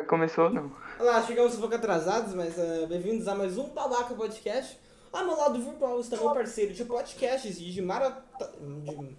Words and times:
Começou 0.00 0.44
ou 0.44 0.50
não? 0.50 0.72
Olá, 0.98 1.22
chegamos 1.22 1.54
um 1.54 1.60
pouco 1.60 1.74
atrasados, 1.74 2.34
mas 2.34 2.58
eh, 2.58 2.86
bem-vindos 2.88 3.28
a 3.28 3.34
mais 3.34 3.58
um 3.58 3.68
Babaca 3.68 4.14
Podcast. 4.14 4.80
Ao 5.12 5.22
meu 5.22 5.36
lado 5.36 5.62
virtual 5.62 6.00
está 6.00 6.16
meu 6.16 6.30
parceiro 6.30 6.72
de 6.72 6.82
podcasts 6.86 7.58
e 7.58 7.70
de 7.70 7.82
marata... 7.82 8.50
de, 8.58 9.16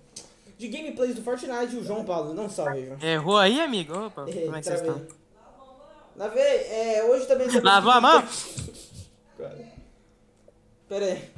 de 0.57 0.67
gameplays 0.67 1.13
do 1.13 1.21
Fortnite, 1.21 1.75
o 1.75 1.83
João 1.83 2.03
Paulo. 2.03 2.33
Não 2.33 2.49
salve, 2.49 2.87
João. 2.87 2.99
Errou 2.99 3.37
aí, 3.37 3.61
amigo? 3.61 4.07
Opa, 4.07 4.27
Errei, 4.27 4.45
como 4.45 4.55
é 4.55 4.59
que 4.61 4.65
vocês 4.65 4.81
estão? 4.81 4.99
Lavei, 6.15 6.43
é, 6.43 7.03
hoje 7.03 7.27
também... 7.27 7.47
Lavou 7.61 7.91
a 7.91 8.01
mão? 8.01 8.23
Pera 10.89 11.05
aí. 11.05 11.31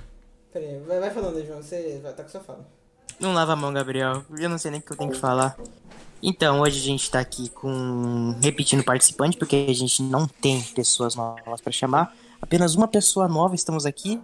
Pera 0.53 0.65
aí, 0.65 0.79
vai, 0.79 0.99
vai 1.01 1.11
falando 1.11 1.37
aí, 1.37 1.45
João. 1.45 1.61
Você 1.61 1.99
vai 2.01 2.11
estar 2.11 2.23
com 2.23 2.29
sua 2.29 2.39
fala. 2.41 2.65
Não 3.19 3.33
lava 3.33 3.51
a 3.51 3.55
mão, 3.57 3.73
Gabriel. 3.73 4.23
Eu 4.39 4.47
não 4.47 4.57
sei 4.57 4.71
nem 4.71 4.79
o 4.79 4.83
que 4.83 4.93
eu 4.93 4.97
tenho 4.97 5.11
que 5.11 5.19
falar. 5.19 5.57
Então, 6.21 6.61
hoje 6.61 6.79
a 6.79 6.83
gente 6.83 7.09
tá 7.09 7.19
aqui 7.19 7.49
com. 7.49 8.35
repetindo 8.41 8.83
participante, 8.83 9.37
porque 9.37 9.67
a 9.69 9.73
gente 9.73 10.01
não 10.01 10.27
tem 10.27 10.61
pessoas 10.61 11.15
novas 11.15 11.61
pra 11.61 11.71
chamar. 11.71 12.15
Apenas 12.41 12.75
uma 12.75 12.87
pessoa 12.87 13.27
nova 13.27 13.55
estamos 13.55 13.85
aqui. 13.85 14.21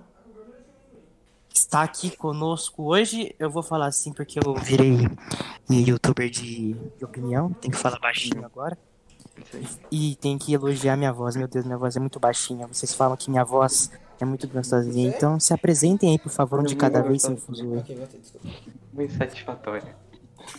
Está 1.54 1.84
aqui 1.84 2.16
conosco 2.16 2.84
hoje. 2.84 3.36
Eu 3.38 3.50
vou 3.50 3.62
falar 3.62 3.88
assim 3.88 4.14
porque 4.14 4.40
eu 4.40 4.54
virei 4.56 5.08
youtuber 5.70 6.30
de, 6.30 6.74
de 6.74 7.06
opinião. 7.06 7.52
Tem 7.54 7.70
que 7.70 7.78
falar 7.78 8.00
baixinho 8.00 8.46
agora. 8.46 8.78
E 9.90 10.16
tem 10.16 10.38
que 10.38 10.54
elogiar 10.54 10.96
minha 10.96 11.12
voz. 11.12 11.36
Meu 11.36 11.48
Deus, 11.48 11.66
minha 11.66 11.78
voz 11.78 11.96
é 11.96 12.00
muito 12.00 12.20
baixinha. 12.20 12.68
Vocês 12.68 12.94
falam 12.94 13.18
que 13.18 13.30
minha 13.30 13.44
voz 13.44 13.92
é 14.20 14.26
muito 14.26 14.48
gostosinha. 14.48 15.10
Então 15.10 15.40
se 15.40 15.54
apresentem 15.54 16.12
aí, 16.12 16.20
por 16.20 16.32
favor, 16.32 16.60
um 16.60 16.64
de 16.64 16.76
cada 16.76 17.02
vez, 17.02 17.24
sem 17.24 17.36
desculpa. 17.36 17.76
Muito 18.94 19.14
satisfatório. 19.14 20.01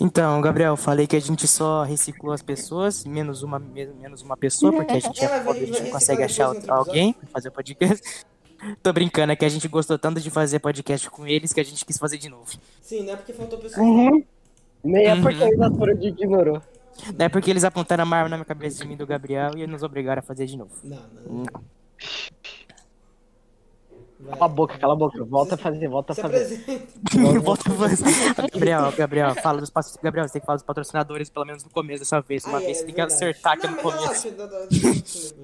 Então, 0.00 0.40
Gabriel, 0.40 0.76
falei 0.76 1.06
que 1.06 1.17
a 1.17 1.20
gente 1.20 1.46
só 1.46 1.82
reciclou 1.82 2.32
as 2.32 2.43
pessoas, 2.43 3.05
menos 3.05 3.43
uma, 3.43 3.58
me- 3.58 3.87
menos 4.00 4.23
uma 4.23 4.37
pessoa, 4.37 4.73
porque 4.73 4.93
a 4.93 5.00
gente 5.00 5.25
é 5.25 5.40
pobre, 5.40 5.62
a 5.62 5.67
gente 5.67 5.82
não 5.82 5.90
consegue 5.90 6.23
achar 6.23 6.52
alguém 6.69 7.12
pra 7.12 7.29
fazer 7.29 7.50
podcast. 7.50 8.25
Tô 8.82 8.93
brincando, 8.93 9.32
é 9.32 9.37
que 9.37 9.44
a 9.44 9.49
gente 9.49 9.67
gostou 9.69 9.99
tanto 9.99 10.20
de 10.20 10.31
fazer 10.31 10.61
podcast 10.61 11.11
com 11.11 11.26
eles 11.26 11.52
que 11.52 11.61
a 11.61 11.64
gente 11.64 11.84
quis 11.84 11.99
fazer 11.99 12.17
de 12.19 12.29
novo. 12.29 12.46
Sim, 12.81 13.05
não 13.05 13.12
é 13.12 13.17
porque 13.17 13.32
faltou 13.32 13.58
pessoa. 13.58 13.84
Uhum. 13.84 14.25
Nem 14.84 15.06
é 15.06 15.14
Uhum. 15.14 15.23
porque 15.23 15.43
a 15.43 15.46
risatura 15.46 15.94
de 15.96 16.08
ignorou. 16.08 16.62
Não 17.19 17.26
é 17.26 17.29
porque 17.29 17.50
eles 17.50 17.64
apontaram 17.64 18.05
uma 18.05 18.17
arma 18.17 18.29
na 18.29 18.37
minha 18.37 18.44
cabeça 18.44 18.79
de 18.82 18.87
mim 18.87 18.94
e 18.94 18.96
do 18.96 19.06
Gabriel 19.06 19.50
e 19.56 19.67
nos 19.67 19.82
obrigaram 19.82 20.20
a 20.20 20.23
fazer 20.23 20.46
de 20.46 20.56
novo. 20.56 20.70
Não, 20.84 20.96
não. 21.26 21.34
não. 21.38 21.62
Vai. 24.23 24.33
Cala 24.39 24.45
a 24.45 24.49
boca, 24.49 24.79
cala 24.79 24.93
a 24.93 24.97
boca. 24.97 25.25
Volta 25.25 25.55
a 25.57 25.59
fazer, 25.59 25.89
volta 25.89 26.13
a 26.13 26.17
fazer. 26.17 26.65
Volta 27.43 27.71
a 27.71 27.75
fazer. 27.75 28.35
Gabriel, 28.53 28.93
Gabriel, 28.93 29.35
fala 29.35 29.61
dos 29.61 29.71
Gabriel, 30.03 30.27
você 30.29 30.35
tem 30.35 30.41
que 30.41 30.47
falar 30.47 30.57
dos 30.57 30.65
patrocinadores 30.65 31.29
pelo 31.29 31.45
menos 31.45 31.65
no 31.65 31.71
começo 31.71 32.01
dessa 32.01 32.21
vez. 32.21 32.45
Uma 32.45 32.59
Ah, 32.59 32.61
vez 32.61 32.71
é, 32.71 32.81
você 32.81 32.85
tem 32.87 32.95
que 32.95 33.01
verdade. 33.01 33.15
acertar 33.15 33.53
aqui 33.55 33.67
Não, 33.67 33.77
no 33.77 33.83
mas 33.83 33.95
começo. 34.23 34.29
relaxa. 34.29 35.35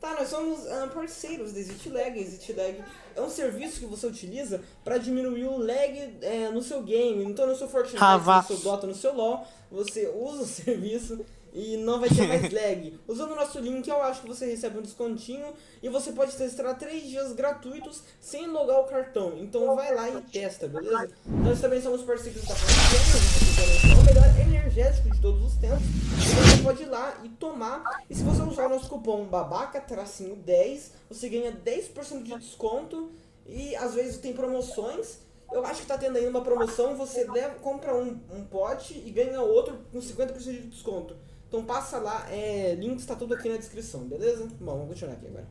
Tá, 0.00 0.14
nós 0.14 0.28
somos 0.28 0.64
ah, 0.68 0.88
parceiros 0.94 1.52
da 1.52 1.58
ExitLag. 1.60 2.20
ExitLag 2.20 2.84
é 3.16 3.20
um 3.20 3.28
serviço 3.28 3.80
que 3.80 3.86
você 3.86 4.06
utiliza 4.06 4.60
para 4.84 4.96
diminuir 4.98 5.44
o 5.46 5.58
lag 5.58 6.18
é, 6.22 6.50
no 6.50 6.62
seu 6.62 6.82
game. 6.82 7.24
Então, 7.24 7.46
no 7.48 7.56
seu 7.56 7.66
Fortnite, 7.68 7.96
Rava. 7.98 8.36
no 8.36 8.42
seu 8.44 8.56
Dota, 8.58 8.86
no 8.86 8.94
seu 8.94 9.12
LoL, 9.14 9.44
você 9.72 10.08
usa 10.14 10.42
o 10.42 10.46
serviço 10.46 11.24
e 11.52 11.76
não 11.76 12.00
vai 12.00 12.08
ter 12.08 12.26
mais 12.26 12.42
lag. 12.52 12.98
Usando 13.06 13.32
o 13.32 13.36
nosso 13.36 13.58
link, 13.58 13.88
eu 13.88 14.02
acho 14.02 14.22
que 14.22 14.28
você 14.28 14.46
recebe 14.46 14.78
um 14.78 14.82
descontinho 14.82 15.52
e 15.82 15.88
você 15.88 16.12
pode 16.12 16.36
testar 16.36 16.74
3 16.74 17.02
dias 17.02 17.32
gratuitos 17.32 18.02
sem 18.20 18.46
logar 18.46 18.80
o 18.80 18.84
cartão. 18.84 19.34
Então, 19.38 19.74
vai 19.74 19.94
lá 19.94 20.08
e 20.08 20.20
testa, 20.22 20.68
beleza? 20.68 21.10
Nós 21.26 21.60
também 21.60 21.80
somos 21.80 22.02
parceiros 22.02 22.44
da 22.44 22.54
o 22.54 24.04
melhor 24.04 24.40
energético 24.40 25.10
de 25.10 25.20
todos 25.20 25.42
os 25.44 25.56
tempos. 25.56 25.82
Você 26.18 26.62
pode 26.62 26.82
ir 26.82 26.86
lá 26.86 27.20
e 27.24 27.28
tomar. 27.28 28.02
E 28.08 28.14
se 28.14 28.22
você 28.22 28.42
usar 28.42 28.66
o 28.66 28.68
nosso 28.70 28.88
cupom 28.88 29.24
babaca-10, 29.24 30.90
você 31.08 31.28
ganha 31.28 31.52
10% 31.52 32.22
de 32.22 32.38
desconto. 32.38 33.10
E 33.46 33.74
às 33.76 33.94
vezes 33.94 34.18
tem 34.18 34.32
promoções. 34.32 35.18
Eu 35.50 35.64
acho 35.64 35.80
que 35.80 35.86
tá 35.86 35.96
tendo 35.96 36.18
aí 36.18 36.28
uma 36.28 36.42
promoção, 36.42 36.94
você 36.94 37.26
compra 37.62 37.94
um, 37.94 38.20
um 38.30 38.44
pote 38.44 39.02
e 39.06 39.10
ganha 39.10 39.40
outro 39.40 39.78
com 39.90 39.98
50% 39.98 40.34
de 40.42 40.66
desconto. 40.66 41.16
Então 41.48 41.64
passa 41.64 41.98
lá, 41.98 42.26
é, 42.30 42.74
link 42.78 42.98
está 42.98 43.14
tudo 43.16 43.34
aqui 43.34 43.48
na 43.48 43.56
descrição, 43.56 44.00
beleza? 44.02 44.46
Bom, 44.60 44.72
vamos 44.72 44.88
continuar 44.88 45.14
aqui 45.14 45.26
agora. 45.26 45.46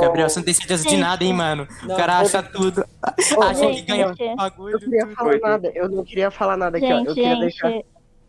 Gabriel, 0.00 0.28
você 0.28 0.38
não 0.38 0.44
tem 0.44 0.54
certeza 0.54 0.86
de 0.86 0.96
nada, 0.96 1.24
hein, 1.24 1.32
mano? 1.32 1.66
Não, 1.82 1.94
o 1.94 1.98
cara 1.98 2.12
eu- 2.14 2.18
acha 2.26 2.42
tudo. 2.42 2.84
Acha 3.02 3.34
que 3.54 3.72
gente, 3.74 3.82
ganha 3.82 4.08
gente. 4.14 4.36
bagulho. 4.36 4.74
Eu 4.74 4.78
queria 4.78 5.06
tudo. 5.06 5.14
falar 5.16 5.38
nada, 5.40 5.72
eu 5.74 5.88
não 5.88 6.04
queria 6.04 6.30
falar 6.30 6.56
nada 6.56 6.76
aqui, 6.76 6.86
ó. 6.92 6.98
Gente, 6.98 7.08
Eu 7.08 7.14
queria 7.14 7.30
gente, 7.30 7.40
deixar. 7.40 7.68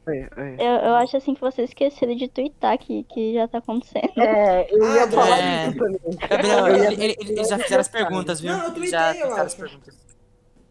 Oi, 0.07 0.27
oi. 0.37 0.55
eu, 0.57 0.65
eu 0.87 0.95
acho 0.95 1.17
assim 1.17 1.35
que 1.35 1.41
vocês 1.41 1.69
esqueceram 1.69 2.15
de 2.15 2.27
twittar 2.27 2.77
que, 2.79 3.03
que 3.03 3.33
já 3.35 3.47
tá 3.47 3.57
acontecendo. 3.59 4.11
É, 4.17 4.67
eu 4.71 4.95
ia 4.95 5.03
Ah, 5.03 5.07
falar 5.11 5.39
é. 5.39 5.67
isso 5.67 5.77
também. 5.77 5.99
Gabriel, 6.29 6.67
Eu 6.67 6.75
ia- 6.77 6.91
ele- 6.93 7.03
ele- 7.03 7.15
eles 7.19 7.47
já 7.49 7.59
fizeram 7.59 7.81
as 7.81 7.87
perguntas, 7.87 8.39
viu? 8.39 8.51
Não, 8.51 8.59
eu 8.59 8.63
Eles 8.65 8.73
tuitei, 8.75 8.89
já 8.91 9.07
eu 9.09 9.13
fizeram 9.13 9.33
as 9.35 9.39
acho. 9.45 9.57
perguntas. 9.57 9.97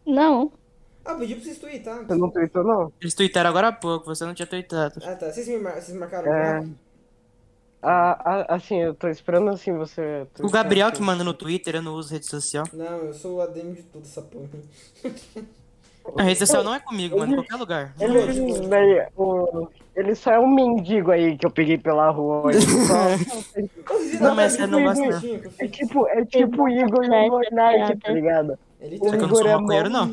Não. 0.07 0.53
Ah, 1.11 1.15
pedi 1.19 1.35
pra 1.35 1.45
vocês 1.45 1.59
tweetar. 1.59 2.05
Você 2.07 2.15
não 2.15 2.31
tweetou, 2.31 2.63
não? 2.65 2.93
Eles 3.01 3.15
tuitaram 3.15 3.51
agora 3.51 3.69
há 3.69 3.73
pouco, 3.73 4.07
você 4.07 4.25
não 4.25 4.35
tinha 4.35 4.47
tuitado. 4.47 5.01
Ah, 5.03 5.15
tá. 5.17 5.31
Vocês, 5.31 5.49
me 5.49 5.59
mar... 5.59 5.75
vocês 5.81 5.97
marcaram 5.97 6.33
É. 6.33 6.63
já? 6.63 6.69
Ah, 7.83 8.21
ah, 8.25 8.55
assim, 8.57 8.77
eu 8.83 8.95
tô 8.95 9.09
esperando 9.09 9.49
assim 9.49 9.73
você. 9.73 10.27
O 10.41 10.51
Gabriel 10.51 10.93
que 10.93 11.01
manda 11.01 11.25
no 11.25 11.33
Twitter, 11.33 11.77
eu 11.77 11.83
não 11.83 11.95
uso 11.95 12.13
rede 12.13 12.27
social. 12.27 12.65
Não, 12.75 12.99
eu 12.99 13.15
sou 13.15 13.37
o 13.37 13.41
ADM 13.41 13.73
de 13.73 13.83
tudo, 13.85 14.05
essa 14.05 14.21
porra. 14.23 14.49
A 16.17 16.23
rede 16.23 16.39
social 16.39 16.65
não 16.65 16.75
é 16.75 16.81
comigo, 16.81 17.19
mano, 17.19 17.33
em 17.33 17.37
qualquer 17.37 17.57
lugar. 17.57 17.95
Ele, 18.01 18.69
daí, 18.69 19.07
o- 19.17 19.69
ele 19.95 20.15
só 20.15 20.33
é 20.33 20.39
um 20.41 20.49
mendigo 20.49 21.11
aí 21.11 21.37
que 21.37 21.47
eu 21.47 21.51
peguei 21.51 21.77
pela 21.79 22.11
rua. 22.11 22.51
Ele 22.51 22.61
só- 22.63 24.19
Não, 24.25 24.35
mas 24.35 24.55
você 24.55 24.67
não 24.67 24.83
gosta, 24.83 25.05
é 25.59 25.69
tipo, 25.69 26.07
é 26.09 26.25
tipo 26.25 26.63
o 26.65 26.69
Igor 26.69 27.05
e 27.05 27.09
o 27.09 27.31
Monark, 27.31 27.99
tá 27.99 28.13
ligado? 28.13 28.59
Ele 28.81 28.97
O 28.97 29.05
Só 29.05 29.11
que 29.11 29.17
eu 29.17 29.21
não 29.21 29.27
Igor 29.27 29.39
sou 29.39 29.47
é 29.47 29.57
maconheiro, 29.57 29.91
não. 29.91 30.07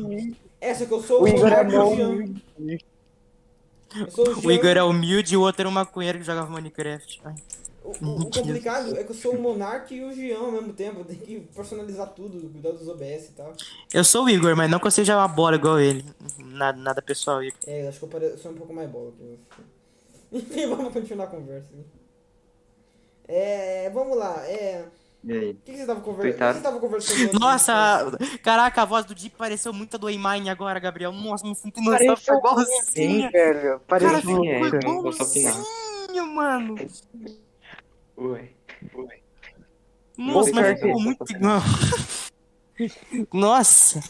Essa 0.60 0.86
que 0.86 0.92
eu 0.92 1.02
sou 1.02 1.22
O 1.22 1.28
Igor 1.28 1.46
é 1.52 1.64
Monark 1.64 2.00
e 2.00 2.04
o. 2.04 2.78
Eu. 4.44 4.50
Igor 4.50 4.76
é 4.76 4.82
humilde 4.82 5.34
e 5.34 5.36
o 5.36 5.40
outro 5.42 5.62
era 5.62 5.68
um 5.68 5.72
maconheiro 5.72 6.18
que 6.18 6.24
jogava 6.24 6.50
Minecraft. 6.50 7.20
Ai. 7.24 7.34
O, 7.84 7.88
o- 8.04 8.20
o 8.22 8.30
complicado 8.30 8.96
é 8.98 9.04
que 9.04 9.10
eu 9.10 9.14
sou 9.14 9.34
o 9.34 9.40
Monark 9.40 9.94
e 9.94 10.04
o 10.04 10.12
Jean 10.12 10.38
ao 10.40 10.52
mesmo 10.52 10.72
tempo. 10.74 11.00
Eu 11.00 11.04
tenho 11.04 11.20
que 11.20 11.40
personalizar 11.54 12.08
tudo, 12.10 12.50
cuidar 12.50 12.72
dos 12.72 12.86
OBS 12.88 13.28
e 13.28 13.32
tal. 13.36 13.54
Eu 13.94 14.04
sou 14.04 14.24
o 14.24 14.30
Igor, 14.30 14.54
mas 14.56 14.70
não 14.70 14.78
que 14.78 14.86
eu 14.86 14.90
seja 14.90 15.16
uma 15.16 15.28
bola 15.28 15.56
igual 15.56 15.78
ele. 15.80 16.04
Nada, 16.38 16.76
nada 16.78 17.00
pessoal, 17.00 17.42
Igor. 17.42 17.58
É, 17.66 17.88
acho 17.88 17.98
que 17.98 18.04
eu 18.04 18.08
pare- 18.08 18.36
sou 18.36 18.52
um 18.52 18.56
pouco 18.56 18.74
mais 18.74 18.90
bola 18.90 19.12
que 19.12 19.22
você. 19.22 19.38
Enfim, 20.30 20.66
vamos 20.68 20.92
continuar 20.92 21.24
a 21.24 21.28
conversa. 21.28 21.68
É, 23.26 23.88
vamos 23.90 24.16
lá. 24.18 24.44
É, 24.46 24.84
E 25.24 25.32
aí? 25.32 25.50
o 25.50 25.54
que, 25.56 25.72
que 25.72 25.78
você 25.78 25.86
tava 25.86 26.00
conversando? 26.00 26.80
Conversando? 26.80 27.22
antes? 27.24 27.38
Nossa, 27.40 28.18
caraca, 28.42 28.82
a 28.82 28.84
voz 28.84 29.04
do 29.04 29.14
Deep 29.14 29.36
pareceu 29.36 29.72
muito 29.72 29.94
a 29.94 29.98
do 29.98 30.06
A-Mine 30.06 30.48
agora, 30.48 30.78
Gabriel. 30.78 31.12
Nossa, 31.12 31.46
me 31.46 31.54
sinto 31.54 31.80
noção, 31.80 31.92
Pareceu 31.92 32.16
foi 32.16 32.36
igualzinha. 32.36 33.30
velho. 33.30 33.60
Cara, 33.62 33.78
Parecia 33.86 34.20
ficou 34.20 34.44
é, 34.44 34.58
muito. 34.58 34.74
eu 34.76 34.80
não 34.82 35.02
posso 35.02 35.22
opinar. 35.24 35.54
igualzinho, 35.54 36.26
mano. 36.34 36.74
Ué. 38.18 38.48
Nossa, 40.16 40.50
Ô, 40.50 40.54
mas 40.54 40.80
ficou 40.80 41.00
muito 41.00 41.32
igual. 41.32 41.60
Nossa. 43.32 44.00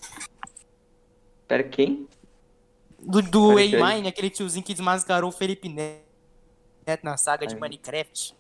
Pera, 1.47 1.63
quem? 1.63 2.07
Do, 3.01 3.23
do. 3.23 3.51
A-Mine, 3.53 4.09
aquele 4.09 4.29
tiozinho 4.29 4.65
que 4.65 4.75
desmascarou 4.75 5.31
o 5.31 5.33
Felipe 5.33 5.69
Neto 5.71 6.05
na 7.03 7.17
saga 7.17 7.47
de 7.47 7.55
Ai. 7.55 7.61
Minecraft. 7.61 8.35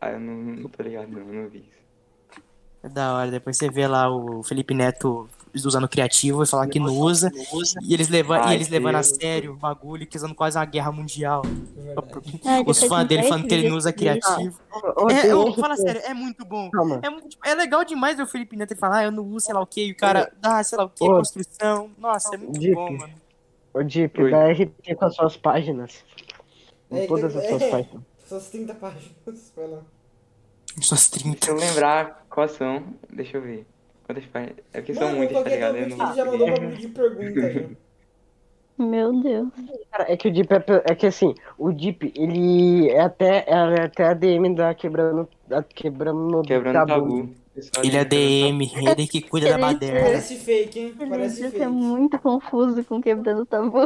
Ah, 0.00 0.10
eu 0.10 0.20
não, 0.20 0.34
não 0.34 0.68
tô 0.68 0.82
ligado, 0.82 1.08
não, 1.08 1.18
eu 1.20 1.42
não 1.42 1.48
vi 1.48 1.58
isso. 1.58 1.80
É 2.82 2.88
da 2.88 3.14
hora, 3.14 3.30
depois 3.30 3.56
você 3.58 3.68
vê 3.68 3.86
lá 3.86 4.10
o 4.10 4.42
Felipe 4.42 4.72
Neto 4.72 5.28
usando 5.54 5.86
criativo 5.88 6.42
e 6.42 6.46
falar 6.46 6.66
que 6.68 6.78
não 6.80 6.96
usa. 6.98 7.30
E 7.82 7.92
eles, 7.92 8.08
leva, 8.08 8.36
e 8.38 8.40
Ai, 8.40 8.54
eles 8.54 8.70
levando 8.70 8.94
a 8.94 9.02
sério 9.02 9.52
o 9.52 9.56
bagulho, 9.56 10.06
que 10.06 10.16
usando 10.16 10.34
quase 10.34 10.56
uma 10.56 10.64
guerra 10.64 10.90
mundial. 10.90 11.42
É 12.46 12.62
Os 12.70 12.82
fãs 12.82 13.06
dele 13.06 13.24
falando 13.24 13.46
que 13.46 13.52
ele 13.52 13.68
não 13.68 13.76
usa 13.76 13.92
criativo. 13.92 14.58
É, 15.10 15.22
que- 15.52 15.60
fala 15.60 15.76
sério, 15.76 16.00
é 16.04 16.14
muito 16.14 16.42
bom. 16.46 16.70
É, 17.02 17.10
muito- 17.10 17.36
é 17.44 17.54
legal 17.54 17.84
demais 17.84 18.16
ver 18.16 18.22
o 18.22 18.26
Felipe 18.26 18.56
Neto 18.56 18.74
falar, 18.76 18.98
ah, 19.00 19.04
eu 19.04 19.12
não 19.12 19.24
uso 19.24 19.44
sei 19.46 19.54
lá 19.54 19.60
o 19.60 19.66
que, 19.66 19.84
e 19.88 19.92
o 19.92 19.96
cara 19.96 20.32
dá 20.40 20.62
sei 20.62 20.78
lá 20.78 20.84
o 20.84 20.88
que, 20.88 21.04
construção. 21.06 21.90
Nossa, 21.98 22.34
é 22.34 22.38
muito 22.38 22.58
Deep. 22.58 22.74
bom, 22.74 22.92
mano. 22.96 23.12
Ô, 23.74 23.82
Deep, 23.82 24.22
Oi. 24.22 24.30
dá 24.30 24.48
RT 24.48 24.94
com 24.94 25.04
as 25.04 25.14
suas 25.14 25.36
páginas. 25.36 26.02
Com 26.88 26.96
É, 26.96 27.06
todas 27.06 27.36
as 27.36 27.46
suas 27.46 27.60
é. 27.62 27.70
páginas. 27.70 28.09
Suas 28.30 28.48
30 28.48 28.74
páginas. 28.74 29.52
Vai 29.56 29.66
lá. 29.66 29.80
Suas 30.80 31.10
30. 31.10 31.30
Deixa 31.36 31.50
eu 31.50 31.56
lembrar 31.56 32.24
quais 32.30 32.52
são. 32.52 32.84
Deixa 33.12 33.36
eu 33.38 33.42
ver. 33.42 33.66
Quantas 34.06 34.24
páginas? 34.26 34.56
É 34.72 34.78
porque 34.80 34.94
são 34.94 35.06
Mano, 35.08 35.16
muitas, 35.18 35.42
tá 35.42 35.50
ligado? 35.50 35.76
Eu 35.76 35.88
não 35.88 36.06
ele 36.06 36.14
já 36.16 36.24
vou 36.24 36.32
mandou 36.38 36.46
um 36.48 36.52
bagulho 36.54 36.76
de 36.76 36.88
pergunta 36.88 37.52
já. 37.52 37.60
Meu 38.78 39.20
Deus. 39.20 39.48
Cara, 39.90 40.12
é 40.12 40.16
que 40.16 40.28
o 40.28 40.32
Deep 40.32 40.48
é, 40.54 40.64
é 40.92 40.94
que 40.94 41.06
assim, 41.08 41.34
o 41.58 41.72
Deep, 41.72 42.12
ele 42.14 42.88
é 42.88 43.00
até, 43.00 43.44
é 43.48 43.82
até 43.82 44.04
a 44.06 44.14
DM 44.14 44.54
da 44.54 44.72
quebrando, 44.74 45.28
da 45.48 45.62
quebrando, 45.64 46.40
Quebrando 46.42 46.74
tabu. 46.86 46.86
tabu. 47.26 47.34
Ele 47.82 47.96
é 47.96 48.04
DM, 48.04 48.70
ele 48.76 49.06
que 49.08 49.20
cuida 49.22 49.48
da 49.48 49.54
Ele- 49.54 49.60
baderna. 49.62 50.00
Parece 50.02 50.36
fake, 50.36 50.78
hein? 50.78 50.94
Ele 51.00 51.10
Parece 51.10 51.34
devia 51.34 51.50
fake. 51.50 51.62
ser 51.64 51.68
muito 51.68 52.16
confuso 52.20 52.84
com 52.84 53.02
quebrando 53.02 53.44
tabu. 53.44 53.80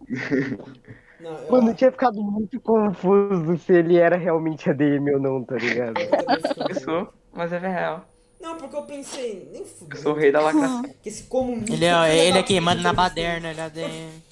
Não, 1.20 1.36
eu, 1.38 1.50
Mano, 1.50 1.70
eu 1.70 1.74
tinha 1.74 1.90
ficado 1.90 2.22
muito 2.22 2.60
confuso 2.60 3.58
se 3.58 3.72
ele 3.72 3.96
era 3.98 4.16
realmente 4.16 4.70
ADM 4.70 5.14
ou 5.14 5.20
não, 5.20 5.44
tá 5.44 5.56
ligado? 5.56 5.98
eu 5.98 6.68
Eu 6.68 6.74
sou, 6.74 7.12
mas 7.32 7.52
é 7.52 7.58
real. 7.58 8.06
Não, 8.40 8.56
porque 8.56 8.76
eu 8.76 8.82
pensei, 8.82 9.48
nem 9.52 9.62
Eu 9.62 9.66
fudeu. 9.66 10.00
sou 10.00 10.12
o 10.12 10.16
rei 10.16 10.30
da 10.30 10.40
lacração. 10.40 10.82
Que 11.02 11.08
esse 11.08 11.24
comunista. 11.24 11.72
Ele 11.72 11.84
é, 11.84 12.26
ele 12.28 12.38
é 12.38 12.60
manda 12.60 12.82
na 12.82 12.90
que 12.90 12.90
eu 12.90 12.94
baderna, 12.94 13.50
ele 13.50 13.60
é 13.60 13.64
aí. 13.84 14.22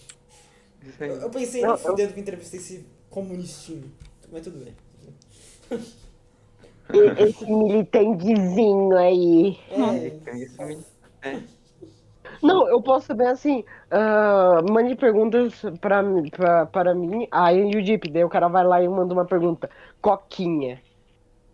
Eu, 1.00 1.16
eu 1.22 1.30
pensei 1.30 1.62
Não, 1.62 1.70
nem 1.70 1.78
fudendo 1.78 2.12
que 2.12 2.18
eu 2.18 2.22
entrevistei 2.22 2.60
esse 2.60 2.86
comunistinho. 3.10 3.92
Mas 4.30 4.42
tudo 4.42 4.58
bem. 4.64 4.74
Esse 7.18 7.44
militantezinho 7.46 8.96
aí. 8.96 9.58
É, 11.22 11.30
é. 11.30 11.42
Não, 12.42 12.68
eu 12.68 12.80
posso 12.80 13.06
saber 13.08 13.26
assim, 13.26 13.64
ah, 13.90 14.60
mande 14.70 14.94
perguntas 14.96 15.62
pra, 15.80 16.02
mim- 16.02 16.28
pra, 16.30 16.66
para 16.66 16.94
mim, 16.94 17.26
aí 17.30 17.64
o 17.64 17.84
Jeep, 17.84 18.10
daí 18.10 18.24
o 18.24 18.28
cara 18.28 18.48
vai 18.48 18.64
lá 18.64 18.82
e 18.82 18.88
manda 18.88 19.12
uma 19.14 19.24
pergunta. 19.24 19.68
Coquinha. 20.00 20.80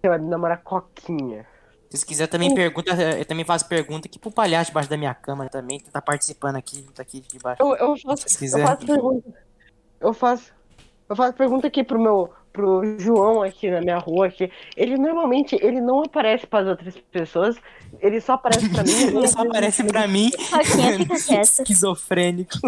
Você 0.01 0.09
vai 0.09 0.19
namorar 0.19 0.63
Coquinha. 0.63 1.47
Se 1.91 2.07
quiser 2.07 2.27
também 2.27 2.55
pergunta, 2.55 2.91
eu 3.19 3.25
também 3.27 3.45
faço 3.45 3.69
pergunta 3.69 4.09
aqui 4.09 4.19
pro 4.19 4.31
palhaço 4.31 4.71
debaixo 4.71 4.89
da 4.89 4.97
minha 4.97 5.15
cama 5.15 5.47
também, 5.51 5.79
que 5.79 5.91
tá 5.91 6.01
participando 6.01 6.57
aqui, 6.57 6.83
tá 6.95 7.03
aqui 7.03 7.21
debaixo. 7.21 7.63
Eu, 7.63 7.77
eu 7.77 7.97
faço, 7.99 8.29
Se 8.29 8.35
eu 8.37 8.39
quiser. 8.39 8.67
faço 8.67 8.87
pergunta. 8.87 9.35
Eu 10.01 10.15
faço. 10.15 10.53
Eu 11.09 11.15
faço 11.15 11.35
pergunta 11.35 11.67
aqui 11.67 11.85
pro 11.85 12.01
meu. 12.01 12.33
Pro 12.53 12.99
João 12.99 13.43
aqui 13.43 13.71
na 13.71 13.81
minha 13.81 13.99
rua 13.99 14.27
aqui. 14.27 14.51
Ele 14.77 14.97
normalmente 14.97 15.57
ele 15.61 15.81
não 15.81 16.03
aparece 16.03 16.47
pras 16.47 16.67
outras 16.67 16.95
pessoas. 17.11 17.57
Ele 18.01 18.21
só 18.21 18.35
aparece 18.35 18.69
pra 18.69 18.83
mim. 18.83 18.93
Ele 19.17 19.29
só 19.29 19.43
aparece 19.43 19.85
pra 19.85 20.09
mim. 20.09 20.31
Fica 20.99 21.17
quieta. 21.25 21.43
Esquizofrênico. 21.43 22.59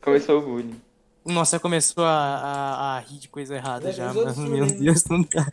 Começou 0.00 0.38
o 0.38 0.42
bullying. 0.42 0.80
Nossa, 1.24 1.60
começou 1.60 2.04
a, 2.04 2.10
a, 2.10 2.96
a 2.96 3.00
rir 3.00 3.18
de 3.18 3.28
coisa 3.28 3.54
errada 3.54 3.86
Mas 3.86 3.96
já, 3.96 4.12
mano. 4.12 4.48
Meu. 4.48 4.66
Deus, 4.66 5.04
não 5.04 5.22
dá. 5.22 5.46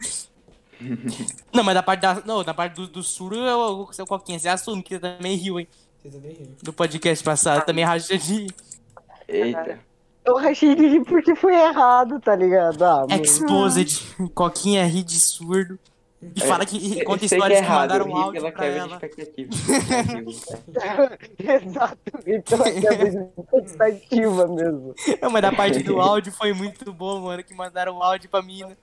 Não, 1.53 1.63
mas 1.63 1.75
da 1.75 1.83
parte 1.83 2.01
da. 2.01 2.21
Não, 2.25 2.43
da 2.43 2.53
parte 2.53 2.75
do, 2.75 2.87
do 2.87 3.03
surdo, 3.03 3.37
eu, 3.37 3.89
seu 3.91 4.05
Coquinha, 4.05 4.39
você 4.39 4.47
assume 4.47 4.81
que 4.83 4.95
você 4.95 4.99
também 4.99 5.35
riu, 5.35 5.59
hein? 5.59 5.67
Vocês 6.01 6.13
também 6.13 6.33
riram. 6.33 6.51
Do 6.61 6.73
podcast 6.73 7.23
passado, 7.23 7.65
também 7.65 7.83
rachei 7.83 8.17
de. 8.17 8.47
Eita. 9.27 9.79
Eu 10.27 10.35
rachei 10.35 10.75
de 10.75 10.85
rir 10.85 11.05
porque 11.05 11.33
foi 11.35 11.55
errado, 11.55 12.19
tá 12.19 12.35
ligado? 12.35 12.83
Ah, 12.83 13.07
mano. 13.09 13.23
Exposed. 13.23 14.05
Coquinha 14.35 14.85
ri 14.85 15.01
de 15.01 15.17
surdo. 15.17 15.79
E 16.35 16.41
fala 16.41 16.65
que. 16.65 16.75
e 16.75 17.03
conta 17.05 17.23
histórias 17.23 17.59
é 17.59 17.61
que, 17.61 17.67
errado, 17.67 17.81
mandaram 17.81 18.05
ri 18.05 18.11
um 18.11 18.15
áudio 18.17 18.41
pela 18.41 18.51
pra 18.51 18.63
quebra 18.65 18.73
de 18.73 18.79
ela. 18.79 18.93
expectativa. 18.95 19.49
Exato, 21.39 21.97
então 22.25 22.65
é 22.65 23.63
expectativa 23.63 24.47
mesmo. 24.47 24.95
Não, 25.21 25.29
mas 25.29 25.41
da 25.41 25.51
parte 25.53 25.81
do 25.81 26.01
áudio 26.01 26.33
foi 26.33 26.51
muito 26.53 26.91
bom, 26.91 27.21
mano. 27.21 27.43
Que 27.43 27.53
mandaram 27.53 27.97
um 27.97 28.03
áudio 28.03 28.29
pra 28.29 28.41
mina. 28.41 28.75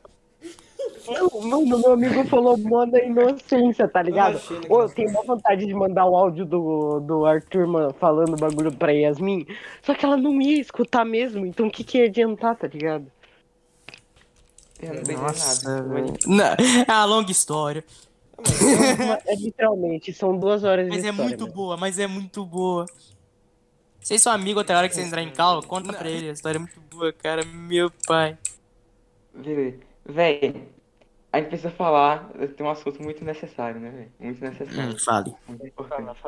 Não, 1.06 1.40
Mano, 1.42 1.78
meu 1.78 1.92
amigo 1.92 2.24
falou 2.24 2.56
mó 2.56 2.86
na 2.86 2.98
inocência, 3.00 3.86
tá 3.86 4.02
ligado? 4.02 4.40
Ô, 4.68 4.82
eu 4.82 4.88
tenho 4.88 5.10
uma 5.10 5.22
vontade 5.22 5.66
de 5.66 5.74
mandar 5.74 6.06
o 6.06 6.16
áudio 6.16 6.46
do, 6.46 7.00
do 7.00 7.26
Arthur 7.26 7.66
mano, 7.66 7.92
falando 7.94 8.36
bagulho 8.36 8.72
pra 8.72 8.90
Yasmin, 8.92 9.46
só 9.82 9.94
que 9.94 10.04
ela 10.04 10.16
não 10.16 10.40
ia 10.40 10.60
escutar 10.60 11.04
mesmo, 11.04 11.44
então 11.44 11.66
o 11.66 11.70
que 11.70 11.84
que 11.84 11.98
ia 11.98 12.04
adiantar, 12.06 12.56
tá 12.56 12.66
ligado? 12.66 13.06
Eu 14.80 14.94
não 14.94 15.00
entendi 15.00 15.20
Nossa, 15.20 15.82
nada. 15.82 16.12
Não, 16.26 16.44
É 16.88 16.92
uma 16.92 17.04
longa 17.04 17.30
história. 17.30 17.84
É, 19.26 19.36
literalmente, 19.36 20.12
são 20.12 20.36
duas 20.38 20.64
horas 20.64 20.88
Mas 20.88 21.02
de 21.02 21.06
é 21.06 21.10
história. 21.10 21.28
muito 21.28 21.42
mano. 21.42 21.54
boa, 21.54 21.76
mas 21.76 21.98
é 21.98 22.06
muito 22.06 22.44
boa. 22.44 22.86
Vocês 24.00 24.20
são 24.20 24.32
amigos 24.32 24.62
até 24.62 24.74
a 24.74 24.78
hora 24.78 24.88
que 24.88 24.94
vocês 24.94 25.06
entrarem 25.06 25.28
em 25.28 25.32
cal, 25.32 25.62
conta 25.62 25.92
pra 25.92 26.10
ele. 26.10 26.28
A 26.28 26.32
história 26.32 26.58
é 26.58 26.60
muito 26.60 26.78
boa, 26.90 27.12
cara. 27.12 27.42
Meu 27.44 27.90
pai. 28.06 28.36
Beleza. 29.32 29.78
Véi, 30.06 30.68
a 31.32 31.38
gente 31.38 31.48
precisa 31.48 31.70
falar, 31.70 32.28
tem 32.56 32.66
um 32.66 32.70
assunto 32.70 33.02
muito 33.02 33.24
necessário, 33.24 33.80
né, 33.80 33.90
véi? 33.90 34.08
Muito 34.20 34.44
necessário. 34.44 34.94
Hum, 34.94 34.98
fale. 34.98 35.34
Muito 35.48 35.66
importante. 35.66 36.20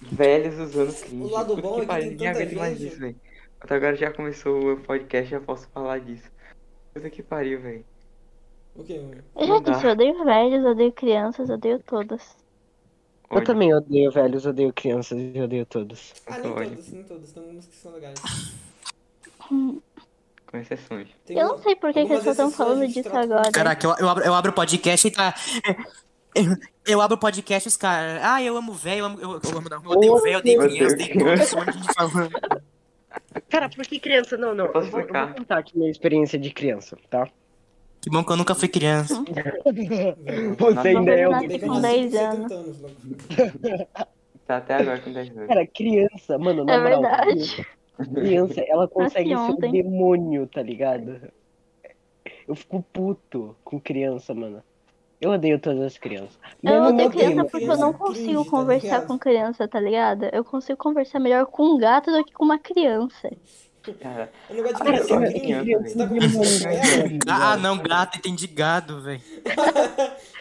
Velhos 0.00 0.58
usando 0.58 0.94
cringe. 0.94 1.24
O 1.24 1.28
lado 1.30 1.54
Puta 1.56 1.62
bom 1.62 1.74
que 1.74 1.80
é 1.80 1.80
que 1.80 1.86
pariu, 1.86 2.02
tem 2.02 2.10
ninguém 2.10 2.32
tanta 2.32 2.42
aguenta 2.42 2.60
mais 2.60 2.78
disso, 2.78 3.00
velho. 3.00 3.16
Até 3.60 3.74
agora 3.74 3.96
já 3.96 4.12
começou 4.12 4.72
o 4.72 4.80
podcast, 4.80 5.30
já 5.30 5.40
posso 5.40 5.68
falar 5.68 5.98
disso. 6.00 6.30
Puta 6.92 7.10
que 7.10 7.22
pariu, 7.22 7.60
velho. 7.60 7.84
O 8.76 8.82
mano? 8.82 9.24
Eu 9.36 9.46
já 9.46 9.54
Não 9.54 9.62
dá. 9.62 9.72
disse, 9.72 9.86
eu 9.86 9.92
odeio 9.92 10.24
velhos, 10.24 10.64
eu 10.64 10.70
odeio 10.70 10.92
crianças, 10.92 11.48
eu 11.48 11.54
odeio 11.54 11.80
todas. 11.80 12.36
Eu 13.30 13.42
também 13.42 13.74
odeio 13.74 14.12
velhos, 14.12 14.46
odeio 14.46 14.72
crianças 14.72 15.18
e 15.18 15.40
odeio 15.40 15.66
todos. 15.66 16.14
Ah, 16.26 16.38
nem 16.38 16.52
todas, 16.52 16.92
nem 16.92 17.04
todas. 17.04 17.32
Tem 17.32 17.42
algumas 17.42 17.66
que 17.66 17.76
são 17.76 17.92
legais. 17.92 18.14
Com 20.54 20.58
exceções. 20.60 21.08
Tem 21.26 21.36
Eu 21.36 21.48
não 21.48 21.58
sei 21.58 21.74
por 21.74 21.92
que, 21.92 22.04
vocês 22.04 22.26
estão 22.28 22.48
falando 22.48 22.82
a 22.82 22.86
disso 22.86 23.02
trata- 23.02 23.24
agora. 23.24 23.50
Caraca, 23.50 23.84
eu, 23.88 23.96
eu, 23.98 24.08
abro, 24.08 24.24
eu 24.24 24.34
abro 24.34 24.52
o 24.52 24.54
podcast 24.54 25.08
e 25.08 25.10
tá. 25.10 25.34
Eu, 26.32 26.44
eu 26.86 27.00
abro 27.00 27.16
o 27.16 27.18
podcast 27.20 27.66
e 27.66 27.70
os 27.70 27.76
caras. 27.76 28.22
Ah, 28.22 28.40
eu 28.40 28.56
amo 28.56 28.72
velho, 28.72 29.00
eu 29.00 29.04
amo. 29.06 29.18
Eu, 29.20 29.30
eu 29.42 29.58
amo 29.58 29.68
não. 29.68 29.82
Eu 29.82 29.90
odeio 29.90 30.16
velho, 30.22 30.34
eu 30.34 30.38
odeio 30.38 30.62
Eu 30.62 30.68
criança, 30.68 30.94
odeio 30.94 31.10
odeio 31.10 31.36
todos. 31.38 31.52
Um 31.52 31.56
monte 31.56 31.72
de 31.72 31.78
gente 31.78 31.92
falando. 31.92 32.62
Cara, 33.50 33.68
por 33.68 33.84
que 33.84 33.98
criança? 33.98 34.36
Não, 34.36 34.54
não. 34.54 34.66
Eu 34.66 34.72
Posso 34.72 34.90
vou, 34.92 35.00
eu 35.00 35.06
vou 35.08 35.34
contar 35.34 35.58
aqui 35.58 35.76
minha 35.76 35.90
experiência 35.90 36.38
de 36.38 36.50
criança, 36.50 36.96
tá? 37.10 37.26
Que 38.00 38.08
bom 38.08 38.22
que 38.22 38.30
eu 38.30 38.36
nunca 38.36 38.54
fui 38.54 38.68
criança. 38.68 39.24
Você 40.56 40.88
ainda 40.88 41.14
é 41.14 41.28
um... 41.28 41.42
Eu 41.42 41.58
Com 41.58 41.80
nasci 41.80 42.08
10 42.08 42.12
70 42.12 42.54
anos 42.54 42.80
logo. 42.80 42.94
Tá 44.46 44.58
até 44.58 44.74
agora 44.74 45.00
com 45.00 45.12
10 45.12 45.30
anos. 45.36 45.48
Cara, 45.48 45.66
criança, 45.66 46.38
mano, 46.38 46.64
na 46.64 46.74
É 46.74 46.78
moral, 46.78 47.02
verdade. 47.02 47.66
Criança, 47.96 48.60
ela 48.66 48.86
consegue 48.88 49.30
ser 49.30 49.36
um 49.36 49.56
demônio, 49.56 50.46
tá 50.46 50.62
ligado? 50.62 51.20
Eu 52.46 52.54
fico 52.54 52.84
puto 52.92 53.56
com 53.64 53.80
criança, 53.80 54.34
mano. 54.34 54.62
Eu 55.20 55.30
odeio 55.30 55.58
todas 55.58 55.80
as 55.80 55.96
crianças. 55.98 56.38
Eu 56.62 56.82
odeio 56.82 57.10
criança 57.10 57.44
porque 57.44 57.64
eu 57.64 57.76
não 57.78 57.92
consigo 57.92 58.44
conversar 58.44 59.06
com 59.06 59.18
criança, 59.18 59.66
tá 59.66 59.80
ligado? 59.80 60.24
Eu 60.32 60.44
consigo 60.44 60.76
conversar 60.76 61.18
melhor 61.18 61.46
com 61.46 61.62
um 61.64 61.78
gato 61.78 62.10
do 62.10 62.24
que 62.24 62.32
com 62.32 62.44
uma 62.44 62.58
criança. 62.58 63.30
Cara, 64.00 64.30
Eu 64.48 64.56
não 64.56 64.62
gosto 64.62 64.76
de 64.76 64.82
Cara, 64.84 65.04
criança 65.04 65.14
eu 65.14 65.22
é 65.22 65.60
criança, 65.60 65.98
tá 65.98 66.08
com 66.08 66.16
ela? 66.16 67.52
Ah, 67.52 67.56
não, 67.56 67.78
gato, 67.78 68.18
entendi 68.18 68.46
gado, 68.46 69.02
velho. 69.02 69.20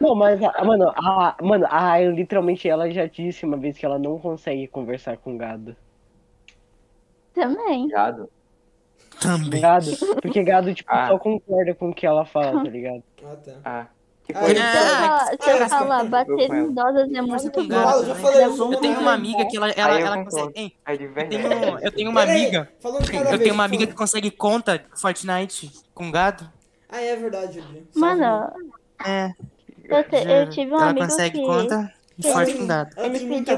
Não, 0.00 0.14
mas, 0.14 0.40
a- 0.40 0.64
mano, 0.64 0.92
a, 0.94 1.36
mano, 1.42 1.66
a, 1.68 1.98
literalmente 1.98 2.68
ela 2.68 2.88
já 2.92 3.06
disse 3.06 3.44
uma 3.44 3.56
vez 3.56 3.76
que 3.76 3.84
ela 3.84 3.98
não 3.98 4.16
consegue 4.16 4.68
conversar 4.68 5.16
com 5.16 5.36
gado. 5.36 5.76
Também. 7.40 7.88
gado. 7.88 8.28
Também. 9.20 9.60
Gado, 9.60 9.90
porque 10.22 10.42
gado, 10.44 10.72
tipo, 10.74 10.90
Ah. 10.92 11.08
só 11.08 11.18
concorda 11.18 11.74
com 11.74 11.90
o 11.90 11.94
que 11.94 12.06
ela 12.06 12.24
fala, 12.24 12.62
tá 12.62 12.70
ligado? 12.70 13.02
Ah, 13.24 13.36
tá. 13.36 13.52
Ah. 13.64 13.86
Que 14.24 14.32
Ah, 14.34 14.40
coisa. 14.40 14.54
eu- 14.60 15.42
Se 15.42 15.50
eu 15.50 15.64
Ah, 15.64 15.68
falar- 15.70 15.96
ah, 16.00 16.04
eu 16.04 16.08
bater 16.10 16.50
em 16.52 16.64
idosas 16.70 17.12
é 17.14 17.22
muito 17.22 17.50
bom. 17.52 17.62
eu 17.62 18.04
já 18.06 18.14
né? 18.14 18.20
falei, 18.20 18.44
eu 18.44 18.72
Eu 18.72 18.80
tenho 18.80 19.00
uma 19.00 19.12
amiga 19.14 19.46
que 19.46 19.56
ela, 19.56 19.70
ela, 19.70 19.98
ela 20.00 20.24
consegue. 20.24 20.76
Aí 20.84 21.02
eu 21.02 21.14
tenho, 21.28 21.78
eu 21.80 21.92
tenho 21.92 22.10
uma 22.10 22.22
amiga. 22.22 22.68
Eu 23.32 23.38
tenho 23.38 23.54
uma 23.54 23.64
amiga 23.64 23.86
que 23.86 23.94
consegue 23.94 24.30
conta 24.30 24.84
Fortnite 24.94 25.70
com 25.94 26.10
gado. 26.10 26.46
Ah, 26.90 27.00
é 27.00 27.16
verdade. 27.16 27.62
Mano, 27.96 28.50
É. 29.04 29.30
eu, 29.88 30.04
te- 30.04 30.16
eu 30.30 30.50
tive 30.50 30.72
um 30.72 30.76
ela 30.76 30.90
amigo 30.90 31.06
consegue 31.06 31.38
que 31.38 31.44
conta 31.46 31.92
e 32.18 32.22
tem- 32.46 32.58
com 32.58 32.66
gado. 32.66 32.90
Ela 32.96 33.08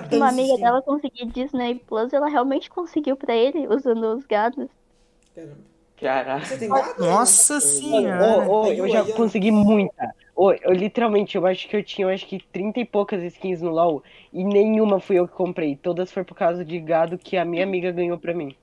pra 0.01 0.17
uma 0.17 0.29
amiga 0.29 0.57
dela 0.59 0.83
conseguir 0.83 1.27
Disney 1.27 1.75
Plus, 1.87 2.13
ela 2.13 2.29
realmente 2.29 2.69
conseguiu 2.71 3.17
pra 3.17 3.35
ele, 3.35 3.67
usando 3.69 4.17
os 4.17 4.27
gados. 4.27 4.69
Caramba. 5.35 5.71
Caraca. 6.01 6.47
Você 6.47 6.57
tem 6.57 6.69
gado? 6.69 6.99
Nossa 7.05 7.57
Ô, 7.57 7.61
senhora. 7.61 8.49
ô, 8.49 8.63
Aí 8.65 8.79
eu 8.79 8.89
já 8.89 9.05
consegui 9.13 9.51
muita. 9.51 10.15
Ô, 10.35 10.53
eu 10.53 10.73
literalmente, 10.73 11.37
eu 11.37 11.47
acho 11.47 11.69
que 11.69 11.77
eu 11.77 11.85
tinha, 11.85 12.07
eu 12.07 12.15
acho 12.15 12.27
que 12.27 12.43
30 12.51 12.81
e 12.81 12.85
poucas 12.87 13.23
skins 13.23 13.61
no 13.61 13.71
LoL 13.71 14.03
e 14.33 14.43
nenhuma 14.43 14.99
fui 14.99 15.17
eu 15.19 15.29
que 15.29 15.35
comprei. 15.35 15.77
Todas 15.77 16.11
foi 16.11 16.25
por 16.25 16.35
causa 16.35 16.65
de 16.65 16.79
gado 16.81 17.19
que 17.19 17.37
a 17.37 17.45
minha 17.45 17.63
amiga 17.65 17.91
ganhou 17.93 18.17
pra 18.19 18.33
mim. 18.33 18.55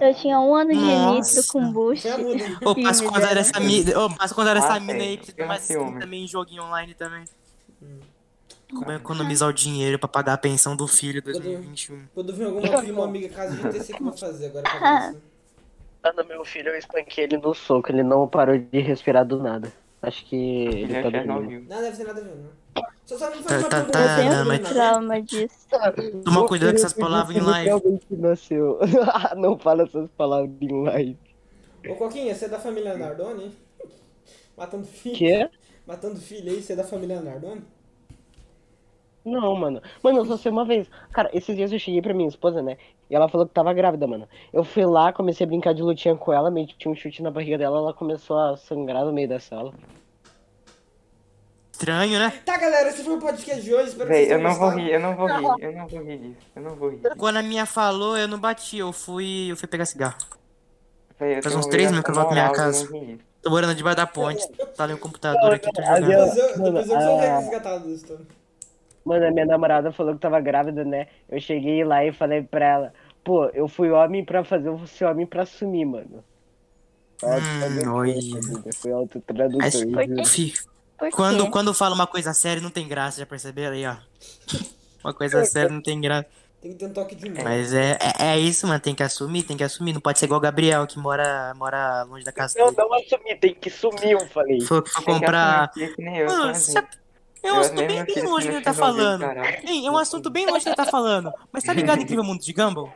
Eu 0.00 0.14
tinha 0.14 0.38
um 0.40 0.52
ano 0.54 0.70
de 0.72 0.76
Nossa. 0.80 1.14
início 1.14 1.52
com 1.52 1.72
boost. 1.72 2.06
Ô, 2.08 2.72
Ih, 2.76 2.82
passa 2.82 3.04
conta 3.04 3.20
deram. 3.20 3.34
dessa 3.36 3.60
mina. 3.60 3.98
Ô, 4.00 4.10
passa 4.14 4.34
mina 4.80 4.98
aí 5.02 5.16
que 5.16 5.32
tem 5.32 5.44
Eu 5.44 5.48
mais 5.48 5.62
skin 5.70 5.98
também 6.00 6.24
em 6.24 6.26
joguinho 6.26 6.64
online 6.64 6.92
também. 6.92 7.24
Como 8.70 8.90
economizar 8.92 9.48
o 9.48 9.52
dinheiro 9.52 9.98
pra 9.98 10.08
pagar 10.08 10.32
a 10.34 10.38
pensão 10.38 10.74
do 10.76 10.88
filho 10.88 11.22
2021. 11.22 12.06
Quando 12.14 12.32
vir 12.34 12.46
alguma 12.46 12.78
prima 12.80 12.98
ou 13.00 13.04
amiga 13.04 13.28
casa 13.28 13.56
ter, 13.70 13.82
sei 13.82 13.94
o 13.94 13.98
que 13.98 14.02
eu 14.02 14.08
vou 14.08 14.16
fazer 14.18 14.46
agora 14.46 14.62
pra 14.64 15.08
isso. 15.10 15.22
Mano, 16.02 16.28
meu 16.28 16.44
filho, 16.44 16.68
eu 16.70 16.76
espanquei 16.78 17.24
ele 17.24 17.36
no 17.36 17.54
soco, 17.54 17.90
ele 17.90 18.02
não 18.02 18.26
parou 18.28 18.58
de 18.58 18.80
respirar 18.80 19.24
do 19.24 19.40
nada. 19.42 19.72
Acho 20.02 20.24
que 20.26 20.36
ele 20.36 20.92
tá 20.92 20.98
é 21.08 21.24
dormindo. 21.24 21.68
Não, 21.68 21.80
deve 21.82 21.96
ter 21.96 22.04
nada 22.04 22.20
a 22.20 22.24
ver, 22.24 22.34
não. 22.36 22.50
Só 23.06 23.30
não 23.30 23.36
Tá- 23.42 23.42
faz 23.48 23.60
uma 23.62 23.68
tá- 23.70 23.84
tá, 23.84 24.24
Eu 24.24 24.30
tenho 24.30 24.46
mas- 24.46 24.68
trauma 24.68 25.22
disso. 25.22 25.54
Toma 26.24 26.38
Meu 26.40 26.46
cuidado 26.46 26.70
com 26.70 26.76
essas 26.76 26.92
palavras 26.92 27.36
em 27.36 27.40
live. 27.40 27.66
realmente 27.66 28.06
nasceu. 28.10 28.78
não 29.36 29.56
fala 29.58 29.84
essas 29.84 30.10
palavras 30.16 30.50
em 30.60 30.82
live. 30.82 31.18
Ô, 31.88 31.94
Coquinha, 31.94 32.34
você 32.34 32.46
é 32.46 32.48
da 32.48 32.58
família 32.58 32.96
Nardoni? 32.98 33.52
Matando 34.58 34.86
filho. 34.86 35.16
Quê? 35.16 35.48
Matando 35.86 36.16
filho 36.20 36.50
aí, 36.50 36.60
você 36.60 36.72
é 36.72 36.76
da 36.76 36.84
família 36.84 37.20
Nardoni? 37.20 37.62
Não, 39.26 39.56
mano. 39.56 39.82
Mano, 40.04 40.18
eu 40.20 40.24
só 40.24 40.36
sei 40.36 40.52
uma 40.52 40.64
vez. 40.64 40.88
Cara, 41.12 41.28
esses 41.32 41.56
dias 41.56 41.72
eu 41.72 41.80
cheguei 41.80 42.00
pra 42.00 42.14
minha 42.14 42.28
esposa, 42.28 42.62
né? 42.62 42.76
E 43.10 43.14
ela 43.16 43.28
falou 43.28 43.44
que 43.44 43.52
tava 43.52 43.72
grávida, 43.72 44.06
mano. 44.06 44.28
Eu 44.52 44.62
fui 44.62 44.86
lá, 44.86 45.12
comecei 45.12 45.44
a 45.44 45.48
brincar 45.48 45.74
de 45.74 45.82
lutinha 45.82 46.14
com 46.14 46.32
ela, 46.32 46.48
meio 46.48 46.68
que 46.68 46.76
tinha 46.76 46.92
um 46.92 46.94
chute 46.94 47.24
na 47.24 47.30
barriga 47.30 47.58
dela, 47.58 47.78
ela 47.78 47.92
começou 47.92 48.38
a 48.38 48.56
sangrar 48.56 49.04
no 49.04 49.12
meio 49.12 49.28
da 49.28 49.40
sala. 49.40 49.74
Estranho, 51.72 52.20
né? 52.20 52.32
Tá, 52.44 52.56
galera, 52.56 52.88
esse 52.88 53.02
foi 53.02 53.16
o 53.16 53.20
podcast 53.20 53.62
de 53.62 53.74
hoje. 53.74 53.88
Espero 53.88 54.08
que 54.08 54.14
Véi, 54.14 54.32
eu 54.32 54.38
não 54.38 54.54
vou 54.54 54.70
gostado. 54.70 54.80
rir, 54.80 54.92
eu 54.92 55.00
não 55.00 55.16
vou 55.16 55.26
rir, 55.26 55.64
eu 55.64 55.72
não 55.72 55.86
vou 55.88 56.02
rir 56.02 56.18
disso. 56.18 56.46
Eu 56.54 56.62
não 56.62 56.76
vou 56.76 56.90
rir. 56.90 57.00
Quando 57.18 57.36
a 57.36 57.42
minha 57.42 57.66
falou, 57.66 58.16
eu 58.16 58.28
não 58.28 58.38
bati, 58.38 58.78
eu 58.78 58.92
fui. 58.92 59.50
Eu 59.50 59.56
fui 59.56 59.68
pegar 59.68 59.84
cigarro. 59.86 60.16
Véi, 61.18 61.42
Faz 61.42 61.54
uns 61.54 61.66
três 61.66 61.90
minutos 61.90 62.04
que 62.04 62.10
eu 62.12 62.14
volto 62.14 62.28
pra 62.28 62.42
minha 62.42 62.54
casa. 62.54 62.88
Tô 63.42 63.50
morando 63.50 63.74
debaixo 63.74 63.96
da 63.96 64.06
ponte. 64.06 64.48
Tá 64.76 64.84
ali 64.84 64.94
um 64.94 64.98
computador 64.98 65.52
aqui, 65.52 65.70
tô 65.70 65.82
jogando. 65.82 66.06
Depois 66.06 66.36
eu, 66.36 66.62
depois 66.62 66.90
eu 66.90 67.00
sou 67.00 67.18
ah. 67.18 67.38
resgatado 67.40 67.88
disso. 67.88 68.26
Mano, 69.06 69.24
a 69.24 69.30
minha 69.30 69.46
namorada 69.46 69.92
falou 69.92 70.14
que 70.14 70.20
tava 70.20 70.40
grávida, 70.40 70.84
né? 70.84 71.06
Eu 71.28 71.38
cheguei 71.40 71.84
lá 71.84 72.04
e 72.04 72.10
falei 72.10 72.42
pra 72.42 72.66
ela, 72.66 72.94
pô, 73.22 73.46
eu 73.54 73.68
fui 73.68 73.88
homem 73.88 74.24
pra 74.24 74.42
fazer, 74.42 74.66
eu 74.66 74.76
vou 74.76 74.86
ser 74.88 75.04
homem 75.04 75.24
pra 75.24 75.42
assumir, 75.42 75.84
mano. 75.84 76.24
Hum, 77.22 77.92
oi. 77.92 78.18
Autotradutor. 78.92 79.70
Quê? 79.70 80.24
fi, 80.24 80.54
Por 80.98 81.10
quando, 81.12 81.48
quando 81.52 81.72
fala 81.72 81.94
uma 81.94 82.06
coisa 82.08 82.34
séria, 82.34 82.60
não 82.60 82.68
tem 82.68 82.88
graça, 82.88 83.20
já 83.20 83.26
perceberam 83.26 83.76
aí, 83.76 83.86
ó? 83.86 83.96
Uma 85.04 85.14
coisa 85.14 85.44
séria 85.44 85.70
não 85.70 85.80
tem 85.80 86.00
graça. 86.00 86.26
Tem 86.60 86.72
que 86.72 86.78
ter 86.78 86.86
um 86.86 86.92
toque 86.92 87.14
de 87.14 87.28
humor. 87.28 87.44
Mas 87.44 87.72
é, 87.72 87.96
é, 88.18 88.30
é 88.32 88.38
isso, 88.40 88.66
mano. 88.66 88.80
Tem 88.80 88.92
que 88.92 89.04
assumir, 89.04 89.44
tem 89.44 89.56
que 89.56 89.62
assumir. 89.62 89.92
Não 89.92 90.00
pode 90.00 90.18
ser 90.18 90.24
igual 90.24 90.38
o 90.38 90.42
Gabriel, 90.42 90.84
que 90.84 90.98
mora, 90.98 91.54
mora 91.54 92.02
longe 92.02 92.24
da 92.24 92.32
casa 92.32 92.58
Não, 92.58 92.72
dele. 92.72 92.76
não 92.76 92.92
assumi, 92.92 93.36
tem 93.36 93.54
que 93.54 93.70
sumir, 93.70 94.10
eu 94.10 94.26
falei. 94.26 94.60
Foi, 94.62 94.84
foi 94.84 95.04
comprar. 95.04 95.68
assumir 95.68 95.94
que 95.94 96.02
nem 96.02 96.18
eu, 96.18 96.26
Mano. 96.26 96.52
É 97.46 97.52
um 97.52 97.56
Eu 97.56 97.60
assunto 97.60 97.76
bem, 97.86 98.04
bem 98.04 98.22
longe 98.24 98.46
do 98.46 98.50
que 98.50 98.56
ele 98.56 98.64
tá 98.64 98.74
falando. 98.74 99.24
Hein, 99.64 99.86
é 99.86 99.90
um 99.90 99.98
assunto 99.98 100.30
bem 100.30 100.46
longe 100.46 100.58
do 100.60 100.62
que 100.64 100.68
ele 100.68 100.76
tá 100.76 100.86
falando. 100.86 101.32
Mas 101.52 101.64
tá 101.64 101.72
ligado 101.72 102.02
Incrível 102.02 102.24
Mundo 102.24 102.40
de 102.42 102.52
Gumball? 102.52 102.92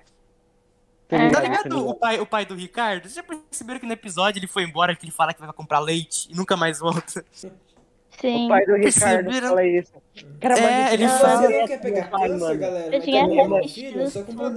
Tá 1.09 1.17
É. 1.17 1.19
Tá 1.31 1.41
ligado, 1.41 1.43
tá 1.43 1.49
ligado 1.69 1.89
o 1.89 1.95
pai, 1.95 2.21
o 2.21 2.27
pai 2.27 2.45
do 2.47 2.55
Ricardo? 2.55 3.03
Vocês 3.03 3.15
já 3.15 3.23
perceberam 3.23 3.81
que 3.81 3.87
no 3.87 3.93
episódio 3.93 4.39
ele 4.39 4.47
foi 4.47 4.63
embora, 4.63 4.95
que 4.95 5.05
ele 5.05 5.13
fala 5.13 5.35
que 5.35 5.41
vai 5.41 5.53
comprar 5.53 5.81
leite 5.81 6.29
e 6.31 6.37
nunca 6.37 6.57
mais 6.57 6.79
volta? 6.79 7.25
Sim. 7.33 8.45
O 8.47 8.49
pai 8.49 8.67
do 8.67 8.75
Ricardo 8.75 9.25
Perceberam? 9.25 9.49
fala 9.49 9.65
isso. 9.67 9.93
Cara, 10.41 10.59
É, 10.59 10.93
ele 10.95 11.09
fala- 11.09 11.37
você 11.47 11.53
é 11.55 11.67
quer 11.67 11.81
pegar 11.81 12.09
câncer, 12.11 12.57
galera, 12.59 12.95
Eu 12.95 13.01
tinha 13.03 13.23
é. 13.23 13.27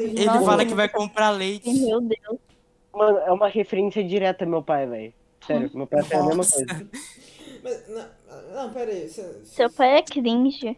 Ele 0.04 0.46
fala 0.46 0.66
que 0.66 0.74
vai 0.74 0.90
comprar 0.90 1.30
leite. 1.30 1.72
Meu 1.72 2.02
Deus. 2.02 2.40
Mano, 2.94 3.18
é 3.20 3.32
uma 3.32 3.48
referência 3.48 4.04
direta 4.04 4.46
meu 4.46 4.62
pai, 4.62 4.86
velho. 4.86 5.14
Sério, 5.48 5.72
meu 5.74 5.88
pai 5.88 6.04
faz 6.04 6.22
a 6.22 6.26
mesma 6.26 6.44
coisa. 6.46 6.88
Mas, 7.64 7.88
não, 7.90 8.06
não, 8.54 8.72
pera 8.74 8.92
aí. 8.92 9.08
Você, 9.10 9.42
Seu 9.46 9.70
pai 9.70 9.98
é 9.98 10.02
cringe. 10.02 10.78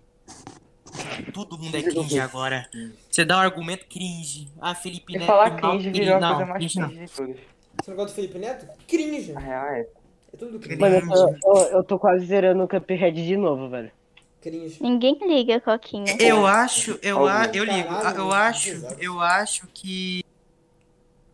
Todo 1.34 1.58
mundo 1.58 1.76
é 1.76 1.84
cringe 1.84 2.20
agora. 2.20 2.70
Você 3.10 3.26
dá 3.26 3.38
um 3.38 3.42
argumento 3.42 3.86
cringe. 3.88 4.48
Ah, 4.62 4.74
Felipe 4.74 5.14
E 5.14 5.18
Neto. 5.18 5.28
falar 5.28 5.50
não, 5.52 5.58
cringe 5.72 5.92
virou 5.92 6.16
a 6.16 6.20
não, 6.20 6.36
coisa 6.36 6.46
mais 6.46 6.60
cringe 6.74 6.88
de 6.88 7.12
todas. 7.12 7.36
você 7.84 7.92
não 7.92 7.96
gosta 7.98 8.12
do 8.12 8.16
Felipe 8.16 8.40
Neto? 8.40 8.68
Cringe. 8.88 9.34
Na 9.34 9.40
real 9.40 9.66
é. 9.68 9.88
É 10.34 10.38
tudo 10.38 10.60
cringe. 10.60 10.80
Mano, 10.80 10.96
eu 10.96 11.40
tô, 11.40 11.58
eu, 11.58 11.64
eu 11.78 11.84
tô 11.84 12.00
quase 12.00 12.26
zerando 12.26 12.64
o 12.64 12.68
Cuphead 12.68 13.26
de 13.26 13.38
novo, 13.38 13.70
velho. 13.70 13.92
Cringe. 14.42 14.78
Ninguém 14.82 15.18
liga, 15.28 15.60
Coquinha. 15.60 16.16
Eu 16.20 16.46
acho, 16.46 17.00
eu, 17.02 17.26
a, 17.28 17.46
eu 17.48 17.64
ligo, 17.64 17.90
Caralho, 17.90 18.18
eu 18.20 18.32
acho, 18.32 18.70
eu 19.00 19.20
acho 19.22 19.68
que. 19.74 20.24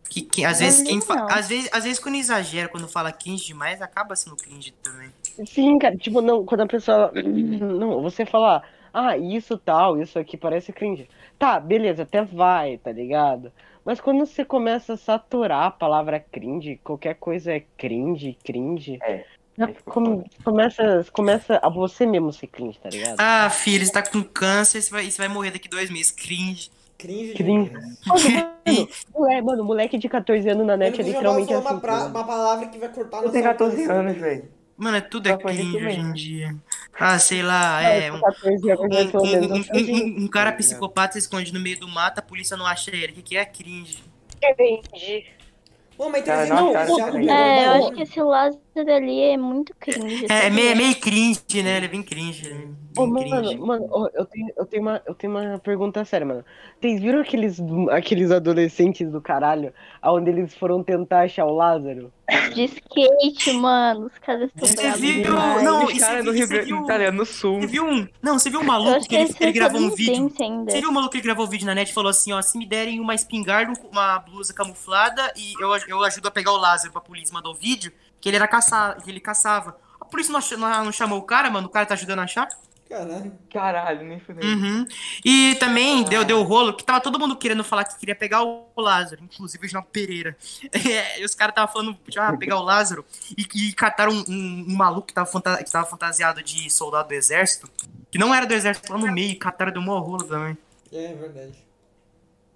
Que, 0.08 0.20
que 0.22 0.44
às 0.44 0.58
vezes 0.60 0.82
quem 0.86 1.00
fa- 1.00 1.26
às 1.30 1.48
vezes, 1.48 1.70
às 1.72 1.84
vezes 1.84 1.98
quando 1.98 2.16
exagera, 2.16 2.68
quando 2.68 2.86
fala 2.86 3.10
cringe 3.12 3.46
demais, 3.46 3.80
acaba 3.80 4.14
sendo 4.14 4.36
cringe 4.36 4.70
também. 4.82 5.10
Sim, 5.46 5.78
cara, 5.78 5.96
tipo, 5.96 6.20
não, 6.20 6.44
quando 6.44 6.62
a 6.62 6.66
pessoa. 6.66 7.10
Não, 7.16 8.02
você 8.02 8.24
falar, 8.26 8.62
ah, 8.92 9.16
isso 9.16 9.56
tal, 9.58 10.00
isso 10.00 10.18
aqui 10.18 10.36
parece 10.36 10.72
cringe. 10.72 11.08
Tá, 11.38 11.58
beleza, 11.58 12.02
até 12.02 12.22
vai, 12.22 12.78
tá 12.78 12.92
ligado? 12.92 13.52
Mas 13.84 14.00
quando 14.00 14.24
você 14.24 14.44
começa 14.44 14.92
a 14.94 14.96
saturar 14.96 15.64
a 15.66 15.70
palavra 15.70 16.20
cringe, 16.20 16.80
qualquer 16.84 17.14
coisa 17.14 17.52
é 17.52 17.64
cringe, 17.76 18.36
cringe. 18.44 18.98
É. 19.02 19.24
ficou 19.74 19.92
come- 19.94 20.24
começa, 20.44 21.06
começa 21.12 21.58
a 21.62 21.68
você 21.68 22.06
mesmo 22.06 22.32
ser 22.32 22.46
cringe, 22.46 22.78
tá 22.78 22.88
ligado? 22.90 23.16
Ah, 23.18 23.50
filho, 23.50 23.84
você 23.84 23.92
tá 23.92 24.02
com 24.02 24.22
câncer, 24.22 24.80
você 24.82 24.90
vai, 24.90 25.10
você 25.10 25.18
vai 25.18 25.28
morrer 25.28 25.50
daqui 25.50 25.68
dois 25.68 25.90
meses. 25.90 26.10
Cringe. 26.12 26.70
Cringe 26.98 27.34
Cringe. 27.34 27.72
Mano, 28.06 28.88
moleque, 29.12 29.42
mano, 29.44 29.64
moleque 29.64 29.98
de 29.98 30.08
14 30.08 30.48
anos 30.48 30.64
na 30.64 30.76
net 30.76 31.00
é 31.00 31.04
literalmente 31.04 31.52
assim. 31.52 31.66
uma, 31.66 31.80
pra- 31.80 31.98
tá 31.98 32.06
uma 32.06 32.24
palavra 32.24 32.66
que 32.68 32.78
vai 32.78 32.88
cortar 32.90 33.24
Eu 33.24 33.30
tenho 33.32 33.42
14 33.44 33.76
alcance. 33.82 33.90
anos, 33.92 34.16
velho. 34.16 34.61
Mano, 34.76 34.96
é 34.96 35.00
tudo 35.00 35.28
é 35.28 35.36
cringe 35.36 35.76
hoje 35.76 36.00
em 36.00 36.12
dia. 36.12 36.56
Ah, 36.98 37.18
sei 37.18 37.42
lá, 37.42 37.82
é. 37.82 38.10
Um, 38.12 38.20
14 38.20 38.70
anos, 38.70 38.80
um- 38.80 38.86
um- 38.86 39.10
sou 39.10 39.26
um- 39.26 39.94
um- 39.94 40.24
um 40.24 40.28
cara 40.28 40.52
psicopata 40.52 41.12
se 41.12 41.20
esconde 41.20 41.52
no 41.52 41.60
meio 41.60 41.78
do 41.78 41.88
mato, 41.88 42.18
a 42.18 42.22
polícia 42.22 42.56
não 42.56 42.66
acha 42.66 42.90
ele. 42.94 43.12
O 43.12 43.14
que, 43.14 43.22
que 43.22 43.36
é 43.36 43.44
cringe? 43.44 44.02
cringe. 44.56 45.26
Ô, 45.98 46.08
mas 46.08 46.24
Cara, 46.24 46.46
inteligência 46.46 47.06
não, 47.06 47.20
não 47.22 47.30
É, 47.30 47.66
eu 47.66 47.72
acho 47.72 47.92
que 47.92 48.02
esse 48.02 48.20
Lázaro 48.74 48.94
ali 48.96 49.20
é 49.20 49.36
muito 49.36 49.74
cringe. 49.78 50.26
É, 50.30 50.46
é 50.46 50.50
meio, 50.50 50.70
é 50.70 50.74
meio 50.74 50.96
cringe, 51.00 51.62
né? 51.62 51.76
Ele 51.76 51.86
é 51.86 51.88
bem 51.88 52.02
cringe. 52.02 52.48
é 52.48 52.54
bem 52.54 52.76
Ô, 52.96 53.12
cringe. 53.12 53.30
mano, 53.30 53.66
mano, 53.66 53.88
ó, 53.90 54.08
eu 54.14 54.24
tenho, 54.24 54.48
eu, 54.56 54.66
tenho 54.66 54.82
uma, 54.82 55.02
eu 55.06 55.14
tenho 55.14 55.32
uma 55.32 55.58
pergunta 55.58 56.04
séria, 56.04 56.26
mano. 56.26 56.44
Vocês 56.80 57.00
viram 57.00 57.20
aqueles, 57.20 57.58
aqueles 57.90 58.30
adolescentes 58.30 59.10
do 59.10 59.20
caralho, 59.20 59.72
onde 60.02 60.30
eles 60.30 60.54
foram 60.54 60.82
tentar 60.82 61.22
achar 61.22 61.44
o 61.44 61.54
Lázaro? 61.54 62.12
De 62.54 62.64
skate, 62.64 63.52
mano. 63.52 64.06
Os 64.06 64.18
caras 64.18 64.50
estão 64.54 64.66
Você 64.66 64.90
viu? 65.00 65.22
demais. 65.22 65.62
Não, 65.62 65.84
Os 65.84 66.24
do 66.24 66.32
Rio 66.32 66.48
Grande 66.48 66.66
viu- 66.66 66.82
Itália, 66.84 67.12
no 67.12 67.26
sul. 67.26 67.60
Você 67.60 67.66
viu 67.66 67.84
um. 67.86 68.08
Não, 68.22 68.38
você 68.38 68.48
viu 68.50 68.60
um 68.60 68.64
maluco 68.64 69.06
que 69.06 69.14
ele, 69.14 69.34
ele 69.38 69.52
gravou 69.52 69.80
um 69.80 69.90
vídeo. 69.90 70.32
ainda. 70.40 70.70
Você 70.70 70.80
viu 70.80 70.88
o 70.90 70.92
maluco 70.92 71.12
que 71.12 71.18
ele 71.18 71.24
gravou 71.24 71.44
um 71.46 71.48
vídeo 71.48 71.66
na 71.66 71.74
net 71.74 71.90
e 71.90 71.94
falou 71.94 72.10
assim, 72.10 72.32
ó, 72.32 72.40
se 72.40 72.56
me 72.58 72.66
derem 72.66 73.00
uma 73.00 73.14
espingarda, 73.14 73.72
uma 73.90 74.18
blusa 74.18 74.52
camuflada 74.54 75.32
e 75.36 75.52
eu, 75.62 75.70
eu 75.88 76.02
ajudo 76.04 76.28
a 76.28 76.30
pegar 76.30 76.52
o 76.52 76.56
Lázaro 76.56 76.92
pra 76.92 77.00
polícia, 77.00 77.32
mandou 77.34 77.52
o 77.52 77.56
vídeo, 77.56 77.92
que 78.22 78.28
ele 78.30 78.36
era 78.36 78.48
caçar, 78.48 78.96
que 79.02 79.10
ele 79.10 79.20
caçava. 79.20 79.76
A 80.00 80.04
polícia 80.06 80.32
não, 80.32 80.38
ach- 80.38 80.52
não, 80.52 80.84
não 80.86 80.92
chamou 80.92 81.18
o 81.18 81.22
cara, 81.22 81.50
mano, 81.50 81.66
o 81.66 81.70
cara 81.70 81.84
tá 81.84 81.92
ajudando 81.92 82.20
a 82.20 82.22
achar. 82.22 82.48
Caralho. 82.88 83.32
Caralho, 83.50 84.02
nem 84.06 84.20
fudeu. 84.20 84.44
Uhum. 84.46 84.86
E 85.24 85.54
também 85.58 86.02
deu, 86.04 86.24
deu 86.24 86.42
rolo 86.42 86.74
que 86.74 86.84
tava 86.84 87.00
todo 87.00 87.18
mundo 87.18 87.34
querendo 87.36 87.64
falar 87.64 87.84
que 87.84 87.98
queria 87.98 88.14
pegar 88.14 88.42
o 88.42 88.66
Lázaro, 88.76 89.22
inclusive 89.24 89.66
o 89.66 89.68
João 89.68 89.82
Pereira. 89.82 90.36
É, 90.74 91.20
e 91.20 91.24
os 91.24 91.34
caras 91.34 91.54
tava 91.54 91.72
falando 91.72 91.96
já 92.08 92.30
pegar 92.36 92.58
o 92.58 92.62
Lázaro 92.62 93.04
e, 93.36 93.46
e 93.68 93.72
cataram 93.72 94.12
um, 94.12 94.24
um- 94.28 94.66
um 94.68 94.76
maluco 94.76 95.06
que 95.06 95.14
tava, 95.14 95.30
que 95.64 95.70
tava 95.72 95.86
fantasiado 95.86 96.42
de 96.42 96.68
soldado 96.70 97.08
do 97.08 97.14
exército, 97.14 97.68
que 98.10 98.18
não 98.18 98.34
era 98.34 98.44
do 98.46 98.52
exército 98.54 98.92
lá 98.92 98.98
no 98.98 99.10
meio, 99.10 99.30
e 99.30 99.34
cataram 99.36 99.72
do 99.72 99.80
mó 99.80 99.98
rolo 99.98 100.24
também. 100.24 100.56
É 100.92 101.14
verdade. 101.14 101.54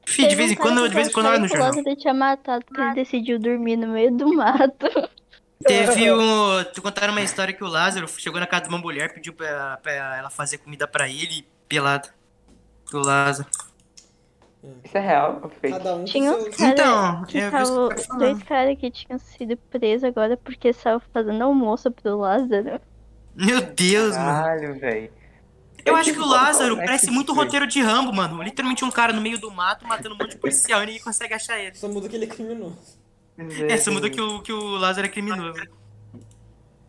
Fih, 0.05 0.29
de 0.29 0.37
vez 0.37 0.53
em 0.53 0.55
quando, 0.55 0.87
de 0.89 0.95
vez 0.95 1.09
em 1.09 1.13
quando 1.13 1.27
olha 1.27 1.39
no 1.39 1.47
que 1.49 1.55
o 1.55 1.57
jornal. 1.57 1.75
Lázaro 1.77 1.97
tinha 1.97 2.15
matado 2.15 2.65
porque 2.67 2.81
ele 2.81 2.95
decidiu 2.95 3.39
dormir 3.39 3.77
no 3.77 3.89
meio 3.89 4.13
do 4.15 4.29
mato. 4.35 4.87
Teve 5.65 6.13
um. 6.13 6.65
Tu 6.75 6.83
contaram 6.83 7.13
uma 7.13 7.23
história 7.23 7.53
que 7.55 7.65
o 7.65 7.69
Lázaro 7.69 8.07
chegou 8.09 8.39
na 8.39 8.47
casa 8.47 8.65
de 8.65 8.69
uma 8.69 8.79
mulher, 8.79 9.13
pediu 9.15 9.33
pra, 9.33 9.79
pra 9.79 9.93
ela 9.93 10.31
fazer 10.31 10.59
comida 10.59 10.87
pra 10.87 11.09
ele, 11.09 11.47
pelado. 11.69 12.09
O 12.93 12.99
Lázaro. 12.99 13.49
Isso 14.85 14.97
é 14.99 15.01
real? 15.01 15.51
Cada 15.63 15.95
um 15.95 16.05
Tinha 16.05 16.33
uns 16.33 16.43
seus... 16.43 16.57
caras 16.57 16.73
Então, 16.73 17.25
que 17.25 17.39
eu 17.39 17.51
caras 17.51 17.69
falando. 17.69 18.19
dois 18.19 18.43
caras 18.43 18.79
que 18.79 18.91
tinham 18.91 19.19
sido 19.19 19.57
presos 19.57 20.05
agora 20.05 20.37
porque 20.37 20.69
estavam 20.69 21.01
fazendo 21.13 21.43
almoço 21.43 21.91
pro 21.91 22.19
Lázaro. 22.19 22.81
Meu 23.35 23.61
Deus, 23.61 24.17
mano. 24.17 24.43
Caralho, 24.43 24.79
velho. 24.81 25.13
Eu 25.85 25.95
acho 25.95 26.13
que 26.13 26.19
o 26.19 26.27
Lázaro 26.27 26.81
é 26.81 26.85
parece 26.85 27.11
muito 27.13 27.33
foi? 27.33 27.45
roteiro 27.45 27.67
de 27.67 27.81
Rambo, 27.81 28.13
mano. 28.13 28.43
Literalmente 28.43 28.85
um 28.85 28.91
cara 28.91 29.13
no 29.13 29.21
meio 29.21 29.39
do 29.39 29.51
mato 29.53 29.87
matando 29.87 30.17
um 30.17 30.19
monte 30.19 30.31
de 30.31 30.39
policial 30.39 30.83
e 30.83 30.87
ninguém 30.87 31.03
consegue 31.03 31.33
achar 31.35 31.61
ele. 31.61 31.77
Só 31.77 31.87
muda 31.87 32.09
que 32.09 32.17
ele 32.17 32.25
é 32.25 32.29
criminoso. 32.29 32.96
É, 33.69 33.77
só 33.77 33.91
muda 33.91 34.09
que 34.09 34.21
o, 34.21 34.41
que 34.41 34.53
o 34.53 34.77
Lázaro 34.77 35.07
é 35.07 35.11
criminoso. 35.11 35.61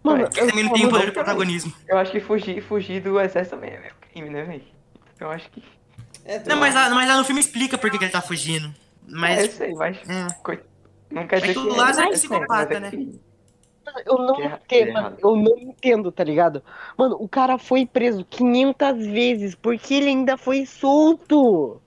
Mano, 0.03 0.23
Ué, 0.23 0.29
Ele 0.38 0.47
também 0.49 0.63
não 0.63 0.73
tem 0.73 0.86
o 0.86 0.89
poder 0.89 1.05
de 1.07 1.12
protagonismo. 1.12 1.73
Eu 1.88 1.97
acho 1.97 2.12
que 2.12 2.19
fugir, 2.21 2.62
fugir 2.62 3.01
do 3.01 3.19
exército 3.19 3.55
também 3.55 3.71
é 3.71 3.79
meio 3.79 3.93
crime, 3.99 4.29
né, 4.29 4.43
velho? 4.43 4.63
Eu 5.19 5.29
acho 5.31 5.49
que. 5.51 5.62
É, 6.23 6.39
Não, 6.47 6.57
mas 6.57 6.73
lá, 6.73 6.89
mas 6.89 7.07
lá 7.07 7.17
no 7.17 7.25
filme 7.25 7.41
explica 7.41 7.77
por 7.77 7.89
que, 7.91 7.97
que 7.97 8.05
ele 8.05 8.12
tá 8.12 8.21
fugindo. 8.21 8.67
É, 8.67 8.69
eu 8.69 8.73
Mas. 9.17 9.51
sei, 9.53 9.73
mas. 9.73 9.97
É. 10.10 10.27
coi- 10.43 10.62
Não 11.12 11.27
quer 11.27 11.39
Mas 11.41 11.49
dizer 11.49 11.60
o 11.60 11.69
que. 11.71 11.77
Lázaro 11.77 12.07
é 12.07 12.12
eu 12.12 12.17
sei, 12.17 12.29
psicopata, 12.29 12.79
mas 12.79 12.93
é 12.93 12.97
né? 12.97 13.13
eu 14.05 14.17
não 14.17 14.36
é- 14.41 14.45
é 14.45 14.60
entendo, 14.63 14.93
mano, 14.93 15.17
eu 15.19 15.36
não 15.36 15.57
entendo, 15.57 16.12
tá 16.12 16.23
ligado? 16.23 16.62
Mano, 16.97 17.15
o 17.19 17.27
cara 17.27 17.57
foi 17.57 17.86
preso 17.86 18.25
500 18.25 19.05
vezes 19.07 19.55
porque 19.55 19.93
ele 19.95 20.07
ainda 20.10 20.38
foi 20.38 20.65
solto. 20.65 21.81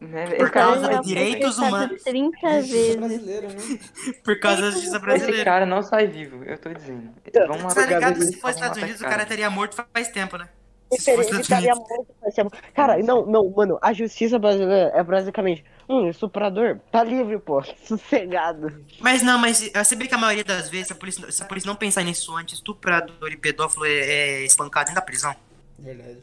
Né, 0.00 0.24
Por 0.28 0.34
esse 0.34 0.50
cara 0.50 0.66
causa 0.66 0.88
não 0.90 1.00
de 1.02 1.08
direitos 1.08 1.58
humanos. 1.58 2.02
30 2.02 2.36
Justiça 2.62 2.74
vezes. 2.74 2.96
brasileira, 2.96 3.48
né? 3.48 3.54
Por 4.24 4.40
causa 4.40 4.62
da 4.62 4.70
justiça 4.70 4.96
Esse 4.96 5.04
brasileira. 5.04 5.44
cara 5.44 5.66
não 5.66 5.82
sai 5.82 6.06
vivo, 6.06 6.42
eu 6.42 6.56
tô 6.58 6.72
dizendo. 6.72 7.10
Vamos 7.46 7.56
Você 7.58 7.62
matar 7.62 7.74
tá 7.74 7.86
ligado 7.86 8.16
ele, 8.16 8.20
que 8.20 8.32
se 8.32 8.40
fosse 8.40 8.40
vamos 8.40 8.56
Estados 8.56 8.78
Unidos, 8.78 8.94
esse 8.96 9.04
o 9.04 9.08
cara 9.10 9.26
teria 9.26 9.50
morto 9.50 9.76
faz 9.92 10.08
tempo, 10.08 10.38
né? 10.38 10.48
Ele, 10.90 11.00
Se 11.02 11.14
fosse 11.14 11.30
ele 11.30 11.40
Estados 11.42 11.42
estaria 11.42 11.74
Unidos. 11.74 11.88
muito 11.90 12.14
parecendo- 12.18 12.50
Cara, 12.74 12.98
não, 13.02 13.26
não, 13.26 13.50
mano, 13.50 13.78
a 13.82 13.92
justiça 13.92 14.38
brasileira 14.38 14.90
é 14.94 15.02
basicamente, 15.04 15.62
hum, 15.86 16.08
estuprador, 16.08 16.78
tá 16.90 17.04
livre, 17.04 17.38
pô, 17.38 17.62
sossegado. 17.84 18.82
Mas 19.00 19.22
não, 19.22 19.38
mas 19.38 19.70
você 19.72 19.94
vê 19.96 20.06
que 20.08 20.14
a 20.14 20.18
maioria 20.18 20.42
das 20.44 20.70
vezes, 20.70 20.86
se 20.86 20.92
a 20.94 20.96
polícia, 20.96 21.30
se 21.30 21.42
a 21.42 21.46
polícia 21.46 21.68
não 21.68 21.76
pensar 21.76 22.02
nisso 22.02 22.34
antes, 22.34 22.54
estuprador 22.54 23.30
e 23.30 23.36
pedófilo 23.36 23.84
é, 23.84 23.90
é 23.90 24.44
espancado 24.46 24.86
dentro 24.86 25.00
da 25.00 25.04
prisão. 25.06 25.36
Verdade. 25.78 26.18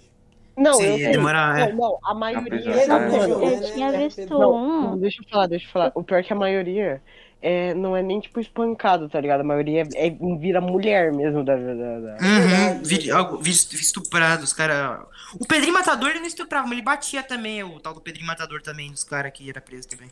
Não, 0.57 0.73
Sim, 0.73 0.97
eu 0.97 1.11
demorar, 1.11 1.59
é. 1.59 1.67
Não, 1.71 1.75
não, 1.77 1.99
a 2.03 2.13
maioria. 2.15 2.87
Não 2.87 2.99
mano, 2.99 3.43
Eu 3.45 3.61
tinha 3.61 3.89
É, 3.93 3.97
visto. 4.07 4.27
Não, 4.27 4.39
não, 4.39 4.93
um. 4.93 4.97
deixa 4.97 5.21
eu 5.21 5.29
falar, 5.29 5.45
deixa 5.47 5.67
eu 5.67 5.71
falar. 5.71 5.91
O 5.93 6.03
pior 6.03 6.17
é 6.19 6.23
que 6.23 6.33
a 6.33 6.35
maioria 6.35 7.01
é, 7.41 7.75
não 7.75 7.95
é 7.95 8.01
nem 8.01 8.19
tipo 8.19 8.39
espancado, 8.39 9.07
tá 9.07 9.21
ligado? 9.21 9.41
A 9.41 9.43
maioria 9.43 9.83
é, 9.93 10.07
é- 10.07 10.37
vira 10.39 10.59
mulher 10.59 11.13
mesmo 11.13 11.43
da. 11.43 11.55
da, 11.55 11.73
da- 11.73 12.17
Uhum, 12.19 12.39
verdade, 12.39 12.79
vi, 12.79 12.95
verdade. 12.97 13.11
algo- 13.11 13.37
vi 13.37 13.51
vi 13.51 13.81
estuprado, 13.81 14.43
os 14.43 14.51
caras. 14.53 15.05
O 15.39 15.45
Pedrinho 15.45 15.73
Matador 15.73 16.09
ele 16.09 16.19
não 16.21 16.25
estuprava, 16.27 16.63
mas 16.65 16.71
ele 16.73 16.81
batia 16.81 17.21
também, 17.21 17.63
o 17.63 17.79
tal 17.79 17.93
do 17.93 18.01
Pedrinho 18.01 18.25
Matador 18.25 18.59
também, 18.61 18.89
dos 18.89 19.03
caras 19.03 19.31
que 19.31 19.47
era 19.47 19.61
preso 19.61 19.87
também. 19.87 20.09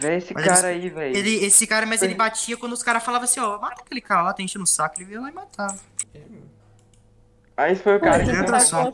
Vê 0.00 0.16
esse 0.16 0.32
Mas 0.32 0.44
cara 0.46 0.72
ele- 0.72 0.84
aí, 0.84 0.90
velho. 0.90 1.16
Ele, 1.16 1.44
esse 1.44 1.66
cara, 1.66 1.84
mas 1.84 2.00
ele 2.02 2.14
batia 2.14 2.56
quando 2.56 2.72
os 2.72 2.82
caras 2.84 3.02
falavam 3.02 3.24
assim, 3.24 3.40
ó, 3.40 3.58
mata 3.58 3.82
aquele 3.82 4.00
cara 4.00 4.22
lá, 4.22 4.32
tá 4.32 4.42
enchendo 4.42 4.62
o 4.64 4.66
saco, 4.66 5.02
ele 5.02 5.12
ia 5.12 5.20
lá 5.20 5.28
e 5.28 5.34
matava. 5.34 5.76
Aí 7.56 7.72
esse 7.72 7.82
foi 7.82 7.96
o 7.96 8.00
cara 8.00 8.24
que 8.24 8.30
entra 8.30 8.60
só. 8.60 8.92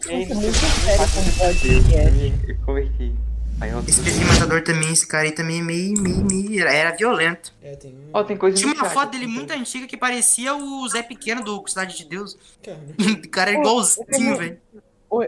converti. 2.64 3.14
Eu 3.60 3.80
Esse 3.80 4.24
Matador 4.24 4.62
também, 4.62 4.92
esse 4.92 5.06
cara 5.06 5.24
aí 5.24 5.32
também 5.32 5.58
é 5.58 5.62
meio, 5.62 6.00
meio, 6.00 6.24
meio, 6.24 6.60
era, 6.60 6.72
era 6.72 6.96
violento. 6.96 7.52
É, 7.60 7.74
tem. 7.74 7.92
Ó, 8.12 8.22
tem 8.22 8.36
coisa 8.36 8.56
Tinha 8.56 8.72
uma 8.72 8.84
foto 8.84 9.10
dele 9.10 9.24
então. 9.24 9.34
muito 9.34 9.52
antiga 9.52 9.86
que 9.86 9.96
parecia 9.96 10.54
o 10.54 10.88
Zé 10.88 11.02
Pequeno 11.02 11.42
do 11.42 11.66
Cidade 11.66 11.96
de 11.96 12.04
Deus. 12.04 12.38
Cara, 12.62 12.78
O 13.24 13.28
cara 13.28 13.50
era 13.50 13.58
Pô, 13.60 13.68
igualzinho, 13.68 14.36
velho. 14.36 14.58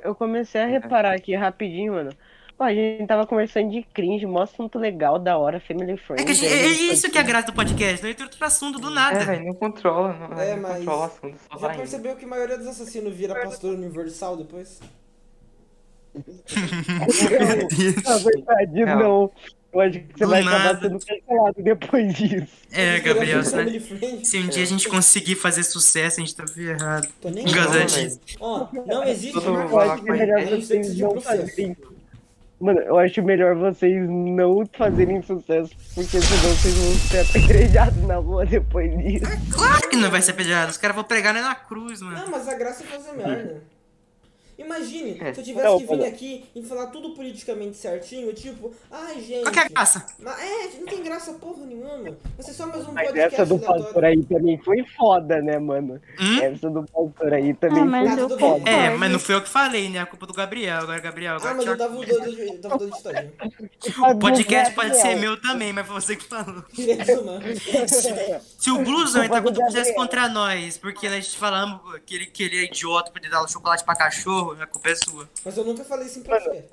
Eu 0.04 0.14
comecei 0.14 0.60
a 0.60 0.66
reparar 0.66 1.14
aqui 1.14 1.34
rapidinho, 1.34 1.94
mano. 1.94 2.12
Pô, 2.60 2.64
a 2.64 2.74
gente 2.74 3.06
tava 3.06 3.26
conversando 3.26 3.70
de 3.70 3.82
cringe, 3.94 4.26
mó 4.26 4.42
assunto 4.42 4.78
legal, 4.78 5.18
da 5.18 5.38
hora, 5.38 5.58
family 5.60 5.92
É, 5.92 5.96
friend. 5.96 6.24
que 6.26 6.34
gente- 6.34 6.52
é 6.52 6.66
isso 6.92 7.10
que 7.10 7.16
é 7.16 7.20
a 7.22 7.24
graça 7.24 7.46
do 7.46 7.54
podcast, 7.54 8.02
não 8.02 8.10
entra 8.10 8.26
outro 8.26 8.44
assunto 8.44 8.78
do 8.78 8.88
É, 8.90 8.94
nada. 8.94 9.24
velho, 9.24 9.46
não 9.46 9.54
controla, 9.54 10.12
não, 10.12 10.38
É, 10.38 10.54
não 10.54 10.60
mas- 10.60 10.76
controla 10.76 11.00
o 11.00 11.04
assunto, 11.04 11.36
só 11.38 11.54
já 11.54 11.56
vai 11.58 11.70
indo. 11.70 11.78
percebeu 11.78 12.16
que 12.16 12.26
a 12.26 12.28
maioria 12.28 12.58
dos 12.58 12.66
assassinos 12.66 13.14
vira 13.14 13.34
pastor 13.34 13.72
universal 13.72 14.36
depois? 14.36 14.78
Na 18.04 18.16
verdade, 18.18 18.84
Não. 18.84 18.98
não. 18.98 19.30
Eu 19.72 19.80
acho 19.80 20.00
que 20.00 20.06
você 20.18 20.24
Do 20.24 20.28
vai 20.30 20.40
acabar 20.42 20.64
nada. 20.64 20.80
sendo 20.88 20.98
cancelado 21.06 21.62
depois 21.62 22.14
disso. 22.14 22.46
É, 22.72 23.00
Gabriel, 23.00 23.42
friend? 23.42 24.26
se 24.26 24.36
um 24.38 24.48
dia 24.48 24.64
a 24.64 24.66
gente 24.66 24.86
conseguir 24.86 25.36
fazer 25.36 25.62
sucesso, 25.62 26.20
a 26.20 26.24
gente 26.24 26.34
tá 26.36 26.46
ferrado. 26.46 27.08
Tô 27.22 27.30
nem 27.30 27.44
Por 27.44 27.54
causa 27.54 27.78
Não. 27.78 28.20
Ó, 28.38 28.66
não 28.84 29.02
existe 29.04 29.32
é 29.38 29.40
de 30.94 31.02
não 31.02 31.12
processo. 31.12 31.38
fazerem. 31.46 31.76
Mano, 32.60 32.78
eu 32.80 32.98
acho 32.98 33.22
melhor 33.22 33.56
vocês 33.56 34.06
não 34.06 34.66
fazerem 34.76 35.22
sucesso, 35.22 35.70
porque 35.94 36.20
senão 36.20 36.54
vocês 36.54 36.74
vão 36.74 36.94
ser 36.94 37.20
apedrejados 37.20 38.02
na 38.04 38.16
rua 38.16 38.44
depois 38.44 38.90
disso. 38.98 39.24
Claro 39.50 39.88
que 39.88 39.96
não 39.96 40.10
vai 40.10 40.20
ser 40.20 40.32
apedrejado, 40.32 40.70
os 40.70 40.76
caras 40.76 40.94
vão 40.94 41.04
pregar 41.04 41.32
né, 41.32 41.40
na 41.40 41.54
cruz, 41.54 42.02
mano. 42.02 42.18
Não, 42.18 42.30
mas 42.30 42.46
a 42.46 42.54
graça 42.54 42.84
é 42.84 42.86
fazer 42.86 43.12
merda. 43.16 43.62
Imagine 44.60 45.18
É. 45.20 45.32
se 45.32 45.40
eu 45.40 45.44
tivesse 45.44 45.78
que 45.86 45.96
vir 45.96 46.04
aqui 46.04 46.44
e 46.54 46.62
falar 46.62 46.86
tudo 46.88 47.10
politicamente 47.14 47.76
certinho, 47.76 48.32
tipo, 48.34 48.72
ai 48.90 49.20
gente. 49.20 49.42
Qual 49.42 49.52
que 49.52 49.58
é 49.58 49.62
a 49.62 49.68
graça? 49.68 50.06
Mas 50.18 50.38
é, 50.40 50.78
não 50.78 50.86
tem 50.86 51.02
graça 51.02 51.32
porra 51.34 51.64
nenhuma. 51.64 52.16
Ser 52.40 52.52
só 52.52 52.66
mais 52.66 52.86
um 52.86 52.92
Mas 52.92 53.06
podcast 53.06 53.34
essa 53.34 53.46
do 53.46 53.58
pastor 53.58 54.04
aí 54.04 54.22
também 54.24 54.58
foi 54.58 54.84
foda, 54.96 55.40
né, 55.40 55.58
mano? 55.58 56.00
Hum? 56.20 56.40
Essa 56.42 56.68
do 56.68 56.84
pastor 56.84 57.32
aí 57.32 57.54
também 57.54 57.82
Ah, 57.82 58.16
foi 58.16 58.16
tudo 58.28 58.36
bem. 58.36 58.62
É, 58.66 58.90
mas 58.90 59.10
não 59.10 59.18
foi 59.18 59.34
eu 59.34 59.42
que 59.42 59.48
falei, 59.48 59.88
né? 59.88 60.00
A 60.00 60.06
culpa 60.06 60.26
do 60.26 60.34
Gabriel. 60.34 60.78
Agora, 60.78 61.00
Gabriel, 61.00 61.34
Ah, 61.34 61.36
agora 61.36 61.54
mas 61.54 61.66
eu 61.66 61.78
tava 61.78 61.94
dando 62.06 62.60
tava 62.60 62.78
dando 62.78 62.96
ditadinho. 62.96 63.32
O 64.10 64.18
podcast 64.18 64.74
pode 64.74 64.96
ser 65.00 65.14
meu 65.16 65.40
também, 65.40 65.72
mas 65.72 65.86
foi 65.86 65.94
você 66.00 66.16
que 66.16 66.24
falou. 66.24 66.64
Humano. 67.20 67.42
Se 68.58 68.70
o 68.70 68.78
Blusão 68.78 69.24
entrar 69.24 69.42
Culpa 69.42 69.52
do 69.52 69.94
contra 69.94 70.26
o 70.26 70.28
nós, 70.28 70.76
porque 70.78 71.08
nós 71.08 71.28
te 71.28 71.38
falamos 71.38 71.80
que 72.04 72.14
ele, 72.14 72.26
que 72.26 72.42
ele 72.42 72.58
é 72.58 72.64
idiota 72.64 73.10
por 73.10 73.20
ter 73.20 73.30
dado 73.30 73.50
chocolate 73.50 73.84
pra 73.84 73.94
cachorro, 73.94 74.49
a 74.60 74.66
culpa 74.66 74.90
é 74.90 74.94
sua. 74.94 75.28
Mas 75.44 75.56
eu 75.56 75.64
nunca 75.64 75.84
falei 75.84 76.06
isso 76.06 76.18
em 76.18 76.22
podcast. 76.22 76.68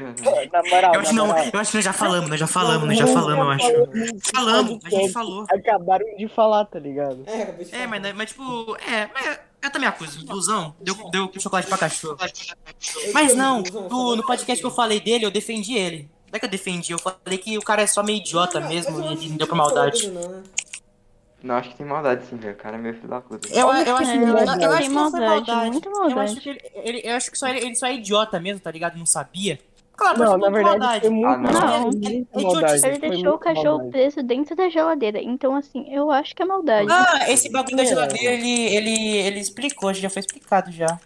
Na 0.00 0.62
moral, 0.62 0.94
Eu 0.94 1.00
acho, 1.00 1.12
não, 1.12 1.26
moral. 1.26 1.44
eu 1.52 1.60
acho 1.60 1.70
que 1.72 1.76
nós 1.76 1.84
já 1.84 1.92
falamos, 1.92 2.30
nós 2.30 2.40
já 2.40 2.46
falamos, 2.46 2.88
nós 2.88 2.96
já 2.96 3.06
falamos, 3.06 3.44
eu 3.44 3.50
acho. 3.50 4.30
Falamos, 4.34 4.84
a 4.84 4.88
gente 4.88 5.12
falou. 5.12 5.44
Acabaram 5.50 6.06
de 6.16 6.28
falar, 6.28 6.64
tá 6.64 6.78
ligado? 6.78 7.22
É, 7.26 7.42
acabei 7.42 7.66
de 7.66 7.74
É, 7.74 7.86
mas, 7.86 8.14
mas 8.14 8.30
tipo, 8.30 8.76
é, 8.76 9.10
mas 9.12 9.38
eu 9.62 9.70
também 9.70 9.88
acuso. 9.88 10.24
Blusão 10.24 10.74
deu, 10.80 10.94
deu 11.10 11.30
chocolate 11.38 11.68
pra 11.68 11.76
cachorro. 11.76 12.16
Mas 13.12 13.34
não, 13.34 13.62
no, 13.62 14.16
no 14.16 14.24
podcast 14.24 14.62
que 14.62 14.66
eu 14.66 14.70
falei 14.70 15.00
dele, 15.00 15.26
eu 15.26 15.30
defendi 15.30 15.74
ele. 15.74 16.08
Não 16.32 16.36
é 16.36 16.38
que 16.38 16.46
eu 16.46 16.50
defendi, 16.50 16.92
eu 16.92 16.98
falei 16.98 17.38
que 17.38 17.58
o 17.58 17.62
cara 17.62 17.82
é 17.82 17.86
só 17.86 18.02
meio 18.02 18.18
idiota 18.20 18.60
mesmo 18.60 19.00
e 19.20 19.28
não 19.28 19.36
deu 19.36 19.46
falou 19.46 19.56
maldade. 19.56 20.10
Não, 21.42 21.54
acho 21.56 21.70
que 21.70 21.76
tem 21.76 21.86
maldade 21.86 22.24
sim, 22.26 22.36
velho. 22.36 22.54
O 22.54 22.56
cara 22.56 22.76
é 22.76 22.78
meio 22.80 22.94
filho 22.94 23.08
da 23.08 23.20
puta. 23.20 23.48
Eu, 23.48 23.60
eu 23.60 23.68
acho 23.70 23.82
É, 23.82 23.84
que 23.84 24.22
eu 24.24 24.26
eu 24.28 24.36
acho 24.36 24.50
acho 24.50 24.88
que 24.88 24.94
não 24.94 25.10
foi 25.10 25.20
maldade, 25.20 25.46
maldade. 25.50 25.70
muito 25.70 25.88
Eu 25.88 25.92
maldade. 25.98 26.20
acho 26.32 26.40
que 26.40 26.48
ele, 26.50 26.60
ele- 26.74 27.00
eu 27.04 27.16
acho 27.16 27.30
que 27.30 27.38
só 27.38 27.48
ele, 27.48 27.58
ele 27.66 27.74
só 27.76 27.86
é 27.86 27.94
idiota 27.94 28.38
mesmo, 28.40 28.60
tá 28.60 28.70
ligado? 28.70 28.98
Não 28.98 29.06
sabia. 29.06 29.58
Claro, 29.96 30.18
Não, 30.18 30.30
mas 30.32 30.40
na 30.40 30.48
verdade 30.50 30.78
maldade. 30.78 31.00
foi 31.00 31.10
muito 31.10 31.26
Ah, 31.28 31.36
não. 31.36 31.50
Não. 31.52 31.80
muito 31.90 32.08
É 32.08 32.42
maldade. 32.42 32.56
idiotice. 32.76 32.86
Ele 32.86 32.98
deixou 32.98 33.34
o 33.34 33.38
cachorro 33.38 33.64
maldade. 33.78 33.90
preso 33.90 34.22
dentro 34.22 34.56
da 34.56 34.68
geladeira. 34.70 35.20
Então, 35.22 35.54
assim, 35.54 35.92
eu 35.94 36.10
acho 36.10 36.34
que 36.34 36.42
é 36.42 36.46
maldade. 36.46 36.88
Ah, 36.90 37.30
esse 37.30 37.50
bagulho 37.50 37.76
da 37.76 37.82
É. 37.82 37.86
geladeira, 37.86 38.32
ele, 38.34 38.50
ele, 38.74 39.16
ele 39.18 39.40
explicou, 39.40 39.92
já 39.92 40.08
foi 40.08 40.20
explicado 40.20 40.72
já. 40.72 40.98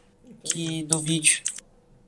Que, 0.45 0.83
do 0.85 1.01
vídeo. 1.01 1.43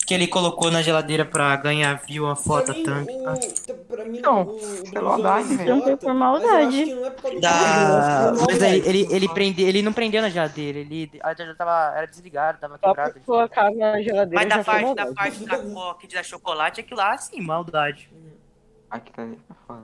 Que 0.06 0.14
ele 0.14 0.28
colocou 0.28 0.70
na 0.70 0.82
geladeira 0.82 1.24
pra 1.24 1.56
ganhar 1.56 1.94
view 2.06 2.28
a 2.28 2.36
foto, 2.36 2.72
pra 2.84 2.94
mim, 3.00 3.06
thumb. 3.24 3.34
o, 3.68 3.74
pra 3.88 4.04
mim, 4.04 4.20
Não, 4.20 4.42
o, 4.44 4.58
é 4.94 5.00
maldade, 5.00 5.52
é 5.52 5.56
velho. 5.56 5.96
por 5.98 6.14
maldade. 6.14 6.84
não 6.94 7.06
é 7.06 7.10
por 7.10 7.40
Da... 7.40 8.30
Blusão. 8.30 8.46
Mas 8.48 8.62
aí, 8.62 8.82
ele, 8.86 9.08
ele, 9.10 9.28
prende, 9.28 9.62
ele 9.62 9.82
não 9.82 9.92
prendeu 9.92 10.22
na 10.22 10.28
geladeira, 10.28 10.78
ele, 10.78 11.10
a 11.20 11.34
geladeira 11.34 11.54
tava, 11.56 11.96
era 11.96 12.06
desligada, 12.06 12.56
tava 12.58 12.78
quebrada. 12.78 13.14
por 13.14 13.20
colocar 13.22 13.70
na 13.72 14.00
geladeira 14.00 14.44
Mas 14.44 14.48
da 14.48 14.62
parte, 14.64 14.94
da 14.94 15.04
maldade. 15.06 15.14
parte 15.14 15.44
da 15.44 15.58
coca 15.58 16.06
e 16.06 16.08
da 16.14 16.22
chocolate, 16.22 16.80
aquilo 16.80 17.00
lá, 17.00 17.18
sim, 17.18 17.40
maldade. 17.40 18.08
Aqui 18.08 18.35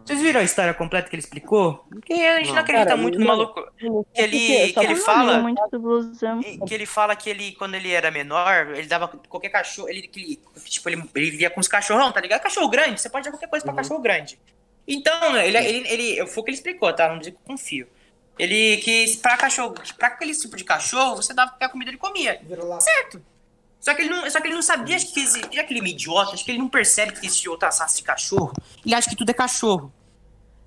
Vocês 0.04 0.20
viram 0.20 0.40
a 0.40 0.44
história 0.44 0.72
completa 0.74 1.08
que 1.08 1.14
ele 1.16 1.20
explicou? 1.22 1.84
Porque 1.90 2.12
a 2.12 2.38
gente 2.38 2.48
não, 2.48 2.54
Não. 2.54 2.62
acredita 2.62 2.88
Cara, 2.90 2.96
muito 3.00 3.18
no 3.18 3.26
maluco. 3.26 3.60
Não 3.80 4.04
Que 4.14 4.22
ele, 4.22 4.72
que 4.72 4.80
ele 4.80 4.96
fala. 4.96 5.44
Que 6.66 6.74
ele 6.74 6.86
fala 6.86 7.16
que 7.16 7.28
ele, 7.28 7.52
quando 7.52 7.74
ele 7.74 7.90
era 7.90 8.10
menor, 8.10 8.68
ele 8.74 8.86
dava 8.86 9.08
qualquer 9.08 9.50
cachorro. 9.50 9.88
Ele, 9.88 10.02
que 10.02 10.20
ele, 10.20 10.40
tipo, 10.64 10.88
ele, 10.88 11.02
ele 11.14 11.30
via 11.32 11.50
com 11.50 11.60
os 11.60 11.68
cachorrão, 11.68 12.12
tá 12.12 12.20
ligado? 12.20 12.40
Cachorro 12.42 12.68
grande, 12.68 13.00
você 13.00 13.10
pode 13.10 13.24
dar 13.24 13.30
qualquer 13.32 13.48
coisa 13.48 13.64
pra 13.64 13.72
Uhum. 13.72 13.76
cachorro 13.76 14.00
grande. 14.00 14.38
Então, 14.86 15.36
ele, 15.36 15.56
ele, 15.58 15.88
ele. 15.88 16.26
Foi 16.26 16.40
o 16.40 16.44
que 16.44 16.50
ele 16.50 16.56
explicou, 16.56 16.92
tá? 16.92 17.08
Não 17.08 17.18
dizer 17.18 17.32
que 17.32 17.36
eu 17.38 17.42
confio. 17.46 17.86
Ele 18.38 18.78
que 18.78 19.16
pra 19.18 19.36
cachorro, 19.36 19.74
pra 19.98 20.08
aquele 20.08 20.34
tipo 20.34 20.56
de 20.56 20.64
cachorro, 20.64 21.16
você 21.16 21.34
dava 21.34 21.50
qualquer 21.50 21.68
comida 21.68 21.90
ele 21.90 21.98
comia. 21.98 22.40
Certo. 22.80 23.22
Só 23.82 23.92
que 23.94 24.02
ele 24.02 24.10
não, 24.10 24.30
só 24.30 24.40
que 24.40 24.46
ele 24.46 24.54
não 24.54 24.62
sabia, 24.62 24.96
que 24.96 25.04
que 25.12 25.72
ele 25.74 25.80
é 25.80 25.82
meio 25.82 25.92
idiota, 25.94 26.34
acho 26.34 26.44
que 26.44 26.52
ele 26.52 26.58
não 26.58 26.68
percebe 26.68 27.12
que 27.12 27.26
existe 27.26 27.48
outra 27.48 27.66
raça 27.68 27.96
de 27.96 28.04
cachorro. 28.04 28.52
Ele 28.86 28.94
acha 28.94 29.10
que 29.10 29.16
tudo 29.16 29.28
é 29.30 29.34
cachorro. 29.34 29.92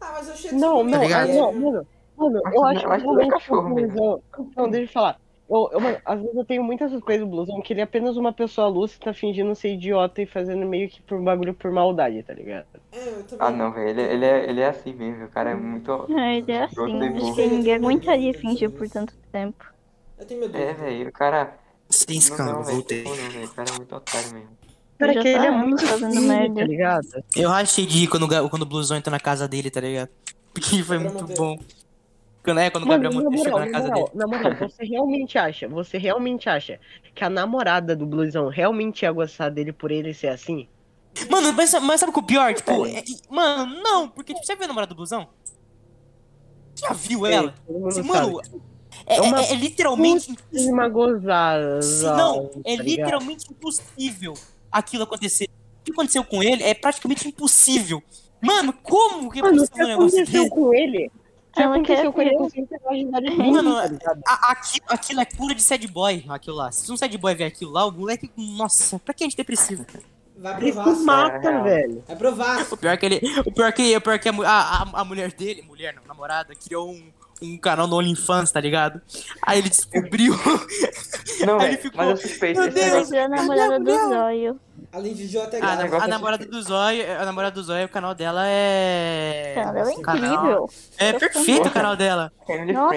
Ah, 0.02 0.12
mas 0.18 0.28
eu 0.28 0.34
achei 0.34 0.50
que 0.50 0.56
Não, 0.58 0.84
você 0.84 0.92
não, 0.92 1.02
ligado? 1.02 1.30
ah, 1.30 1.34
não, 1.34 1.54
mano. 1.54 1.88
Mano, 2.18 2.42
Acho 2.46 2.56
eu 2.56 2.62
que- 2.62 2.68
acho 2.68 2.86
eu 2.86 2.90
que 2.90 2.94
acho 2.94 3.06
que 3.06 3.22
é 3.24 3.30
cachorro 3.30 3.74
blusão. 3.74 4.22
Não, 4.58 4.70
deixa 4.70 4.90
eu 4.90 4.94
falar. 4.94 5.20
Eu, 5.50 5.70
eu, 5.72 5.80
mano, 5.80 5.98
às 6.04 6.20
vezes 6.20 6.36
eu 6.36 6.44
tenho 6.46 6.64
muita 6.64 6.90
suspeita 6.90 7.24
do 7.24 7.30
blusão 7.30 7.62
que 7.62 7.72
ele 7.72 7.80
é 7.80 7.84
apenas 7.84 8.18
uma 8.18 8.34
pessoa 8.34 8.68
lúcida 8.68 9.14
fingindo 9.14 9.54
ser 9.56 9.74
idiota 9.76 10.22
e 10.22 10.26
fazendo 10.26 10.66
meio 10.66 10.90
que 10.90 11.02
por 11.04 11.22
bagulho 11.22 11.54
por 11.54 11.72
maldade, 11.72 12.22
tá 12.24 12.34
ligado? 12.34 12.66
É. 12.92 13.00
Ah, 13.40 13.50
não, 13.52 13.72
velho. 13.72 13.90
Ele, 13.90 14.02
ele, 14.02 14.26
é, 14.26 14.50
ele 14.50 14.60
é 14.62 14.68
assim 14.70 14.92
mesmo. 14.94 15.26
O 15.26 15.30
cara 15.30 15.52
é 15.52 15.56
muito. 15.56 16.06
É, 16.18 16.38
ele 16.38 16.52
é 16.52 16.64
assim. 16.64 17.48
Ninguém 17.50 17.76
aguentaria 17.76 18.34
fingir 18.34 18.70
por 18.72 18.90
tanto 18.90 19.14
tempo. 19.32 19.64
Eu 20.18 20.26
tenho 20.26 20.42
medo. 20.42 20.58
É, 20.58 20.74
velho. 20.74 21.10
O 21.10 21.12
cara. 21.14 21.54
Sem 21.96 22.16
Não, 22.16 22.20
escândalo, 22.20 22.58
não, 22.60 22.64
voltei. 22.66 23.04
Não, 23.04 23.16
velho. 23.16 23.46
O 23.46 23.50
cara 23.50 23.70
é 23.70 23.74
muito 23.78 23.96
otário 23.96 24.34
mesmo. 24.34 24.50
Cara, 24.98 25.12
que 25.14 25.28
ele 25.28 25.38
tá 25.38 25.46
é 25.46 25.48
anos 25.48 25.68
muito 25.68 25.88
fazendo 25.88 26.22
merda. 26.22 26.56
tá 26.62 26.68
ligado? 26.68 27.08
Eu 27.36 27.50
rachei 27.50 27.86
de 27.86 28.04
ir 28.04 28.08
quando, 28.08 28.28
quando 28.50 28.62
o 28.62 28.66
Blusão 28.66 28.98
entrou 28.98 29.12
na 29.12 29.20
casa 29.20 29.48
dele, 29.48 29.70
tá 29.70 29.80
ligado? 29.82 30.10
Porque 30.54 30.84
foi 30.84 31.00
muito 31.00 31.26
bom. 31.36 31.58
Quando, 32.44 32.60
é, 32.60 32.70
quando 32.70 32.84
o 32.84 32.88
Gabriel 32.88 33.12
Monteiro 33.12 33.44
chegou 33.44 33.60
na 33.60 33.68
casa 33.70 33.88
moral, 33.88 34.04
dele. 34.06 34.18
na 34.18 34.28
moral, 34.28 34.56
você 34.56 34.86
realmente 34.86 35.38
acha, 35.38 35.68
você 35.68 35.98
realmente 35.98 36.48
acha 36.48 36.80
que 37.16 37.24
a 37.24 37.30
namorada 37.30 37.96
do 37.96 38.06
blusão 38.06 38.50
realmente 38.50 39.02
ia 39.02 39.12
gostar 39.12 39.50
dele 39.50 39.74
por 39.74 39.90
ele 39.90 40.14
ser 40.14 40.28
assim? 40.28 40.68
Mano, 41.30 41.52
mas, 41.54 41.74
mas 41.82 42.00
sabe 42.00 42.12
o 42.12 42.14
que 42.14 42.20
é 42.20 42.22
o 42.22 42.26
pior? 42.26 42.54
Tipo, 42.54 42.86
é- 42.86 43.04
mano, 43.30 43.82
não, 43.82 44.08
porque 44.10 44.34
tipo, 44.34 44.46
você 44.46 44.56
viu 44.56 44.66
a 44.66 44.68
namorada 44.68 44.94
do 44.94 44.96
Blusão? 44.96 45.28
Já 46.76 46.94
viu 46.94 47.26
ela? 47.26 47.54
Mano, 48.04 48.42
é, 49.06 49.16
É 49.18 49.20
é- 49.20 49.52
é 49.52 49.56
literalmente 49.56 50.32
impossível. 50.32 50.90
Gozada. 50.92 52.18
Não, 52.18 52.52
é 52.64 52.78
tá 52.78 52.84
literalmente 52.84 53.46
impossível 53.52 54.34
aquilo 54.72 55.04
acontecer. 55.04 55.46
O 55.82 55.84
que 55.86 55.92
aconteceu 55.92 56.24
com 56.24 56.42
ele 56.42 56.64
é 56.64 56.74
praticamente 56.74 57.28
impossível. 57.28 58.02
Mano, 58.42 58.74
como 58.74 59.32
que 59.32 59.40
é 59.40 59.42
Mano, 59.42 59.56
um 59.58 59.60
negócio 59.88 59.94
aconteceu 60.22 60.50
com 60.50 60.74
ele? 60.74 61.08
O 61.08 61.12
que 61.56 61.62
Ela 61.62 61.76
aconteceu 61.76 62.12
quer 62.14 62.32
com 62.34 62.94
ele? 62.94 63.38
ele 63.40 63.52
Mano, 63.52 63.76
tá? 63.98 64.18
A- 64.28 64.52
aquilo, 64.52 64.86
aquilo 64.90 65.20
é 65.22 65.26
cura 65.26 65.56
de 65.56 65.64
sad 65.64 65.88
boy, 65.88 66.26
aquilo 66.28 66.58
lá. 66.58 66.72
Se 66.72 66.92
um 66.92 66.98
sad 66.98 67.18
boy 67.18 67.34
ver 67.34 67.46
aquilo 67.46 67.72
lá, 67.72 67.86
o 67.86 67.92
moleque. 67.92 68.30
Nossa, 68.36 69.00
pra 69.00 69.14
que 69.14 69.24
a 69.24 69.28
gente 69.28 69.38
depressivo? 69.38 69.86
Vai 70.38 70.58
pro 70.58 70.74
Vasco. 70.74 71.04
mata, 71.06 71.50
É, 71.50 71.64
velho. 71.64 72.04
Vai 72.06 72.16
pro 72.18 72.36
Vasco. 72.36 72.76
O 72.76 72.78
pior 72.78 72.92
é 72.92 72.98
que 72.98 73.06
ele. 73.06 73.22
O 73.46 73.52
pior 73.54 73.68
é 73.68 73.72
que, 73.72 73.96
o 73.96 74.02
pior 74.02 74.14
é 74.16 74.20
que 74.20 74.28
a, 74.28 74.34
a, 74.46 74.82
a 75.02 75.06
mulher 75.06 75.32
dele, 75.32 75.62
mulher 75.62 75.94
não, 75.96 76.04
namorada, 76.06 76.54
criou 76.56 76.90
um, 76.92 77.10
um 77.42 77.58
canal 77.58 77.88
no 77.88 77.98
OnlyFans, 77.98 78.52
tá 78.52 78.60
ligado? 78.60 79.02
Aí 79.42 79.60
ele 79.60 79.70
descobriu. 79.70 80.34
Não, 81.46 81.60
Aí 81.60 81.70
ele 81.74 81.78
ficou, 81.78 81.98
mas 81.98 82.10
eu 82.10 82.18
suspeito. 82.18 82.60
"Meu 82.60 82.72
Deus, 82.72 83.12
é 83.12 83.24
a 83.24 83.30
namorada 83.30 83.80
do. 83.80 83.92
Zóio. 83.92 84.60
Além 84.92 85.14
de 85.14 85.28
JH. 85.28 85.58
a, 85.62 85.76
na- 85.76 85.98
a 86.02 86.06
é 86.06 86.08
namorada 86.08 86.46
do 86.46 86.62
Zóio, 86.62 87.20
a 87.20 87.26
namorada 87.26 87.54
do 87.54 87.62
Zóio, 87.64 87.86
o 87.86 87.90
canal 87.90 88.16
dela 88.16 88.44
é. 88.48 89.52
Cara, 89.56 89.80
ela 89.80 89.90
é 89.90 89.94
incrível. 89.94 90.70
É 90.98 91.10
Eu 91.10 91.20
perfeito 91.20 91.68
o 91.68 91.72
canal 91.72 91.96
dela. 91.98 92.32
Nossa, 92.74 92.96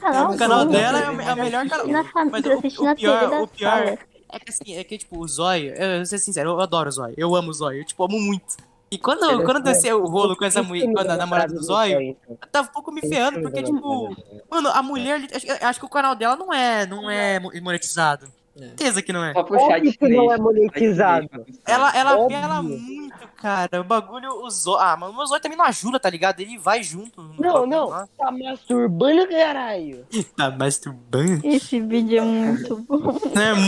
canal 0.00 0.26
mas 0.26 0.34
O 0.34 0.38
canal 0.38 0.66
dela 0.66 0.98
é 0.98 1.10
o, 1.10 1.20
é 1.20 1.32
o 1.32 1.36
melhor 1.36 1.66
canal. 1.68 1.86
Mas 2.30 2.44
o, 2.44 2.94
pior, 2.94 3.42
o 3.42 3.46
pior 3.48 3.98
é 4.32 4.38
que 4.38 4.50
assim, 4.50 4.76
é 4.76 4.84
que 4.84 4.98
tipo, 4.98 5.18
o 5.18 5.26
Zóio, 5.26 5.72
eu, 5.74 5.86
eu 5.90 5.96
vou 5.98 6.06
ser 6.06 6.18
sincero, 6.18 6.50
eu 6.50 6.60
adoro 6.60 6.88
o 6.88 6.92
Zóio. 6.92 7.14
Eu 7.16 7.34
amo 7.34 7.48
o 7.50 7.54
Zóio, 7.54 7.80
eu 7.80 7.84
tipo, 7.86 8.04
amo 8.04 8.18
muito. 8.20 8.56
E 8.90 8.98
quando, 8.98 9.22
Ele 9.24 9.42
é 9.42 9.44
quando 9.44 9.58
foda. 9.58 9.72
desceu 9.72 10.02
o 10.02 10.08
rolo 10.08 10.36
com 10.36 10.44
essa 10.44 10.62
mulher, 10.62 10.92
com 10.92 10.98
a 10.98 11.04
namorada 11.16 11.54
do 11.54 11.62
Zóio, 11.62 12.16
eu 12.28 12.36
tava 12.50 12.68
um 12.68 12.72
pouco 12.72 12.90
me 12.90 13.00
ferrando, 13.00 13.40
porque, 13.40 13.62
tipo, 13.62 14.16
mano, 14.50 14.68
a 14.68 14.82
mulher, 14.82 15.28
acho, 15.32 15.46
acho 15.64 15.78
que 15.78 15.86
o 15.86 15.88
canal 15.88 16.16
dela 16.16 16.34
não 16.34 16.52
é, 16.52 16.86
não 16.86 17.08
é 17.08 17.38
monetizado. 17.38 18.26
É. 18.56 18.66
Certeza 18.66 19.00
que 19.00 19.12
não 19.12 19.24
é. 19.24 19.32
Só 19.32 19.46
chat 19.46 19.76
Óbvio 19.76 19.92
que 19.98 20.08
não 20.08 20.32
é 20.32 20.36
monetizado. 20.36 21.28
Ela, 21.64 21.96
ela 21.96 22.18
Óbvio. 22.18 22.62
muito, 22.64 23.19
cara. 23.40 23.80
O 23.80 23.84
bagulho, 23.84 24.30
o 24.44 24.50
Zóio. 24.50 24.78
Ah, 24.80 24.96
mas 24.96 25.10
o 25.14 25.26
Zóio 25.26 25.40
também 25.40 25.56
não 25.58 25.64
ajuda, 25.64 25.98
tá 25.98 26.10
ligado? 26.10 26.40
Ele 26.40 26.58
vai 26.58 26.82
junto. 26.82 27.22
no 27.22 27.34
Não, 27.38 27.66
não. 27.66 27.88
lá. 27.88 28.08
Tá 28.18 28.30
masturbando, 28.30 29.28
caralho. 29.28 30.04
Tá 30.36 30.50
masturbando. 30.50 31.40
Esse 31.44 31.80
vídeo 31.80 32.18
é 32.18 32.20
muito 32.22 32.76
bom. 32.76 33.18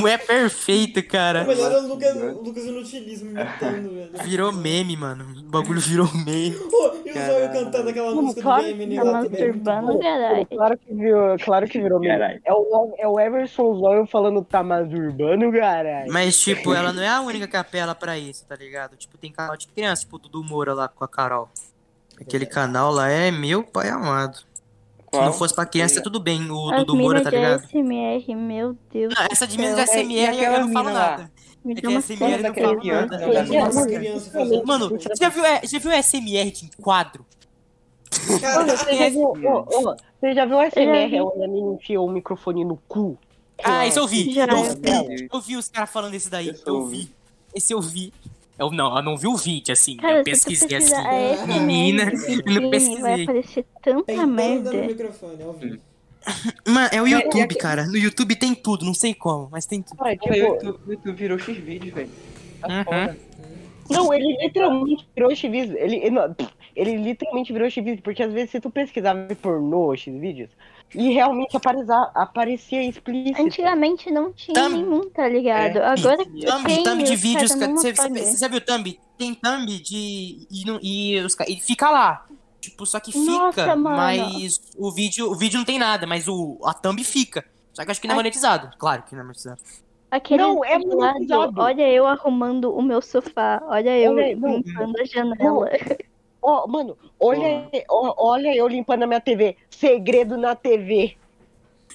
É, 0.06 0.12
é 0.12 0.18
perfeito, 0.18 1.00
O 1.00 1.06
cara. 1.08 1.44
melhor 1.44 1.72
é 1.72 1.78
o 1.78 1.88
Lucas, 1.88 2.16
o 2.16 2.42
Lucas 2.42 2.64
Inutilismo 2.64 3.30
imitando, 3.30 3.90
velho. 3.94 4.10
Virou 4.24 4.52
meme, 4.52 4.96
mano. 4.96 5.24
O 5.38 5.50
bagulho 5.50 5.80
virou 5.80 6.08
meme. 6.14 6.52
Pô, 6.70 6.92
e 7.04 7.10
o 7.10 7.14
Zóio 7.26 7.52
cantando 7.52 7.88
aquela 7.88 8.14
música 8.14 8.40
do 8.40 8.42
claro 8.42 8.62
Tá 8.62 9.02
lá 9.04 9.22
também. 9.22 9.40
é 9.42 9.46
muito 9.52 9.62
masturbando, 9.62 9.98
caralho. 9.98 10.46
Claro 10.46 10.78
que 10.78 10.94
virou, 10.94 11.36
claro 11.38 11.68
que 11.68 11.80
virou 11.80 12.00
meme. 12.00 12.40
É 12.44 12.52
o, 12.52 12.94
é 12.98 13.08
o 13.08 13.18
Everson 13.20 13.74
Zóio 13.78 14.06
falando 14.06 14.44
tá 14.44 14.62
masturbando, 14.62 15.50
caralho. 15.52 16.12
Mas, 16.12 16.38
tipo, 16.40 16.72
ela 16.74 16.92
não 16.92 17.02
é 17.02 17.08
a 17.08 17.20
única 17.20 17.46
que 17.46 17.56
apela 17.56 17.94
pra 17.94 18.18
isso, 18.18 18.44
tá 18.46 18.54
ligado? 18.56 18.96
Tipo, 18.96 19.16
tem 19.18 19.32
canal 19.32 19.56
de 19.62 19.68
criança, 19.68 20.02
tipo 20.02 20.16
o 20.16 20.18
Dudu 20.18 20.44
Moura 20.44 20.74
lá 20.74 20.88
com 20.88 21.04
a 21.04 21.08
Carol. 21.08 21.48
Aquele 22.20 22.46
canal 22.46 22.92
lá 22.92 23.08
é 23.08 23.30
meu 23.30 23.64
pai 23.64 23.88
amado. 23.88 24.38
Se 25.14 25.20
não 25.20 25.32
fosse 25.32 25.54
pra 25.54 25.66
criança, 25.66 26.02
tudo 26.02 26.18
bem, 26.18 26.50
o 26.50 26.70
As 26.70 26.78
Dudu 26.80 26.96
Moura, 26.96 27.18
minas 27.18 27.24
tá 27.24 27.30
de 27.30 27.36
ligado? 27.36 27.64
ASMR, 27.64 28.34
meu 28.34 28.78
Deus. 28.90 29.14
Não, 29.14 29.26
essa 29.30 29.46
de 29.46 29.56
SMR 29.56 30.02
É, 30.02 30.06
e 30.06 30.26
aquela 30.26 30.56
eu 30.56 30.66
não 30.66 30.72
falo 30.72 30.90
nada. 30.90 31.30
Me 31.64 31.74
É 31.74 31.76
esse 31.76 32.16
não 32.16 32.42
criança, 33.86 34.44
nada. 34.44 34.62
Mano, 34.64 34.88
você 34.90 35.14
já 35.18 35.28
viu, 35.28 35.44
é, 35.44 35.60
já 35.64 35.78
viu 35.78 35.92
SMR 36.02 36.50
de 36.50 36.70
quadro? 36.78 37.26
Cara, 38.40 38.76
Você 38.76 38.94
já 38.94 39.08
viu, 39.10 39.22
ô, 39.22 39.60
ô, 39.60 39.96
você 40.20 40.34
já 40.34 40.44
viu 40.44 40.56
o 40.56 40.62
Eu 40.62 40.70
SMR 40.70 41.20
onde 41.20 41.44
a 41.44 41.48
menina 41.48 41.74
enfiou 41.74 42.06
o 42.06 42.10
microfone 42.10 42.64
no 42.64 42.76
cu? 42.88 43.18
Ah, 43.62 43.86
isso 43.86 43.98
eu 43.98 44.06
vi. 44.06 44.36
Eu 44.36 44.46
eu 44.46 44.64
vi, 44.64 45.28
eu 45.32 45.40
vi 45.40 45.56
os 45.56 45.68
caras 45.68 45.90
falando 45.90 46.14
esse 46.14 46.28
daí. 46.28 46.50
Esse 46.50 46.66
Eu 46.66 46.74
eu 46.76 46.86
vi. 46.86 47.14
Esse 47.54 47.72
eu 47.72 47.80
vi. 47.80 48.12
Eu 48.62 48.70
não, 48.70 48.96
eu 48.96 49.02
não 49.02 49.16
vi 49.16 49.26
o 49.26 49.36
vídeo, 49.36 49.72
assim. 49.72 49.96
Cara, 49.96 50.18
eu 50.18 50.24
pesquisei 50.24 50.68
pesquisar 50.68 51.00
assim. 51.00 51.34
ASMR 51.42 51.46
Menina, 51.66 52.02
eu 52.04 52.60
não 52.62 52.70
biquíni, 52.70 53.00
vai 53.00 53.16
pesquisei. 53.16 53.22
aparecer 53.24 53.66
tanta 53.82 54.04
Tentando 54.04 54.32
merda. 54.32 54.72
no 54.72 54.86
microfone, 54.86 55.42
ao 55.42 55.52
vivo. 55.54 55.78
Mano, 56.66 56.88
é 56.92 57.02
o 57.02 57.06
e 57.08 57.10
YouTube, 57.12 57.42
aquele- 57.42 57.60
cara. 57.60 57.86
No 57.86 57.96
YouTube 57.96 58.36
tem 58.36 58.54
tudo, 58.54 58.84
não 58.84 58.94
sei 58.94 59.12
como, 59.12 59.48
mas 59.50 59.66
tem 59.66 59.82
tudo. 59.82 59.96
Cara, 59.98 60.16
Pô, 60.16 60.24
o 60.24 60.28
tipo, 60.30 60.36
YouTube, 60.36 60.80
YouTube 60.92 61.16
virou 61.16 61.38
X-Vídeos, 61.38 61.94
velho. 61.94 62.10
Tá 62.60 62.68
Uhum. 62.68 63.16
não, 63.90 64.14
ele 64.14 64.36
literalmente 64.40 65.06
virou 65.16 65.34
X-Vídeos. 65.34 65.76
Ele, 65.80 65.96
ele, 65.96 66.16
ele 66.76 66.96
literalmente 66.98 67.52
virou 67.52 67.68
X-Vídeos, 67.68 68.00
porque 68.02 68.22
às 68.22 68.32
vezes 68.32 68.50
se 68.50 68.60
tu 68.60 68.70
pesquisava 68.70 69.26
pornô 69.42 69.94
X-Vídeos, 69.96 70.50
e 70.94 71.12
realmente 71.12 71.56
aparecia, 71.56 72.02
aparecia 72.14 72.82
explícito. 72.82 73.42
Antigamente 73.42 74.10
não 74.10 74.32
tinha 74.32 74.54
Thumb. 74.54 74.72
nenhum, 74.76 75.10
tá 75.10 75.28
ligado? 75.28 75.78
É. 75.78 75.86
Agora 75.86 76.18
Thumb, 76.24 76.64
tem, 76.66 76.82
thumb 76.82 77.02
de 77.02 77.14
os 77.14 77.20
vídeos. 77.20 77.54
cara. 77.54 77.68
não 77.68 77.76
Você, 77.76 77.92
você 77.92 78.48
viu 78.48 78.60
thumb? 78.60 78.98
Tem 79.18 79.34
thumb 79.34 79.66
de. 79.66 80.46
E, 80.50 80.64
não- 80.66 80.78
e, 80.82 81.18
os, 81.20 81.36
e 81.48 81.56
fica 81.60 81.90
lá. 81.90 82.26
Tipo, 82.60 82.86
só 82.86 83.00
que 83.00 83.10
fica, 83.10 83.24
Nossa, 83.24 83.74
mano. 83.76 83.96
mas 83.96 84.60
o 84.78 84.92
vídeo, 84.92 85.30
o 85.30 85.34
vídeo 85.34 85.58
não 85.58 85.64
tem 85.64 85.78
nada, 85.78 86.06
mas 86.06 86.28
o, 86.28 86.58
a 86.64 86.72
thumb 86.72 87.02
fica. 87.02 87.44
Só 87.72 87.84
que 87.84 87.90
acho 87.90 88.00
que 88.00 88.06
não 88.06 88.14
é 88.14 88.16
monetizado. 88.16 88.70
Claro 88.78 89.02
que 89.02 89.14
não 89.14 89.22
é 89.22 89.24
monetizado. 89.24 89.60
Aquele 90.10 90.42
Não, 90.42 90.62
é 90.62 90.78
monetizado. 90.78 91.54
olha 91.60 91.88
eu 91.88 92.06
arrumando 92.06 92.70
o 92.70 92.82
meu 92.82 93.00
sofá, 93.00 93.62
olha 93.66 93.98
eu 93.98 94.12
não. 94.12 94.56
limpando 94.56 95.00
a 95.00 95.04
janela. 95.04 95.70
Ó, 96.42 96.66
mano, 96.66 96.96
olha, 97.20 97.68
ó, 97.88 98.14
olha 98.18 98.54
eu 98.54 98.66
limpando 98.66 99.04
a 99.04 99.06
minha 99.06 99.20
TV. 99.20 99.56
Segredo 99.70 100.36
na 100.36 100.54
TV. 100.54 101.16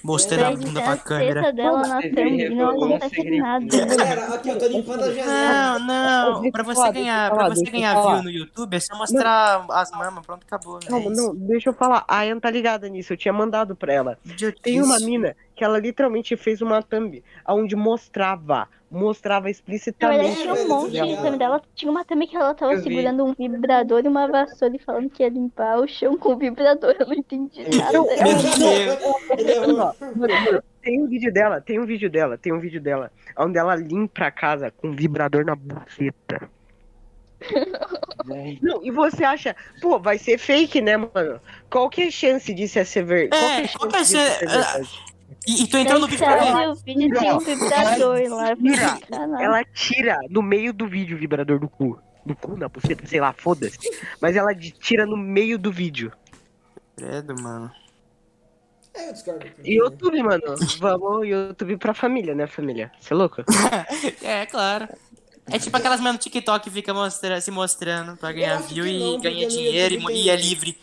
Mostrando 0.02 0.44
a 0.44 0.50
bunda 0.56 0.80
pra 0.80 0.92
a 0.92 0.96
câmera. 0.96 1.52
dela 1.52 1.86
na 1.86 2.00
e 2.00 2.48
não 2.50 2.70
acontece 2.70 3.38
nada. 3.38 3.86
Galera, 3.86 4.34
aqui, 4.34 4.48
eu 4.48 4.58
tô 4.58 4.66
limpando 4.68 5.02
a 5.02 5.12
janela. 5.12 5.78
Não, 5.80 6.42
não. 6.42 6.50
Pra 6.50 6.62
você 6.62 6.74
falar, 6.76 6.92
ganhar, 6.92 7.30
pra 7.30 7.40
falar, 7.40 7.54
você 7.54 7.64
ganhar 7.64 8.00
view 8.00 8.22
no 8.22 8.30
YouTube, 8.30 8.76
é 8.76 8.80
só 8.80 8.96
mostrar 8.96 9.66
as 9.70 9.90
mamas, 9.90 10.24
pronto, 10.24 10.44
acabou. 10.46 10.78
Não, 10.88 10.98
é 10.98 11.00
isso. 11.00 11.10
não, 11.10 11.34
deixa 11.34 11.70
eu 11.70 11.74
falar. 11.74 12.04
A 12.06 12.24
Ian 12.24 12.38
tá 12.38 12.50
ligada 12.50 12.88
nisso, 12.88 13.12
eu 13.12 13.16
tinha 13.16 13.32
mandado 13.32 13.74
pra 13.74 13.92
ela. 13.92 14.18
Tem 14.62 14.80
uma 14.80 14.98
mina 15.00 15.36
que 15.58 15.64
ela 15.64 15.80
literalmente 15.80 16.36
fez 16.36 16.62
uma 16.62 16.80
thumb 16.80 17.20
onde 17.48 17.74
mostrava, 17.74 18.68
mostrava 18.88 19.46
verdade, 19.46 19.58
explicitamente. 19.58 20.36
tinha 20.36 20.54
velho, 20.54 20.64
um 20.64 20.68
monte 20.68 20.92
de 20.92 21.16
thumb 21.16 21.36
dela. 21.36 21.62
Tinha 21.74 21.90
uma 21.90 22.04
thumb 22.04 22.26
que 22.28 22.36
ela 22.36 22.54
tava 22.54 22.74
Eu 22.74 22.76
vi. 22.78 22.84
segurando 22.84 23.24
um 23.24 23.34
vibrador 23.34 24.04
e 24.04 24.08
uma 24.08 24.28
vassoura 24.28 24.76
e 24.76 24.78
falando 24.78 25.10
que 25.10 25.20
ia 25.20 25.28
limpar 25.28 25.80
o 25.80 25.88
chão 25.88 26.16
com 26.16 26.34
o 26.34 26.36
vibrador. 26.36 26.94
Eu 26.96 27.06
não 27.08 27.14
entendi 27.14 27.64
nada. 27.76 27.98
É 29.36 29.66
mano, 29.66 29.94
mano, 30.14 30.62
tem 30.80 31.02
um 31.02 31.08
vídeo 31.08 31.32
dela, 31.32 31.60
tem 31.60 31.80
um 31.80 31.86
vídeo 31.86 32.08
dela, 32.08 32.38
tem 32.38 32.52
um 32.52 32.60
vídeo 32.60 32.80
dela, 32.80 33.10
onde 33.36 33.58
ela 33.58 33.74
limpa 33.74 34.26
a 34.26 34.30
casa 34.30 34.70
com 34.70 34.90
um 34.90 34.92
vibrador 34.92 35.44
na 35.44 35.56
buceta. 35.56 36.48
Não, 38.62 38.84
e 38.84 38.92
você 38.92 39.24
acha, 39.24 39.56
pô, 39.80 39.98
vai 39.98 40.18
ser 40.18 40.38
fake, 40.38 40.80
né, 40.80 40.96
mano? 40.96 41.40
Qual 41.68 41.90
que 41.90 42.02
é 42.02 42.06
a 42.06 42.10
chance 42.12 42.54
disso 42.54 42.78
é 42.78 42.84
ser 42.84 43.04
ver... 43.04 43.28
Qual 43.28 43.88
que 43.88 43.96
é 43.96 44.00
a 44.00 44.04
chance 44.04 45.07
E, 45.46 45.62
e 45.62 45.66
tô 45.68 45.78
entrando 45.78 46.00
no 46.00 46.06
vídeo 46.06 46.24
pra 46.24 46.36
ver. 46.36 46.82
tem 46.84 47.32
um 47.32 47.38
vibrador 47.38 48.20
lá. 48.28 48.56
Tira. 48.56 48.98
Ela 49.42 49.64
tira 49.64 50.18
no 50.28 50.42
meio 50.42 50.72
do 50.72 50.86
vídeo 50.86 51.16
o 51.16 51.20
vibrador 51.20 51.58
do 51.58 51.68
cu. 51.68 51.98
Do 52.24 52.36
cu, 52.36 52.56
na 52.56 52.68
buceta, 52.68 53.06
sei 53.06 53.20
lá, 53.20 53.32
foda-se. 53.32 53.78
Mas 54.20 54.36
ela 54.36 54.54
tira 54.54 55.06
no 55.06 55.16
meio 55.16 55.58
do 55.58 55.72
vídeo. 55.72 56.12
Credo, 56.96 57.40
mano. 57.40 57.70
É, 58.94 59.08
eu 59.08 59.12
discordo. 59.12 59.46
E 59.64 59.78
YouTube, 59.78 60.22
mano, 60.22 60.42
vamos 60.78 61.26
YouTube 61.26 61.76
pra 61.76 61.94
família, 61.94 62.34
né, 62.34 62.46
família? 62.46 62.90
Você 63.00 63.14
é 63.14 63.16
louco? 63.16 63.42
É, 64.22 64.44
claro. 64.46 64.88
É 65.50 65.58
tipo 65.58 65.74
aquelas 65.76 66.00
mano 66.00 66.18
TikTok 66.18 66.64
que 66.64 66.70
fica 66.70 66.92
mostra, 66.92 67.40
se 67.40 67.50
mostrando 67.50 68.16
pra 68.16 68.32
ganhar 68.32 68.60
view 68.60 68.86
e 68.86 69.18
ganha 69.18 69.48
dinheiro 69.48 69.94
e, 70.10 70.24
e 70.24 70.30
é 70.30 70.36
livre. 70.36 70.78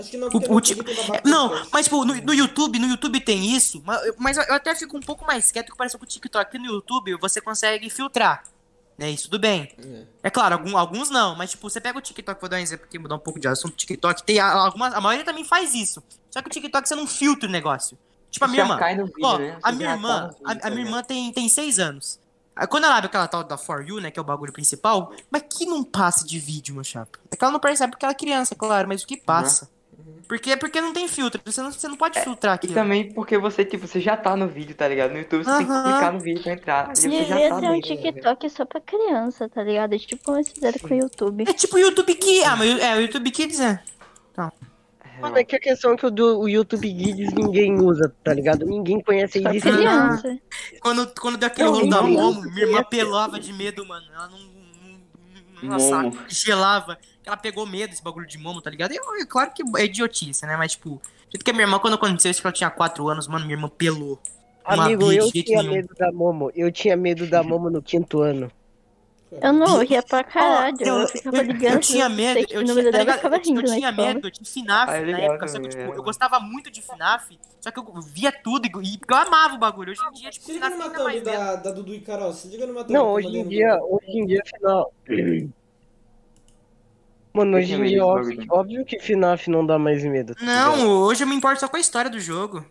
Acho 0.00 0.10
que 0.10 0.16
não, 0.16 0.28
O- 0.28 0.36
o 0.36 0.54
no 0.54 0.60
ti- 0.60 0.72
YouTube 0.72 0.86
tem 0.94 1.06
babado 1.06 1.28
Não, 1.28 1.66
mas 1.72 1.84
tipo, 1.86 2.04
no, 2.04 2.14
no 2.14 2.34
YouTube, 2.34 2.78
no 2.78 2.86
YouTube 2.88 3.20
tem 3.20 3.54
isso, 3.54 3.82
mas, 3.84 4.12
mas 4.18 4.36
eu 4.36 4.54
até 4.54 4.74
fico 4.74 4.96
um 4.96 5.00
pouco 5.00 5.24
mais 5.26 5.52
quieto 5.52 5.70
que 5.70 5.76
parece 5.76 5.96
com 5.96 6.04
o 6.04 6.06
TikTok. 6.06 6.44
Porque 6.50 6.58
no 6.58 6.66
YouTube 6.72 7.14
você 7.20 7.40
consegue 7.40 7.88
filtrar. 7.90 8.42
Né, 8.98 9.10
isso 9.10 9.30
tudo 9.30 9.38
bem. 9.40 9.72
É. 9.82 10.04
É 10.24 10.30
claro, 10.30 10.56
algum- 10.56 10.76
alguns 10.76 11.08
não, 11.08 11.34
mas 11.34 11.50
tipo, 11.52 11.70
você 11.70 11.80
pega 11.80 11.98
o 11.98 12.02
TikTok, 12.02 12.38
vou 12.38 12.50
dar 12.50 12.56
um 12.56 12.60
exemplo 12.60 12.84
aqui, 12.86 12.98
mudar 12.98 13.14
um 13.14 13.18
pouco 13.18 13.40
de 13.40 13.48
assunto, 13.48 13.74
TikTok, 13.74 14.22
tem 14.24 14.38
a- 14.38 14.52
algumas, 14.52 14.92
a 14.92 15.00
maioria 15.00 15.24
também 15.24 15.42
faz 15.44 15.72
isso. 15.74 16.02
Só 16.30 16.42
que 16.42 16.48
o 16.48 16.50
TikTok 16.50 16.86
você 16.86 16.94
não 16.94 17.06
filtra 17.06 17.48
o 17.48 17.52
negócio. 17.52 17.96
Tipo, 18.30 18.44
a 18.44 18.48
minha 18.48 18.62
irmã. 18.62 18.76
vídeo, 18.76 19.12
Ó, 19.22 19.38
né? 19.38 19.58
a 19.62 19.72
minha 19.72 19.90
irmã, 19.92 20.28
vídeo, 20.28 20.44
a, 20.62 20.66
a 20.66 20.70
minha 20.70 20.84
irmã 20.84 21.02
tem, 21.02 21.32
tem 21.32 21.48
seis 21.48 21.78
anos. 21.78 22.20
Aí 22.54 22.66
Quando 22.66 22.84
ela 22.84 22.96
abre 22.96 23.06
aquela 23.06 23.26
tal 23.26 23.42
da 23.42 23.56
For 23.56 23.82
You, 23.88 24.00
né, 24.00 24.10
que 24.10 24.18
é 24.18 24.22
o 24.22 24.24
bagulho 24.24 24.52
principal, 24.52 25.12
mas 25.30 25.44
que 25.48 25.64
não 25.64 25.82
passa 25.82 26.26
de 26.26 26.38
vídeo, 26.38 26.74
meu 26.74 26.84
chapa? 26.84 27.18
É 27.30 27.36
que 27.36 27.42
ela 27.42 27.52
não 27.52 27.58
percebe 27.58 27.92
porque 27.92 28.04
ela 28.04 28.12
é 28.12 28.14
criança, 28.14 28.54
claro, 28.54 28.86
mas 28.86 29.02
o 29.02 29.06
que 29.06 29.16
passa? 29.16 29.70
Porque, 30.30 30.56
porque 30.56 30.80
não 30.80 30.92
tem 30.92 31.08
filtro, 31.08 31.40
você 31.44 31.60
não, 31.60 31.72
você 31.72 31.88
não 31.88 31.96
pode 31.96 32.20
filtrar 32.20 32.54
E 32.54 32.54
aquilo. 32.54 32.72
também 32.74 33.12
porque 33.12 33.36
você, 33.36 33.64
tipo, 33.64 33.84
você 33.88 33.98
já 33.98 34.16
tá 34.16 34.36
no 34.36 34.46
vídeo, 34.46 34.76
tá 34.76 34.86
ligado? 34.86 35.10
No 35.10 35.18
YouTube 35.18 35.42
você 35.42 35.56
tem 35.58 35.66
que 35.66 35.72
clicar 35.82 36.12
no 36.12 36.20
vídeo 36.20 36.40
pra 36.44 36.52
entrar. 36.52 36.92
E 36.92 36.96
você 36.96 37.24
já 37.24 37.34
tá 37.34 37.56
ter 37.56 37.66
no 37.66 37.72
um 37.72 37.72
né? 37.72 37.80
TikTok 37.80 38.48
só 38.50 38.64
pra 38.64 38.80
criança, 38.80 39.48
tá 39.48 39.64
ligado? 39.64 39.98
Tipo 39.98 40.22
como 40.22 40.36
eles 40.36 40.48
fizeram 40.52 40.78
com 40.78 40.94
o 40.94 40.96
YouTube. 40.96 41.44
É 41.48 41.52
tipo 41.52 41.74
o 41.74 41.78
YouTube 41.80 42.14
Kids. 42.14 42.44
Ah, 42.46 42.54
mas 42.54 42.78
é, 42.80 42.94
o 42.96 43.00
YouTube 43.00 43.28
Kids 43.32 43.58
é. 43.58 43.82
Mano, 45.20 45.36
é 45.36 45.42
que 45.42 45.56
a 45.56 45.60
questão 45.60 45.94
é 45.94 45.96
que 45.96 46.06
o, 46.06 46.10
do, 46.12 46.38
o 46.38 46.48
YouTube 46.48 46.88
Kids 46.88 47.32
ninguém 47.32 47.80
usa, 47.80 48.14
tá 48.22 48.32
ligado? 48.32 48.64
Ninguém 48.64 49.00
conhece 49.00 49.40
isso. 49.52 49.68
criança. 49.68 50.38
Quando, 50.80 51.12
quando 51.20 51.38
deu 51.38 51.48
aquele 51.48 51.66
Não, 51.68 51.74
rolo 51.74 51.90
da 51.90 52.02
não, 52.02 52.08
Momo, 52.08 52.40
não. 52.40 52.52
minha 52.52 52.66
irmã 52.66 52.84
pelava 52.84 53.40
de 53.40 53.52
medo, 53.52 53.84
mano. 53.84 54.06
Ela 54.14 54.28
não. 54.28 55.76
não, 55.76 56.02
não 56.04 56.12
gelava. 56.28 56.96
Ela 57.24 57.36
pegou 57.36 57.66
medo 57.66 57.90
desse 57.90 58.02
bagulho 58.02 58.26
de 58.26 58.38
Momo, 58.38 58.60
tá 58.62 58.70
ligado? 58.70 58.92
E, 58.92 58.96
é 58.96 59.26
claro 59.26 59.50
que 59.52 59.62
é 59.76 59.84
idiotice, 59.84 60.46
né? 60.46 60.56
Mas, 60.56 60.72
tipo, 60.72 61.00
jeito 61.30 61.44
que 61.44 61.50
a 61.50 61.54
minha 61.54 61.64
irmã, 61.66 61.78
quando 61.78 61.94
aconteceu 61.94 62.30
isso, 62.30 62.40
que 62.40 62.46
ela 62.46 62.54
tinha 62.54 62.70
4 62.70 63.06
anos, 63.08 63.28
mano, 63.28 63.44
minha 63.44 63.56
irmã 63.56 63.68
pelou. 63.68 64.18
Uma 64.66 64.84
Amigo, 64.86 65.10
eu 65.12 65.30
tinha 65.30 65.62
nenhum. 65.62 65.74
medo 65.74 65.94
da 65.98 66.12
Momo. 66.12 66.50
Eu 66.54 66.70
tinha 66.70 66.96
medo 66.96 67.26
da 67.26 67.42
Momo 67.42 67.68
no 67.70 67.82
quinto 67.82 68.20
ano. 68.20 68.50
Eu 69.40 69.52
não 69.52 69.78
ria 69.78 70.02
pra 70.02 70.24
caralho. 70.24 70.76
eu, 70.80 70.98
Eu 71.02 71.08
ficava 71.08 71.36
eu- 71.36 71.42
ligando. 71.44 71.74
eu 71.74 71.80
tinha 71.80 72.08
medo, 72.08 72.40
eu 72.50 72.64
tinha, 72.64 72.90
tá 72.90 72.98
ligado? 72.98 73.16
ficava 73.16 73.36
Eu, 73.36 73.40
tipo, 73.40 73.54
rindo 73.54 73.60
eu 73.66 73.70
na 73.70 73.76
tinha 73.76 73.92
medo, 73.92 74.26
eu 74.26 74.30
tinha 74.32 74.44
FNAF 74.44 74.90
Ah, 74.90 74.96
é 74.96 75.04
na 75.12 75.18
época, 75.20 75.48
só 75.48 75.60
que 75.60 75.68
tipo, 75.68 75.94
eu 75.94 76.02
gostava 76.02 76.40
muito 76.40 76.68
de 76.68 76.82
FNAF, 76.82 77.38
só 77.60 77.70
que 77.70 77.78
eu 77.78 77.84
via 78.02 78.32
tudo 78.32 78.66
e, 78.66 78.70
e 78.82 78.98
eu 79.08 79.16
amava 79.16 79.54
o 79.54 79.58
bagulho. 79.58 79.92
Hoje 79.92 80.00
em 80.04 80.12
dia, 80.14 80.30
tipo, 80.30 80.46
Se 80.46 80.52
liga 80.52 80.66
FNAF 80.66 80.88
numa 80.88 80.98
thumb 80.98 81.20
da, 81.20 81.54
da 81.56 81.70
Dudu 81.70 81.94
e 81.94 82.00
Carol. 82.00 82.32
Se 82.32 82.48
liga 82.48 82.66
numa 82.66 82.80
thumb 82.82 82.92
Não, 82.92 83.12
hoje 83.12 83.28
em 83.28 83.46
dia, 83.48 83.78
hoje 83.80 84.18
em 84.18 84.26
dia, 84.26 84.42
final. 84.44 84.92
Mano, 87.32 87.56
hoje 87.56 87.72
em 87.74 87.82
dia, 87.84 88.04
óbvio, 88.04 88.44
óbvio 88.50 88.84
que 88.84 88.98
FNAF 88.98 89.48
não 89.48 89.64
dá 89.64 89.78
mais 89.78 90.02
medo. 90.02 90.34
tá 90.34 90.40
ligado? 90.40 90.76
Não, 90.78 90.88
hoje 91.02 91.22
eu 91.22 91.28
me 91.28 91.34
importo 91.34 91.60
só 91.60 91.68
com 91.68 91.76
a 91.76 91.80
história 91.80 92.10
do 92.10 92.18
jogo. 92.18 92.64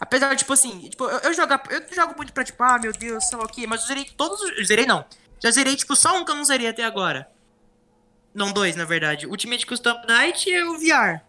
Apesar, 0.00 0.34
tipo 0.36 0.52
assim, 0.52 0.88
tipo, 0.88 1.04
eu, 1.04 1.18
eu, 1.18 1.34
jogar, 1.34 1.62
eu 1.70 1.82
jogo 1.94 2.14
muito 2.16 2.32
pra, 2.32 2.44
tipo, 2.44 2.62
ah, 2.62 2.78
meu 2.78 2.92
Deus, 2.92 3.24
sei 3.28 3.36
lá 3.38 3.44
o 3.44 3.48
quê, 3.48 3.66
mas 3.66 3.82
eu 3.82 3.86
zerei 3.88 4.06
todos 4.16 4.40
os. 4.40 4.58
eu 4.58 4.64
Zerei 4.64 4.86
não. 4.86 5.04
Já 5.42 5.50
zerei, 5.50 5.76
tipo, 5.76 5.94
só 5.94 6.18
um 6.18 6.24
que 6.24 6.30
eu 6.30 6.34
não 6.34 6.44
zerei 6.44 6.68
até 6.68 6.84
agora. 6.84 7.28
Não, 8.34 8.52
dois, 8.52 8.76
na 8.76 8.84
verdade. 8.84 9.26
Ultimate 9.26 9.66
Custom 9.66 10.00
Night 10.08 10.48
e 10.48 10.62
o 10.62 10.78
VR. 10.78 11.20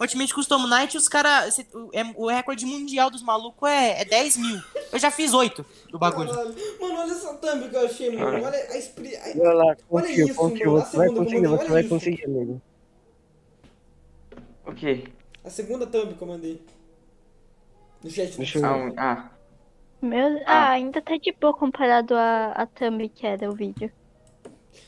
Ultimate 0.00 0.32
Custom 0.34 0.66
Night, 0.66 0.96
os 0.96 1.06
caras. 1.08 1.58
É, 1.92 2.02
o 2.16 2.26
recorde 2.28 2.64
mundial 2.64 3.10
dos 3.10 3.22
malucos 3.22 3.68
é, 3.68 4.00
é 4.00 4.04
10 4.04 4.36
mil. 4.38 4.60
Eu 4.90 4.98
já 4.98 5.10
fiz 5.10 5.34
8 5.34 5.64
do 5.90 5.98
bagulho. 5.98 6.30
Caralho. 6.30 6.54
Mano, 6.80 6.98
olha 7.00 7.10
essa 7.12 7.34
thumb 7.34 7.68
que 7.68 7.76
eu 7.76 7.84
achei, 7.86 8.16
mano. 8.16 8.44
Olha 8.46 8.58
a 8.58 8.78
expri... 8.78 9.14
a- 9.16 9.32
Vai 9.36 9.54
lá, 9.54 9.64
Olha 9.64 9.76
confia, 10.06 10.24
isso, 10.24 10.34
confia. 10.34 10.66
mano, 10.66 10.78
a 10.78 10.84
Você 10.84 10.96
vai 10.96 11.08
segunda 11.08 11.24
conseguir, 11.24 11.46
você 11.46 11.62
olha 11.62 11.70
vai 11.70 11.80
isso. 11.80 11.88
conseguir, 11.90 12.24
amigo. 12.24 12.62
O 14.66 14.72
quê? 14.74 15.04
A 15.44 15.50
segunda 15.50 15.86
thumb 15.86 16.14
que 16.14 16.22
eu 16.22 16.28
mandei. 16.28 16.62
No 18.02 18.10
chat. 18.10 18.36
Deixa 18.36 18.58
eu 18.58 18.64
Ah, 18.64 18.92
ah, 18.96 19.30
Meu... 20.00 20.40
Ah, 20.46 20.70
ainda 20.70 21.02
tá 21.02 21.16
de 21.16 21.32
boa 21.32 21.52
comparado 21.54 22.14
a, 22.14 22.52
a 22.52 22.66
thumb 22.66 23.08
que 23.08 23.26
era 23.26 23.48
o 23.50 23.54
vídeo. 23.54 23.90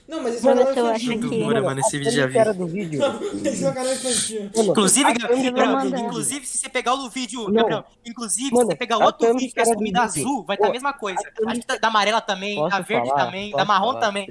Não, 0.06 0.22
mas 0.22 0.34
esse 0.34 0.42
Vou 0.42 0.52
é 0.52 0.54
um 0.54 0.58
canal 0.58 0.74
se 0.74 0.78
eu 0.80 0.86
acho 0.86 1.04
infantil. 1.12 1.30
Demora, 1.30 1.62
mano, 1.62 1.80
esse 1.80 1.98
vídeo 1.98 2.12
já 2.12 2.26
vi. 2.26 2.52
do 2.58 2.66
vídeo. 2.66 3.02
É 3.02 3.08
um 3.08 3.72
canal 3.74 3.92
infantil. 3.92 4.50
Mano, 4.54 4.70
Inclusive, 4.70 5.12
Gabriel, 5.14 5.86
inclusive, 5.98 6.46
se 6.46 6.58
você 6.58 6.68
pegar 6.68 6.94
o 6.94 7.08
vídeo, 7.08 7.44
Não. 7.44 7.52
Gabriel, 7.54 7.84
inclusive, 8.04 8.48
se 8.48 8.54
Mano, 8.54 8.66
você 8.66 8.76
pegar 8.76 8.98
outro 8.98 9.34
vídeo 9.34 9.54
que 9.54 9.60
é 9.60 9.64
comida 9.74 10.06
vídeo. 10.06 10.22
azul, 10.22 10.44
vai 10.44 10.56
estar 10.56 10.66
Ô, 10.66 10.70
a 10.70 10.72
mesma 10.72 10.92
coisa. 10.92 11.20
a 11.20 11.30
thumb- 11.32 11.48
Acho 11.50 11.60
que 11.60 11.66
tá 11.66 11.76
da 11.78 11.88
amarela 11.88 12.20
também, 12.20 12.56
Posso 12.56 12.70
da 12.70 12.80
verde 12.80 13.08
falar? 13.08 13.24
também, 13.24 13.50
da 13.52 13.64
marrom 13.64 13.88
falar? 13.94 14.00
também. 14.00 14.28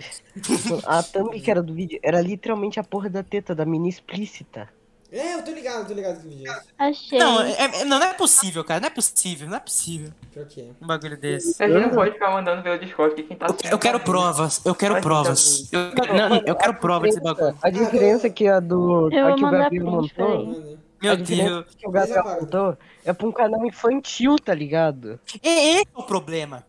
A 0.85 1.01
thumb 1.03 1.39
que 1.41 1.49
era 1.49 1.63
do 1.63 1.73
vídeo 1.73 1.99
era 2.03 2.21
literalmente 2.21 2.79
a 2.79 2.83
porra 2.83 3.09
da 3.09 3.23
teta 3.23 3.55
da 3.55 3.65
mina 3.65 3.87
explícita. 3.89 4.69
É, 5.15 5.35
eu 5.35 5.43
tô 5.43 5.51
ligado, 5.51 5.81
eu 5.81 5.85
tô 5.85 5.93
ligado 5.93 6.21
que 6.21 6.27
vídeo 6.27 6.51
é 6.51 6.57
esse. 6.57 6.67
Achei. 6.75 7.19
Não, 7.19 7.39
é, 7.43 7.51
é- 7.81 7.85
não, 7.85 7.99
não 7.99 8.07
é 8.07 8.13
possível, 8.15 8.63
cara. 8.63 8.79
Não 8.79 8.87
é 8.87 8.89
possível, 8.89 9.47
não 9.47 9.57
é 9.57 9.59
possível 9.59 10.11
Pior 10.33 10.45
que 10.47 10.61
é. 10.61 10.65
um 10.81 10.87
bagulho 10.87 11.15
desse. 11.15 11.61
a 11.61 11.67
gente 11.67 11.81
não 11.81 11.89
pode 11.91 12.13
ficar 12.13 12.31
mandando 12.31 12.63
pelo 12.63 12.79
Discord 12.79 13.13
que 13.13 13.21
quem 13.21 13.37
tá 13.37 13.45
Eu, 13.45 13.55
eu 13.71 13.77
quero 13.79 13.99
provas, 13.99 14.59
eu 14.65 14.73
quero 14.73 14.99
provas. 15.01 15.71
Eu, 15.71 15.91
quero- 15.91 16.13
não, 16.15 16.35
eu 16.47 16.55
quero 16.55 16.73
provas 16.73 17.09
desse 17.11 17.21
bagulho. 17.23 17.55
A 17.61 17.69
diferença 17.69 18.27
que 18.27 18.47
a 18.47 18.59
do. 18.59 19.11
Eu 19.13 19.25
a 19.27 19.29
vou 19.29 19.37
que 19.37 19.45
o 19.45 19.51
Gabriel 19.51 19.85
montou. 19.85 20.79
Meu 20.99 21.17
Deus. 21.17 21.65
que 21.77 21.87
o 21.87 21.91
Gabriel 21.91 22.23
montou 22.23 22.77
é 23.05 23.13
pra 23.13 23.27
um 23.27 23.31
canal 23.31 23.63
infantil, 23.67 24.35
tá 24.37 24.55
ligado? 24.55 25.19
É 25.43 25.75
esse 25.75 25.87
o 25.93 26.01
problema. 26.01 26.65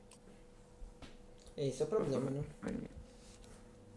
Esse 1.57 1.81
é 1.81 1.85
o 1.87 1.89
problema, 1.89 2.31
né? 2.31 2.43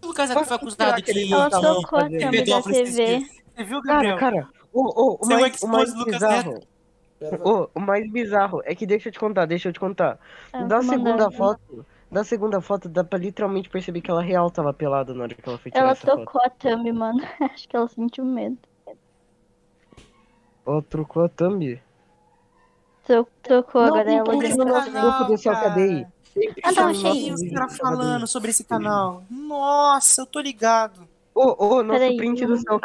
O 0.01 0.07
Lucas 0.07 0.31
aqui 0.31 0.45
foi 0.45 0.55
acusado 0.55 1.01
de 1.01 1.29
Tá 1.29 2.29
pedófilo 2.29 2.73
TV. 2.75 3.36
Você 3.57 3.63
viu, 3.63 3.81
Cara, 3.81 3.95
Gabriel? 3.95 4.17
cara, 4.17 4.47
o, 4.71 4.81
o, 4.81 5.13
o, 5.15 5.17
Você 5.17 5.33
é 5.33 5.37
mais, 5.67 5.93
o 5.93 6.05
bizarro. 6.05 6.59
O, 7.43 7.69
o 7.73 7.79
mais 7.79 8.11
bizarro 8.11 8.61
é 8.63 8.75
que 8.75 8.85
deixa 8.85 9.09
eu 9.09 9.11
te 9.13 9.19
contar, 9.19 9.45
deixa 9.47 9.69
eu 9.69 9.73
te 9.73 9.79
contar. 9.79 10.19
Ah, 10.53 10.63
da 10.63 10.81
segunda 10.83 11.09
mandar. 11.11 11.31
foto, 11.31 11.85
da 12.11 12.23
segunda 12.23 12.61
foto 12.61 12.87
dá 12.87 13.03
pra 13.03 13.17
literalmente 13.17 13.69
perceber 13.69 14.01
que 14.01 14.11
ela 14.11 14.21
real 14.21 14.51
tava 14.51 14.71
pelada 14.71 15.13
na 15.15 15.23
hora 15.23 15.33
que 15.33 15.49
ela 15.49 15.57
foi 15.57 15.71
tirar 15.71 15.83
Ela 15.83 15.91
essa 15.93 16.05
foto. 16.05 16.15
trocou 16.17 16.41
a 16.45 16.49
thumb, 16.51 16.91
mano. 16.93 17.19
Acho 17.51 17.67
que 17.67 17.75
ela 17.75 17.87
sentiu 17.87 18.23
medo. 18.23 18.59
Ela 20.65 20.81
trocou 20.83 21.23
a 21.25 21.29
thumb. 21.29 21.81
Tro- 23.05 23.27
Trocou, 23.41 23.81
Não, 23.81 23.87
agora 23.87 24.11
ela 24.11 24.23
print 24.25 24.45
Esse 24.45 24.57
no 24.57 24.65
disse- 24.65 24.77
nosso 24.77 24.91
grupo 24.91 25.23
do 25.33 25.41
cara. 25.43 25.73
Tem 25.73 26.53
print 26.53 26.61
Ah, 26.63 26.71
não, 26.73 26.87
achei 26.89 27.29
isso. 27.29 27.49
Cadei. 27.53 27.77
falando 27.77 28.27
sobre 28.27 28.49
esse 28.51 28.63
canal. 28.63 29.23
Nossa, 29.29 30.21
eu 30.21 30.25
tô 30.25 30.39
ligado. 30.39 31.07
Ô, 31.33 31.65
ô, 31.77 31.83
nosso 31.83 31.99
Peraí, 31.99 32.17
print 32.17 32.45
do 32.45 32.57
Céu 32.57 32.79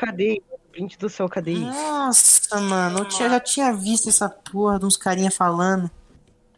Print 0.73 0.99
do 0.99 1.09
Céu 1.09 1.29
Cadei. 1.29 1.59
Nossa, 1.59 2.61
mano, 2.61 3.01
eu 3.01 3.05
tinha, 3.05 3.29
já 3.29 3.39
tinha 3.41 3.73
visto 3.73 4.09
essa 4.09 4.29
porra 4.29 4.79
de 4.79 4.87
uns 4.87 4.97
carinha 4.97 5.31
falando. 5.31 5.91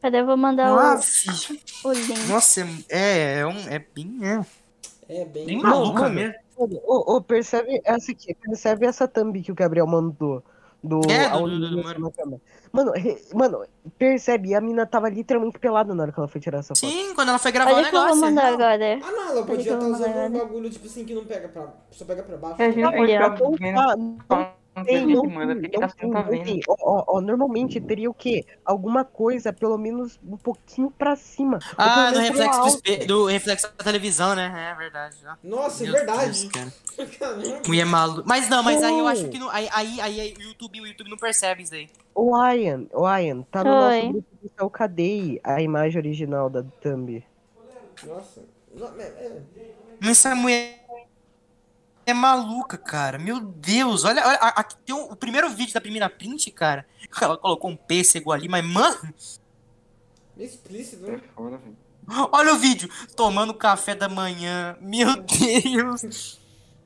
Peraí, 0.00 0.20
eu 0.20 0.27
vou 0.27 0.37
mandar 0.37 0.68
Ah, 0.68 1.00
o, 1.85 1.88
o 1.88 1.92
link. 1.92 2.27
Nossa, 2.29 2.61
é, 2.88 3.38
é, 3.40 3.46
um, 3.46 3.59
é 3.68 3.79
bem, 3.94 4.18
é, 4.22 4.46
É 5.09 5.24
bem. 5.24 5.46
bem 5.46 5.59
maluca 5.61 6.09
mesmo. 6.09 6.35
Ô, 6.57 7.16
ô, 7.16 7.20
percebe 7.20 7.81
essa 7.85 8.12
aqui, 8.12 8.33
percebe 8.35 8.87
essa 8.87 9.09
thumb 9.09 9.42
que 9.42 9.50
o 9.50 9.55
Gabriel 9.55 9.87
mandou. 9.87 10.42
Do, 10.87 11.01
É, 11.11 11.31
do- 11.31 11.49
do- 11.49 11.83
do- 11.83 12.11
câmera. 12.11 12.42
Mano, 12.70 12.92
re- 12.92 13.18
mano, 13.33 13.64
percebe, 13.97 14.55
a 14.55 14.61
mina 14.61 14.85
tava 14.85 15.09
literalmente 15.09 15.59
pelada 15.59 15.94
na 15.94 16.03
hora 16.03 16.12
que 16.12 16.20
ela 16.20 16.29
foi 16.29 16.40
tirar 16.42 16.59
essa 16.59 16.75
foto. 16.75 16.90
Sim, 16.90 17.14
quando 17.14 17.31
ela 17.31 17.38
foi 17.38 17.53
gravar 17.53 17.70
o 17.73 17.75
Olha 17.77 17.87
o 17.87 17.90
que 17.90 17.97
eu 17.97 18.01
vou 18.01 18.09
negócio. 18.16 18.27
mandar 18.27 18.44
é. 18.44 18.53
agora. 18.53 18.99
Ah, 19.03 19.11
não, 19.11 19.29
ela 19.31 19.47
podia 19.47 19.62
estar 19.73 19.79
vou 19.79 19.92
usando 19.92 20.35
um 20.35 20.38
bagulho 20.38 20.68
tipo 20.68 20.87
assim 20.87 21.05
que 21.07 21.14
não 21.14 21.25
pega 21.25 21.49
pra. 21.49 21.73
Só 21.90 22.05
pega 22.05 22.23
pra 22.23 22.37
baixo. 22.37 22.61
É, 22.61 22.66
a 22.66 22.70
gente 22.70 22.83
não 22.83 22.90
Não, 22.92 23.75
tá, 23.75 23.97
não 23.97 24.16
falando 24.29 24.47
tem, 24.83 25.07
manda, 25.07 25.55
tem, 25.55 25.71
quem 25.71 25.79
não 25.79 25.87
assistindo 25.87 26.13
tá 26.13 26.23
tem, 26.25 26.39
não 26.39 26.45
vendo. 26.45 26.55
tem. 26.55 26.61
Ó, 26.69 26.77
ó, 26.81 27.05
ó, 27.07 27.21
normalmente 27.21 27.81
teria 27.81 28.11
o 28.11 28.15
quê? 28.15 28.45
Alguma 28.65 29.05
coisa, 29.05 29.53
pelo 29.53 29.79
menos 29.79 30.19
um 30.27 30.37
pouquinho 30.37 30.91
pra 30.91 31.15
cima. 31.15 31.61
Ah, 31.77 32.11
do 32.11 32.19
reflexo 32.19 32.83
do, 32.83 33.07
do 33.07 33.27
reflexo 33.27 33.73
da 33.77 33.85
televisão, 33.85 34.35
né? 34.35 34.73
É 34.73 34.75
verdade. 34.75 35.17
já. 35.23 35.39
Nossa, 35.45 35.85
é 35.85 35.87
Meu 35.87 35.95
verdade. 35.95 36.49
Deus. 36.49 37.63
Mulher 37.69 37.87
maluca. 37.87 38.25
Mas 38.27 38.49
não, 38.49 38.63
mas 38.63 38.83
aí 38.83 38.99
eu 38.99 39.07
acho 39.07 39.29
que 39.29 39.39
não, 39.39 39.49
aí, 39.51 39.69
aí, 39.73 40.01
aí, 40.01 40.21
aí 40.21 40.35
o 40.39 40.43
YouTube, 40.43 40.81
o 40.81 40.87
YouTube 40.87 41.11
não 41.11 41.19
percebe 41.19 41.63
isso 41.63 41.75
aí. 41.75 41.89
O 42.15 42.37
Ian, 42.37 42.87
o 42.93 43.09
Ian, 43.09 43.43
tá 43.43 43.63
no 43.63 43.71
Oi. 43.71 43.77
nosso 43.77 44.13
grupo 44.13 44.29
do 44.43 44.51
Céu 44.57 44.71
Cadei 44.71 45.41
a 45.45 45.61
imagem 45.61 45.99
original 45.99 46.51
da 46.51 46.65
thumb. 46.81 47.25
Nossa. 48.05 48.43
Não, 48.75 48.89
é, 48.99 49.03
é. 49.03 49.43
Essa 50.03 50.35
mulher 50.35 50.84
é 52.07 52.14
maluca, 52.14 52.77
cara. 52.79 53.19
Meu 53.19 53.40
Deus, 53.40 54.05
olha, 54.05 54.27
olha 54.27 54.37
aqui 54.38 54.77
tem 54.85 54.95
o, 54.95 55.12
o 55.12 55.17
primeiro 55.17 55.49
vídeo 55.51 55.73
da 55.75 55.81
primeira 55.81 56.09
print, 56.11 56.51
cara. 56.51 56.87
Ela 57.21 57.37
colocou 57.37 57.71
um 57.71 57.77
pêssego 57.77 58.33
ali, 58.33 58.49
mas 58.49 58.64
mano, 58.64 58.97
Meio 60.37 60.49
explícito, 60.49 61.07
É 61.07 61.11
né? 61.12 61.21
velho. 61.37 62.29
olha 62.33 62.55
o 62.55 62.59
vídeo, 62.59 62.88
tomando 63.17 63.55
café 63.55 63.95
da 63.95 64.09
manhã. 64.09 64.77
Meu 64.81 65.14
Deus. 65.23 66.40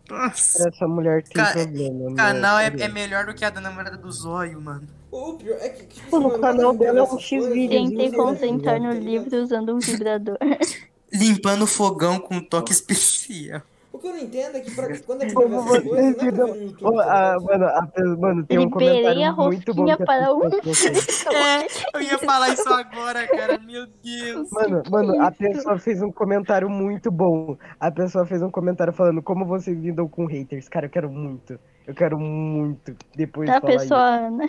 Nossa, 0.08 0.68
Essa 0.68 0.88
mulher 0.88 1.22
tem 1.22 1.32
Ca- 1.34 1.52
problema. 1.52 2.10
o 2.10 2.14
canal 2.14 2.58
é, 2.58 2.66
é 2.66 2.88
melhor 2.88 3.26
do 3.26 3.34
que 3.34 3.44
a 3.44 3.50
da 3.50 3.60
namorada 3.60 3.96
do 3.96 4.10
Zóio, 4.10 4.58
mano. 4.60 4.88
O 5.10 5.34
pior 5.34 5.58
é 5.60 5.68
que. 5.68 5.86
Tipo, 5.86 6.12
Mano, 6.12 6.26
o 6.28 6.30
mano, 6.30 6.42
canal 6.42 6.74
dela 6.74 6.98
é 7.00 7.02
um 7.02 7.18
eu 7.18 7.68
Tentei 7.68 8.12
concentrar 8.12 8.80
no 8.80 8.92
livro 8.92 9.42
usando 9.42 9.74
um 9.74 9.78
vibrador. 9.78 10.38
Limpando 11.12 11.62
o 11.62 11.66
fogão 11.66 12.18
com 12.18 12.36
um 12.36 12.44
toque 12.44 12.72
especial. 12.72 13.62
O 13.90 13.98
que 13.98 14.06
eu 14.06 14.12
não 14.12 14.18
entendo 14.20 14.56
é 14.56 14.60
que 14.60 14.70
pra, 14.74 14.86
quando 15.06 15.22
é 15.22 15.32
pra 15.32 15.44
ver 15.46 15.54
essas 15.56 15.82
coisas, 15.82 15.88
não 15.88 15.98
é 15.98 16.12
pra 16.14 16.24
viram- 16.30 16.46
ver 16.46 16.54
no 16.54 16.62
YouTube. 16.62 16.96
Tá 16.96 17.32
ah, 17.34 17.36
mano, 17.40 17.64
a 17.64 18.16
mano, 18.18 18.44
tem 18.46 18.58
um 18.58 18.62
Liberei 18.64 19.02
comentário 19.02 19.36
muito 19.36 19.74
bom 19.74 19.96
para 19.96 20.34
um. 20.34 20.50
fez. 20.62 21.24
É, 21.28 21.66
eu 21.96 22.02
ia 22.02 22.18
falar 22.18 22.50
isso 22.50 22.68
agora, 22.68 23.26
cara. 23.26 23.58
Meu 23.58 23.86
Deus. 24.02 24.50
Mano, 24.50 24.82
mano, 24.90 25.22
a 25.22 25.30
pessoa 25.30 25.78
fez 25.78 26.00
um 26.02 26.12
comentário 26.12 26.68
muito 26.70 27.10
bom. 27.10 27.56
A 27.80 27.90
pessoa 27.90 28.24
fez 28.26 28.42
um 28.42 28.50
comentário 28.50 28.92
falando 28.92 29.22
como 29.22 29.44
vocês 29.46 29.76
lidam 29.78 30.06
com 30.08 30.26
haters. 30.26 30.68
Cara, 30.68 30.86
eu 30.86 30.90
quero 30.90 31.10
muito. 31.10 31.58
Eu 31.86 31.94
quero 31.94 32.18
muito 32.18 32.94
depois 33.16 33.48
A 33.48 33.60
falar 33.60 33.72
pessoa, 33.72 34.30
né? 34.30 34.46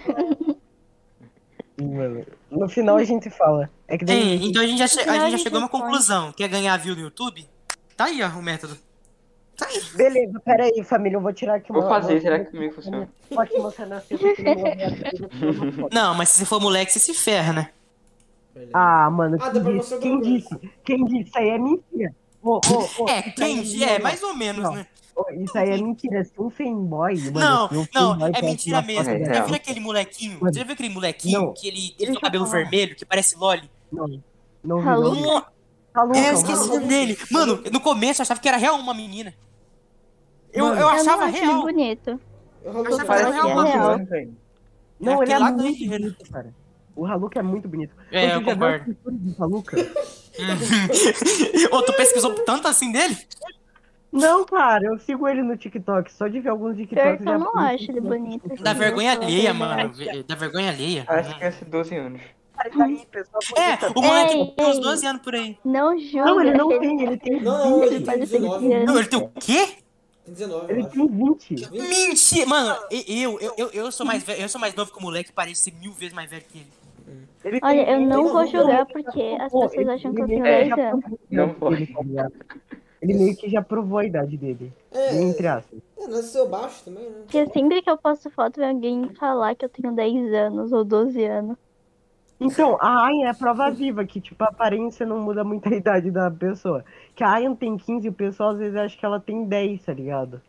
isso, 1.77 1.89
mano. 1.89 2.25
No 2.51 2.67
final 2.69 2.97
a 2.97 3.03
gente 3.03 3.29
fala. 3.29 3.69
É 3.87 3.97
que 3.97 4.03
daí. 4.05 4.17
Ei, 4.17 4.47
então 4.47 4.61
a 4.61 4.67
gente 4.67 4.79
já, 4.79 4.87
che- 4.87 5.09
a 5.09 5.19
gente 5.19 5.31
já 5.31 5.37
chegou 5.37 5.59
a 5.59 5.63
uma 5.63 5.69
conclusão. 5.69 6.31
Quer 6.33 6.49
ganhar 6.49 6.75
view 6.77 6.95
no 6.95 7.01
YouTube? 7.01 7.45
Tá 7.95 8.05
aí, 8.05 8.21
ó, 8.21 8.27
o 8.37 8.41
método. 8.43 8.75
Beleza, 9.95 10.39
pera 10.39 10.63
aí, 10.65 10.83
família. 10.83 11.17
Eu 11.17 11.21
vou 11.21 11.33
tirar 11.33 11.55
aqui 11.55 11.71
uma. 11.71 11.81
Vou 11.81 11.89
fazer, 11.89 12.13
uma- 12.13 12.21
será 12.21 12.39
que 12.39 12.51
comigo 12.51 12.73
funciona? 12.75 13.09
Pode 13.33 13.57
mostrar 13.57 13.85
na 13.85 14.01
que 14.01 14.15
não. 14.43 15.89
Não, 15.91 16.13
mas 16.15 16.29
se 16.29 16.39
você 16.39 16.45
for 16.45 16.59
moleque, 16.61 16.91
você 16.91 16.99
se 16.99 17.13
ferra, 17.13 17.53
né? 17.53 17.69
Beleza. 18.53 18.71
Ah, 18.73 19.09
mano, 19.09 19.37
Ah, 19.39 19.51
quem 19.51 19.63
disse? 19.77 19.97
Quem 19.99 20.21
disse? 20.21 20.71
Quem 20.83 21.05
disse? 21.05 21.21
Isso 21.29 21.37
aí 21.37 21.49
é 21.49 21.57
mentira. 21.57 22.15
Ô, 22.41 22.55
ô, 22.55 23.03
ô, 23.03 23.09
É, 23.09 23.21
quem 23.23 23.59
aí 23.59 23.83
é, 23.83 23.97
não, 23.97 24.03
mais 24.03 24.23
ou 24.23 24.35
menos, 24.35 24.63
não. 24.63 24.73
né? 24.75 24.87
Isso 25.41 25.57
aí 25.57 25.69
é 25.71 25.77
mentira. 25.77 26.23
Se 26.23 26.31
um 26.39 26.49
fanboy. 26.49 27.17
Mano, 27.31 27.39
Não, 27.39 27.65
um 27.81 27.87
não, 27.93 28.11
fanboy 28.13 28.31
é 28.33 28.41
mentira 28.41 28.81
mesmo. 28.81 29.09
É 29.09 29.33
Já 29.33 29.43
viu 29.43 29.55
aquele 29.55 29.79
molequinho? 29.81 30.37
Mano, 30.39 30.53
Você 30.53 30.59
já 30.59 30.65
viu 30.65 30.73
aquele 30.73 30.89
molequinho 30.89 31.39
não. 31.41 31.53
que 31.53 31.67
ele, 31.67 31.93
tem 31.97 32.11
o 32.11 32.19
cabelo 32.19 32.45
falar. 32.45 32.59
vermelho, 32.63 32.95
que 32.95 33.05
parece 33.05 33.35
Loli? 33.35 33.69
Não, 33.91 34.07
não 34.63 34.81
vi, 34.81 34.87
Alô? 34.87 35.13
não. 35.15 35.21
No- 35.35 35.45
Tá 35.91 36.03
louco, 36.03 36.17
É, 36.19 36.29
eu 36.29 36.33
esqueci 36.35 36.61
o 36.61 36.67
nome 36.67 36.85
dele. 36.87 37.17
Mano, 37.31 37.63
no 37.73 37.79
começo 37.81 38.21
eu 38.21 38.23
achava 38.23 38.39
que 38.39 38.47
era 38.47 38.57
real 38.57 38.75
uma 38.77 38.93
menina. 38.93 39.33
Eu, 40.53 40.65
Mano, 40.65 40.75
eu 40.77 40.81
Eu 40.81 40.89
achava 40.89 41.27
ele 41.29 41.39
real. 41.39 41.61
bonito. 41.61 42.19
Eu 42.63 42.73
Eu 42.73 42.95
achava 42.95 43.15
é 43.15 43.31
real. 43.31 43.45
real. 43.47 43.55
mano, 43.55 44.05
velho. 44.05 44.37
Não, 44.99 45.23
ele 45.23 45.33
é 45.33 45.39
muito 45.39 45.87
bonito, 45.87 46.31
cara. 46.31 46.53
O 46.95 47.05
Haluk 47.05 47.37
é 47.37 47.41
muito 47.41 47.67
bonito. 47.67 47.95
É, 48.11 48.35
eu 48.35 48.43
concordo. 48.43 48.93
do? 49.05 49.63
Ô, 51.71 51.81
tu 51.83 51.93
pesquisou 51.93 52.33
tanto 52.43 52.67
assim 52.67 52.91
dele? 52.91 53.17
Não, 54.11 54.43
cara, 54.43 54.83
eu 54.85 54.97
sigo 54.99 55.27
ele 55.27 55.41
no 55.41 55.55
TikTok. 55.55 56.11
Só 56.11 56.27
de 56.27 56.39
ver 56.41 56.49
alguns 56.49 56.75
TikToks. 56.75 57.25
eu 57.25 57.39
não 57.39 57.57
acho 57.57 57.89
ele 57.91 58.01
bonito. 58.01 58.49
Dá 58.61 58.71
assim, 58.71 58.79
vergonha 58.79 59.13
eu 59.13 59.21
alheia, 59.21 59.53
mano. 59.53 59.91
Dá 60.27 60.35
vergonha 60.35 60.69
alheia. 60.71 61.05
Acho 61.07 61.37
que 61.37 61.43
é 61.45 61.51
12 61.51 61.95
anos. 61.95 62.21
É, 63.55 63.87
o 63.97 64.01
moleque 64.01 64.33
Ei, 64.33 64.47
tem 64.47 64.65
uns 64.67 64.75
ei. 64.75 64.81
12 64.81 65.05
anos 65.07 65.21
por 65.21 65.33
aí. 65.33 65.57
Não 65.63 65.97
julga. 65.97 66.25
Não, 66.25 66.41
ele 66.41 66.57
não 66.57 66.67
tem, 66.79 67.01
ele 67.03 67.17
tem 67.17 67.41
Não, 67.41 67.69
não, 67.69 67.83
ele 67.83 67.99
20. 67.99 68.05
tem 68.05 68.19
19. 68.19 68.67
Não, 68.85 68.97
ele 68.99 69.07
tem 69.07 69.19
o 69.19 69.29
quê? 69.29 69.77
Tem 70.29 70.47
19, 70.47 70.71
eu 70.71 70.77
Ele 70.77 70.87
tem 70.87 71.07
20. 71.07 71.71
Mentira! 71.71 72.45
Mano, 72.45 72.79
eu, 72.91 73.39
eu, 73.39 73.53
eu, 73.57 73.69
eu 73.71 73.91
sou 73.91 74.05
mais 74.05 74.23
velho, 74.23 74.41
eu 74.41 74.49
sou 74.49 74.61
mais 74.61 74.75
novo 74.75 74.91
que 74.91 74.97
o 74.99 75.01
moleque, 75.01 75.31
parece 75.31 75.61
ser 75.63 75.73
mil 75.73 75.91
vezes 75.93 76.13
mais 76.13 76.29
velho 76.29 76.43
que 76.47 76.59
ele. 76.59 76.67
Ele 77.43 77.59
Olha, 77.63 77.85
tem 77.85 77.93
eu 77.95 78.01
não 78.01 78.23
20. 78.25 78.31
vou 78.31 78.47
julgar 78.47 78.85
porque 78.85 79.21
as 79.39 79.51
pessoas 79.51 79.73
ele- 79.73 79.91
acham 79.91 80.13
que 80.13 80.21
eu 80.21 80.27
tenho 80.27 80.41
meio 80.43 80.55
10 80.55 80.73
que 80.73 80.81
já 80.81 80.91
anos. 80.91 81.05
Não 81.31 81.53
pode. 81.53 81.87
tá? 81.87 82.29
Ele 83.01 83.13
meio 83.13 83.35
que 83.35 83.49
já 83.49 83.61
provou 83.61 83.99
a 83.99 84.05
idade 84.05 84.35
dele. 84.37 84.73
É, 84.91 85.21
Entre 85.21 85.47
aspas. 85.47 85.79
é, 85.97 86.07
nasceu 86.07 86.47
baixo 86.49 86.83
também, 86.83 87.09
né? 87.09 87.21
Porque 87.21 87.47
sempre 87.47 87.81
que 87.81 87.89
eu 87.89 87.97
posto 87.97 88.29
foto, 88.29 88.59
vem 88.59 88.69
alguém 88.69 89.09
falar 89.15 89.55
que 89.55 89.63
eu 89.65 89.69
tenho 89.69 89.93
10 89.95 90.33
anos 90.33 90.71
ou 90.73 90.83
12 90.83 91.23
anos. 91.23 91.57
Então, 92.39 92.77
a 92.79 93.05
Ayan 93.07 93.29
é 93.29 93.33
prova 93.33 93.69
viva, 93.69 94.05
que, 94.05 94.21
tipo, 94.21 94.41
a 94.43 94.47
aparência 94.47 95.05
não 95.05 95.19
muda 95.19 95.43
muito 95.43 95.67
a 95.67 95.75
idade 95.75 96.09
da 96.09 96.31
pessoa. 96.31 96.85
Que 97.15 97.23
a 97.23 97.31
Ayan 97.31 97.53
tem 97.53 97.77
15 97.77 98.05
e 98.05 98.09
o 98.09 98.13
pessoal 98.13 98.51
às 98.51 98.57
vezes 98.57 98.77
acha 98.77 98.97
que 98.97 99.05
ela 99.05 99.19
tem 99.19 99.45
10, 99.45 99.83
tá 99.83 99.93
ligado? 99.93 100.41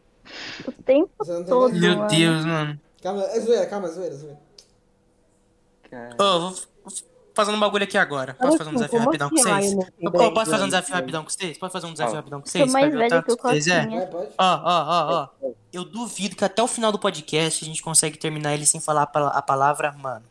O 0.66 0.70
tempo 0.70 1.11
todo. 1.47 1.74
Meu 1.74 1.97
mano. 1.97 2.09
Deus, 2.09 2.45
mano. 2.45 2.80
Calma, 3.03 3.22
é 3.24 3.41
zoeira, 3.41 3.66
calma, 3.66 3.88
é 3.88 3.91
zoeira, 3.91 4.14
é 4.14 4.18
zoeira. 4.18 4.38
Ô, 6.18 6.41
vou 6.41 6.51
vou 6.84 6.93
fazer 7.34 7.51
um 7.53 7.61
bagulho 7.61 7.84
aqui 7.84 7.99
agora. 7.99 8.34
Posso 8.34 8.59
fazer 8.59 8.70
um 8.70 8.74
Assim, 8.74 8.84
desafio 8.84 8.99
como 8.99 9.05
rapidão 9.07 9.30
com 9.30 9.36
assim 9.36 9.49
vocês? 9.49 9.88
Eu, 9.99 10.11
10 10.11 10.24
eu 10.24 10.34
posso 10.34 10.51
fazer 10.51 10.62
um 10.64 10.66
desafio 10.66 10.95
rapidão 10.95 11.24
com 11.24 11.30
vocês? 11.30 11.59
Posso 11.59 11.72
fazer 11.72 11.86
um 11.86 11.93
desafio 11.93 12.14
rapidão 12.16 12.41
com 12.41 12.47
vocês? 12.47 12.70
Sou 12.70 12.72
mais 12.72 12.93
juntar 12.93 13.22
que 13.22 13.32
o? 13.32 13.36
Coquinha. 13.36 14.11
Ó, 14.38 14.45
ó, 14.45 14.61
ó, 14.64 15.28
ó. 15.43 15.51
Eu 15.72 15.84
duvido 15.84 16.36
que 16.36 16.45
até 16.45 16.62
o 16.62 16.66
final 16.66 16.93
do 16.93 16.99
podcast 16.99 17.64
a 17.64 17.66
gente 17.66 17.82
consegue 17.82 18.18
terminar 18.18 18.55
ele 18.55 18.66
sem 18.66 18.80
falar 18.80 19.03
a 19.03 19.43
palavra 19.43 19.93
mano. 19.93 20.24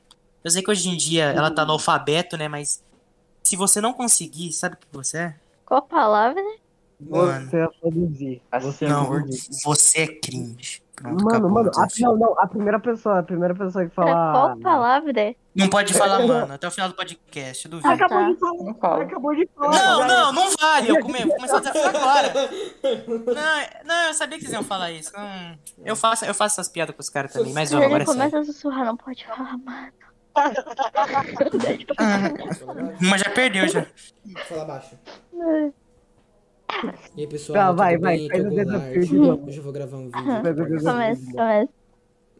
Eu 0.43 0.51
sei 0.51 0.61
que 0.61 0.71
hoje 0.71 0.89
em 0.89 0.97
dia 0.97 1.25
ela 1.25 1.51
tá 1.51 1.65
no 1.65 1.73
alfabeto, 1.73 2.37
né? 2.37 2.47
Mas 2.47 2.83
se 3.43 3.55
você 3.55 3.81
não 3.81 3.93
conseguir, 3.93 4.51
sabe 4.53 4.75
o 4.75 4.77
que 4.77 4.87
você 4.91 5.17
é? 5.17 5.35
Qual 5.65 5.81
palavra? 5.81 6.41
Mano. 6.99 7.49
Você 7.49 7.57
é 7.57 7.67
produzir. 7.79 8.41
Você 8.61 8.85
é 8.85 8.89
Não, 8.89 9.05
produzir. 9.05 9.49
você 9.63 9.99
é 10.01 10.07
cringe. 10.07 10.81
Pronto, 10.95 11.23
Mano, 11.23 11.29
acabou 11.29 11.49
mano, 11.51 11.67
a, 11.69 11.71
desafio. 11.71 12.07
não, 12.07 12.17
não, 12.17 12.39
a 12.39 12.45
primeira 12.45 12.77
pessoa, 12.77 13.19
a 13.19 13.23
primeira 13.23 13.55
pessoa 13.55 13.85
que 13.85 13.95
falar. 13.95 14.33
qual 14.33 14.57
palavra? 14.57 15.35
Não 15.55 15.69
pode 15.69 15.93
falar 15.93 16.27
mano 16.27 16.53
até 16.53 16.67
o 16.67 16.71
final 16.71 16.89
do 16.89 16.95
podcast, 16.95 17.63
eu 17.65 17.71
duvido. 17.71 17.87
Ah, 17.89 17.93
Acabou 17.93 18.19
tá. 18.19 18.31
de 18.31 18.37
falar. 18.37 18.63
Não 18.63 18.75
fala. 18.75 19.03
Acabou 19.03 19.35
de 19.35 19.49
falar. 19.55 19.71
Não, 19.71 20.07
não, 20.07 20.33
não 20.33 20.51
vale. 20.59 20.89
Eu 20.89 20.99
come, 20.99 21.19
vou 21.23 21.35
começar 21.37 21.55
o 21.55 21.59
desafio 21.61 21.87
agora. 21.87 22.33
Não, 22.83 23.85
não, 23.85 24.07
eu 24.07 24.13
sabia 24.13 24.37
que 24.37 24.43
vocês 24.43 24.53
iam 24.53 24.63
falar 24.63 24.91
isso. 24.91 25.11
Não, 25.13 25.57
eu, 25.85 25.95
faço, 25.95 26.25
eu 26.25 26.33
faço 26.33 26.59
essas 26.59 26.67
piadas 26.67 26.93
com 26.93 27.01
os 27.01 27.09
caras 27.09 27.31
também, 27.31 27.53
mas 27.53 27.73
ó, 27.73 27.77
agora 27.77 27.93
ele 27.93 28.03
é 28.03 28.05
começa 28.05 28.39
a 28.39 28.43
sussurrar, 28.43 28.85
não 28.85 28.97
pode 28.97 29.25
falar, 29.25 29.57
mano. 29.57 29.87
Mas 33.01 33.21
já 33.21 33.29
perdeu, 33.31 33.67
já. 33.67 33.85
Fala 34.47 34.65
baixo. 34.65 34.95
E 37.15 37.21
aí, 37.21 37.27
pessoal, 37.27 37.55
Tá, 37.55 37.71
vai, 37.71 37.97
bem? 37.97 38.01
vai, 38.01 38.25
é 38.25 38.29
faz 38.29 38.45
o 38.45 38.49
desafio. 38.55 39.43
Hoje 39.47 39.57
eu 39.57 39.63
vou 39.63 39.73
gravar 39.73 39.97
um 39.97 40.05
vídeo. 40.09 40.81
Começa, 40.83 41.31
começa. 41.31 41.69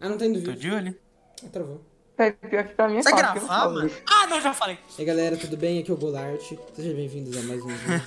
Ah, 0.01 0.09
não 0.09 0.17
tá 0.17 0.25
indo 0.25 0.41
Tô 0.41 0.51
vídeo. 0.51 0.61
de 0.61 0.71
olho. 0.71 0.95
Ah, 1.43 1.47
travou. 1.51 1.81
É, 2.17 2.31
pior 2.31 2.63
que 2.65 2.73
pra 2.73 2.89
mim 2.89 2.97
é 2.97 3.01
Você 3.01 3.11
gravar, 3.15 3.69
mano? 3.69 3.89
Ah, 4.05 4.27
não, 4.27 4.41
já 4.41 4.53
falei. 4.53 4.77
E 4.97 5.01
aí, 5.01 5.05
galera, 5.05 5.37
tudo 5.37 5.55
bem? 5.55 5.79
Aqui 5.79 5.89
é 5.89 5.93
o 5.93 5.97
Golart. 5.97 6.41
Sejam 6.75 6.93
bem-vindos 6.93 7.37
a 7.37 7.41
mais 7.43 7.61
um 7.63 7.67
vídeo. 7.67 8.01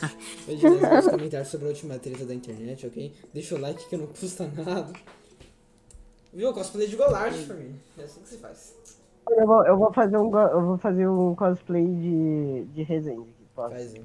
Hoje 0.49 0.63
nós 0.69 0.81
vamos 0.81 1.07
comentar 1.09 1.47
sobre 1.47 1.67
a 1.67 1.71
última 1.71 1.99
treta 1.99 2.25
da 2.27 2.35
internet, 2.35 2.87
ok? 2.87 3.15
Deixa 3.33 3.55
o 3.55 3.59
like 3.59 3.89
que 3.89 3.97
não 3.97 4.07
custa 4.07 4.51
nada. 4.55 4.93
Viu? 6.33 6.53
Cosplay 6.53 6.87
de 6.89 6.97
Golart, 6.97 7.33
família. 7.47 7.75
É 7.99 8.03
assim 8.05 8.21
que 8.21 8.29
se 8.29 8.37
faz. 8.39 8.75
Eu 9.31 9.47
vou, 9.47 9.67
eu 9.67 9.77
vou 9.79 9.93
fazer 9.93 10.17
um, 10.17 10.37
eu 10.37 10.67
vou 10.67 10.79
fazer 10.79 11.09
um 11.09 11.35
cosplay 11.35 11.87
de, 11.87 12.65
de 12.75 12.83
Resende. 12.83 13.21
aqui, 13.21 13.47
posso? 13.55 13.71
Faz, 13.71 13.95
hein? 13.95 14.05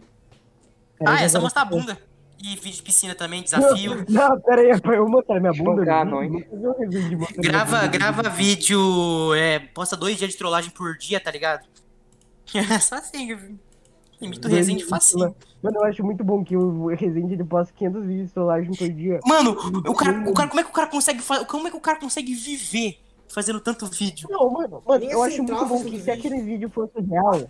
Ah, 1.05 1.23
é 1.23 1.29
só 1.29 1.39
mostrar 1.41 1.63
a 1.63 1.65
bunda. 1.65 1.97
E 2.39 2.55
vídeo 2.55 2.77
de 2.77 2.83
piscina 2.83 3.15
também, 3.15 3.41
desafio. 3.41 4.05
Não, 4.07 4.39
pera 4.39 4.61
aí, 4.61 4.79
pra 4.79 4.95
eu 4.95 5.09
mostrar 5.09 5.39
minha 5.39 5.51
bunda. 5.53 5.83
Mostrando 5.83 6.19
minha 6.19 7.27
Grava, 7.39 7.79
bunda. 7.79 7.87
grava 7.87 8.29
vídeo, 8.29 9.33
é, 9.33 9.59
posta 9.59 9.97
dois 9.97 10.17
dias 10.17 10.31
de 10.31 10.37
trollagem 10.37 10.69
por 10.69 10.95
dia, 10.97 11.19
tá 11.19 11.31
ligado? 11.31 11.65
É 12.53 12.61
só 12.79 12.95
assim, 12.95 13.31
eu 13.31 13.39
imito 14.21 14.47
o 14.47 14.51
Resende 14.51 14.85
facinho. 14.85 15.35
Mano, 15.61 15.77
eu 15.77 15.85
acho 15.85 16.03
muito 16.03 16.23
bom 16.23 16.43
que 16.43 16.55
o 16.55 16.87
Resende 16.87 17.33
ele 17.33 17.43
posta 17.43 17.73
500 17.75 18.05
vídeos 18.05 18.27
de 18.27 18.33
trollagem 18.33 18.71
por 18.71 18.89
dia. 18.89 19.19
Mano, 19.25 19.51
o 19.51 19.93
cara, 19.95 20.29
o 20.29 20.33
cara, 20.33 20.49
como 20.49 20.59
é 20.59 20.63
que 20.63 20.69
o 20.69 20.73
cara 20.73 20.87
consegue 20.87 21.23
como 21.47 21.67
é 21.67 21.71
que 21.71 21.77
o 21.77 21.81
cara 21.81 21.99
consegue 21.99 22.33
viver 22.35 22.99
fazendo 23.29 23.59
tanto 23.59 23.85
vídeo? 23.87 24.27
Não, 24.31 24.49
mano, 24.49 24.81
mano, 24.85 25.03
eu 25.03 25.21
assim 25.23 25.33
acho 25.33 25.43
muito 25.43 25.55
troca 25.57 25.65
bom 25.65 25.83
que 25.83 25.99
se 26.01 26.11
aquele 26.11 26.41
vídeo 26.41 26.69
fosse 26.69 26.99
real, 27.01 27.41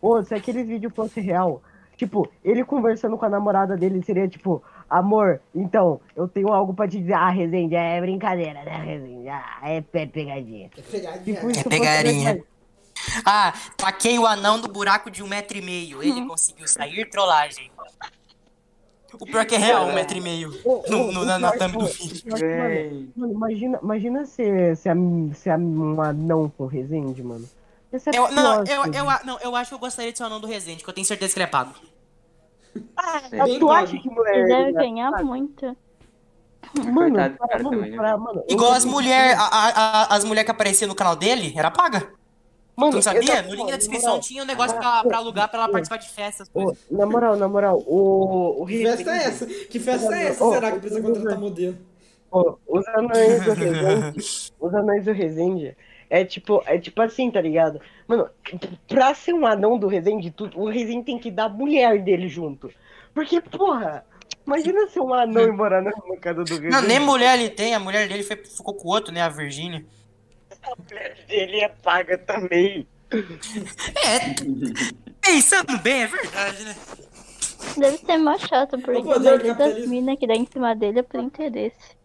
ou 0.00 0.22
se 0.22 0.34
aquele 0.34 0.64
vídeo 0.64 0.90
fosse 0.90 1.20
real, 1.20 1.62
tipo, 1.96 2.28
ele 2.44 2.64
conversando 2.64 3.16
com 3.16 3.24
a 3.24 3.28
namorada 3.28 3.76
dele 3.76 4.02
seria 4.04 4.28
tipo, 4.28 4.62
amor, 4.90 5.40
então, 5.54 6.00
eu 6.14 6.28
tenho 6.28 6.52
algo 6.52 6.74
pra 6.74 6.86
te 6.88 6.98
dizer. 6.98 7.14
Ah, 7.14 7.30
Resende, 7.30 7.74
é 7.74 8.00
brincadeira, 8.00 8.62
né, 8.64 8.76
Resende? 8.84 9.28
Ah, 9.28 9.60
é 9.62 9.80
pe- 9.80 10.06
pegadinha. 10.06 10.70
É 10.76 10.82
pegadinha. 10.82 11.34
Tipo, 11.36 11.50
isso 11.50 11.62
fosse 11.62 11.68
pegadinha. 11.68 12.44
Ah, 13.24 13.52
taquei 13.76 14.18
o 14.18 14.26
anão 14.26 14.60
do 14.60 14.68
buraco 14.68 15.10
de 15.10 15.22
um 15.22 15.26
metro 15.26 15.58
e 15.58 15.62
meio. 15.62 16.02
Ele 16.02 16.24
conseguiu 16.26 16.66
sair 16.66 17.08
trollagem. 17.10 17.70
O 19.20 19.26
pior 19.26 19.44
que 19.46 19.54
é 19.54 19.58
real, 19.58 19.86
um 19.86 19.94
metro 19.94 20.16
e 20.16 20.20
meio. 20.20 20.52
Ô, 20.64 20.82
No, 20.88 21.12
no, 21.12 21.20
o 21.22 21.24
na, 21.24 21.38
na 21.38 21.52
pior- 21.52 21.58
thumb 21.70 21.78
do 21.78 21.86
vídeo. 21.86 22.22
o 23.16 23.20
mano, 23.20 23.32
imagina, 23.32 23.78
imagina 23.82 24.24
se, 24.26 24.76
se, 24.76 24.88
a, 24.88 24.94
se 25.34 25.50
a 25.50 25.56
um 25.56 26.00
anão 26.00 26.52
com 26.56 26.66
Resende, 26.66 27.22
mano. 27.22 27.48
Essa 27.92 28.10
é 28.10 28.18
Eu, 28.18 28.30
não, 28.32 28.64
eu, 28.64 28.84
eu, 28.92 29.04
não, 29.24 29.38
eu 29.40 29.54
acho 29.56 29.70
que 29.70 29.74
eu 29.74 29.78
gostaria 29.78 30.10
de 30.10 30.18
ser 30.18 30.24
o 30.24 30.26
anão 30.26 30.40
do 30.40 30.46
Resende, 30.46 30.82
que 30.82 30.90
eu 30.90 30.94
tenho 30.94 31.06
certeza 31.06 31.32
que 31.32 31.38
ele 31.38 31.44
é 31.44 31.48
pago. 31.48 31.72
Ah, 32.96 33.22
Bem 33.30 33.58
tu 33.60 33.70
acha 33.70 33.96
que 33.96 34.10
mulher... 34.10 34.34
Ele 34.34 34.46
deve 34.48 34.72
né? 34.72 34.80
ganhar 34.80 35.10
muito. 35.24 35.76
Mano, 36.92 37.14
cara 37.14 37.62
mano, 37.62 37.80
né? 37.82 38.16
mano, 38.16 38.42
Igual 38.48 38.72
as 38.72 38.84
mulheres, 38.84 39.36
as 40.10 40.24
mulheres 40.24 40.44
que 40.46 40.50
apareciam 40.50 40.88
no 40.88 40.94
canal 40.94 41.14
dele, 41.14 41.52
era 41.56 41.70
paga. 41.70 42.12
Mano, 42.76 42.92
Tu 42.92 42.94
não 42.96 43.02
sabia? 43.02 43.42
No 43.42 43.54
link 43.54 43.66
da 43.66 43.70
na 43.72 43.76
descrição 43.76 44.08
moral, 44.10 44.22
tinha 44.22 44.42
um 44.42 44.46
negócio 44.46 44.76
pra, 44.76 45.04
pra 45.04 45.18
alugar 45.18 45.48
pra 45.48 45.60
ela 45.60 45.68
participar 45.68 45.96
de 45.98 46.08
festas. 46.08 46.50
ô, 46.52 46.74
na 46.90 47.06
moral, 47.06 47.36
na 47.36 47.48
moral, 47.48 47.78
o, 47.86 48.62
o 48.62 48.66
Que 48.66 48.82
festa 48.82 49.10
é 49.10 49.16
essa? 49.24 49.46
Que 49.46 49.78
festa 49.80 50.16
é 50.16 50.24
essa? 50.26 50.44
Ô, 50.44 50.52
Será 50.52 50.72
que 50.72 50.80
precisa 50.80 51.00
contratar 51.02 51.38
modelo? 51.38 51.76
Ô, 52.32 52.56
os 52.66 52.86
anões 52.88 53.44
do 53.44 53.52
Resende, 53.52 54.52
os 54.58 54.74
anões 54.74 55.04
do 55.04 55.12
Resende, 55.12 55.76
é 56.10 56.24
tipo, 56.24 56.62
é 56.66 56.76
tipo 56.78 57.00
assim, 57.00 57.30
tá 57.30 57.40
ligado? 57.40 57.80
Mano, 58.08 58.28
pra 58.88 59.14
ser 59.14 59.32
um 59.34 59.46
anão 59.46 59.78
do 59.78 59.86
Resende, 59.86 60.32
tu, 60.32 60.50
o 60.56 60.68
Resende 60.68 61.04
tem 61.04 61.18
que 61.18 61.30
dar 61.30 61.44
a 61.44 61.48
mulher 61.48 62.02
dele 62.02 62.28
junto. 62.28 62.70
Porque, 63.14 63.40
porra, 63.40 64.04
imagina 64.44 64.88
ser 64.88 64.98
um 64.98 65.14
anão 65.14 65.44
e 65.44 65.52
morar 65.52 65.80
na 65.80 65.92
na 66.08 66.16
casa 66.16 66.42
do 66.42 66.48
Resende. 66.50 66.70
Não, 66.70 66.82
nem 66.82 66.98
mulher 66.98 67.38
ele 67.38 67.50
tem, 67.50 67.72
a 67.72 67.78
mulher 67.78 68.08
dele 68.08 68.24
foi, 68.24 68.36
ficou 68.36 68.74
com 68.74 68.88
o 68.88 68.90
outro, 68.90 69.14
né? 69.14 69.22
A 69.22 69.28
Virgínia. 69.28 69.84
A 70.64 70.82
mulher 70.82 71.16
dele 71.26 71.60
é 71.60 71.68
paga 71.68 72.18
também. 72.18 72.86
É, 73.10 74.34
pensando 75.20 75.78
bem, 75.78 76.02
é 76.02 76.06
verdade, 76.06 76.64
né? 76.64 76.76
Deve 77.76 77.98
ser 77.98 78.18
mó 78.18 78.36
chato, 78.38 78.78
porque 78.78 79.00
O 79.08 79.12
a 79.12 79.18
maioria 79.18 79.54
das 79.54 79.86
minas 79.86 80.18
que 80.18 80.26
dá 80.26 80.34
em 80.34 80.46
cima 80.46 80.74
dele 80.74 81.00
é 81.00 81.02
por 81.02 81.20
interesse. 81.20 81.96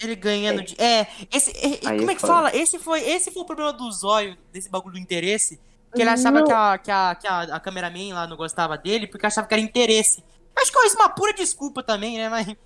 Ele 0.00 0.16
ganhando 0.16 0.62
de. 0.62 0.80
É, 0.80 1.06
esse. 1.30 1.50
é, 1.56 1.88
Aí 1.90 1.98
como 1.98 2.10
é 2.10 2.14
que 2.14 2.20
foda. 2.20 2.32
fala? 2.32 2.56
Esse 2.56 2.78
foi, 2.78 3.00
esse 3.02 3.30
foi 3.30 3.42
o 3.42 3.46
problema 3.46 3.72
do 3.72 3.90
zóio, 3.92 4.36
desse 4.52 4.70
bagulho 4.70 4.94
do 4.94 4.98
interesse. 4.98 5.60
Que 5.94 6.02
ele 6.02 6.10
achava 6.10 6.40
Não. 6.40 6.46
que, 6.46 6.52
a, 6.52 6.78
que, 6.78 6.90
a, 6.90 7.14
que 7.16 7.26
a, 7.26 7.40
a 7.56 7.60
cameraman 7.60 8.14
lá 8.14 8.26
não 8.26 8.36
gostava 8.36 8.78
dele, 8.78 9.06
porque 9.06 9.26
achava 9.26 9.46
que 9.46 9.54
era 9.54 9.60
interesse. 9.60 10.24
Acho 10.56 10.72
que 10.72 10.78
é 10.78 10.92
uma 10.94 11.08
pura 11.08 11.32
desculpa 11.34 11.82
também, 11.82 12.16
né? 12.16 12.28
Mas 12.28 12.56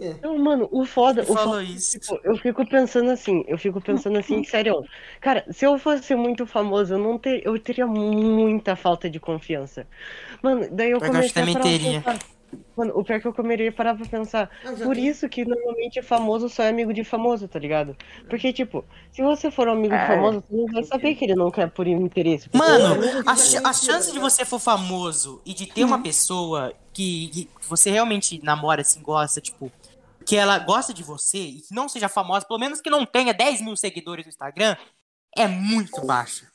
É. 0.00 0.14
Não, 0.22 0.38
mano, 0.38 0.68
o 0.70 0.84
foda, 0.84 1.22
ele 1.22 1.30
o 1.30 1.34
falou 1.34 1.54
foda, 1.54 1.64
isso. 1.64 1.98
tipo, 1.98 2.20
eu 2.22 2.36
fico 2.36 2.64
pensando 2.68 3.10
assim, 3.10 3.44
eu 3.48 3.58
fico 3.58 3.80
pensando 3.80 4.18
assim, 4.18 4.44
sério, 4.44 4.84
cara, 5.20 5.44
se 5.50 5.64
eu 5.64 5.78
fosse 5.78 6.14
muito 6.14 6.46
famoso, 6.46 6.94
eu 6.94 6.98
não 6.98 7.18
ter, 7.18 7.44
eu 7.44 7.58
teria 7.58 7.86
muita 7.86 8.76
falta 8.76 9.08
de 9.10 9.18
confiança. 9.18 9.86
Mano, 10.42 10.68
daí 10.70 10.90
eu 10.90 10.98
eu 10.98 11.00
comecei 11.00 11.42
a 11.42 11.60
teria. 11.60 12.00
pensar. 12.02 12.18
Mano, 12.74 12.92
o 12.96 13.04
pior 13.04 13.20
que 13.20 13.26
eu 13.26 13.34
comeria 13.34 13.70
parar 13.70 13.94
pra 13.94 14.06
pensar. 14.06 14.48
Por 14.82 14.96
isso 14.96 15.28
que 15.28 15.44
normalmente 15.44 16.00
famoso 16.00 16.48
só 16.48 16.62
é 16.62 16.70
amigo 16.70 16.94
de 16.94 17.04
famoso, 17.04 17.46
tá 17.46 17.58
ligado? 17.58 17.94
Porque, 18.30 18.52
tipo, 18.54 18.84
se 19.12 19.20
você 19.20 19.50
for 19.50 19.68
um 19.68 19.72
amigo 19.72 19.94
de 19.94 20.00
É. 20.00 20.06
famoso, 20.06 20.42
você 20.48 20.56
não 20.56 20.66
vai 20.66 20.82
saber 20.84 21.14
que 21.14 21.24
ele 21.26 21.34
não 21.34 21.50
quer 21.50 21.68
por 21.70 21.86
interesse. 21.86 22.48
Mano, 22.54 22.94
a, 23.26 23.36
ch- 23.36 23.56
a 23.62 23.72
chance 23.74 24.12
de 24.12 24.18
você 24.18 24.44
for 24.46 24.58
famoso 24.60 25.42
e 25.44 25.52
de 25.52 25.66
ter 25.66 25.84
uma 25.84 26.00
pessoa 26.02 26.72
que, 26.98 27.44
que 27.44 27.68
você 27.68 27.90
realmente 27.90 28.42
namora, 28.42 28.80
assim, 28.82 29.00
gosta, 29.00 29.40
tipo, 29.40 29.70
que 30.26 30.34
ela 30.34 30.58
gosta 30.58 30.92
de 30.92 31.04
você 31.04 31.38
e 31.38 31.60
que 31.60 31.72
não 31.72 31.88
seja 31.88 32.08
famosa, 32.08 32.44
pelo 32.44 32.58
menos 32.58 32.80
que 32.80 32.90
não 32.90 33.06
tenha 33.06 33.32
10 33.32 33.60
mil 33.60 33.76
seguidores 33.76 34.24
no 34.26 34.30
Instagram, 34.30 34.76
é 35.36 35.46
muito 35.46 36.04
baixa. 36.04 36.50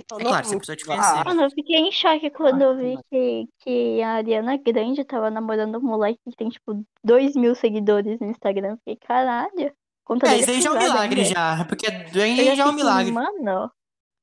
É 0.00 0.24
claro, 0.24 0.44
você 0.44 0.56
precisa 0.56 0.76
te 0.76 0.84
conhecer. 0.84 1.24
Mano, 1.24 1.42
eu 1.42 1.50
fiquei 1.50 1.76
em 1.76 1.92
choque 1.92 2.28
quando 2.30 2.60
eu 2.60 2.76
vi 2.76 2.98
que, 3.08 3.48
que 3.60 4.02
a 4.02 4.14
Ariana 4.14 4.56
Grande 4.56 5.04
tava 5.04 5.30
namorando 5.30 5.76
um 5.78 5.82
moleque 5.82 6.18
que 6.28 6.36
tem, 6.36 6.48
tipo, 6.48 6.84
2 7.04 7.36
mil 7.36 7.54
seguidores 7.54 8.18
no 8.18 8.26
Instagram. 8.26 8.76
Fiquei, 8.78 8.96
caralho. 8.96 9.72
Conta 10.04 10.26
É, 10.26 10.38
isso 10.38 10.50
aí 10.50 10.60
já 10.60 10.70
é 10.70 10.72
um 10.72 10.78
milagre 10.82 11.20
ainda. 11.20 11.34
já. 11.34 11.64
Porque 11.66 11.86
aí 11.86 12.56
já 12.56 12.64
é 12.64 12.66
um 12.66 12.72
milagre. 12.72 13.12
Mano, 13.12 13.70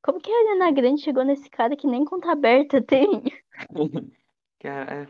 como 0.04 0.20
que 0.20 0.30
a 0.30 0.38
Ariana 0.38 0.72
Grande 0.72 1.02
chegou 1.02 1.24
nesse 1.24 1.50
cara 1.50 1.78
que 1.78 1.88
nem 1.88 2.04
conta 2.04 2.30
aberta 2.30 2.82
tem? 2.82 3.24
Cara, 4.62 4.94
é, 4.94 5.08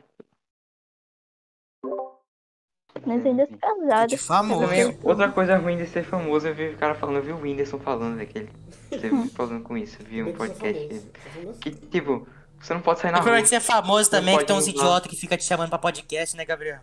Mas 3.05 3.25
ainda 3.25 3.43
é 3.43 3.45
De 3.45 3.57
casada. 3.57 4.17
famoso. 4.17 4.61
também, 4.61 4.97
outra 5.03 5.29
coisa 5.31 5.57
ruim 5.57 5.77
de 5.77 5.87
ser 5.87 6.03
famoso, 6.03 6.47
eu 6.47 6.55
vi 6.55 6.69
o 6.69 6.77
cara 6.77 6.95
falando, 6.95 7.17
eu 7.17 7.23
vi 7.23 7.31
o 7.31 7.37
Whindersson 7.39 7.79
falando 7.79 8.17
daquele. 8.17 8.49
Teve 8.89 9.29
problema 9.29 9.61
com 9.63 9.77
isso, 9.77 9.97
eu 10.01 10.05
vi 10.05 10.21
um 10.23 10.25
que 10.25 10.31
eu 10.31 10.35
podcast 10.35 10.87
famoso. 10.87 11.07
Eu 11.15 11.31
famoso. 11.41 11.59
Que, 11.59 11.71
tipo, 11.71 12.27
você 12.59 12.73
não 12.73 12.81
pode 12.81 12.99
sair 12.99 13.11
na 13.11 13.19
é 13.19 13.21
rua. 13.21 13.41
que 13.41 13.47
você 13.47 13.55
é 13.55 13.59
famoso 13.59 14.11
Não 14.11 14.19
também, 14.19 14.37
que 14.37 14.43
tem 14.45 14.55
uns 14.55 14.67
idiotas 14.67 15.09
que 15.09 15.15
ficam 15.15 15.37
te 15.37 15.43
chamando 15.45 15.69
pra 15.69 15.77
podcast, 15.77 16.35
né, 16.35 16.43
Gabriel? 16.43 16.79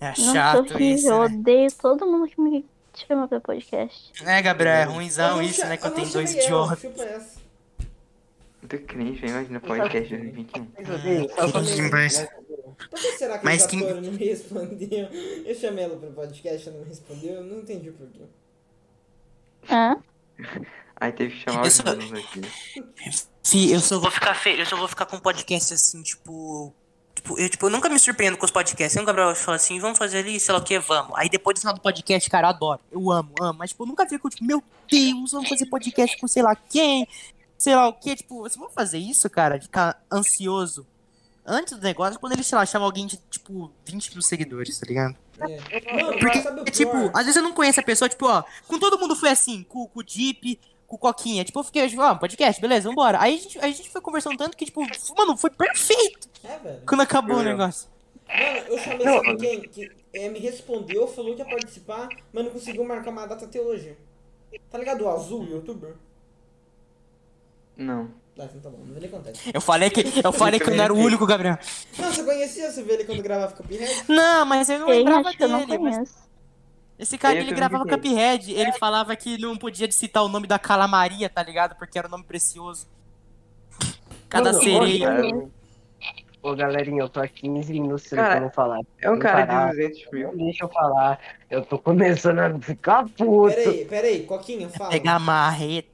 É 0.00 0.08
Nossa, 0.08 0.32
chato 0.32 0.58
horrível. 0.74 0.80
isso, 0.96 1.08
Eu 1.08 1.18
né? 1.18 1.24
odeio 1.26 1.72
todo 1.72 2.06
mundo 2.06 2.28
que 2.28 2.40
me 2.40 2.64
chama 2.94 3.28
pra 3.28 3.40
podcast. 3.40 4.24
Né, 4.24 4.40
Gabriel? 4.42 4.74
É 4.74 4.84
Eu 4.84 4.90
ruimzão 4.92 5.36
não 5.36 5.42
isso, 5.42 5.64
né? 5.66 5.74
eu 5.74 5.78
Quando 5.78 5.96
não 5.96 6.02
tem 6.04 6.12
dois 6.12 6.34
ela, 6.34 6.44
idiotas. 6.44 7.42
Muito 8.62 8.78
cringe, 8.86 9.26
imagina 9.26 9.60
podcast 9.60 10.08
de 10.08 10.16
2021. 10.16 10.64
Que 10.66 11.74
demais. 11.74 12.26
Por 12.74 12.98
que 12.98 13.12
será 13.18 13.38
que 13.38 13.44
Mas 13.44 13.64
a 13.64 13.68
quem- 13.68 13.80
atora 13.82 14.00
não 14.00 14.12
me 14.12 14.24
respondeu? 14.24 15.08
Eu 15.46 15.54
chamei 15.54 15.84
ela 15.84 15.96
pro 15.96 16.10
podcast, 16.12 16.68
ela 16.68 16.76
não 16.78 16.84
me 16.84 16.88
respondeu, 16.90 17.34
eu 17.34 17.42
não 17.44 17.58
entendi 17.60 17.90
por 17.90 18.06
quê. 18.08 18.22
Hã? 19.70 19.96
Aí 20.96 21.12
teve 21.12 21.34
que 21.34 21.40
chamar 21.40 21.62
Eu 21.64 21.68
os 21.68 21.80
meninos 21.80 22.18
aqui. 22.24 22.40
Fih, 23.44 23.72
eu 23.72 23.80
só 23.80 23.98
vou 23.98 24.10
ficar 24.10 24.34
feio, 24.34 24.60
eu 24.60 24.66
só 24.66 24.76
vou 24.76 24.88
ficar 24.88 25.06
com 25.06 25.18
podcast 25.18 25.74
assim, 25.74 26.02
tipo. 26.02 26.72
Tipo 27.14 27.38
eu, 27.38 27.48
tipo, 27.48 27.66
eu 27.66 27.70
nunca 27.70 27.88
me 27.88 27.98
surpreendo 27.98 28.36
com 28.38 28.44
os 28.44 28.50
podcasts. 28.50 29.00
O 29.00 29.04
Gabriel 29.04 29.34
fala 29.34 29.56
assim, 29.56 29.78
vamos 29.78 29.98
fazer 29.98 30.18
ali, 30.18 30.40
sei 30.40 30.52
lá 30.54 30.60
o 30.60 30.64
que, 30.64 30.78
vamos. 30.78 31.12
Aí 31.16 31.28
depois 31.28 31.54
do 31.54 31.60
final 31.60 31.74
do 31.74 31.80
podcast, 31.80 32.28
cara, 32.30 32.46
eu 32.46 32.50
adoro. 32.50 32.80
Eu 32.90 33.10
amo, 33.10 33.32
amo. 33.40 33.58
Mas, 33.58 33.70
tipo, 33.70 33.82
eu 33.82 33.86
nunca 33.88 34.06
fico, 34.08 34.30
tipo, 34.30 34.44
meu 34.44 34.62
Deus, 34.90 35.32
vamos 35.32 35.48
fazer 35.48 35.66
podcast 35.66 36.16
com 36.18 36.26
sei 36.26 36.42
lá 36.42 36.56
quem, 36.56 37.06
sei 37.58 37.74
lá 37.76 37.88
o 37.88 37.92
que. 37.92 38.16
Tipo, 38.16 38.40
vocês 38.40 38.56
vão 38.56 38.70
fazer 38.70 38.98
isso, 38.98 39.28
cara? 39.28 39.58
de 39.58 39.66
Ficar 39.66 40.00
ansioso 40.10 40.86
antes 41.46 41.74
do 41.76 41.82
negócio, 41.82 42.18
quando 42.20 42.32
ele, 42.32 42.42
sei 42.42 42.56
lá, 42.56 42.64
chama 42.66 42.84
alguém 42.84 43.06
de, 43.06 43.16
tipo, 43.30 43.70
20 43.84 44.12
mil 44.12 44.22
seguidores, 44.22 44.78
tá 44.78 44.86
ligado? 44.86 45.16
É. 45.40 46.02
Mano, 46.02 46.18
Porque, 46.18 46.40
sabe 46.42 46.60
o 46.60 46.64
tipo, 46.64 46.96
às 47.12 47.24
vezes 47.24 47.36
eu 47.36 47.42
não 47.42 47.52
conheço 47.52 47.80
a 47.80 47.82
pessoa, 47.82 48.08
tipo, 48.08 48.26
ó, 48.26 48.44
com 48.68 48.78
todo 48.78 48.98
mundo 48.98 49.16
foi 49.16 49.30
assim, 49.30 49.64
com, 49.64 49.86
com 49.88 50.00
o 50.00 50.04
Jeep, 50.06 50.58
com 50.86 50.96
o 50.96 50.98
Coquinha. 50.98 51.44
Tipo, 51.44 51.58
eu 51.60 51.64
fiquei, 51.64 51.88
tipo, 51.88 52.00
ó, 52.02 52.14
podcast, 52.14 52.60
beleza, 52.60 52.88
vambora. 52.88 53.20
Aí 53.20 53.34
a 53.34 53.38
gente, 53.38 53.58
a 53.58 53.66
gente 53.66 53.90
foi 53.90 54.00
conversando 54.00 54.36
tanto 54.36 54.56
que, 54.56 54.64
tipo, 54.66 54.80
mano, 55.16 55.36
foi 55.36 55.50
perfeito 55.50 56.28
É, 56.44 56.58
velho. 56.58 56.82
quando 56.86 57.00
acabou 57.00 57.36
o 57.38 57.42
negócio. 57.42 57.88
Mano, 58.28 58.66
eu 58.68 58.78
chamei 58.78 59.04
Não. 59.06 59.14
sabe 59.24 59.36
quem? 59.36 59.60
Que 59.62 59.90
é, 60.12 60.28
me 60.28 60.38
respondeu, 60.38 61.08
falou 61.08 61.34
que 61.34 61.40
ia 61.42 61.48
participar, 61.48 62.08
mas 62.32 62.44
não 62.44 62.52
conseguiu 62.52 62.84
marcar 62.84 63.10
uma 63.10 63.26
data 63.26 63.46
até 63.46 63.60
hoje. 63.60 63.96
Tá 64.70 64.78
ligado? 64.78 65.02
O 65.04 65.08
azul, 65.10 65.44
youtuber? 65.44 65.94
Não. 67.76 68.10
Ah, 68.38 68.44
então 68.44 68.60
tá 68.62 68.70
bom, 68.70 68.82
não 68.84 68.94
vê 68.94 69.00
nem 69.00 69.08
acontece. 69.08 69.50
Eu 69.52 69.60
falei 69.60 69.90
que, 69.90 70.02
eu 70.24 70.32
falei 70.32 70.58
que 70.58 70.68
eu 70.70 70.74
não 70.74 70.82
era 70.84 70.92
o 70.92 70.96
único, 70.96 71.26
Gabriel. 71.26 71.58
Não, 71.98 72.10
você 72.10 72.24
conhecia, 72.24 72.70
você 72.72 72.82
vê 72.82 72.94
ele 72.94 73.04
quando 73.04 73.22
gravava 73.22 73.52
Cuphead? 73.52 74.04
Não, 74.08 74.46
mas 74.46 74.68
eu 74.70 74.78
não 74.78 74.88
lembrava 74.88 75.32
que 75.34 75.42
eu 75.44 75.48
não 75.48 75.58
dele. 75.66 75.78
Mas 75.78 75.94
conheço. 75.96 76.14
esse 76.98 77.18
cara, 77.18 77.38
ele 77.38 77.52
gravava 77.52 77.84
não 77.84 77.96
Cuphead, 77.96 78.52
ele 78.52 78.72
falava 78.72 79.14
que 79.16 79.36
não 79.36 79.56
podia 79.56 79.90
citar 79.92 80.24
o 80.24 80.28
nome 80.28 80.46
da 80.46 80.58
Calamaria, 80.58 81.28
tá 81.28 81.42
ligado? 81.42 81.76
Porque 81.76 81.98
era 81.98 82.08
um 82.08 82.10
nome 82.10 82.24
precioso. 82.24 82.86
Cada 84.30 84.50
Mano, 84.50 84.64
sereia. 84.64 85.50
Ô, 86.42 86.56
galerinha, 86.56 87.02
eu 87.02 87.08
tô 87.08 87.20
há 87.20 87.28
15 87.28 87.72
minutos 87.72 88.08
Cara, 88.08 88.34
tentando 88.34 88.50
falar. 88.52 88.80
é 89.00 89.08
um 89.08 89.12
Não 89.12 89.20
cara 89.20 89.46
parar. 89.46 89.70
de 89.70 89.76
200 89.88 90.10
mil. 90.12 90.28
Não 90.36 90.44
deixa 90.46 90.64
eu 90.64 90.68
falar. 90.70 91.18
Eu 91.50 91.64
tô 91.64 91.78
começando 91.78 92.38
a 92.40 92.58
ficar 92.58 93.04
puto. 93.10 93.54
Pera 93.54 93.70
aí, 93.70 93.84
pera 93.84 94.06
aí, 94.08 94.22
Coquinha, 94.24 94.68
fala. 94.70 94.90
Pegar 94.90 95.14
a 95.16 95.18
marreta. 95.20 95.91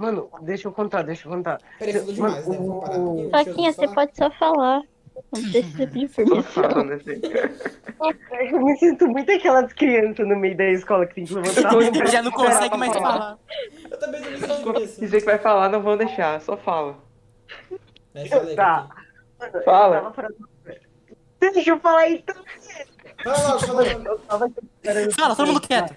Mano, 0.00 0.30
deixa 0.40 0.66
eu 0.66 0.72
contar, 0.72 1.02
deixa 1.02 1.28
eu 1.28 1.32
contar. 1.32 1.60
Pera 1.78 1.90
aí, 1.90 1.98
falou 1.98 2.14
demais, 2.14 2.48
né? 2.48 2.56
Vamos 2.56 2.80
parar 2.84 2.98
um 2.98 3.20
eu 3.24 3.30
Faquinha, 3.30 3.70
você 3.70 3.82
falar. 3.82 3.94
pode 3.94 4.16
só 4.16 4.30
falar. 4.30 4.82
Não 5.30 5.42
precisa 5.42 5.76
pedir 5.76 6.08
permissão. 6.08 6.64
assim. 6.64 7.20
Eu 8.50 8.60
me 8.64 8.76
sinto 8.78 9.06
muito 9.06 9.30
aquelas 9.30 9.70
crianças 9.74 10.26
no 10.26 10.36
meio 10.36 10.56
da 10.56 10.64
escola 10.70 11.04
que 11.04 11.16
tem 11.16 11.26
que 11.26 11.34
levantar 11.34 11.68
pra 11.68 12.06
Já 12.06 12.22
não 12.22 12.30
consegue 12.30 12.76
mais 12.78 12.92
falar. 12.96 13.38
Eu 13.90 13.98
também 13.98 14.22
tô 14.22 14.30
me 14.30 14.38
sentindo 14.38 14.78
assim. 14.78 15.00
Dizer 15.02 15.20
que 15.20 15.26
vai 15.26 15.36
falar, 15.38 15.68
não 15.68 15.82
vão 15.82 15.98
deixar, 15.98 16.40
só 16.40 16.56
fala. 16.56 16.96
Aí, 18.14 18.28
Tá. 18.56 18.88
Mano, 19.38 19.52
eu 19.54 19.62
Fala. 19.64 20.12
falando- 20.14 20.48
Deixa 21.38 21.70
eu 21.70 21.78
falar 21.80 22.08
então. 22.10 22.36
Fala 23.22 23.58
fala. 24.26 24.50
Eu 24.84 25.12
Fala, 25.12 25.36
todo 25.36 25.46
mundo 25.48 25.60
quieto. 25.60 25.94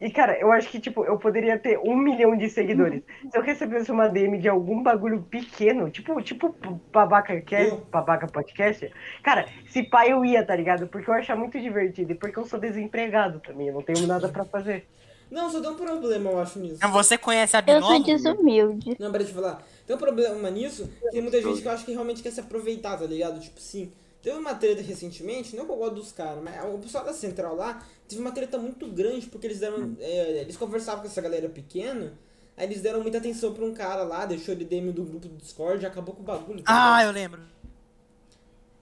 E, 0.00 0.10
cara, 0.10 0.38
eu 0.38 0.52
acho 0.52 0.68
que, 0.68 0.78
tipo, 0.78 1.04
eu 1.04 1.18
poderia 1.18 1.58
ter 1.58 1.76
um 1.78 1.96
milhão 1.96 2.36
de 2.36 2.48
seguidores. 2.48 3.02
Se 3.30 3.36
eu 3.36 3.42
recebesse 3.42 3.90
uma 3.90 4.08
DM 4.08 4.38
de 4.38 4.48
algum 4.48 4.80
bagulho 4.80 5.22
pequeno, 5.22 5.90
tipo, 5.90 6.20
tipo 6.22 6.54
babaca, 6.92 7.40
cast, 7.40 7.70
Eu? 7.70 7.86
babaca 7.90 8.28
podcast, 8.28 8.92
cara, 9.24 9.46
se 9.68 9.82
pai 9.82 10.12
eu 10.12 10.24
ia, 10.24 10.44
tá 10.44 10.54
ligado? 10.54 10.86
Porque 10.86 11.10
eu 11.10 11.14
acho 11.14 11.36
muito 11.36 11.60
divertido. 11.60 12.12
E 12.12 12.14
porque 12.14 12.38
eu 12.38 12.46
sou 12.46 12.60
desempregado 12.60 13.40
também, 13.40 13.68
eu 13.68 13.74
não 13.74 13.82
tenho 13.82 14.06
nada 14.06 14.28
pra 14.28 14.44
fazer. 14.44 14.86
Não, 15.30 15.50
só 15.50 15.60
tem 15.60 15.70
um 15.70 15.74
problema, 15.74 16.30
eu 16.30 16.40
acho, 16.40 16.58
nisso. 16.58 16.78
Você 16.88 17.18
conhece 17.18 17.56
a 17.56 17.64
Eu 17.66 17.82
sou 17.82 17.90
Binômio? 17.90 18.04
desumilde. 18.04 18.96
Não, 18.98 19.10
peraí, 19.10 19.26
deixa 19.26 19.38
eu 19.38 19.42
falar. 19.42 19.62
Tem 19.86 19.96
um 19.96 19.98
problema 19.98 20.48
nisso, 20.50 20.88
que 21.02 21.10
tem 21.10 21.20
muita 21.20 21.42
gente 21.42 21.60
que 21.60 21.68
eu 21.68 21.72
acho 21.72 21.84
que 21.84 21.92
realmente 21.92 22.22
quer 22.22 22.30
se 22.30 22.40
aproveitar, 22.40 22.96
tá 22.96 23.04
ligado? 23.04 23.38
Tipo 23.40 23.58
assim, 23.58 23.92
teve 24.28 24.38
uma 24.38 24.54
treta 24.54 24.82
recentemente, 24.82 25.56
não 25.56 25.64
que 25.64 25.72
eu 25.72 25.76
gosto 25.76 25.94
dos 25.94 26.12
caras, 26.12 26.42
mas 26.42 26.62
o 26.64 26.78
pessoal 26.78 27.04
da 27.04 27.14
Central 27.14 27.56
lá 27.56 27.82
teve 28.06 28.20
uma 28.20 28.30
treta 28.30 28.58
muito 28.58 28.86
grande, 28.86 29.26
porque 29.26 29.46
eles 29.46 29.58
deram. 29.58 29.96
é, 29.98 30.40
eles 30.42 30.56
conversavam 30.56 31.00
com 31.00 31.06
essa 31.06 31.20
galera 31.22 31.48
pequena, 31.48 32.12
aí 32.56 32.66
eles 32.66 32.82
deram 32.82 33.00
muita 33.00 33.18
atenção 33.18 33.54
pra 33.54 33.64
um 33.64 33.72
cara 33.72 34.02
lá, 34.02 34.26
deixou 34.26 34.52
ele 34.54 34.64
DM 34.64 34.92
do 34.92 35.02
grupo 35.02 35.28
do 35.28 35.36
Discord 35.36 35.82
e 35.82 35.86
acabou 35.86 36.14
com 36.14 36.22
o 36.22 36.24
bagulho. 36.24 36.62
tá 36.62 36.96
Ah, 36.96 37.04
eu 37.04 37.10
lembro. 37.10 37.40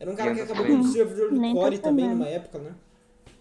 Era 0.00 0.10
um 0.10 0.16
cara 0.16 0.34
que 0.34 0.40
Eu 0.40 0.44
acabou 0.44 0.66
com 0.66 0.80
o 0.80 0.88
servidor 0.88 1.32
do 1.32 1.40
Core 1.52 1.78
também 1.78 2.08
numa 2.08 2.28
época, 2.28 2.58
né? 2.58 2.74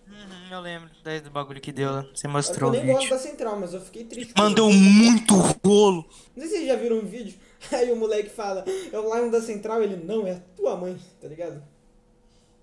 Uhum, 0.07 0.53
eu 0.55 0.61
lembro 0.61 0.89
daí 1.03 1.19
do 1.19 1.31
bagulho 1.31 1.59
que 1.59 1.71
deu 1.71 1.91
lá. 1.91 2.05
Você 2.13 2.27
Eu 2.27 2.31
mostrou 2.31 2.69
o 2.69 2.73
nem 2.73 2.85
gosto 2.85 3.09
da 3.09 3.17
Central, 3.17 3.59
mas 3.59 3.73
eu 3.73 3.81
fiquei 3.81 4.03
triste. 4.05 4.33
com 4.33 4.41
Mandou 4.41 4.71
muito 4.71 5.33
rolo. 5.65 6.05
Não 6.35 6.43
sei 6.43 6.47
se 6.47 6.49
vocês 6.57 6.67
já 6.67 6.75
viram 6.75 6.97
um 6.97 7.05
vídeo, 7.05 7.37
aí 7.73 7.91
o 7.91 7.95
moleque 7.95 8.29
fala, 8.29 8.63
é 8.93 8.97
o 8.97 9.13
Lion 9.13 9.29
da 9.29 9.41
Central, 9.41 9.81
ele, 9.81 9.97
não, 9.97 10.27
é 10.27 10.33
a 10.33 10.39
tua 10.55 10.77
mãe, 10.77 10.95
tá 11.19 11.27
ligado? 11.27 11.61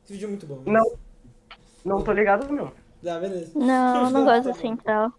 Esse 0.04 0.12
vídeo 0.14 0.26
é 0.26 0.28
muito 0.28 0.46
bom. 0.46 0.62
Não. 0.66 0.92
Não 1.84 2.02
tô 2.02 2.12
ligado, 2.12 2.52
não. 2.52 2.72
Tá, 3.02 3.18
beleza. 3.18 3.52
Não, 3.54 4.04
eu 4.06 4.10
não 4.10 4.24
gosto 4.24 4.44
da 4.44 4.54
central. 4.54 5.12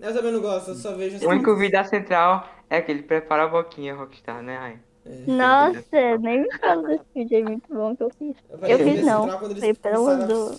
Eu 0.00 0.12
também 0.12 0.32
não 0.32 0.40
gosto, 0.40 0.70
eu 0.70 0.74
só 0.74 0.94
vejo 0.96 1.24
O 1.24 1.30
único 1.30 1.54
vídeo 1.56 1.72
da 1.72 1.84
central 1.84 2.48
é 2.68 2.80
que 2.80 2.90
ele 2.90 3.02
prepara 3.02 3.44
a 3.44 3.48
boquinha, 3.48 3.94
Rockstar, 3.94 4.42
né? 4.42 4.56
Ai. 4.58 4.78
Nossa, 5.26 6.18
nem 6.20 6.42
me 6.42 6.58
fala 6.58 6.88
desse 6.88 7.04
vídeo 7.14 7.36
aí, 7.36 7.44
muito 7.44 7.72
bom 7.74 7.94
que 7.96 8.02
eu 8.02 8.10
fiz. 8.10 8.36
Eu 8.62 8.78
fiz 8.78 9.04
não. 9.04 9.28
Foi 9.58 9.74
pelo 9.74 10.16
do... 10.26 10.50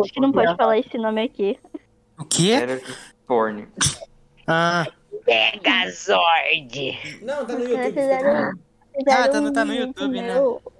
Acho 0.00 0.12
que 0.12 0.20
não 0.20 0.32
pode 0.32 0.56
falar 0.56 0.78
esse 0.78 0.98
nome 0.98 1.22
aqui. 1.22 1.58
O 2.18 2.24
quê? 2.24 2.50
Era 2.52 2.80
porn. 3.26 3.68
Ah, 4.46 4.86
Não, 7.22 7.46
tá 7.46 7.54
no 7.54 7.60
YouTube. 7.64 7.84
fizeram, 7.84 8.30
Ah, 8.30 8.52
tá 8.52 8.98
fizeram 8.98 9.40
no- 9.40 9.52
tá 9.52 9.64
no 9.64 9.74
YouTube, 9.74 10.12
vídeo 10.12 10.26
né? 10.26 10.72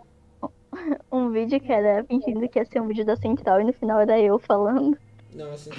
Um 1.12 1.30
vídeo 1.30 1.60
que 1.60 1.70
era 1.72 2.02
fingindo 2.04 2.48
que 2.48 2.58
ia 2.58 2.64
ser 2.64 2.80
um 2.80 2.86
vídeo 2.86 3.04
da 3.04 3.16
central 3.16 3.60
e 3.60 3.64
no 3.64 3.72
final 3.72 4.00
era 4.00 4.18
eu 4.18 4.38
falando. 4.38 4.96
Não, 5.34 5.52
assim. 5.52 5.70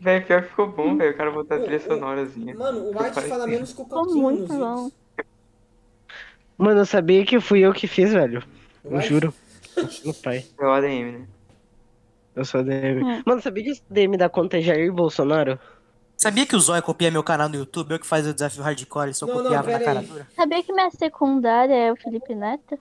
Véi, 0.00 0.20
pior 0.20 0.42
que 0.42 0.48
ficou 0.48 0.66
bom, 0.68 0.96
velho. 0.96 1.12
O 1.12 1.16
cara 1.16 1.30
botou 1.30 1.56
a 1.56 1.60
trilha 1.60 1.80
sonorazinha. 1.80 2.54
Mano, 2.54 2.80
o 2.90 2.98
White 3.02 3.20
fala 3.22 3.46
menos 3.46 3.72
que 3.72 3.80
o 3.80 3.84
Ficou 3.84 4.04
muito 4.14 4.40
nos 4.40 4.58
bom. 4.58 4.74
vídeos. 4.84 4.92
Mano, 6.58 6.80
eu 6.80 6.86
sabia 6.86 7.24
que 7.24 7.40
fui 7.40 7.60
eu 7.60 7.72
que 7.72 7.86
fiz, 7.86 8.12
velho. 8.12 8.42
O 8.84 8.88
Eu 8.88 8.96
White- 8.96 9.08
juro. 9.08 9.34
No 10.04 10.14
pai. 10.14 10.44
É 10.60 10.64
o 10.64 10.70
ADM, 10.70 11.12
né? 11.18 11.26
Eu 12.36 12.44
sou 12.44 12.62
DM. 12.62 13.02
Hum. 13.02 13.22
Mano, 13.26 13.40
sabia 13.42 13.64
que 13.64 13.70
esse 13.70 13.82
DM 13.90 14.16
da 14.16 14.28
conta 14.28 14.58
é 14.58 14.60
Jair 14.60 14.92
Bolsonaro? 14.92 15.58
sabia 16.16 16.46
que 16.46 16.54
o 16.56 16.60
Zóio 16.60 16.82
copia 16.82 17.10
meu 17.10 17.22
canal 17.24 17.48
no 17.48 17.56
YouTube? 17.56 17.90
Eu 17.92 17.98
que 17.98 18.06
faz 18.06 18.26
o 18.26 18.32
desafio 18.32 18.62
hardcore, 18.62 19.06
ele 19.08 19.14
só 19.14 19.26
Não, 19.26 19.34
não, 19.36 19.42
copiava 19.42 19.70
na 19.70 19.78
pera 19.78 19.84
cara 19.84 20.00
aí. 20.00 20.06
dura. 20.06 20.26
Sabia 20.34 20.62
que 20.62 20.72
minha 20.72 20.90
secundária 20.90 21.74
é 21.74 21.92
o 21.92 21.96
Felipe 21.96 22.34
Neto? 22.34 22.78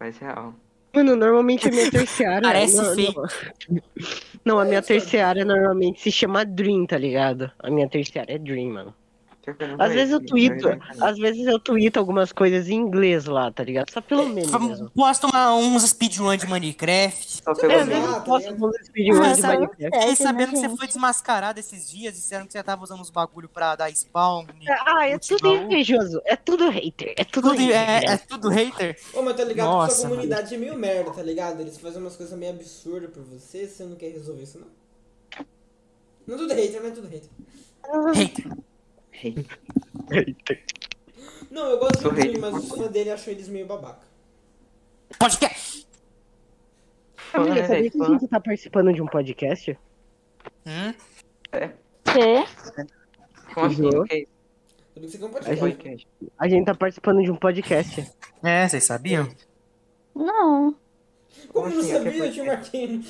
Parece 0.00 0.24
real. 0.24 0.54
Mano, 0.94 1.14
normalmente 1.14 1.68
a 1.68 1.70
minha 1.70 1.90
terciária. 1.90 2.40
Parece 2.48 2.76
não. 2.76 2.94
Não. 3.68 3.82
Não, 4.42 4.58
a 4.58 4.64
minha 4.64 4.80
terciária 4.80 5.44
normalmente 5.44 6.00
se 6.00 6.10
chama 6.10 6.42
Dream, 6.42 6.86
tá 6.86 6.96
ligado? 6.96 7.52
A 7.58 7.70
minha 7.70 7.86
terciária 7.86 8.32
é 8.32 8.38
Dream, 8.38 8.72
mano. 8.72 8.94
Às 9.78 9.92
vezes 9.92 10.12
eu 10.12 10.20
tweeto, 10.24 10.68
é 10.68 10.78
às 11.00 11.18
vezes 11.18 11.46
eu 11.46 11.58
tweeto 11.58 11.98
algumas 11.98 12.32
coisas 12.32 12.68
em 12.68 12.74
inglês 12.74 13.26
lá, 13.26 13.50
tá 13.50 13.62
ligado? 13.64 13.90
Só 13.92 14.00
pelo 14.00 14.28
menos. 14.28 14.50
Posta 14.94 15.26
uma, 15.26 15.54
uns 15.54 15.82
speedrun 15.84 16.36
de 16.36 16.46
Minecraft. 16.46 17.42
Só 17.44 17.54
pelo 17.54 17.72
É, 17.72 17.84
menos. 17.84 18.10
tá 18.14 18.20
posso 18.20 18.46
ligado? 18.46 18.60
fazer 18.60 18.80
esse 18.80 18.92
vídeo 18.92 19.22
Ah, 19.22 19.32
de 19.32 19.42
Minecraft. 19.42 19.76
Fiquei 19.84 20.08
né, 20.08 20.14
sabendo 20.14 20.50
que 20.52 20.58
você 20.58 20.76
foi 20.76 20.86
desmascarado 20.86 21.60
esses 21.60 21.90
dias, 21.90 22.14
disseram 22.14 22.46
que 22.46 22.52
você 22.52 22.62
tava 22.62 22.82
usando 22.84 23.00
os 23.00 23.10
bagulho 23.10 23.48
pra 23.48 23.76
dar 23.76 23.90
spawn. 23.94 24.46
Ah, 24.86 25.08
é 25.08 25.18
tudo 25.18 25.48
invejoso. 25.48 26.20
É 26.24 26.36
tudo 26.36 26.68
hater. 26.70 27.14
É 27.16 27.24
tudo, 27.24 27.50
Tudo, 27.50 27.60
hater. 27.60 27.76
é, 27.76 28.04
é 28.14 28.16
tudo 28.18 28.48
hater. 28.48 28.96
Ô, 29.14 29.22
mas 29.22 29.36
tá 29.36 29.44
ligado 29.44 29.66
que 29.66 29.72
Nossa, 29.74 29.96
sua 29.96 30.10
comunidade 30.10 30.54
é 30.54 30.58
meio 30.58 30.76
merda, 30.78 31.10
tá 31.10 31.22
ligado? 31.22 31.60
Eles 31.60 31.78
fazem 31.78 32.00
umas 32.00 32.16
coisas 32.16 32.38
meio 32.38 32.52
absurdas 32.52 33.10
por 33.10 33.22
você, 33.24 33.66
você 33.66 33.84
não 33.84 33.96
quer 33.96 34.10
resolver 34.12 34.42
isso, 34.42 34.58
não? 34.58 34.66
Não 36.26 36.34
é 36.34 36.38
tudo 36.38 36.54
hater, 36.54 36.80
não 36.80 36.88
é 36.88 36.92
tudo 36.92 37.08
hater. 37.08 37.30
Hater. 38.14 38.46
Não, 41.50 41.70
eu 41.70 41.78
gosto 41.78 42.02
do 42.02 42.10
hater. 42.10 42.40
mas 42.40 42.54
os 42.54 42.68
fãs 42.68 42.90
dele 42.90 43.10
acham 43.10 43.32
eles 43.32 43.48
meio 43.48 43.66
babaca. 43.66 44.06
Podcast. 45.18 45.86
Família, 47.16 47.66
sabia 47.66 47.90
que 47.90 48.02
a 48.02 48.06
gente 48.06 48.28
tá 48.28 48.40
participando 48.40 48.92
de 48.92 49.02
um 49.02 49.06
podcast? 49.06 49.78
Hum? 50.66 50.94
Quê? 52.04 52.44
Como 53.54 53.66
assim? 53.66 53.86
O 53.86 54.04
que 54.04 54.14
é 54.14 54.18
isso? 54.20 54.30
A 54.96 55.00
podcast. 55.30 55.60
Podcast. 55.60 56.08
A 56.38 56.48
gente 56.48 56.64
tá 56.66 56.74
participando 56.74 57.22
de 57.22 57.30
um 57.30 57.36
podcast. 57.36 58.10
É, 58.42 58.68
vocês 58.68 58.84
sabiam? 58.84 59.28
Não. 60.14 60.76
Como 61.52 61.52
Como 61.52 61.68
não 61.70 61.80
assim? 61.80 61.92
O 61.92 61.96
é 61.96 61.98
sabia, 61.98 62.12
podcast? 62.24 62.42
marquei. 62.42 63.00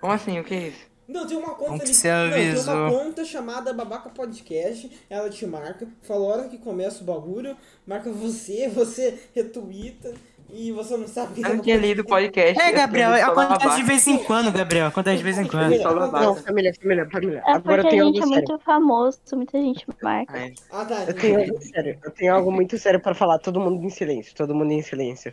Como 0.00 0.12
assim? 0.12 0.40
O 0.40 0.44
que 0.44 0.54
é 0.54 0.68
isso? 0.68 0.93
Não, 1.06 1.26
tem 1.26 1.36
uma 1.36 1.54
conta 1.54 1.82
ali. 1.82 1.94
você 1.94 2.08
Não, 2.10 2.30
tem 2.32 2.54
uma 2.54 2.90
conta 2.90 3.24
chamada 3.24 3.72
Babaca 3.72 4.08
Podcast. 4.08 4.90
Ela 5.10 5.28
te 5.28 5.46
marca, 5.46 5.86
fala 6.02 6.24
a 6.24 6.28
hora 6.28 6.48
que 6.48 6.58
começa 6.58 7.02
o 7.02 7.06
bagulho, 7.06 7.56
marca 7.86 8.10
você, 8.10 8.68
você 8.72 9.18
retuita 9.34 10.14
e 10.50 10.72
você 10.72 10.96
não 10.96 11.08
sabe 11.08 11.32
o 11.32 11.34
que 11.34 11.44
Eu 11.44 11.56
não 11.56 11.62
tinha 11.62 11.76
lido 11.76 12.04
podcast. 12.04 12.62
É, 12.62 12.72
Gabriel, 12.72 13.12
acontece 13.14 13.76
de 13.76 13.82
vez 13.82 14.06
em 14.06 14.18
quando, 14.18 14.52
Gabriel. 14.52 14.86
Acontece 14.86 15.18
de 15.18 15.22
vez 15.24 15.38
em 15.38 15.46
quando. 15.46 15.76
Babaca. 15.82 16.24
Não, 16.24 16.36
família, 16.36 16.72
família, 16.80 17.08
família. 17.10 17.42
É 17.46 17.52
Agora 17.52 17.82
eu 17.82 17.88
tenho 17.88 18.04
gente 18.06 18.18
é 18.18 18.22
algo 18.22 18.34
sério. 18.34 18.48
muito 18.48 18.64
famoso, 18.64 19.20
muita 19.32 19.58
gente 19.60 19.86
marca. 20.02 20.38
É. 20.38 20.54
Ah, 20.70 20.84
tá. 20.84 21.04
Eu 21.04 21.14
tenho 21.14 21.40
algo 21.40 21.62
sério. 21.62 21.98
Eu 22.02 22.10
tenho 22.10 22.34
algo 22.34 22.52
muito 22.52 22.78
sério 22.78 23.00
pra 23.00 23.14
falar. 23.14 23.38
Todo 23.38 23.60
mundo 23.60 23.84
em 23.84 23.90
silêncio. 23.90 24.34
Todo 24.34 24.54
mundo 24.54 24.72
em 24.72 24.82
silêncio. 24.82 25.32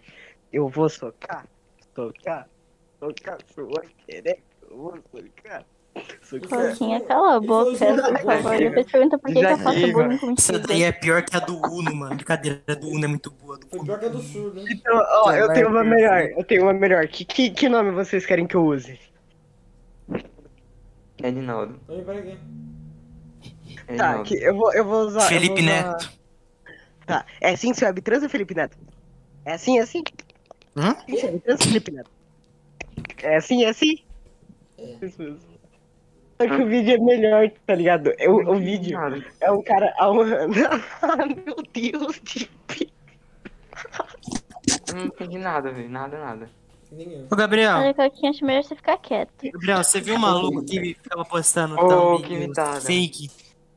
Eu 0.52 0.68
vou 0.68 0.90
socar. 0.90 1.46
Socar. 1.94 2.48
Socar 3.00 3.38
sua 3.54 3.84
querer. 4.08 4.42
Eu. 4.72 5.04
Coquinha, 6.48 7.02
cala 7.02 7.36
a 7.36 7.40
boca, 7.42 7.72
por 7.72 7.78
favor. 7.78 8.58
Depois 8.58 8.90
pergunta 8.92 9.18
por 9.20 9.28
que, 9.28 9.34
que 9.40 9.46
eu 9.46 9.58
faço 9.58 9.92
bullying 9.92 10.16
Essa 10.16 10.26
contigo. 10.54 10.68
daí 10.68 10.84
é 10.84 10.92
pior 10.94 11.22
que 11.24 11.36
a 11.36 11.40
do 11.42 11.58
Uno, 11.58 11.94
mano. 11.94 12.16
Brincadeira, 12.16 12.62
a 12.70 12.74
do 12.74 12.88
Uno 12.88 13.04
é 13.04 13.08
muito 13.10 13.30
boa. 13.32 13.58
Do 13.58 13.68
Uno. 13.74 13.84
pior 13.84 14.00
que 14.00 14.06
a 14.06 14.10
do 14.10 14.22
Sul, 14.22 14.54
né? 14.54 14.64
Então, 14.70 14.96
ó, 14.96 15.34
eu 15.34 15.52
tenho 15.52 15.68
uma 15.68 15.84
melhor. 15.84 16.22
Eu 16.22 16.44
tenho 16.46 16.64
uma 16.64 16.74
melhor. 16.74 17.06
Que, 17.08 17.26
que, 17.26 17.50
que 17.50 17.68
nome 17.68 17.92
vocês 17.92 18.26
querem 18.26 18.48
que 18.48 18.56
eu 18.56 18.66
use? 18.66 18.98
Edinaldo. 21.22 21.78
Aqui. 21.90 22.38
Tá, 23.98 24.24
que 24.24 24.36
eu 24.36 24.56
vou, 24.56 24.74
eu 24.74 24.86
vou 24.86 25.08
usar. 25.08 25.24
eu 25.24 25.28
Felipe 25.28 25.62
vou 25.62 25.72
usar- 25.72 25.88
Neto. 25.92 26.12
Tá. 27.06 27.26
É 27.42 27.50
assim 27.52 27.72
que 27.72 27.78
você 27.80 27.86
web 27.86 28.02
trans 28.02 28.24
ou 28.24 28.30
Felipe 28.30 28.56
Neto? 28.56 28.78
É 29.44 29.54
assim, 29.54 29.78
é 29.78 29.82
assim? 29.82 30.04
Hum? 30.78 30.94
Neto? 31.92 32.10
É 33.22 33.36
assim, 33.36 33.66
é 33.66 33.70
assim? 33.70 33.96
É. 34.82 35.06
Isso 35.06 35.22
mesmo. 35.22 35.40
Só 36.42 36.48
que 36.48 36.62
o 36.64 36.68
vídeo 36.68 36.96
é 36.96 36.98
melhor, 36.98 37.52
tá 37.68 37.76
ligado? 37.76 38.12
É 38.18 38.28
O, 38.28 38.52
o 38.54 38.60
vídeo 38.60 38.98
é 39.40 39.52
um 39.52 39.62
cara. 39.62 39.94
É 39.98 40.08
um... 40.08 40.22
Ah, 41.02 41.26
meu 41.26 41.56
Deus, 41.72 42.20
de 42.24 42.50
Eu 44.90 44.96
não 44.96 45.06
entendi 45.06 45.38
nada, 45.38 45.72
velho. 45.72 45.90
Nada, 45.90 46.20
nada. 46.20 46.50
Ô, 47.32 47.36
Gabriel, 47.36 47.78
Olha, 47.78 47.94
Coquinha, 47.94 48.32
acho 48.32 48.44
melhor 48.44 48.64
você 48.64 48.76
ficar 48.76 48.98
quieto. 48.98 49.32
Gabriel, 49.54 49.84
você 49.84 50.02
viu 50.02 50.16
o 50.16 50.20
maluco 50.20 50.64
que 50.66 50.96
ficava 50.96 51.24
postando 51.24 51.76
Ô, 51.76 52.20
thumbnail 52.20 52.82
fake 52.82 53.30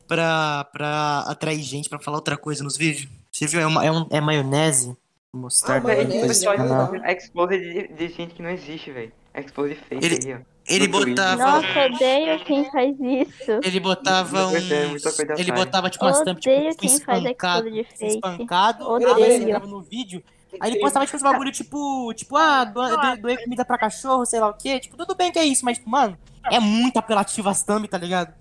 pra, 0.05 0.65
pra 0.65 1.19
atrair 1.27 1.61
gente 1.61 1.87
pra 1.87 1.97
falar 1.99 2.17
outra 2.17 2.35
coisa 2.35 2.61
nos 2.63 2.75
vídeos? 2.75 3.07
Você 3.31 3.47
viu? 3.47 3.61
É, 3.61 3.67
uma, 3.67 3.85
é, 3.85 3.91
um, 3.91 4.05
é 4.09 4.19
maionese? 4.19 4.97
Mostrar 5.31 5.81
Ah, 5.85 5.93
é 5.93 6.03
legal. 6.03 6.95
expose 7.07 7.57
de, 7.57 7.87
de 7.87 8.07
gente 8.09 8.33
que 8.35 8.41
não 8.41 8.49
existe, 8.49 8.91
velho. 8.91 9.11
Expose 9.33 9.75
fake 9.75 10.05
Ele- 10.05 10.19
aí, 10.25 10.33
ó. 10.33 10.37
Ele 10.37 10.37
no 10.37 10.54
Twitter. 10.89 10.89
botava. 10.89 11.45
Nossa, 11.45 11.85
odeio 11.93 12.39
quem 12.45 12.71
faz 12.71 12.95
isso. 12.99 13.51
Ele 13.63 13.79
botava 13.79 14.47
um. 14.47 14.51
coisa 14.51 15.33
Ele 15.37 15.49
faz. 15.51 15.59
botava 15.59 15.89
tipo 15.89 16.05
umas 16.05 16.17
thumb, 16.21 16.39
tipo, 16.39 16.77
quem 16.77 16.99
faz 16.99 17.19
espancado. 17.19 17.67
expose 17.67 17.83
de 17.83 17.97
fake. 17.97 18.13
Espancado. 18.15 18.89
Odeio. 18.89 19.19
Ele 19.19 19.59
no 19.59 19.81
vídeo. 19.81 20.23
Aí 20.59 20.71
ele 20.71 20.79
postava 20.79 21.05
tipo 21.05 21.17
uns 21.17 21.23
bagulho, 21.23 21.51
tipo, 21.51 22.13
tipo, 22.13 22.37
ah, 22.37 22.63
doe, 22.63 22.89
doe- 22.89 23.17
doei 23.17 23.37
comida 23.37 23.65
pra 23.65 23.77
cachorro, 23.77 24.25
sei 24.25 24.39
lá 24.39 24.47
o 24.49 24.53
quê. 24.53 24.79
Tipo, 24.79 24.95
tudo 24.97 25.13
bem 25.13 25.29
que 25.31 25.37
é 25.37 25.43
isso, 25.43 25.65
mas, 25.65 25.77
tipo, 25.77 25.89
mano, 25.89 26.17
é 26.49 26.59
muito 26.61 26.97
apelativo 26.97 27.49
as 27.49 27.61
thumb, 27.61 27.85
tá 27.89 27.97
ligado? 27.97 28.33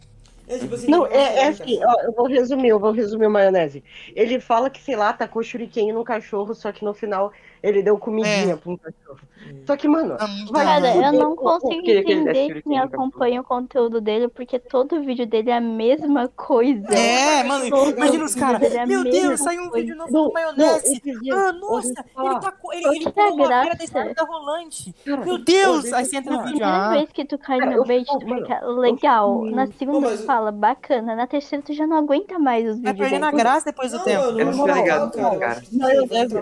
É 0.47 0.59
tipo 0.59 0.75
assim. 0.75 0.87
Não, 0.89 1.07
é, 1.07 1.11
uma 1.11 1.19
é 1.41 1.49
assim, 1.49 1.81
ó, 1.85 2.01
eu 2.03 2.13
vou 2.13 2.27
resumir, 2.29 2.69
eu 2.69 2.79
vou 2.79 2.93
resumir 2.93 3.27
o 3.27 3.31
maionese. 3.31 3.83
Ele 4.15 4.39
fala 4.39 4.71
que, 4.71 4.81
sei 4.81 4.95
lá, 4.95 5.13
tacou 5.13 5.43
shuriken 5.43 5.93
no 5.93 6.05
cachorro, 6.05 6.55
só 6.55 6.71
que 6.71 6.85
no 6.85 6.95
final 6.95 7.33
ele 7.69 7.83
deu 7.83 7.99
comidinha 7.99 8.53
É. 8.53 8.57
pra 8.57 8.71
um 8.73 8.77
cachorro. 8.77 9.19
Só 9.67 9.77
que, 9.77 9.87
mano, 9.87 10.15
É 10.15 10.53
Vai, 10.53 10.65
Cara, 10.65 10.95
eu 10.97 11.13
não 11.13 11.37
consigo 11.37 11.83
desse 11.83 11.99
entender 12.13 12.63
quem 12.63 12.79
acompanha 12.79 13.41
o 13.41 13.45
conteúdo 13.45 14.01
dele, 14.01 14.29
porque 14.29 14.59
todo 14.59 15.03
vídeo 15.03 15.27
dele 15.27 15.51
é 15.51 15.57
a 15.57 15.61
mesma 15.61 16.29
coisa. 16.29 16.87
É, 16.95 17.43
mano, 17.45 17.67
imagina 17.67 18.25
os 18.25 18.35
caras. 18.35 18.63
é 18.75 18.87
Meu 18.87 19.05
Deus, 19.05 19.41
saiu 19.41 19.63
um 19.65 19.69
coisa. 19.69 19.87
vídeo 19.87 19.97
novo 19.99 20.29
com 20.29 20.33
maionese. 20.33 21.03
Ah, 21.33 21.53
nossa, 21.53 21.93
te 21.95 22.01
ele 22.19 22.41
tacou, 22.41 22.73
ele, 22.73 22.87
ele 22.89 23.13
é 23.17 23.21
a 23.23 23.27
uma 23.33 23.47
graça? 23.47 23.93
pedra 23.93 24.15
da 24.15 24.23
rolante. 24.25 24.95
Cara, 25.05 25.25
Meu 25.25 25.39
Deus, 25.39 25.93
aí 25.93 26.05
você 26.05 26.17
entra 26.17 26.33
no 26.33 26.39
vídeo, 26.39 26.53
Primeira 26.59 26.77
ah, 26.87 26.91
vez 26.91 27.13
que 27.13 27.25
tu 27.25 27.39
cai 27.39 27.59
Cara, 27.59 27.77
no 27.77 27.85
bait, 27.85 28.07
fico- 28.07 28.19
tu 28.21 28.35
fica 28.35 28.67
legal. 28.67 29.45
Na 29.45 29.67
segunda 29.67 30.11
tu 30.11 30.25
fala, 30.25 30.53
bacana. 30.53 31.15
Na 31.15 31.27
terceira 31.27 31.63
tu 31.65 31.73
já 31.75 31.87
não 31.87 31.99
aguenta 31.99 32.39
mais 32.39 32.67
os 32.67 32.81
vai 32.81 32.93
vídeos 32.93 33.11
perdendo 33.11 33.27
a 33.27 33.31
graça 33.31 33.67
depois 33.67 33.93
do 33.93 33.99
tempo. 34.03 34.23
Eu 34.25 34.33
na 34.47 34.53
não 34.53 34.67
tô 34.67 34.73
ligado, 34.73 35.11
cara, 35.13 35.35
eu 35.35 35.41
cara. 35.41 35.53
acho 35.53 35.71
que 35.71 35.77
Maionese, 35.77 36.35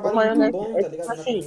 é 1.13 1.17
tá 1.17 1.23
assim. 1.23 1.41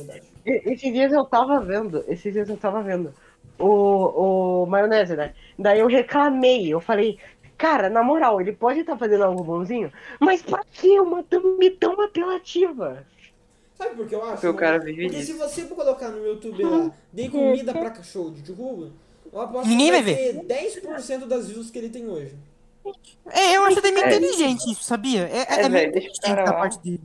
E- 0.45 0.61
Esses 0.73 0.93
dias 0.93 1.11
eu 1.11 1.25
tava 1.25 1.59
vendo, 1.59 2.03
esses 2.07 2.31
dias 2.33 2.49
eu 2.49 2.57
tava 2.57 2.81
vendo 2.83 3.13
o, 3.59 4.63
o 4.63 4.65
maionese, 4.65 5.15
né? 5.15 5.33
Daí 5.57 5.79
eu 5.79 5.87
reclamei, 5.87 6.73
eu 6.73 6.79
falei, 6.79 7.17
cara, 7.57 7.89
na 7.89 8.03
moral, 8.03 8.39
ele 8.41 8.51
pode 8.53 8.79
estar 8.81 8.97
fazendo 8.97 9.23
algo 9.23 9.43
bonzinho, 9.43 9.91
mas 10.19 10.41
pra 10.41 10.63
que 10.71 10.99
uma 10.99 11.23
thumb 11.23 11.69
tão 11.71 11.99
apelativa? 12.01 13.05
Sabe 13.77 13.95
por 13.95 14.07
que 14.07 14.15
eu 14.15 14.23
acho? 14.23 14.33
Porque 14.33 14.47
o 14.47 14.53
cara 14.55 14.79
vive 14.79 15.03
Porque 15.03 15.23
se 15.23 15.33
você 15.33 15.63
for 15.63 15.75
colocar 15.75 16.09
no 16.09 16.25
YouTube 16.25 16.63
lá, 16.63 16.91
dei 17.11 17.29
comida 17.29 17.73
pra 17.73 17.89
cachorro 17.89 18.31
de 18.31 18.51
rua, 18.51 18.89
eu 19.31 19.41
aposto 19.41 19.67
Ninguém 19.67 19.87
que 19.87 19.91
vai 19.91 20.03
vai 20.03 20.15
ter 20.15 20.33
10% 20.45 21.25
das 21.27 21.49
views 21.49 21.69
que 21.69 21.77
ele 21.77 21.89
tem 21.89 22.07
hoje. 22.07 22.35
É, 23.31 23.57
eu 23.57 23.63
acho 23.63 23.79
até 23.79 23.91
meio 23.91 24.05
É. 24.05 24.15
inteligente 24.15 24.71
isso, 24.71 24.83
sabia? 24.83 25.27
É, 25.27 25.39
é, 25.39 25.61
É, 25.61 25.61
é 25.61 25.97
é 25.97 26.65
assim, 26.65 26.79
dele. 26.83 27.01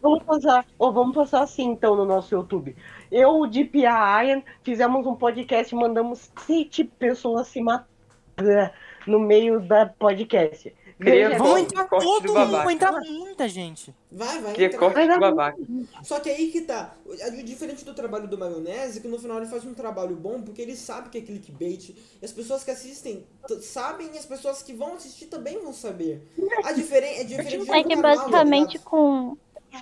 Vamos 0.00 0.22
postar, 0.24 0.66
ou 0.78 0.92
vamos 0.92 1.14
postar 1.14 1.42
assim 1.42 1.70
então 1.70 1.96
no 1.96 2.04
nosso 2.04 2.34
YouTube. 2.34 2.76
Eu, 3.10 3.40
o 3.40 3.46
Deep 3.46 3.78
e 3.78 3.86
a 3.86 4.24
Ian 4.24 4.42
fizemos 4.62 5.06
um 5.06 5.14
podcast, 5.14 5.74
mandamos 5.74 6.30
sete 6.46 6.84
pessoas 6.84 7.48
se 7.48 7.60
matar 7.60 8.72
no 9.06 9.18
meio 9.18 9.60
da 9.60 9.86
podcast. 9.86 10.74
Corte- 11.02 11.38
Vamos 11.38 11.60
entrar 11.62 11.84
todo 11.88 12.04
mundo, 12.04 12.32
babaca. 12.34 12.64
vai 12.64 12.74
entrar 12.74 12.92
muita 13.00 13.48
gente. 13.48 13.94
Vai, 14.12 14.40
vai. 14.40 14.52
Que 14.52 14.64
entrar. 14.64 14.78
corte 14.78 15.06
do 15.08 15.18
babaca. 15.18 15.58
Só 16.02 16.20
que 16.20 16.28
aí 16.28 16.50
que 16.50 16.60
tá. 16.60 16.94
O 17.06 17.42
diferente 17.42 17.84
do 17.84 17.94
trabalho 17.94 18.28
do 18.28 18.36
Maionese, 18.36 19.00
que 19.00 19.08
no 19.08 19.18
final 19.18 19.38
ele 19.38 19.46
faz 19.46 19.64
um 19.64 19.72
trabalho 19.72 20.14
bom 20.14 20.42
porque 20.42 20.60
ele 20.60 20.76
sabe 20.76 21.08
que 21.08 21.18
é 21.18 21.20
clickbait. 21.22 21.90
E 22.20 22.24
as 22.24 22.32
pessoas 22.32 22.62
que 22.62 22.70
assistem 22.70 23.24
sabem 23.62 24.10
e 24.14 24.18
as 24.18 24.26
pessoas 24.26 24.62
que 24.62 24.72
vão 24.72 24.94
assistir 24.94 25.26
também 25.26 25.58
vão 25.58 25.72
saber. 25.72 26.22
A 26.64 26.72
diferen 26.72 27.18
é 27.18 27.24
diferente 27.24 27.64
de 27.64 27.70
É 27.72 27.82
que 27.82 27.96
tá 27.96 28.02
basicamente 28.02 28.78
com, 28.78 29.36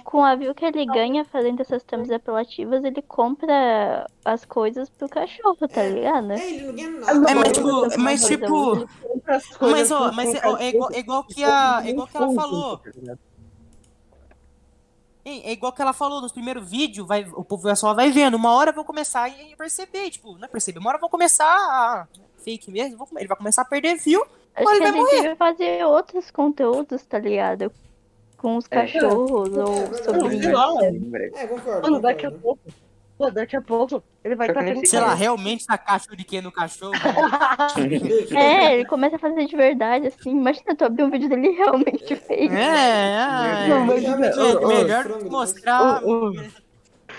com 0.04 0.24
a 0.24 0.34
view 0.34 0.54
que 0.54 0.64
ele 0.64 0.84
ganha 0.86 1.24
fazendo 1.24 1.60
essas 1.60 1.82
thumbs 1.82 2.10
apelativas, 2.10 2.84
ele 2.84 3.02
compra 3.02 4.06
as 4.24 4.44
coisas 4.44 4.88
pro 4.90 5.08
cachorro, 5.08 5.56
tá 5.68 5.82
É. 5.82 5.88
ligado? 5.90 6.32
É, 6.32 6.50
ele 6.50 6.66
não 6.66 6.74
ganha 6.74 6.90
nada. 6.90 7.30
É, 7.30 7.34
mas 7.34 7.52
tipo, 7.52 7.98
mas 8.00 8.24
tipo. 8.26 8.88
Mas, 9.60 9.90
ó, 9.90 10.12
mas 10.12 10.34
é, 10.34 10.38
é 10.60 10.68
igual, 10.68 10.90
é 10.92 10.98
igual 10.98 11.24
que 11.24 11.42
a. 11.44 11.82
É 11.84 11.90
igual 11.90 12.06
que 12.06 12.16
ela 12.16 12.32
falou. 12.34 12.80
É 15.24 15.50
é 15.50 15.52
igual 15.52 15.72
que 15.72 15.82
ela 15.82 15.92
falou 15.92 16.22
nos 16.22 16.32
primeiros 16.32 16.68
vídeos, 16.70 17.06
vai, 17.06 17.22
o 17.34 17.44
povo 17.44 17.74
só 17.76 17.92
vai 17.92 18.10
vendo. 18.10 18.34
Uma 18.36 18.52
hora 18.54 18.70
eu 18.70 18.74
vou 18.74 18.84
começar 18.84 19.28
a 19.28 19.56
perceber, 19.56 20.10
tipo, 20.10 20.32
não 20.38 20.44
é 20.44 20.48
perceber, 20.48 20.78
uma 20.78 20.88
hora 20.88 20.96
eu 20.96 21.00
vou 21.00 21.10
começar 21.10 21.44
a. 21.46 22.06
Fake 22.38 22.70
mesmo, 22.70 22.96
vou- 22.96 23.08
ele 23.16 23.26
vai 23.26 23.36
começar 23.36 23.62
a 23.62 23.64
perder 23.64 23.96
view. 23.96 24.22
Acho 24.54 24.68
Ele 24.70 24.78
que 24.78 24.78
vai 24.78 24.88
ele 24.88 24.96
morrer. 25.00 25.16
devia 25.16 25.36
fazer 25.36 25.84
outros 25.84 26.30
conteúdos, 26.30 27.04
tá 27.04 27.18
ligado? 27.18 27.70
Com 28.38 28.56
os 28.56 28.64
É. 28.70 28.86
cachorros 28.86 29.54
É, 29.56 29.60
ou 29.60 29.94
sobre 29.94 30.42
Sei 30.42 30.52
lá, 30.52 30.86
Em 30.88 30.98
breve. 31.00 31.36
É, 31.36 31.46
concordo. 31.46 31.82
Mano, 31.82 32.00
daqui 32.00 32.24
a 32.26 32.30
pouco. 32.30 32.60
Pô, 33.18 33.30
daqui 33.32 33.56
a 33.56 33.60
pouco 33.60 34.00
ele 34.22 34.36
vai 34.36 34.48
estar 34.48 34.62
que 34.62 34.70
nesse 34.74 34.86
Sei 34.86 35.00
lá, 35.00 35.12
realmente 35.12 35.66
tacar 35.66 36.00
shuriken 36.00 36.40
no 36.40 36.52
cachorro. 36.52 36.92
É, 38.36 38.74
ele 38.74 38.84
começa 38.84 39.16
a 39.16 39.18
fazer 39.18 39.44
de 39.46 39.56
verdade, 39.56 40.06
assim. 40.06 40.30
Imagina 40.30 40.74
tu 40.76 40.84
abrir 40.84 41.02
um 41.02 41.10
vídeo 41.10 41.28
dele 41.28 41.50
realmente 41.50 42.14
feio. 42.14 42.52
É, 42.52 43.64
é, 43.64 43.68
Não, 43.68 43.82
é. 43.82 43.86
mas- 43.86 44.02
melhor 44.02 45.02
frango 45.02 45.24
depois. 45.24 45.30
mostrar. 45.30 46.04
Ô, 46.04 46.28
ô. 46.28 46.32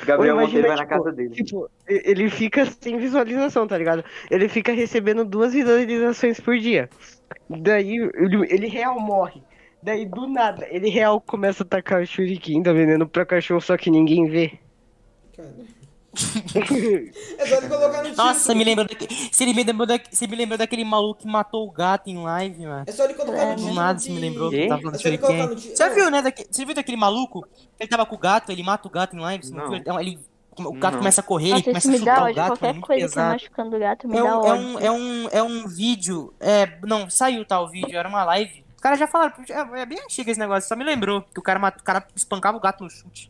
Gabriel 0.05 0.35
Ou 0.35 0.41
imagina, 0.41 0.61
Monteiro 0.61 0.67
vai 0.69 0.77
na 0.77 0.83
tipo, 0.85 0.89
casa 1.03 1.11
dele. 1.11 1.29
Tipo, 1.31 1.69
ele 1.85 2.29
fica 2.29 2.65
sem 2.65 2.97
visualização, 2.97 3.67
tá 3.67 3.77
ligado? 3.77 4.05
Ele 4.31 4.47
fica 4.47 4.71
recebendo 4.71 5.25
duas 5.25 5.51
visualizações 5.53 6.39
por 6.39 6.57
dia. 6.57 6.89
Daí 7.49 7.97
ele, 7.97 8.45
ele 8.49 8.67
real 8.67 8.97
morre. 8.99 9.41
Daí 9.81 10.05
do 10.05 10.27
nada, 10.27 10.67
ele 10.69 10.89
real 10.89 11.21
começa 11.21 11.63
a 11.63 11.65
atacar 11.65 12.01
o 12.01 12.05
shuriken, 12.05 12.61
tá 12.63 12.73
vendendo 12.73 13.07
pra 13.07 13.25
cachorro, 13.25 13.61
só 13.61 13.77
que 13.77 13.89
ninguém 13.89 14.27
vê. 14.27 14.59
Cara. 15.35 15.53
É 17.37 17.45
só 17.45 17.55
ele 17.57 17.67
colocar 17.69 17.97
no 18.03 18.09
título. 18.09 18.15
Nossa, 18.17 18.55
me 18.55 18.63
lembrou 18.63 18.87
daquele. 18.87 19.15
Você 19.31 19.45
me 19.45 19.53
lembrou, 19.63 19.85
da... 19.87 19.99
você 20.11 20.27
me 20.27 20.35
lembrou 20.35 20.57
daquele 20.57 20.83
maluco 20.83 21.21
que 21.21 21.27
matou 21.27 21.67
o 21.67 21.71
gato 21.71 22.09
em 22.09 22.17
live, 22.17 22.65
mano. 22.65 22.83
É 22.87 22.91
só 22.91 23.05
ele 23.05 23.13
colocar 23.13 23.45
no 23.45 23.51
Do 23.51 23.57
título. 23.57 23.75
nada 23.75 23.99
você 23.99 24.07
que- 24.07 24.13
me 24.15 24.19
lembrou 24.19 24.49
que 24.49 24.67
tava 24.67 24.81
falando 24.81 24.95
É 24.95 25.07
ele 25.07 25.17
Shuriken. 25.17 25.47
no. 25.47 25.55
Você 25.59 25.89
viu, 25.91 26.09
né? 26.11 26.21
Daque... 26.23 26.47
Você 26.49 26.65
viu 26.65 26.73
daquele 26.75 26.97
maluco? 26.97 27.47
Ele 27.79 27.89
tava 27.89 28.05
com 28.05 28.15
o 28.15 28.17
gato, 28.17 28.51
ele 28.51 28.63
mata 28.63 28.87
o 28.87 28.91
gato 28.91 29.15
em 29.15 29.19
live, 29.19 29.51
não? 29.51 29.73
Então, 29.75 29.99
ele... 29.99 30.19
O 30.57 30.73
gato 30.73 30.93
Não. 30.93 30.99
começa 30.99 31.21
a 31.21 31.23
correr, 31.23 31.45
ele 31.45 31.53
Nossa, 31.53 31.63
começa 31.63 31.87
isso 31.87 31.95
a 31.95 31.99
me 31.99 32.05
dá 32.05 32.15
chutar 32.15 32.31
o 32.31 32.33
gato, 32.35 32.45
é 32.45 32.47
Qualquer 32.57 32.73
muito 32.73 32.85
coisa 32.87 33.05
que 33.05 33.09
pesado. 33.13 33.31
machucando 33.31 33.75
o 33.77 33.79
gato 33.79 34.07
me 34.09 34.17
É 34.17 34.21
dá 34.21 34.25
um, 34.25 34.27
é, 34.27 34.49
ódio. 34.51 34.65
um, 34.67 34.79
é, 34.79 34.91
um, 34.91 35.29
é 35.31 35.43
um 35.43 35.67
vídeo. 35.69 36.33
É, 36.37 36.77
não, 36.85 37.09
saiu 37.09 37.45
tal 37.45 37.69
vídeo, 37.69 37.97
era 37.97 38.09
uma 38.09 38.25
live. 38.25 38.65
Os 38.79 38.81
caras 38.81 38.97
já 38.97 39.07
falaram, 39.07 39.33
é, 39.49 39.81
é 39.81 39.85
bem 39.85 39.99
antigo 39.99 40.29
esse 40.31 40.39
negócio, 40.39 40.65
só 40.69 40.73
me 40.73 40.85
lembrou 40.85 41.21
que 41.33 41.37
o 41.37 41.43
cara, 41.43 41.59
mat- 41.59 41.81
o 41.81 41.83
cara 41.83 42.07
espancava 42.15 42.55
o 42.55 42.61
gato 42.61 42.81
no 42.81 42.89
chute. 42.89 43.29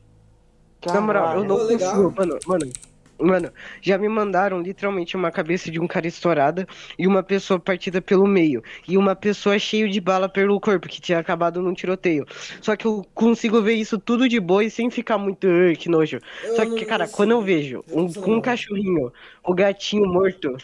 Na 0.85 1.01
moral, 1.01 1.37
eu 1.37 1.43
não 1.43 1.57
consigo, 1.57 2.13
mano, 2.15 2.37
mano. 2.45 2.71
Mano, 3.17 3.51
já 3.81 3.97
me 3.97 4.07
mandaram 4.07 4.61
literalmente 4.61 5.15
uma 5.15 5.31
cabeça 5.31 5.71
de 5.71 5.79
um 5.79 5.87
cara 5.87 6.05
estourada 6.05 6.67
e 6.99 7.07
uma 7.07 7.23
pessoa 7.23 7.59
partida 7.59 7.99
pelo 7.99 8.27
meio. 8.27 8.63
E 8.87 8.95
uma 8.95 9.15
pessoa 9.15 9.57
cheia 9.57 9.89
de 9.89 9.99
bala 9.99 10.29
pelo 10.29 10.59
corpo, 10.59 10.87
que 10.87 11.01
tinha 11.01 11.17
acabado 11.17 11.63
num 11.63 11.73
tiroteio. 11.73 12.27
Só 12.61 12.75
que 12.75 12.85
eu 12.85 13.03
consigo 13.15 13.59
ver 13.59 13.73
isso 13.73 13.97
tudo 13.97 14.29
de 14.29 14.39
boa 14.39 14.63
e 14.63 14.69
sem 14.69 14.91
ficar 14.91 15.17
muito, 15.17 15.47
"Ai, 15.47 15.75
que 15.75 15.89
nojo. 15.89 16.19
Eu 16.43 16.55
Só 16.57 16.63
que, 16.63 16.85
cara, 16.85 17.05
consigo. 17.05 17.17
quando 17.17 17.31
eu 17.31 17.41
vejo 17.41 17.83
Eu 17.89 17.97
um, 17.97 18.35
um 18.35 18.39
cachorrinho, 18.39 19.11
o 19.43 19.53
gatinho 19.55 20.05
morto, 20.05 20.55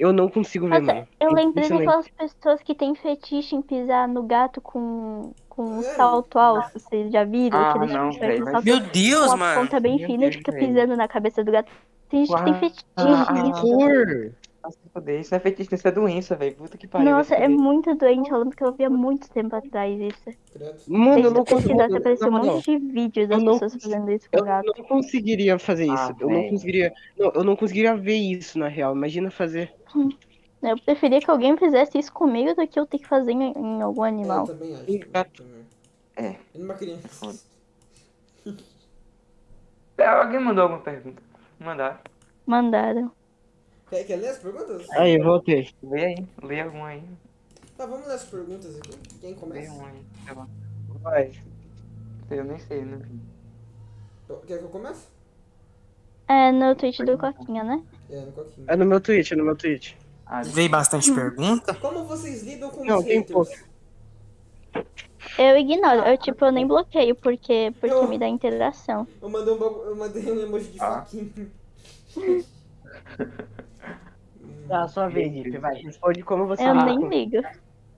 eu 0.00 0.12
não 0.12 0.28
consigo 0.28 0.66
ver, 0.68 0.80
Nossa, 0.80 0.94
mano. 0.94 1.08
eu 1.20 1.28
lembrei 1.28 1.64
Impressionante. 1.66 1.84
daquelas 1.86 2.08
pessoas 2.08 2.62
que 2.62 2.74
têm 2.74 2.94
fetiche 2.94 3.54
em 3.54 3.62
pisar 3.62 4.08
no 4.08 4.22
gato 4.22 4.60
com, 4.60 5.32
com 5.48 5.62
um 5.64 5.80
É. 5.80 5.82
salto 5.82 6.38
alto, 6.38 6.78
vocês 6.78 7.12
já 7.12 7.22
viram? 7.24 7.58
Ah, 7.58 7.74
não, 7.86 8.10
velho, 8.12 8.44
mas- 8.46 8.64
Meu 8.64 8.80
Deus, 8.80 9.26
com 9.26 9.32
a 9.32 9.36
mano. 9.36 9.60
ponta 9.60 9.78
bem 9.80 9.98
Meu 9.98 10.06
fina 10.06 10.26
e 10.26 10.32
fica 10.32 10.52
pisando 10.52 10.96
na 10.96 11.06
cabeça 11.06 11.44
do 11.44 11.52
gato. 11.52 11.70
Tem 12.08 12.24
gente 12.26 12.36
que 12.36 12.44
tem 12.44 12.54
fetiche 12.54 12.84
Ah, 12.96 13.26
isso 15.20 15.30
não 15.32 15.36
é 15.36 15.40
feitiço, 15.40 15.74
isso 15.74 15.88
é 15.88 15.90
doença, 15.92 16.36
velho. 16.36 16.54
Puta 16.56 16.76
que 16.78 16.86
pariu. 16.86 17.10
Nossa, 17.10 17.34
é 17.34 17.48
muito 17.48 17.94
doente. 17.94 18.30
Eu 18.30 18.38
lembro 18.38 18.56
que 18.56 18.64
eu 18.64 18.72
vi 18.72 18.84
há 18.84 18.90
muito 18.90 19.28
tempo 19.30 19.54
atrás 19.56 19.98
isso. 20.00 20.38
Mano, 20.88 21.24
eu 21.24 21.30
não 21.30 21.38
eu 21.40 21.44
consigo. 21.44 21.80
apareceu 21.82 22.28
um 22.28 22.32
monte 22.32 22.78
de 22.78 22.92
vídeos 22.92 23.28
das 23.28 23.38
eu 23.38 23.44
não 23.44 23.58
pessoas 23.58 23.82
fazendo 23.82 24.10
isso 24.10 24.30
com 24.30 24.38
Eu 24.38 24.44
gato. 24.44 24.72
não 24.76 24.84
conseguiria 24.84 25.58
fazer 25.58 25.84
isso. 25.84 25.94
Ah, 25.96 26.14
eu 26.18 26.28
não 26.30 26.48
conseguiria. 26.48 26.92
Não, 27.18 27.32
eu 27.34 27.44
não 27.44 27.56
conseguiria 27.56 27.96
ver 27.96 28.16
isso 28.16 28.58
na 28.58 28.68
real. 28.68 28.94
Imagina 28.94 29.30
fazer. 29.30 29.72
Eu 30.62 30.76
preferia 30.84 31.20
que 31.20 31.30
alguém 31.30 31.56
fizesse 31.56 31.98
isso 31.98 32.12
comigo 32.12 32.54
do 32.54 32.66
que 32.66 32.78
eu 32.78 32.86
ter 32.86 32.98
que 32.98 33.06
fazer 33.08 33.32
em, 33.32 33.52
em 33.56 33.82
algum 33.82 34.02
Eu 34.02 34.08
animal. 34.08 34.44
também 34.44 34.74
acho. 34.74 35.10
Gato. 35.10 35.44
É. 36.16 36.36
E 36.54 36.58
numa 36.58 36.74
criança. 36.74 37.38
Alguém 39.98 40.40
mandou 40.40 40.62
alguma 40.62 40.80
pergunta? 40.80 41.22
Mandar. 41.58 42.00
Mandaram. 42.46 43.12
Quer, 43.90 44.04
quer 44.04 44.16
ler 44.16 44.28
as 44.28 44.38
perguntas? 44.38 44.88
Aí, 44.92 45.18
voltei. 45.18 45.68
Lê 45.82 46.04
aí. 46.06 46.26
Lê 46.42 46.60
alguma 46.60 46.86
aí. 46.88 47.02
Tá, 47.76 47.86
vamos 47.86 48.06
ler 48.06 48.14
as 48.14 48.24
perguntas 48.24 48.76
aqui. 48.78 48.96
Quem 49.20 49.30
Lê 49.30 49.36
começa? 49.36 49.72
uma 49.72 49.88
aí. 49.88 50.04
sei 50.24 50.34
lá. 50.34 50.48
Vai. 51.02 51.32
Eu 52.30 52.44
nem 52.44 52.58
sei, 52.60 52.84
não 52.84 52.98
vi. 52.98 53.18
Quer 54.46 54.58
que 54.58 54.64
eu 54.64 54.68
comece? 54.68 55.06
É 56.28 56.52
no 56.52 56.76
tweet 56.76 57.04
do 57.04 57.18
Coquinha, 57.18 57.64
né? 57.64 57.82
É, 58.08 58.20
no 58.20 58.30
coquinho. 58.32 58.64
É 58.68 58.76
no 58.76 58.86
meu 58.86 59.00
tweet, 59.00 59.32
é 59.32 59.36
no 59.36 59.44
meu 59.44 59.56
tweet. 59.56 59.98
Ah, 60.24 60.42
Veio 60.42 60.70
bastante 60.70 61.12
pergunta. 61.12 61.74
Como 61.74 62.04
vocês 62.04 62.44
lidam 62.44 62.70
com 62.70 62.84
Não, 62.84 62.98
os 62.98 63.04
tem 63.04 63.18
haters? 63.18 63.32
pouco. 63.32 63.50
Eu 65.36 65.58
ignoro. 65.58 66.02
Eu, 66.02 66.16
tipo, 66.18 66.44
eu 66.44 66.52
nem 66.52 66.64
bloqueio 66.64 67.16
porque, 67.16 67.72
porque 67.80 67.92
Eu- 67.92 68.06
me 68.06 68.16
dá 68.16 68.28
interação. 68.28 69.08
Eu 69.20 69.28
mandei 69.28 69.52
um, 69.52 69.58
eu 69.58 69.96
mandei 69.96 70.30
um 70.30 70.40
emoji 70.40 70.70
de 70.70 70.80
Ah. 70.80 71.04
faquinha. 71.04 71.50
Tá, 74.70 74.86
sua 74.88 75.08
vez, 75.08 75.32
Jeep. 75.32 75.58
Vai, 75.58 75.74
responde 75.82 76.22
como 76.22 76.46
você 76.46 76.62
Eu 76.62 76.68
Ah. 76.70 76.84
nem 76.84 77.08
ligo. 77.08 77.42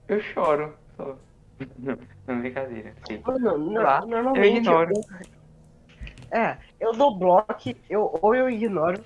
Eu 0.07 0.19
choro. 0.19 0.73
Só. 0.97 1.15
Não, 2.27 2.39
brincadeira. 2.39 2.93
Sim. 3.07 3.21
Mano, 3.25 3.57
no- 3.57 3.81
Lá, 3.81 4.01
normalmente. 4.05 4.47
eu 4.47 4.55
ignoro. 4.57 4.93
É, 6.31 6.57
eu 6.79 6.93
dou 6.93 7.15
bloco, 7.15 7.53
eu, 7.89 8.17
ou 8.21 8.33
eu 8.33 8.49
ignoro, 8.49 8.99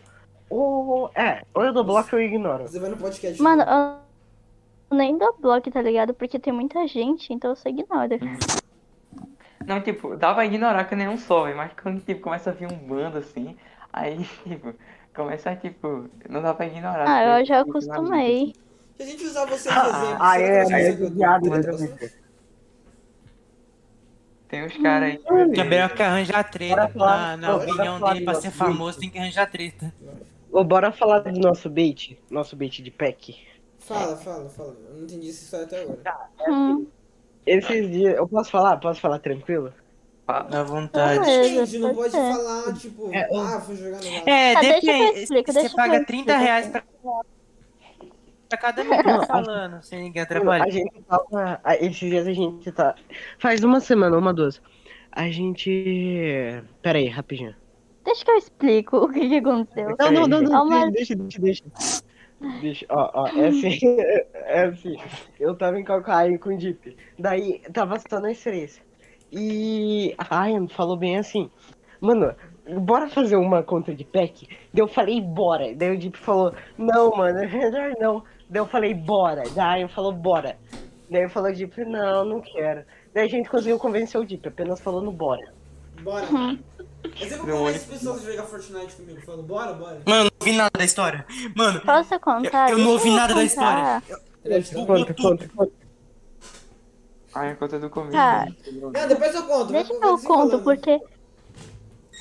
ou. 0.50 1.12
É, 1.14 1.44
ou 1.54 1.64
eu 1.66 1.74
dou 1.74 1.84
bloco 1.84 2.16
ou 2.16 2.22
eu 2.22 2.26
ignoro. 2.28 2.64
Você 2.68 2.80
vai 2.80 2.90
no 2.90 2.96
podcast. 2.98 3.42
Mano, 3.42 3.64
eu 3.64 4.98
nem 4.98 5.18
dou 5.18 5.36
bloco, 5.38 5.70
tá 5.70 5.82
ligado? 5.82 6.14
Porque 6.14 6.40
tem 6.40 6.54
muita 6.54 6.88
gente, 6.88 7.34
então 7.34 7.50
eu 7.52 7.56
só 7.58 7.68
ignoro. 7.68 8.16
Não, 9.68 9.82
tipo, 9.82 10.16
dá 10.16 10.34
pra 10.34 10.46
ignorar 10.46 10.86
que 10.86 10.96
nem 10.96 11.10
um 11.10 11.18
só. 11.18 11.54
Mas 11.54 11.72
quando, 11.82 12.00
tipo, 12.00 12.22
começa 12.22 12.50
a 12.52 12.54
vir 12.54 12.72
um 12.72 12.78
bando 12.78 13.18
assim, 13.18 13.58
aí, 13.92 14.18
tipo, 14.48 14.74
começa, 15.18 15.56
tipo, 15.58 16.10
não 16.30 16.42
dá 16.42 16.54
pra 16.54 16.68
ignorar. 16.68 17.06
Ah, 17.08 17.24
eu 17.26 17.32
porque, 17.34 17.46
já 17.46 17.58
tipo, 17.64 17.72
acostumei. 17.78 18.54
Se 18.96 19.04
a 19.04 19.06
gente 19.06 19.24
usar 19.26 19.46
você 19.46 19.70
de 19.70 19.76
Ah, 19.76 19.88
exemplo, 19.90 20.18
ah, 20.20 20.34
será 20.34 20.40
é, 20.40 20.60
que 20.62 20.66
você 20.68 20.74
é, 20.74 20.92
consegue 20.92 21.06
é 21.06 21.10
viado, 21.10 21.50
bastante? 21.50 22.14
Tem 24.48 24.64
uns 24.66 24.78
caras 24.78 25.10
aí. 25.12 25.20
O 25.30 25.52
Gabriel 25.52 25.90
quer 25.90 26.06
arranjar 26.06 26.44
treta. 26.50 26.88
Falar- 26.90 27.38
Na, 27.38 27.48
na 27.48 27.56
opinião 27.58 28.00
dele, 28.00 28.24
pra 28.26 28.36
ser 28.36 28.52
famoso, 28.52 29.00
tem 29.00 29.10
que 29.10 29.18
arranjar 29.18 29.50
treta. 29.52 29.94
Ô, 30.52 30.64
bora 30.64 30.92
falar 30.92 31.20
do 31.20 31.32
nosso 31.38 31.70
bait, 31.70 32.18
nosso 32.30 32.56
bait 32.56 32.82
de 32.82 32.90
pack. 32.90 33.38
Fala, 33.80 34.16
fala, 34.16 34.50
fala. 34.50 34.76
Eu 34.90 34.96
não 34.96 35.04
entendi 35.04 35.30
essa 35.30 35.44
história 35.44 35.66
até 35.66 35.82
agora. 35.82 36.00
Hum, 36.48 36.88
Esses 37.46 37.90
dias, 37.92 38.16
eu 38.16 38.28
posso 38.28 38.50
falar? 38.50 38.78
Posso 38.78 39.00
falar 39.02 39.20
tranquilo? 39.20 39.74
Dá 40.28 40.64
vontade. 40.64 41.20
Beleza, 41.22 41.50
Depende, 41.66 41.80
não 41.80 41.96
pode 41.96 42.12
ser. 42.12 42.18
falar, 42.18 42.74
tipo, 42.74 43.14
É, 43.14 43.28
eu- 43.34 43.40
ah, 43.40 43.62
fui 43.62 43.76
jogar 43.78 43.98
no 44.00 44.12
lado. 44.12 44.28
É, 44.30 44.54
Ah, 44.56 44.60
deixa 44.60 44.80
que 44.82 44.90
eu 44.90 44.94
depende. 44.94 45.20
explico, 45.20 45.52
Você 45.52 45.60
deixa 45.60 45.70
que 45.70 45.74
eu 45.82 45.86
paga 45.86 46.06
30 46.06 46.32
explico. 46.32 46.40
reais 46.44 46.68
pra, 46.68 46.84
pra 48.50 48.58
cada 48.58 48.84
minuto 48.84 49.26
falando, 49.28 49.82
sem 49.84 50.04
ninguém 50.04 50.22
atrapalhar. 50.22 50.66
A 50.66 50.70
gente 50.70 51.02
tava. 51.08 51.62
Esses 51.80 51.96
dias 51.96 52.28
a 52.28 52.34
gente 52.34 52.72
tá. 52.72 52.96
Faz 53.40 53.64
uma 53.64 53.80
semana, 53.80 54.18
uma, 54.18 54.34
duas. 54.34 54.62
A 55.12 55.30
gente. 55.30 56.62
Pera 56.82 56.98
aí, 56.98 57.08
rapidinho. 57.08 57.56
deixa 58.04 58.24
que 58.24 58.32
eu 58.32 58.38
explico 58.38 58.98
o 58.98 59.10
que, 59.12 59.28
que 59.28 59.36
aconteceu. 59.38 59.96
Não, 60.00 60.12
não, 60.12 60.28
não, 60.28 60.38
É 60.40 60.42
não. 60.44 60.66
uma- 60.68 60.92
Deixa, 60.92 61.16
deixa, 61.16 61.42
deixa. 61.42 61.64
Deixa, 62.62 62.86
ó, 62.90 63.10
ó, 63.24 63.28
é 63.30 63.48
assim, 63.48 63.80
é 64.46 64.66
assim, 64.66 64.96
eu 65.40 65.56
tava 65.56 65.80
em 65.80 65.84
Calcaia 65.84 66.38
com 66.38 66.56
o 66.56 66.60
Jeep, 66.60 66.96
daí 67.18 67.60
tava 67.74 67.98
só 68.08 68.20
nós 68.20 68.40
três, 68.44 68.80
e 69.32 70.16
a 70.18 70.24
Ryan 70.46 70.68
falou 70.68 70.96
bem 70.98 71.18
assim, 71.18 71.50
mano, 72.00 72.34
bora 72.82 73.10
fazer 73.10 73.36
uma 73.36 73.64
conta 73.64 73.94
de 73.94 74.04
pack? 74.04 74.48
Daí 74.74 74.82
eu 74.84 74.88
falei, 74.88 75.20
bora, 75.22 75.74
daí 75.76 75.96
o 75.98 76.02
Jeep 76.02 76.18
falou, 76.18 76.54
não, 76.78 77.12
mano, 77.12 77.40
é 77.44 77.48
melhor 77.48 77.94
não, 78.00 78.24
daí 78.50 78.62
eu 78.62 78.68
falei, 78.68 78.94
bora, 78.94 79.44
daí 79.56 79.66
a 79.66 79.74
Ryan 79.76 79.88
falou, 79.90 80.12
bora, 80.14 80.58
daí 81.10 81.24
eu 81.24 81.30
falou, 81.30 81.54
Jeep, 81.54 81.84
não, 81.86 82.26
não 82.26 82.42
quero, 82.42 82.84
daí 83.14 83.26
a 83.26 83.30
gente 83.30 83.50
conseguiu 83.50 83.78
convencer 83.80 84.20
o 84.20 84.26
Jeep, 84.28 84.48
apenas 84.48 84.80
falando, 84.80 85.12
bora. 85.12 85.54
Bora. 86.02 86.26
Uhum. 86.28 86.60
Sempre 87.18 87.38
Não, 87.38 87.46
como 87.46 87.64
olha- 87.64 87.76
as 87.76 87.86
pessoas 87.86 88.22
jogam 88.24 88.46
Fortnite 88.46 88.96
comigo, 88.96 89.22
falando, 89.22 89.44
bora, 89.44 89.74
bora. 89.74 90.02
Mano, 90.06 90.24
não 90.26 90.32
ouvi 90.42 90.52
nada 90.56 90.72
da 90.78 90.84
história. 90.86 91.26
Mano, 91.56 91.82
Posso 91.82 92.20
contar? 92.20 92.70
Eu- 92.70 92.78
eu 92.78 92.84
não 92.84 92.92
ouvi 92.92 93.10
nada 93.10 93.34
da 93.34 93.42
contar. 93.42 94.04
Ele 94.46 94.54
é 94.54 94.60
de 94.60 94.74
Conta, 94.76 95.14
conta, 95.14 95.50
conta. 95.56 95.72
Ai, 97.34 97.52
a 97.52 97.56
conta 97.56 97.80
do 97.80 97.90
comigo. 97.90 98.14
Tá. 98.14 98.46
né? 98.46 98.56
Não, 98.72 99.08
depois 99.08 99.36
eu 99.36 99.44
conto. 99.44 99.72
Deixa 99.72 99.94
que 99.94 100.06
eu 100.06 100.18
conto, 100.20 100.60
porque. 100.62 101.02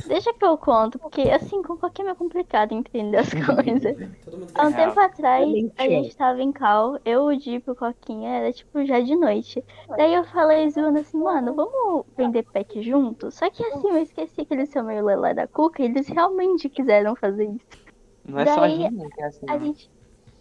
Deixa 0.07 0.33
que 0.33 0.45
eu 0.45 0.59
conto, 0.59 0.99
porque 0.99 1.23
assim, 1.23 1.63
com 1.63 1.77
qualquer 1.77 2.03
é 2.03 2.05
meio 2.05 2.17
complicado 2.17 2.73
entender 2.73 3.17
as 3.17 3.31
coisas. 3.33 3.97
Há 4.55 4.67
um 4.67 4.73
tempo 4.73 5.01
atrás, 5.01 5.49
a 5.79 5.89
gente 5.89 6.15
tava 6.15 6.43
em 6.43 6.53
cal, 6.53 6.99
eu, 7.03 7.25
o 7.25 7.35
Jeep 7.35 7.67
e 7.67 7.71
o 7.71 7.75
Coquinha, 7.75 8.29
era 8.29 8.53
tipo 8.53 8.85
já 8.85 9.01
de 9.01 9.17
noite. 9.17 9.65
Daí 9.97 10.13
eu 10.13 10.23
falei 10.25 10.69
zoando 10.71 10.99
assim, 10.99 11.19
mano, 11.19 11.55
vamos 11.55 12.05
vender 12.15 12.43
pack 12.43 12.83
junto? 12.83 13.31
Só 13.31 13.49
que 13.49 13.65
assim, 13.65 13.89
eu 13.89 14.03
esqueci 14.03 14.45
que 14.45 14.53
eles 14.53 14.69
são 14.69 14.85
meio 14.85 15.03
lelé 15.05 15.33
da 15.33 15.47
cuca 15.47 15.83
e 15.83 15.87
eles 15.87 16.07
realmente 16.09 16.69
quiseram 16.69 17.17
fazer 17.17 17.47
isso. 17.47 17.87
Não 18.27 18.39
é 18.39 18.47
só 18.47 18.53
a 18.53 18.57
Daí, 18.67 18.77
gente 18.77 19.09
que 19.09 19.23
é 19.23 19.25
assim. 19.25 19.47
A 19.49 19.55
não. 19.55 19.65
gente, 19.65 19.91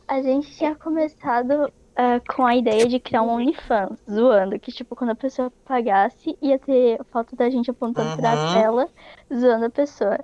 a 0.07 0.21
gente 0.21 0.51
tinha 0.51 0.75
começado 0.75 1.71
ah, 1.95 2.19
com 2.35 2.45
a 2.45 2.55
ideia 2.55 2.87
de 2.87 2.99
criar 2.99 3.21
um 3.21 3.29
OnlyFans, 3.29 3.99
zoando, 4.09 4.59
que 4.59 4.71
tipo, 4.71 4.95
quando 4.95 5.11
a 5.11 5.15
pessoa 5.15 5.51
pagasse, 5.65 6.37
ia 6.41 6.59
ter 6.59 7.03
foto 7.05 7.35
da 7.35 7.49
gente 7.49 7.71
apontando 7.71 8.15
pra 8.17 8.33
Uhum. 8.33 8.53
tela, 8.53 8.89
zoando 9.33 9.65
a 9.65 9.69
pessoa. 9.69 10.17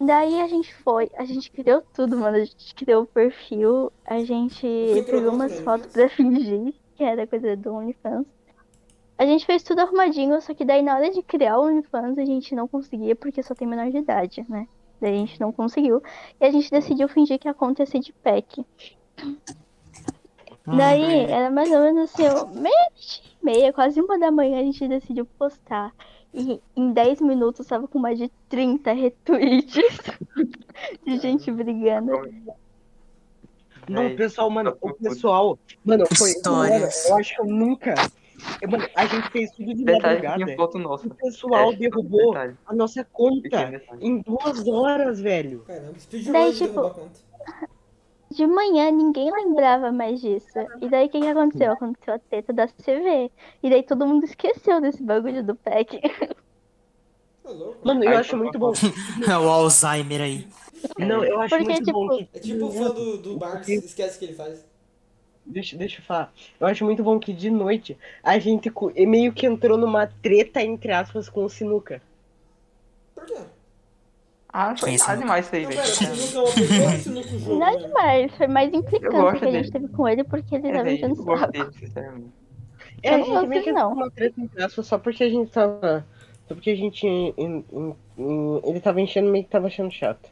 Daí 0.00 0.40
a 0.40 0.48
gente 0.48 0.74
foi, 0.82 1.10
a 1.16 1.24
gente 1.24 1.50
criou 1.50 1.82
tudo, 1.94 2.18
mano. 2.18 2.36
A 2.36 2.44
gente 2.44 2.74
criou 2.74 3.04
o 3.04 3.06
perfil, 3.06 3.92
a 4.04 4.18
gente 4.24 4.66
pegou 5.06 5.32
umas 5.32 5.60
fotos 5.60 5.86
pra 5.92 6.08
fingir 6.08 6.74
que 6.96 7.02
era 7.04 7.26
coisa 7.26 7.56
do 7.56 7.72
OnlyFans. 7.74 8.26
A 9.16 9.24
gente 9.24 9.46
fez 9.46 9.62
tudo 9.62 9.80
arrumadinho, 9.80 10.40
só 10.42 10.52
que 10.54 10.64
daí 10.64 10.82
na 10.82 10.96
hora 10.96 11.10
de 11.10 11.22
criar 11.22 11.58
o 11.58 11.66
OnlyFans 11.66 12.18
a 12.18 12.24
gente 12.24 12.54
não 12.54 12.66
conseguia 12.66 13.14
porque 13.14 13.42
só 13.42 13.54
tem 13.54 13.66
menor 13.66 13.90
de 13.90 13.98
idade, 13.98 14.44
né? 14.48 14.66
Daí 15.00 15.14
a 15.14 15.18
gente 15.18 15.40
não 15.40 15.52
conseguiu. 15.52 16.02
E 16.40 16.44
a 16.44 16.50
gente 16.50 16.70
decidiu 16.70 17.08
fingir 17.08 17.38
que 17.38 17.48
a 17.48 17.54
conta 17.54 17.82
ia 17.82 17.86
ser 17.86 18.00
de 18.00 18.12
Daí 20.66 21.24
era 21.30 21.50
mais 21.50 21.70
ou 21.70 21.80
menos 21.80 22.10
assim, 22.10 22.22
meia, 22.58 22.88
meia, 23.42 23.72
quase 23.72 24.00
uma 24.00 24.18
da 24.18 24.30
manhã 24.30 24.60
a 24.60 24.62
gente 24.62 24.88
decidiu 24.88 25.26
postar. 25.38 25.92
E 26.32 26.60
em 26.74 26.92
10 26.92 27.20
minutos 27.20 27.66
tava 27.66 27.86
com 27.86 27.98
mais 27.98 28.18
de 28.18 28.30
30 28.48 28.92
retweets 28.92 29.74
de 31.04 31.18
gente 31.18 31.50
brigando. 31.52 32.12
Não, 33.88 34.16
pessoal, 34.16 34.48
mano, 34.50 34.72
Tá 34.72 34.78
o 34.80 34.94
pessoal, 34.94 35.58
mano, 35.84 36.06
foi. 36.16 36.30
Histórias. 36.30 36.80
Mano, 36.80 37.08
eu 37.08 37.16
acho 37.20 37.34
que 37.36 37.40
eu 37.42 37.46
nunca. 37.46 37.94
eu- 38.62 38.68
Mano, 38.70 38.88
a 38.96 39.06
gente 39.06 39.28
fez 39.30 39.50
tudo 39.52 39.74
de 39.74 39.84
Detalhe 39.84 40.14
madrugada. 40.22 40.44
tinha 40.44 40.56
foto 40.56 40.78
nossa. 40.78 41.06
O 41.06 41.14
pessoal 41.14 41.72
É, 41.72 41.76
derrubou 41.76 42.32
detalhe, 42.32 42.56
a 42.66 42.74
nossa 42.74 43.04
conta 43.12 43.70
em 44.00 44.22
duas 44.22 44.66
horas, 44.66 45.20
velho. 45.20 45.60
Caramba, 45.66 45.98
speedrun 45.98 46.50
tipo, 46.52 46.64
derrubar 46.66 46.86
a 46.86 46.94
conta. 46.94 47.20
De 48.34 48.46
manhã 48.46 48.90
ninguém 48.90 49.30
lembrava 49.30 49.92
mais 49.92 50.20
disso. 50.20 50.58
E 50.80 50.88
daí 50.88 51.06
o 51.06 51.08
que, 51.08 51.20
que 51.20 51.26
aconteceu? 51.26 51.72
Aconteceu 51.72 52.14
a 52.14 52.18
treta 52.18 52.52
da 52.52 52.66
CV. 52.66 53.30
E 53.62 53.70
daí 53.70 53.82
todo 53.82 54.06
mundo 54.06 54.24
esqueceu 54.24 54.80
desse 54.80 55.02
bagulho 55.02 55.44
do 55.44 55.54
pack. 55.54 56.00
Tá 57.44 57.50
louco? 57.50 57.86
Mano, 57.86 58.02
eu 58.02 58.16
acho 58.16 58.30
por 58.30 58.38
muito 58.38 58.58
bom. 58.58 58.72
o 59.28 59.48
Alzheimer 59.50 60.22
aí. 60.22 60.48
Não, 60.98 61.22
eu 61.22 61.38
acho 61.40 61.54
Porque, 61.54 61.72
muito 61.72 61.92
bom 61.92 62.08
tipo, 62.08 62.32
que. 62.32 62.38
É 62.38 62.40
tipo 62.40 62.64
o 62.64 62.72
fã 62.72 62.90
do, 62.90 63.18
do 63.18 63.36
Barks, 63.36 63.68
esquece 63.68 64.16
o 64.16 64.18
que 64.18 64.24
ele 64.24 64.34
faz. 64.34 64.64
Deixa, 65.44 65.76
deixa 65.76 66.00
eu 66.00 66.04
falar. 66.06 66.32
Eu 66.58 66.66
acho 66.66 66.86
muito 66.86 67.04
bom 67.04 67.20
que 67.20 67.34
de 67.34 67.50
noite 67.50 67.98
a 68.22 68.38
gente 68.38 68.72
meio 69.06 69.30
que 69.30 69.44
entrou 69.44 69.76
numa 69.76 70.06
treta, 70.06 70.62
entre 70.62 70.90
aspas, 70.90 71.28
com 71.28 71.44
o 71.44 71.50
Sinuca. 71.50 72.00
Por 73.14 73.26
quê? 73.26 73.36
Ah, 74.56 74.76
foi 74.76 74.96
nada 74.96 75.16
demais 75.16 75.46
isso 75.46 75.56
aí, 75.56 75.62
Não, 75.64 75.70
velho. 75.70 75.82
é 75.82 77.50
uma 77.50 77.70
é 77.70 77.76
né? 77.76 77.86
demais, 77.88 78.36
foi 78.36 78.46
mais 78.46 78.72
gosto 79.10 79.40
que 79.40 79.44
a 79.46 79.50
gente 79.50 79.70
teve 79.72 79.88
com 79.88 80.08
ele 80.08 80.22
porque 80.22 80.54
ele 80.54 80.68
É, 80.68 80.72
tava 80.72 80.90
enchendo 80.92 81.14
eu 81.16 81.22
o 81.34 81.38
saco. 81.38 81.52
É, 83.02 83.10
Eu 83.10 83.14
a 83.14 83.18
não 83.18 83.24
gente 83.24 83.34
gosto 83.34 83.48
meio 83.48 83.62
que 83.64 83.72
dele, 83.72 83.82
não. 83.82 83.90
numa 83.90 84.10
treta, 84.12 84.40
aspas, 84.64 84.86
só 84.86 84.98
porque 84.98 85.24
a 85.24 85.28
gente 85.28 85.50
tava. 85.50 86.06
Só 86.46 86.54
porque 86.54 86.70
a 86.70 86.76
gente. 86.76 87.04
em- 87.04 87.34
em- 87.36 87.64
em- 88.16 88.60
ele 88.64 88.80
tava 88.80 89.00
enchendo, 89.00 89.28
meio 89.28 89.44
que 89.44 89.50
tava 89.50 89.66
achando 89.66 89.90
chato. 89.90 90.30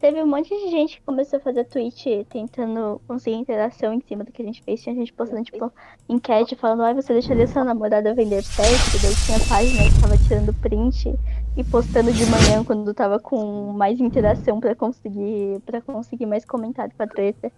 Teve 0.00 0.22
um 0.22 0.26
monte 0.26 0.50
de 0.50 0.70
gente 0.70 0.98
que 0.98 1.02
começou 1.02 1.38
a 1.38 1.42
fazer 1.42 1.64
tweet 1.64 2.26
tentando 2.28 3.00
conseguir 3.06 3.36
interação 3.36 3.92
em 3.92 4.00
cima 4.00 4.22
do 4.22 4.30
que 4.32 4.42
a 4.42 4.44
gente 4.44 4.62
fez. 4.62 4.82
Tinha 4.82 4.94
gente 4.94 5.12
postando, 5.12 5.42
tipo, 5.44 5.72
enquete 6.08 6.56
falando, 6.56 6.82
ai, 6.82 6.92
você 6.94 7.12
deixaria 7.14 7.46
sua 7.46 7.64
namorada 7.64 8.14
vender 8.14 8.42
sexo? 8.42 9.00
Daí 9.00 9.14
tinha 9.14 9.38
página 9.48 9.84
que 9.84 10.00
tava 10.02 10.18
tirando 10.18 10.52
print 10.60 11.14
e 11.56 11.64
postando 11.64 12.12
de 12.12 12.26
manhã 12.26 12.62
quando 12.64 12.92
tava 12.92 13.18
com 13.18 13.72
mais 13.72 13.98
interação 13.98 14.60
pra 14.60 14.74
conseguir, 14.74 15.60
pra 15.64 15.80
conseguir 15.80 16.26
mais 16.26 16.44
comentário 16.44 16.94
pra 16.94 17.06
treta. 17.06 17.50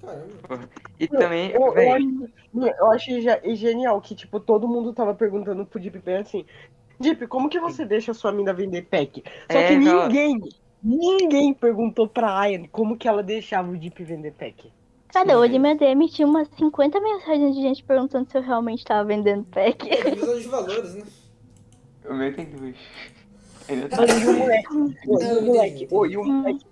Caramba. 0.00 0.68
E 0.98 1.08
também, 1.08 1.50
Eu, 1.50 1.74
eu, 1.76 2.66
eu 2.78 2.90
acho 2.92 3.20
ge- 3.20 3.54
genial 3.54 4.00
que, 4.00 4.14
tipo, 4.14 4.40
todo 4.40 4.66
mundo 4.66 4.94
tava 4.94 5.14
perguntando 5.14 5.66
pro 5.66 5.78
Deep 5.80 5.98
bem 5.98 6.16
assim. 6.16 6.46
Deep, 6.98 7.26
como 7.26 7.50
que 7.50 7.60
você 7.60 7.84
deixa 7.84 8.14
sua 8.14 8.32
mina 8.32 8.52
vender 8.54 8.82
pack? 8.82 9.22
Só 9.50 9.58
É, 9.58 9.68
que 9.68 9.76
não. 9.76 10.06
ninguém, 10.06 10.38
ninguém 10.82 11.52
perguntou 11.54 12.08
pra 12.08 12.38
Ayan 12.38 12.64
como 12.70 12.96
que 12.96 13.08
ela 13.08 13.22
deixava 13.22 13.70
o 13.70 13.76
Deep 13.76 14.02
vender 14.04 14.32
pack. 14.32 14.72
Cara, 15.12 15.38
hoje 15.38 15.58
minha 15.58 15.74
DM 15.74 16.08
tinha 16.08 16.26
umas 16.26 16.48
50 16.56 17.00
mensagens 17.00 17.54
de 17.56 17.62
gente 17.62 17.82
perguntando 17.82 18.30
se 18.30 18.38
eu 18.38 18.42
realmente 18.42 18.84
tava 18.84 19.04
vendendo 19.04 19.44
pack. 19.44 19.88
É 19.90 20.10
divisão 20.10 20.38
de 20.38 20.48
valores, 20.48 20.94
né? 20.94 21.02
o 22.08 22.14
meu 22.14 22.34
tem 22.34 22.44
duas. 22.46 22.76
Ele 23.68 23.88
tá- 23.88 24.04
e 24.04 24.26
o 24.26 24.38
moleque, 24.38 24.72
o, 24.72 25.20
Eu 25.20 25.38
o 25.38 25.42
moleque, 25.42 25.88
o, 25.90 26.06
e 26.06 26.16
o 26.16 26.24
moleque 26.24 26.64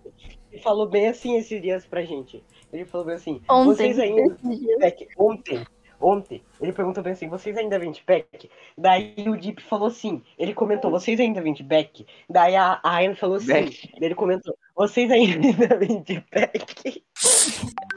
ele 0.50 0.62
falou 0.62 0.88
bem 0.88 1.08
assim 1.08 1.36
esses 1.36 1.60
dias 1.60 1.86
pra 1.86 2.02
gente. 2.02 2.42
Ele 2.72 2.84
falou 2.84 3.06
bem 3.06 3.16
assim, 3.16 3.40
Ontem. 3.48 3.64
vocês 3.66 3.98
ainda 3.98 4.36
pack 4.80 5.08
ontem. 5.16 5.64
Ontem, 6.00 6.42
ele 6.60 6.72
perguntou 6.72 7.02
bem 7.02 7.12
assim, 7.12 7.28
vocês 7.28 7.56
ainda 7.56 7.78
vendem 7.78 8.00
pack? 8.06 8.48
Daí 8.76 9.14
o 9.26 9.36
Deep 9.36 9.60
falou 9.62 9.90
sim. 9.90 10.22
Ele 10.38 10.54
comentou, 10.54 10.90
vocês 10.92 11.18
ainda 11.18 11.40
vendem 11.42 11.66
pack? 11.66 12.06
Daí 12.30 12.54
a 12.54 12.80
Ayan 12.84 13.14
falou 13.16 13.40
sim. 13.40 13.46
Daí 13.48 13.72
ele 14.00 14.14
comentou, 14.14 14.54
vocês 14.76 15.10
ainda 15.10 15.76
vendem 15.76 16.20
pack? 16.30 17.02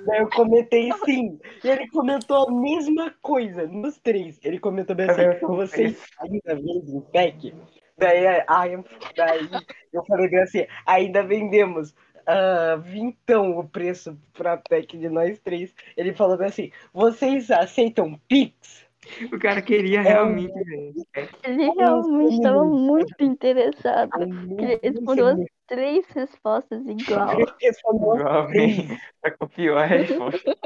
Daí 0.08 0.20
eu 0.20 0.30
comentei 0.32 0.89
sim. 1.06 1.39
E 1.64 1.70
ele 1.70 1.88
comentou 1.89 2.47
a 2.47 2.52
mesma 2.52 3.14
coisa 3.22 3.68
nos 3.68 3.99
três. 3.99 4.39
Ele 4.43 4.60
comentou 4.60 4.95
bem 4.95 5.08
assim, 5.10 5.45
vocês 5.45 6.04
ainda 6.20 6.56
vendem 6.56 7.02
pack? 7.14 7.54
Daí, 7.97 8.26
a 8.26 8.45
Ayan- 8.47 8.84
daí 9.16 9.47
eu 9.93 10.04
falei 10.06 10.36
assim, 10.39 10.66
ainda 10.88 11.22
vendemos. 11.22 11.93
Ah, 12.26 12.76
vintão 12.76 13.57
o 13.57 13.67
preço 13.67 14.17
pra 14.34 14.57
pack 14.57 14.97
de 14.97 15.09
nós 15.09 15.39
três. 15.39 15.74
Ele 15.95 16.13
falou 16.13 16.38
bem 16.38 16.47
assim: 16.47 16.72
vocês 16.93 17.49
aceitam 17.51 18.19
Pix? 18.28 18.86
O 19.34 19.39
cara 19.39 19.61
queria 19.61 20.01
realmente, 20.01 20.53
velho. 20.53 20.93
Ele 21.43 21.72
realmente 21.72 22.36
estava 22.36 22.63
muito 22.65 23.24
interessado. 23.24 24.11
Ele 24.22 24.80
respondeu 24.82 25.28
as 25.28 25.39
três 25.65 26.05
respostas 26.09 26.86
igual. 26.86 27.38
respondeu 27.59 28.15
Igual, 28.15 28.47
velho. 28.47 28.97
Pra 29.19 29.32
copiar 29.32 29.78
a 29.78 29.86
resposta. 29.86 30.57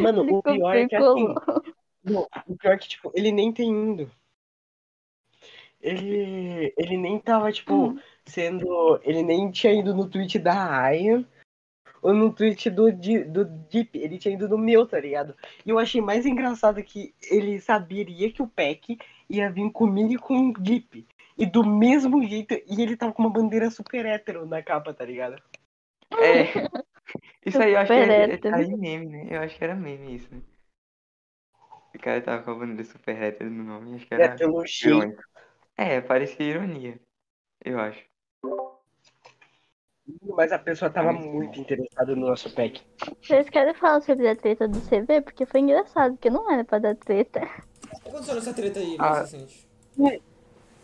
Mano, 0.00 0.22
Ele 0.22 0.32
o 0.32 0.42
pior 0.42 0.76
é 0.76 0.88
que 0.88 0.94
assim, 0.94 1.34
não, 2.04 2.28
o 2.46 2.56
pior 2.56 2.74
é 2.74 2.78
que, 2.78 2.88
tipo, 2.88 3.10
ele 3.14 3.32
nem 3.32 3.52
tem 3.52 3.68
indo. 3.68 4.10
Ele, 5.80 6.72
ele 6.76 6.96
nem 6.96 7.18
tava, 7.18 7.50
tipo, 7.50 7.74
Hum. 7.74 8.00
Sendo. 8.26 9.00
Ele 9.02 9.22
nem 9.22 9.50
tinha 9.50 9.72
ido 9.72 9.94
no 9.94 10.08
tweet 10.08 10.38
da 10.38 10.82
Aya 10.82 11.24
ou 12.02 12.12
no 12.12 12.32
tweet 12.32 12.68
do, 12.70 12.92
do 12.92 13.44
Deep. 13.70 13.98
Ele 13.98 14.18
tinha 14.18 14.34
ido 14.34 14.48
no 14.48 14.58
meu, 14.58 14.86
tá 14.86 15.00
ligado? 15.00 15.34
E 15.64 15.70
eu 15.70 15.78
achei 15.78 16.00
mais 16.00 16.26
engraçado 16.26 16.82
que 16.82 17.14
ele 17.30 17.60
saberia 17.60 18.30
que 18.30 18.42
o 18.42 18.46
Peck 18.48 18.98
ia 19.28 19.50
vir 19.50 19.70
comigo 19.72 20.12
e 20.12 20.18
com 20.18 20.50
o 20.50 20.52
Deep. 20.52 21.06
E 21.36 21.46
do 21.46 21.64
mesmo 21.64 22.22
jeito, 22.26 22.54
e 22.54 22.80
ele 22.80 22.96
tava 22.96 23.12
com 23.12 23.22
uma 23.22 23.30
bandeira 23.30 23.70
super 23.70 24.06
hétero 24.06 24.46
na 24.46 24.62
capa, 24.62 24.94
tá 24.94 25.04
ligado? 25.04 25.42
É. 26.12 26.44
Isso 27.44 27.60
aí 27.60 27.72
eu 27.72 27.78
acho 27.78 27.92
que 27.92 28.00
Super 28.00 28.10
é, 28.10 28.14
é, 28.14 28.34
hétero. 28.34 28.54
tá 28.54 28.62
em 28.62 28.76
meme, 28.76 29.06
né? 29.06 29.26
Eu 29.30 29.40
acho 29.40 29.56
que 29.56 29.64
era 29.64 29.74
meme 29.74 30.16
isso, 30.16 30.34
né? 30.34 30.40
O 31.94 31.98
cara 31.98 32.20
tava 32.20 32.42
com 32.42 32.50
a 32.50 32.54
bandeira 32.54 32.84
super 32.84 33.22
hétero 33.22 33.50
no 33.50 33.62
nome, 33.62 33.94
acho 33.94 34.06
que 34.06 34.14
É 34.14 34.16
era 34.20 34.36
irônico. 34.82 35.22
É, 35.76 36.00
parecia 36.00 36.46
ironia. 36.46 37.00
Eu 37.64 37.78
acho. 37.78 38.04
Mas 40.36 40.52
a 40.52 40.58
pessoa 40.58 40.90
tava 40.90 41.12
muito 41.12 41.58
interessada 41.58 42.14
no 42.14 42.26
nosso 42.28 42.50
pack. 42.54 42.80
Vocês 43.22 43.48
querem 43.48 43.74
falar 43.74 44.00
sobre 44.02 44.28
a 44.28 44.36
treta 44.36 44.68
do 44.68 44.78
CV? 44.80 45.22
Porque 45.22 45.46
foi 45.46 45.60
engraçado, 45.60 46.12
porque 46.12 46.28
não 46.30 46.50
era 46.50 46.62
pra 46.64 46.78
dar 46.78 46.94
treta. 46.94 47.40
O 47.40 48.00
que 48.02 48.08
aconteceu 48.08 48.34
nessa 48.34 48.52
treta 48.54 48.80
aí, 48.80 48.96
Ah. 48.98 49.10
mais 49.10 49.18
recente? 49.32 49.66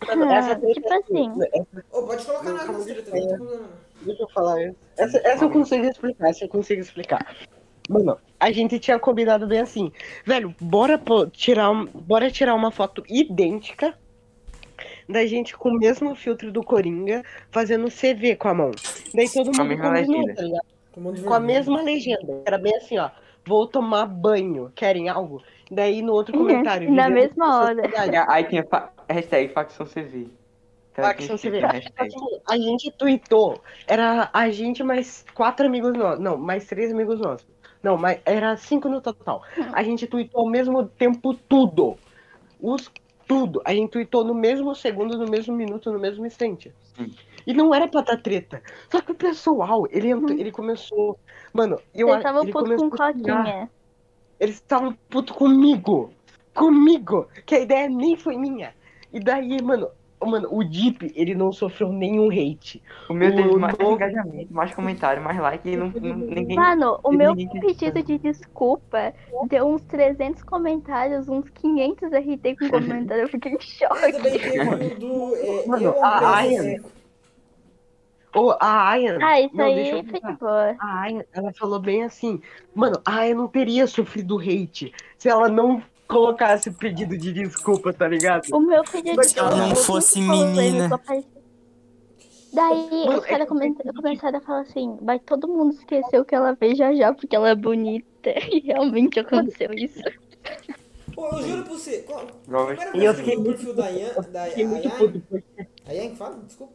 Ah, 0.09 0.35
essa 0.39 0.57
treta, 0.57 0.73
tipo 0.81 0.93
assim. 0.95 1.33
essa- 1.53 1.85
Ô, 1.93 2.03
pode 2.07 2.25
colocar 2.25 2.53
na 2.53 2.65
nessa 2.65 2.85
treta 2.85 3.15
aí, 3.15 3.21
não 3.21 3.29
tem 3.29 3.37
problema. 3.39 3.63
não. 3.67 4.07
deixa 4.07 4.23
eu 4.23 4.29
falar. 4.31 4.61
Essa, 4.97 5.19
essa 5.19 5.45
eu 5.45 5.51
consigo 5.51 5.85
explicar, 5.85 6.29
essa 6.31 6.45
eu 6.45 6.49
consigo 6.49 6.81
explicar. 6.81 7.37
Mano, 7.91 8.19
a 8.39 8.51
gente 8.53 8.79
tinha 8.79 8.99
combinado 8.99 9.47
bem 9.47 9.61
assim. 9.61 9.93
Velho, 10.25 10.55
bora 10.61 10.97
pô, 10.97 11.27
tirar, 11.27 11.71
um- 11.71 11.85
bora 11.87 12.31
tirar 12.31 12.55
uma 12.55 12.71
foto 12.71 13.05
idêntica 13.09 13.99
da 15.11 15.27
gente 15.27 15.57
com 15.57 15.71
o 15.71 15.79
mesmo 15.79 16.15
filtro 16.15 16.51
do 16.53 16.63
Coringa, 16.63 17.23
fazendo 17.51 17.89
CV 17.91 18.37
com 18.37 18.49
a 18.49 18.55
mão. 18.55 18.71
Daí 19.15 19.29
todo 19.29 19.51
Com 19.53 19.61
a 19.63 19.65
mundo 19.65 19.69
mesma 19.69 19.85
combinou, 19.89 20.19
legenda. 20.21 20.35
tá 20.35 20.43
ligado? 20.43 21.25
Com 21.25 21.35
a 21.35 21.41
mesma 21.41 21.83
legenda. 21.83 22.43
Era 22.45 22.59
bem 22.59 22.75
assim, 22.77 22.99
ó. 22.99 23.11
Vou 23.47 23.67
tomar 23.67 24.07
banho. 24.07 24.71
Querem 24.75 25.09
algo? 25.09 25.43
Daí 25.71 26.03
no 26.03 26.13
outro 26.13 26.37
Uhum, 26.37 26.47
comentário. 26.47 26.93
na 26.93 27.09
mesma 27.09 27.61
hora. 27.63 27.83
Aí 28.29 28.45
tinha 28.45 28.65
fa... 28.65 28.91
hashtag 29.09 29.53
facção 29.53 29.87
CV. 29.87 30.29
Facção 30.93 31.37
CV. 31.39 31.61
A 32.47 32.57
gente 32.59 32.91
tweetou. 32.91 33.61
Era 33.87 34.29
a 34.33 34.51
gente 34.51 34.83
mais 34.83 35.25
quatro 35.35 35.65
amigos 35.67 35.97
nossos. 35.97 36.21
Não, 36.21 36.37
mais 36.37 36.67
três 36.67 36.93
amigos 36.93 37.19
nossos. 37.21 37.47
Não, 37.83 37.97
mas 37.97 38.21
era 38.27 38.55
cinco 38.57 38.89
no 38.89 39.01
total. 39.01 39.43
A 39.73 39.83
gente 39.83 40.07
tweetou 40.07 40.43
ao 40.43 40.51
mesmo 40.51 40.85
tempo 40.85 41.33
tudo. 41.33 41.97
Os 42.61 42.91
tudo. 43.31 43.63
A 43.65 43.73
gente 43.73 43.91
tweetou 43.91 44.25
no 44.25 44.35
mesmo 44.35 44.75
segundo, 44.75 45.17
no 45.17 45.31
mesmo 45.31 45.55
minuto, 45.55 45.93
no 45.93 46.01
mesmo 46.01 46.27
instante. 46.27 46.75
Sim. 46.97 47.15
E 47.47 47.55
não 47.55 47.73
era 47.73 47.87
pra 47.87 48.01
dar 48.01 48.21
treta. 48.21 48.61
Só 48.91 49.01
que 49.01 49.13
o 49.13 49.15
pessoal, 49.15 49.87
ele, 49.89 50.09
entrou, 50.11 50.37
ele 50.37 50.51
começou. 50.51 51.17
Mano, 51.53 51.79
eu 51.95 52.09
Vocês 52.09 52.17
a- 52.17 52.19
estavam 52.19 52.43
ele 52.43 52.53
puto 52.53 52.65
começou 52.65 52.91
com 52.91 52.97
coquinha. 52.97 53.71
Eles 54.41 54.57
estavam 54.57 54.99
puto 55.09 55.33
comigo. 55.33 56.13
Comigo. 56.53 57.29
Que 57.47 57.55
a 57.55 57.61
ideia 57.61 57.89
nem 57.89 58.17
foi 58.17 58.37
minha. 58.37 58.75
E 59.13 59.21
daí, 59.21 59.63
mano, 59.63 59.89
Mano, 60.23 60.49
o 60.53 60.63
Deep, 60.63 61.13
ele 61.17 61.35
não 61.35 61.51
sofreu 61.51 61.91
nenhum 61.91 62.29
hate. 62.31 62.83
O 63.09 63.15
meu 63.15 63.35
teve 63.35 63.57
mais 63.57 63.77
novo- 63.79 63.95
engajamento, 63.95 64.53
mais 64.53 64.75
comentário, 64.75 65.23
mais 65.23 65.39
like 65.39 65.67
e 65.69 65.77
não, 65.77 65.89
não- 65.89 66.17
ninguém. 66.17 66.57
Mano, 66.57 67.01
o 67.03 67.11
meu 67.11 67.35
pedido 67.35 68.03
de 68.03 68.19
desculpa 68.19 69.15
deu 69.49 69.67
uns 69.67 69.83
300 69.85 70.43
comentários, 70.43 71.27
uns 71.29 71.49
500 71.49 72.13
RT 72.13 72.57
com 72.59 72.69
comentário. 72.69 73.23
Eu 73.23 73.29
fiquei 73.29 73.53
em 73.55 73.61
choque. 73.61 74.13
do. 75.01 75.35
É, 75.37 75.67
Mano, 75.67 75.95
a 76.03 76.37
Ayan- 76.37 76.63
PS5. 76.65 76.85
Ô, 78.37 78.51
a 78.61 78.91
Ayan. 78.91 79.19
Ah, 79.21 79.41
isso 79.41 79.57
não, 79.57 79.65
deixa 79.75 79.95
aí 79.97 79.99
eu 80.01 80.05
foi 80.05 80.21
de 80.21 80.39
boa. 80.39 80.77
A 80.79 81.01
Ayan, 81.01 81.25
ela 81.33 81.53
falou 81.53 81.81
bem 81.81 82.05
assim, 82.05 82.41
mano, 82.75 83.01
a 83.05 83.17
Ayan 83.21 83.35
não 83.37 83.49
teria 83.49 83.87
sofrido 83.89 84.39
hate 84.39 84.93
se 85.19 85.29
ela 85.29 85.49
não 85.49 85.83
colocasse 86.11 86.69
o 86.69 86.75
pedido 86.75 87.17
de 87.17 87.33
desculpa, 87.33 87.93
tá 87.93 88.07
ligado? 88.09 88.47
O 88.53 88.61
meu 88.61 88.83
pedido 88.85 89.17
Mas 89.17 89.29
de 89.29 89.33
se 89.35 89.39
ela 89.39 89.49
desculpa 89.51 89.69
não 89.75 89.77
fosse 89.77 90.21
menina. 90.21 90.91
Daí 92.53 92.91
Mano, 93.07 93.19
os 93.21 93.25
é 93.25 93.29
caras 93.29 93.49
come- 93.49 93.75
começaram 93.95 94.39
a 94.39 94.41
falar 94.41 94.61
assim, 94.63 94.99
vai 95.03 95.21
todo 95.21 95.47
mundo 95.47 95.73
esquecer 95.75 96.21
o 96.21 96.25
que 96.25 96.35
ela 96.35 96.57
fez 96.57 96.77
já 96.77 96.93
já, 96.93 97.15
porque 97.15 97.35
ela 97.37 97.49
é 97.51 97.55
bonita. 97.55 98.09
E 98.51 98.61
realmente 98.61 99.19
aconteceu 99.21 99.73
isso. 99.73 100.03
Pô, 101.15 101.29
eu 101.29 101.43
juro 101.43 101.63
pra 101.65 101.73
você. 101.73 101.99
Qual, 102.03 102.21
a 102.69 102.97
E 102.99 103.05
eu 103.05 103.15
fiquei 103.15 103.37
do 103.37 103.43
muito- 103.43 103.57
perfil 103.57 103.75
da 103.75 103.85
Ayan? 103.87 104.09
Da 104.31 104.45
porque 104.47 105.23
Ayan 105.89 106.11
que 106.11 106.17
fala? 106.17 106.37
Desculpa. 106.47 106.75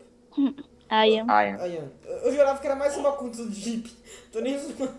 Aí, 0.89 1.19
Ayan. 1.19 1.25
Ayan. 1.29 1.91
Eu, 2.05 2.11
eu 2.17 2.31
jurava 2.31 2.59
que 2.59 2.65
era 2.67 2.75
mais 2.75 2.95
uma 2.97 3.11
conta 3.11 3.43
do 3.43 3.51
Jeep. 3.53 3.91
Tô 4.31 4.39
nem 4.39 4.57
zoando. 4.57 4.89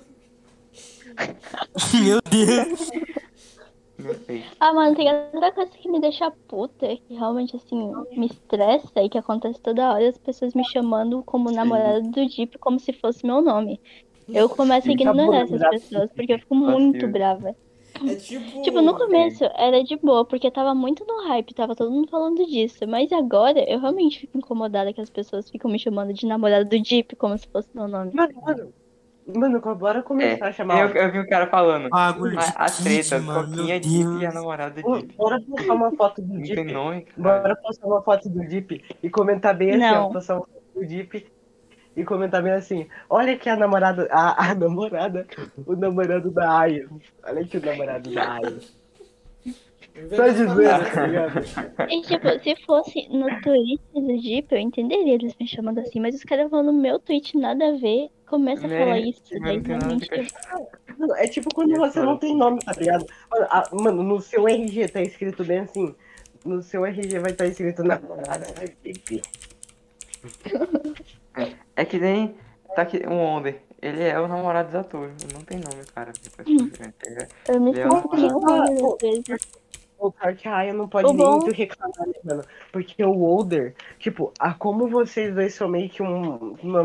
Meu 2.05 2.21
Deus. 2.31 2.91
Ah, 4.61 4.73
mano, 4.73 4.95
tem 4.95 5.09
outra 5.35 5.53
coisa 5.53 5.71
que 5.71 5.89
me 5.89 6.01
deixa 6.01 6.31
puta, 6.49 6.87
que 6.97 7.15
realmente, 7.15 7.57
assim, 7.57 7.93
me 8.13 8.27
estressa 8.27 9.03
e 9.03 9.09
que 9.09 9.19
acontece 9.19 9.61
toda 9.61 9.93
hora, 9.93 10.09
as 10.09 10.19
pessoas 10.19 10.55
me 10.55 10.65
chamando 10.65 11.23
como 11.25 11.51
namorada 11.51 12.01
do 12.03 12.29
Jeep 12.29 12.59
como 12.59 12.79
se 12.79 12.93
fosse 12.93 13.27
meu 13.27 13.43
nome. 13.43 13.81
Eu 14.29 14.49
começo 14.49 14.89
a 14.89 14.93
Fica 14.93 15.03
ignorar 15.05 15.43
essas 15.43 15.63
pessoas, 15.69 16.11
porque 16.13 16.33
eu 16.33 16.39
fico 16.39 16.55
muito 16.55 17.07
brava. 17.09 17.55
É 18.07 18.15
tipo. 18.17 18.63
Tipo, 18.63 18.83
no 18.83 18.95
começo 18.95 19.45
era 19.55 19.83
de 19.83 19.97
boa, 19.97 20.25
porque 20.25 20.51
tava 20.51 20.75
muito 20.75 21.05
no 21.07 21.29
hype, 21.29 21.55
tava 21.55 21.75
todo 21.75 21.91
mundo 21.91 22.09
falando 22.11 22.45
disso. 22.47 22.87
Mas 22.87 23.11
agora 23.13 23.59
eu 23.71 23.79
realmente 23.79 24.21
fico 24.21 24.37
incomodada 24.37 24.93
que 24.93 25.01
as 25.01 25.11
pessoas 25.11 25.49
ficam 25.49 25.71
me 25.71 25.79
chamando 25.79 26.13
de 26.13 26.27
namorada 26.27 26.65
do 26.65 26.85
Jeep 26.85 27.17
como 27.17 27.39
se 27.39 27.47
fosse 27.49 27.69
meu 27.75 27.89
nome. 27.89 28.13
Mano, 28.13 28.35
mano, 28.43 28.75
mano, 29.35 29.61
bora 29.77 30.03
começar 30.03 30.47
a 30.47 30.49
É, 30.49 30.53
chamar. 30.53 30.81
eu, 30.95 31.03
eu 31.03 31.13
vi 31.13 31.21
um 31.21 31.27
cara 31.27 31.47
falando. 31.49 31.85
De 31.85 31.91
A, 31.93 32.09
a 32.09 32.67
treta. 32.71 33.21
Coquinha 33.21 33.81
Deep 33.81 34.23
e 34.23 34.27
a 34.27 34.33
namorada 34.33 34.75
Deep. 34.83 35.15
Bora 35.17 35.41
postar 35.41 35.73
uma 35.75 35.91
foto 35.97 36.23
do 36.23 36.39
Deep. 36.39 36.75
Bora 37.17 37.57
postar 37.57 37.87
uma 37.87 38.03
foto 38.03 38.29
do 38.29 38.41
Deep 38.41 38.85
e 39.03 39.11
comentar 39.11 39.55
bem 39.57 39.71
assim, 39.71 39.79
Não. 39.81 40.07
ó. 40.07 40.13
Postar 40.13 40.35
uma 40.35 40.43
foto 40.47 40.63
do 40.75 40.87
Deep 40.87 41.27
e 41.97 42.05
comentar 42.05 42.43
bem 42.43 42.53
assim. 42.53 42.87
Olha 43.09 43.37
que 43.37 43.49
a 43.49 43.57
namorada. 43.57 44.07
A, 44.11 44.51
a 44.51 44.55
namorada. 44.55 45.27
O 45.67 45.75
namorado 45.75 46.31
da 46.31 46.59
Aya. 46.61 46.89
Olha 47.27 47.45
que 47.45 47.57
o 47.59 47.65
namorado 47.65 48.13
da 48.13 48.33
Aya. 48.35 48.59
Só 50.15 50.29
dizendo, 50.29 50.55
tá 50.93 51.07
ligado? 51.07 51.41
E 51.89 52.03
tipo, 52.03 52.29
se 52.43 52.55
fosse 52.67 53.09
no 53.09 53.27
tweet 53.41 53.81
do 53.95 54.19
Jeep, 54.19 54.47
eu 54.55 54.59
entenderia 54.59 55.15
eles 55.15 55.35
me 55.41 55.47
chamando 55.49 55.79
assim, 55.79 56.01
mas 56.01 56.15
os 56.15 56.23
caras 56.23 56.51
vão 56.51 56.63
no 56.63 56.73
meu 56.73 56.99
tweet 56.99 57.35
nada 57.39 57.69
a 57.69 57.73
ver, 57.79 58.11
começa 58.27 58.67
a 58.67 58.69
Né? 58.69 58.79
falar 58.79 58.99
isso. 59.01 59.23
Daí 59.41 59.57
não 59.57 59.63
tem 59.63 59.73
nada 59.73 59.85
a 59.85 59.89
realmente 59.89 60.11
eu- 60.13 60.97
Mano, 60.99 61.15
É 61.17 61.27
tipo 61.29 61.55
quando 61.55 61.77
você 61.77 62.01
não 62.01 62.17
tem 62.19 62.35
nome, 62.37 62.59
tá 62.65 62.73
ligado? 62.73 63.07
Mano, 63.31 63.47
a- 63.51 63.69
Mano, 63.73 64.03
no 64.03 64.21
seu 64.21 64.49
RG 64.49 64.89
tá 64.89 65.03
escrito 65.03 65.45
bem 65.45 65.61
assim. 65.61 65.95
No 66.45 66.63
seu 66.63 66.85
RG 66.87 67.19
vai 67.19 67.33
estar 67.33 67.47
escrito 67.47 67.83
namorada 67.85 68.47
da 68.53 68.65
Deep. 68.83 69.23
É 71.75 71.85
que 71.85 71.99
nem 71.99 72.35
tá 72.75 72.83
aqui 72.83 72.99
o 73.07 73.11
Wonder. 73.11 73.61
Ele 73.83 74.03
é 74.03 74.19
o 74.19 74.27
namorado 74.27 74.69
dos 74.69 74.75
atores. 74.77 75.13
Não 75.35 75.43
tem 75.43 75.59
nome, 75.59 75.85
cara. 75.95 76.13
Hum. 76.47 76.71
Ele 77.05 77.19
é- 77.21 77.29
eu 77.55 77.61
me 77.61 77.73
Legal. 77.73 77.93
sinto 77.93 78.09
que 78.09 78.17
nem 78.17 78.33
um 78.33 78.37
homem 78.37 78.75
às 78.75 78.99
vezes. 79.27 79.49
O 79.99 80.13
pior 80.13 80.35
que 80.35 80.47
a 80.47 80.57
Aya 80.57 80.75
não 80.75 80.87
pode 80.87 81.09
O 81.09 81.13
nem 81.15 81.25
bom- 81.25 81.33
muito 81.39 81.51
reclamar, 81.53 82.07
né, 82.07 82.13
mano? 82.23 82.43
Porque 82.71 83.03
o 83.03 83.23
Older, 83.23 83.75
tipo, 83.99 84.31
a 84.39 84.53
como 84.53 84.87
vocês 84.89 85.35
dois 85.35 85.55
são 85.55 85.69
meio 85.69 85.89
que 85.89 86.03
um. 86.03 86.55
uma- 86.63 86.85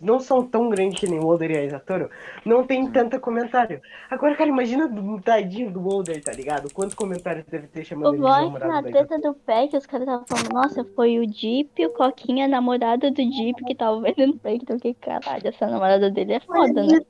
não 0.00 0.18
são 0.18 0.42
tão 0.46 0.68
grandes 0.70 0.98
que 0.98 1.06
nem 1.06 1.18
o 1.20 1.26
Older 1.26 1.50
e 1.50 1.58
a 1.58 1.64
Isatoro, 1.64 2.08
não 2.44 2.64
tem 2.66 2.90
tanta 2.90 3.20
comentário. 3.20 3.80
Agora, 4.10 4.34
cara, 4.34 4.48
imagina 4.48 4.86
o 4.86 5.20
tadinho 5.20 5.70
do 5.70 5.86
Older, 5.86 6.22
tá 6.24 6.32
ligado? 6.32 6.72
Quantos 6.72 6.94
comentários 6.94 7.44
deve 7.46 7.66
ter 7.66 7.84
chamando 7.84 8.06
O 8.06 8.14
ele 8.14 8.22
de 8.22 8.26
que 8.26 8.28
namorado 8.44 8.72
na 8.72 8.80
da 8.80 8.90
treta 8.90 9.18
do 9.18 9.34
PEC, 9.34 9.76
os 9.76 9.86
caras 9.86 10.06
estavam 10.06 10.26
falando, 10.26 10.52
nossa, 10.52 10.84
foi 10.96 11.18
o 11.18 11.30
Jeep, 11.30 11.84
o 11.86 11.90
Coquinha, 11.90 12.46
a 12.46 12.48
namorada 12.48 13.10
do 13.10 13.22
Jeep 13.22 13.62
que 13.64 13.74
tava 13.74 14.00
vendendo 14.00 14.38
PEC. 14.38 14.62
Então 14.62 14.76
eu 14.76 14.80
fiquei, 14.80 14.94
caralho, 14.94 15.46
essa 15.46 15.66
namorada 15.66 16.10
dele 16.10 16.32
é 16.34 16.40
foda, 16.40 16.82
né? 16.84 17.00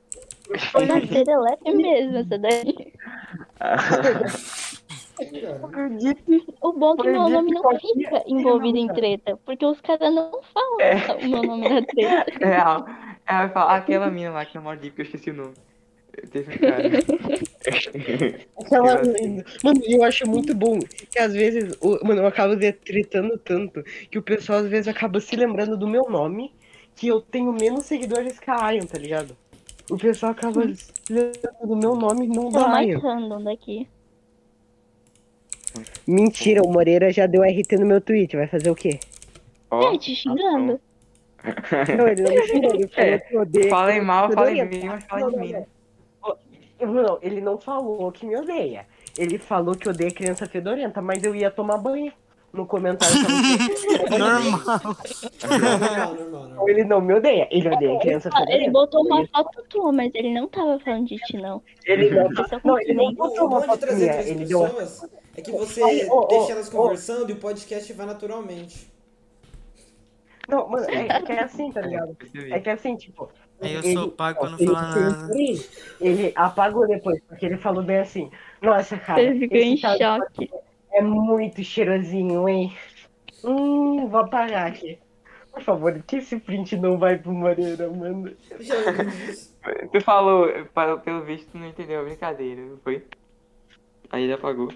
Foi 0.71 0.85
na 0.85 0.99
serelepe 1.05 1.73
mesmo, 1.73 2.17
essa 2.17 2.37
daí. 2.37 2.93
Cara, 5.71 5.91
O 6.61 6.73
bom 6.73 6.93
é 6.93 6.97
que 7.01 7.09
meu 7.09 7.29
nome 7.29 7.51
não 7.51 7.63
fica 7.79 8.23
envolvido 8.27 8.77
em 8.77 8.87
treta, 8.87 9.37
porque 9.45 9.65
os 9.65 9.79
caras 9.81 10.13
não 10.13 10.39
falam 10.53 11.19
o 11.23 11.27
meu 11.29 11.43
nome 11.43 11.69
na 11.69 11.81
treta. 11.85 12.25
É 12.41 12.45
real. 12.45 12.85
Ela 13.25 13.39
vai 13.45 13.49
falar, 13.49 13.75
aquela 13.75 14.09
mina 14.09 14.31
lá 14.31 14.45
que 14.45 14.55
namora 14.55 14.77
Deep, 14.77 14.95
que 14.95 15.01
eu 15.01 15.05
esqueci 15.05 15.31
o 15.31 15.33
nome. 15.33 15.53
Teve 16.31 16.55
um 16.55 16.57
cara. 16.57 16.83
aquela. 18.59 19.01
Engraçado. 19.01 19.45
Mano, 19.63 19.81
eu 19.85 20.03
acho 20.03 20.27
muito 20.29 20.55
bom 20.55 20.79
que 21.11 21.19
às 21.19 21.33
vezes, 21.33 21.75
o- 21.81 21.99
mano, 22.05 22.21
eu 22.21 22.27
acabo 22.27 22.55
de- 22.55 22.71
tretando 22.73 23.37
tanto 23.37 23.83
que 24.09 24.17
o 24.17 24.21
pessoal 24.21 24.59
às 24.59 24.67
vezes 24.67 24.87
acaba 24.87 25.19
se 25.19 25.35
lembrando 25.35 25.77
do 25.77 25.87
meu 25.87 26.03
nome, 26.09 26.53
que 26.95 27.07
eu 27.07 27.21
tenho 27.21 27.51
menos 27.53 27.85
seguidores 27.85 28.39
que 28.39 28.49
a 28.49 28.65
Ayan, 28.65 28.85
tá 28.85 28.97
ligado? 28.97 29.35
O 29.91 29.97
pessoal 29.97 30.31
acaba 30.31 30.67
se 30.73 30.91
lembrando 31.09 31.67
do 31.67 31.75
meu 31.75 31.95
nome 31.95 32.25
e 32.25 32.29
não 32.29 32.43
Sou 32.43 32.51
da 32.51 32.67
mais 32.67 32.87
Ayan. 32.87 32.99
random 32.99 33.43
daqui. 33.43 33.87
Mentira, 36.07 36.61
o 36.63 36.71
Moreira 36.71 37.11
já 37.11 37.25
deu 37.25 37.43
RT 37.43 37.77
no 37.79 37.85
meu 37.85 38.01
tweet, 38.01 38.35
vai 38.35 38.47
fazer 38.47 38.69
o 38.69 38.75
quê? 38.75 38.99
Ó, 39.69 39.93
É, 39.93 39.97
te 39.97 40.15
xingando. 40.15 40.79
Não, 41.97 42.07
ele 42.07 42.21
não 42.21 42.31
me 42.31 42.47
xingou, 42.47 42.75
ele 42.75 42.87
falou 42.87 43.43
É, 43.43 43.45
que. 43.45 43.69
Falem 43.69 44.01
mal, 44.01 44.31
falem 44.31 44.65
mas 44.85 45.03
falem 45.05 45.29
de 45.29 45.37
mim. 45.37 45.55
Não, 46.79 47.19
ele 47.21 47.41
não 47.41 47.57
falou 47.57 48.11
que 48.11 48.25
me 48.25 48.35
odeia. 48.35 48.85
Ele 49.17 49.37
falou 49.39 49.75
que 49.75 49.89
odeia 49.89 50.11
criança 50.11 50.45
fedorenta, 50.45 51.01
mas 51.01 51.23
eu 51.23 51.35
ia 51.35 51.49
tomar 51.49 51.77
banho 51.77 52.13
no 52.57 52.65
comentário. 52.65 53.15
Normal. 54.17 54.61
normal, 55.49 56.15
normal, 56.15 56.47
normal. 56.47 56.69
Ele 56.69 56.83
não 56.83 56.99
me 57.01 57.13
odeia, 57.13 57.47
ele 57.51 57.69
odeia 57.73 57.99
criança 57.99 58.29
Ele 58.29 58.37
fedorenta. 58.45 58.71
botou 58.71 59.01
uma 59.05 59.25
foto 59.27 59.63
tua, 59.69 59.91
mas 59.91 60.11
ele 60.15 60.33
não 60.33 60.47
tava 60.47 60.79
falando 60.79 61.05
de 61.07 61.15
ti, 61.17 61.37
não. 61.37 61.61
Ele 61.85 62.09
não, 62.09 62.29
não, 62.63 62.79
ele 62.81 62.93
não 62.93 63.13
botou 63.13 63.47
uma 63.47 63.61
foto 63.61 63.79
trazer 63.79 64.01
minha, 64.01 64.13
três 64.13 64.27
ele 64.29 64.45
deu 64.45 64.59
uma... 64.61 64.69
é 65.37 65.41
que 65.41 65.51
você 65.51 66.07
ô, 66.09 66.25
deixa 66.25 66.51
elas 66.53 66.67
ô. 66.67 66.71
conversando 66.77 67.29
e 67.29 67.33
o 67.33 67.37
podcast 67.37 67.93
vai 67.93 68.05
naturalmente. 68.05 68.91
Não, 70.47 70.67
mano, 70.69 70.85
é 70.89 71.21
que 71.21 71.31
é 71.33 71.43
assim, 71.43 71.71
tá 71.71 71.81
ligado? 71.81 72.15
É 72.51 72.59
que 72.59 72.69
assim, 72.69 72.95
tipo... 72.95 73.29
Aí 73.59 73.73
eu 73.73 73.79
ele- 73.83 73.93
sou 73.93 74.09
pago 74.11 74.39
pra 74.39 74.49
não 74.51 74.57
ele- 74.59 74.67
falar 74.67 74.95
nada. 74.95 75.33
ele- 75.33 75.65
Ele 75.99 76.31
apagou 76.35 76.87
depois, 76.87 77.19
porque 77.27 77.45
ele 77.47 77.57
falou 77.57 77.83
bem 77.83 77.97
assim, 77.99 78.29
nossa, 78.61 78.97
cara, 78.97 79.19
Ele 79.21 79.39
ficou 79.39 79.57
em 79.57 79.75
choque. 79.77 80.49
É 80.91 81.01
muito 81.01 81.63
cheirosinho, 81.63 82.47
hein? 82.47 82.75
Hum, 83.43 84.07
vou 84.07 84.21
apagar 84.21 84.67
aqui. 84.67 84.99
Por 85.51 85.61
favor, 85.63 86.03
que 86.03 86.17
esse 86.17 86.39
print 86.39 86.77
não 86.77 86.97
vai 86.97 87.17
pro 87.17 87.31
Moreira, 87.31 87.89
mano. 87.89 88.31
Tu 89.91 89.99
falou, 90.01 90.47
pelo 91.03 91.23
visto, 91.23 91.51
tu 91.51 91.57
não 91.57 91.67
entendeu 91.67 91.99
a 91.99 92.03
brincadeira, 92.03 92.61
não 92.61 92.77
foi? 92.77 93.05
Aí 94.09 94.23
ele 94.23 94.33
apagou. 94.33 94.69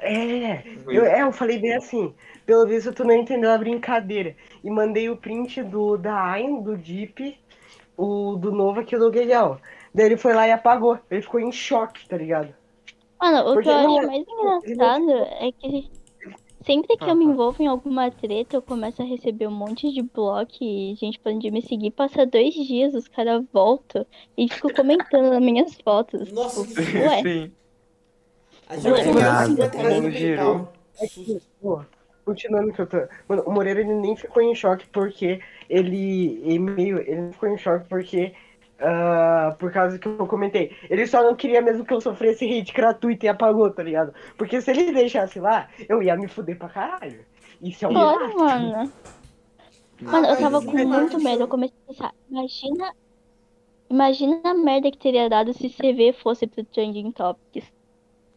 É, 0.00 0.62
eu, 0.86 1.04
é, 1.04 1.22
eu 1.22 1.32
falei 1.32 1.58
bem 1.58 1.74
assim, 1.74 2.14
pelo 2.44 2.66
visto 2.66 2.92
tu 2.92 3.04
não 3.04 3.14
entendeu 3.14 3.50
a 3.50 3.58
brincadeira. 3.58 4.36
E 4.62 4.70
mandei 4.70 5.08
o 5.08 5.16
print 5.16 5.62
do 5.62 5.96
da 5.96 6.32
Ayn, 6.32 6.62
do 6.62 6.76
Deep, 6.76 7.38
o 7.96 8.36
do 8.36 8.52
novo 8.52 8.80
aqui 8.80 8.96
do 8.98 9.10
Guilherme. 9.10 9.58
Daí 9.94 10.06
ele 10.06 10.16
foi 10.16 10.34
lá 10.34 10.46
e 10.46 10.52
apagou. 10.52 10.98
Ele 11.10 11.22
ficou 11.22 11.40
em 11.40 11.52
choque, 11.52 12.08
tá 12.08 12.16
ligado? 12.16 12.54
Mano, 13.22 13.38
o 13.50 13.54
Porque 13.54 13.62
que 13.62 13.68
eu 13.70 13.82
não 13.82 13.96
acho 13.96 14.04
é- 14.04 14.06
mais 14.06 14.26
não- 14.26 14.58
engraçado 14.58 15.10
é 15.10 15.52
que 15.52 15.90
sempre 16.66 16.96
que 16.96 17.04
eu 17.04 17.14
me 17.14 17.24
Aham. 17.24 17.32
envolvo 17.34 17.62
em 17.62 17.66
alguma 17.68 18.10
treta, 18.10 18.56
eu 18.56 18.62
começo 18.62 19.00
a 19.00 19.04
receber 19.04 19.46
um 19.46 19.52
monte 19.52 19.92
de 19.92 20.02
bloco 20.02 20.52
e 20.60 20.94
gente 20.96 21.20
falando 21.22 21.40
de 21.40 21.50
me 21.50 21.62
seguir. 21.62 21.92
Passa 21.92 22.26
dois 22.26 22.52
dias, 22.52 22.94
os 22.94 23.06
caras 23.08 23.44
voltam 23.52 24.04
e 24.36 24.48
ficam 24.48 24.72
comentando 24.74 25.30
nas 25.30 25.40
minhas 25.40 25.74
fotos. 25.82 26.32
Nossa, 26.32 26.62
Tipo, 26.66 26.82
que 26.82 26.98
Ué, 26.98 27.22
Sim. 27.22 27.52
A 28.68 28.76
gente 28.76 28.90
vai 28.90 29.00
Ué, 29.00 29.04
cobrar 29.12 29.32
nada. 29.32 29.46
50 29.46 29.78
reais 29.78 30.36
no. 30.38 30.68
Pô, 31.60 31.80
continuando 32.24 32.72
que 32.72 32.80
eu 32.80 32.86
tô. 32.86 32.96
Mano, 33.28 33.42
o 33.46 33.52
Moreira 33.52 33.80
ele 33.80 33.94
nem 33.94 34.16
ficou 34.16 34.42
em 34.42 34.54
choque 34.54 34.86
porque 34.88 35.40
ele, 35.68 36.40
ele 36.44 36.58
meio. 36.58 36.98
Ele 36.98 37.20
não 37.22 37.32
ficou 37.32 37.48
em 37.48 37.58
choque 37.58 37.86
porque 37.88 38.32
ah, 38.82 39.54
por 39.58 39.72
causa 39.72 39.98
que 39.98 40.06
eu 40.08 40.26
comentei. 40.26 40.76
Ele 40.90 41.06
só 41.06 41.22
não 41.22 41.36
queria 41.36 41.62
mesmo 41.62 41.84
que 41.84 41.94
eu 41.94 42.00
sofresse 42.00 42.44
hate 42.44 42.72
gratuito 42.72 43.24
e 43.24 43.28
apagou, 43.28 43.70
tá 43.72 43.82
ligado? 43.82 44.12
Porque 44.36 44.60
se 44.60 44.70
ele 44.70 44.92
deixasse 44.92 45.38
lá, 45.38 45.68
eu 45.88 46.02
ia 46.02 46.16
me 46.16 46.28
fuder 46.28 46.58
pra 46.58 46.68
caralho. 46.68 47.24
Isso 47.62 47.84
é 47.84 47.88
um 47.88 47.92
Claro, 47.92 48.38
mano. 48.38 48.92
Mano, 50.00 50.26
eu 50.26 50.36
tava 50.36 50.62
com 50.62 50.72
muito 50.72 51.18
medo. 51.22 51.42
Eu 51.44 51.48
comecei 51.48 51.76
a 51.84 51.92
pensar, 51.92 52.14
imagina. 52.28 52.92
Imagina 53.88 54.40
a 54.44 54.54
merda 54.54 54.90
que 54.90 54.98
teria 54.98 55.28
dado 55.28 55.52
se 55.52 55.68
CV 55.68 56.12
fosse 56.14 56.46
pro 56.46 56.64
Trending 56.64 57.12
Topics. 57.12 57.70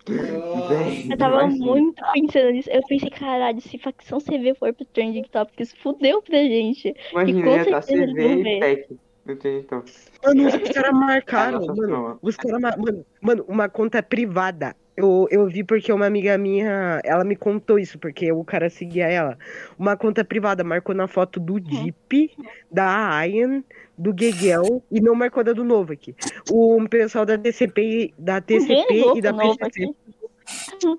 Ah, 0.08 1.12
Eu 1.12 1.18
tava 1.18 1.44
Imagina. 1.44 1.66
muito 1.66 2.04
pensando 2.14 2.52
nisso. 2.52 2.70
Eu 2.70 2.82
pensei, 2.88 3.10
caralho, 3.10 3.60
se 3.62 3.78
facção 3.80 4.20
CV 4.20 4.54
for 4.54 4.74
pro 4.74 4.86
Trending 4.86 5.24
Topics, 5.24 5.74
fudeu 5.82 6.22
pra 6.22 6.38
gente. 6.38 6.94
Imagina, 7.12 7.44
com 7.44 7.50
ia 7.50 7.62
estar 7.64 7.82
certeza 7.82 8.22
eles 8.22 8.44
CV 8.44 8.60
e. 8.92 9.05
No 9.26 9.36
Twitter. 9.36 9.82
Mano, 10.24 10.48
os 10.48 10.72
caras 10.72 10.92
marcaram, 10.94 11.60
Nossa, 11.60 11.74
mano. 11.74 12.20
Os 12.22 12.36
caras, 12.36 12.62
ma- 12.62 12.78
mano, 12.78 13.06
mano, 13.20 13.46
uma 13.48 13.68
conta 13.68 14.04
privada. 14.04 14.76
Eu, 14.96 15.28
eu 15.30 15.48
vi 15.48 15.64
porque 15.64 15.92
uma 15.92 16.06
amiga 16.06 16.38
minha, 16.38 17.02
ela 17.04 17.26
me 17.26 17.36
contou 17.36 17.78
isso, 17.78 18.00
porque 18.00 18.32
o 18.32 18.46
cara 18.46 18.70
seguia 18.70 19.08
ela. 19.08 19.38
Uma 19.78 19.98
conta 19.98 20.24
privada, 20.24 20.64
marcou 20.64 20.96
na 20.96 21.08
foto 21.08 21.40
do 21.40 21.60
Jeep, 21.60 22.32
da 22.72 23.28
Ian, 23.28 23.64
do 23.98 24.14
Gueguel 24.14 24.82
e 24.90 25.02
não 25.02 25.16
marcou 25.16 25.44
da 25.44 25.52
do 25.54 25.64
Novo 25.66 25.92
aqui. 25.92 26.16
O 26.50 26.88
pessoal 26.88 27.26
da 27.26 27.38
TCP, 27.38 28.14
da 28.18 28.40
TCP 28.40 28.94
ligou 28.94 29.18
e 29.18 29.22
da 29.22 29.34
PCC. 29.34 29.90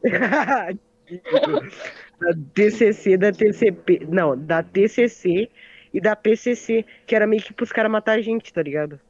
da 2.20 2.34
TCC, 2.54 3.16
da 3.16 3.32
TCP, 3.32 4.06
não, 4.10 4.36
da 4.36 4.62
TCC 4.62 5.48
e 5.96 6.00
da 6.00 6.14
PCC, 6.14 6.84
que 7.06 7.14
era 7.16 7.26
meio 7.26 7.42
que 7.42 7.52
pros 7.54 7.72
caras 7.72 7.90
matar 7.90 8.18
a 8.18 8.22
gente, 8.22 8.52
tá 8.52 8.62
ligado? 8.62 9.00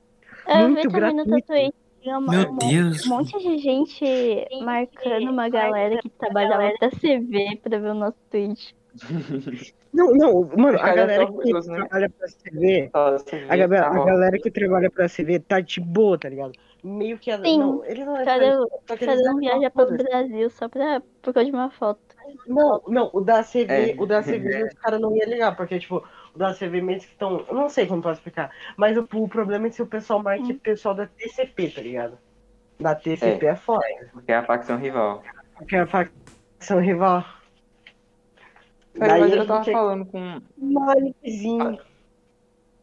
Eu 0.46 0.68
Muito 0.68 0.88
vi 0.88 0.94
também 1.00 1.14
no 1.14 1.24
gratuito. 1.26 1.74
Uma- 2.06 2.30
Meu 2.30 2.50
um 2.52 2.56
Deus. 2.58 3.04
um 3.04 3.08
monte 3.08 3.36
de 3.36 3.58
gente 3.58 4.04
marcando 4.62 5.28
uma 5.28 5.48
galera 5.48 5.98
que 6.00 6.08
trabalhava 6.10 6.72
pra 6.78 6.88
CV 6.90 7.58
pra 7.60 7.78
ver 7.80 7.90
o 7.90 7.94
nosso 7.94 8.16
tweet. 8.30 8.76
Não, 9.92 10.12
não, 10.14 10.48
mano, 10.56 10.78
a 10.80 10.94
galera 10.94 11.26
que 11.26 11.50
trabalha 11.50 12.10
pra 12.10 12.28
CV, 12.28 12.90
a, 12.92 13.56
galera, 13.56 13.86
a 13.88 14.04
galera 14.04 14.38
que 14.38 14.50
trabalha 14.50 14.90
pra 14.90 15.08
CV 15.08 15.40
tá 15.40 15.58
de 15.60 15.80
boa, 15.80 16.16
tá 16.18 16.28
ligado? 16.28 16.52
Meio 16.84 17.18
que. 17.18 17.30
a- 17.30 17.40
Sim, 17.42 17.58
não, 17.58 17.84
eles 17.84 18.06
não 18.06 18.16
é 18.16 18.24
Cada, 18.24 18.44
eles 18.44 18.60
cada 18.86 19.12
um 19.12 19.16
levam 19.16 19.38
viaja 19.38 19.70
pro. 19.70 19.86
Brasil 19.96 20.50
só 20.50 20.68
pra, 20.68 21.02
por 21.22 21.34
causa 21.34 21.50
de 21.50 21.56
uma 21.56 21.70
foto. 21.70 21.98
Não, 22.46 22.82
não, 22.88 23.10
o 23.12 23.20
da 23.20 23.42
CV, 23.42 23.92
É. 23.92 23.94
o 23.98 24.06
da 24.06 24.22
CV 24.22 24.64
os 24.70 24.74
caras 24.74 25.00
não 25.00 25.16
iam 25.16 25.28
ligar, 25.28 25.56
porque, 25.56 25.78
tipo, 25.78 26.04
da 26.36 26.54
CV 26.54 26.80
mesmo 26.80 27.02
que 27.02 27.12
estão. 27.12 27.44
Eu 27.48 27.54
não 27.54 27.68
sei 27.68 27.86
como 27.86 28.02
posso 28.02 28.20
explicar, 28.20 28.50
mas 28.76 28.96
o, 28.96 29.08
o 29.14 29.28
problema 29.28 29.66
é 29.66 29.70
se 29.70 29.82
o 29.82 29.86
pessoal 29.86 30.22
marque 30.22 30.52
o 30.52 30.58
pessoal 30.60 30.94
da 30.94 31.06
TCP, 31.06 31.70
tá 31.70 31.80
ligado? 31.80 32.18
Da 32.78 32.94
TCP 32.94 33.46
é, 33.46 33.56
foda, 33.56 33.84
Porque 34.12 34.32
é 34.32 34.36
a 34.36 34.44
facção 34.44 34.76
rival. 34.76 35.22
porque 35.56 35.76
é 35.76 35.80
a 35.80 35.86
facção 35.86 36.80
rival. 36.80 37.24
Mas, 38.98 39.08
Daí 39.08 39.20
mas 39.20 39.32
eu 39.32 39.46
tava 39.46 39.70
é 39.70 39.72
falando 39.72 40.06
com 40.06 40.40
Maliquezinho. 40.56 41.78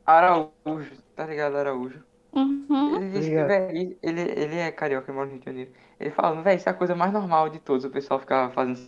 Araújo, 0.05 0.91
tá 1.15 1.25
ligado, 1.25 1.57
Araújo? 1.57 2.03
Uhum. 2.33 2.95
Ele 2.95 3.09
disse 3.11 3.29
que, 3.29 3.43
velho, 3.43 3.97
ele, 4.01 4.21
ele 4.21 4.57
é 4.57 4.71
carioca 4.71 5.11
e 5.11 5.13
mora 5.13 5.27
no 5.27 5.33
Rio 5.33 5.39
de 5.39 5.45
Janeiro. 5.45 5.71
Ele 5.99 6.11
falando, 6.11 6.43
velho, 6.43 6.57
isso 6.57 6.67
é 6.67 6.71
a 6.71 6.75
coisa 6.75 6.95
mais 6.95 7.13
normal 7.13 7.49
de 7.49 7.59
todos, 7.59 7.85
o 7.85 7.89
pessoal 7.89 8.19
ficar 8.19 8.49
fazendo 8.51 8.79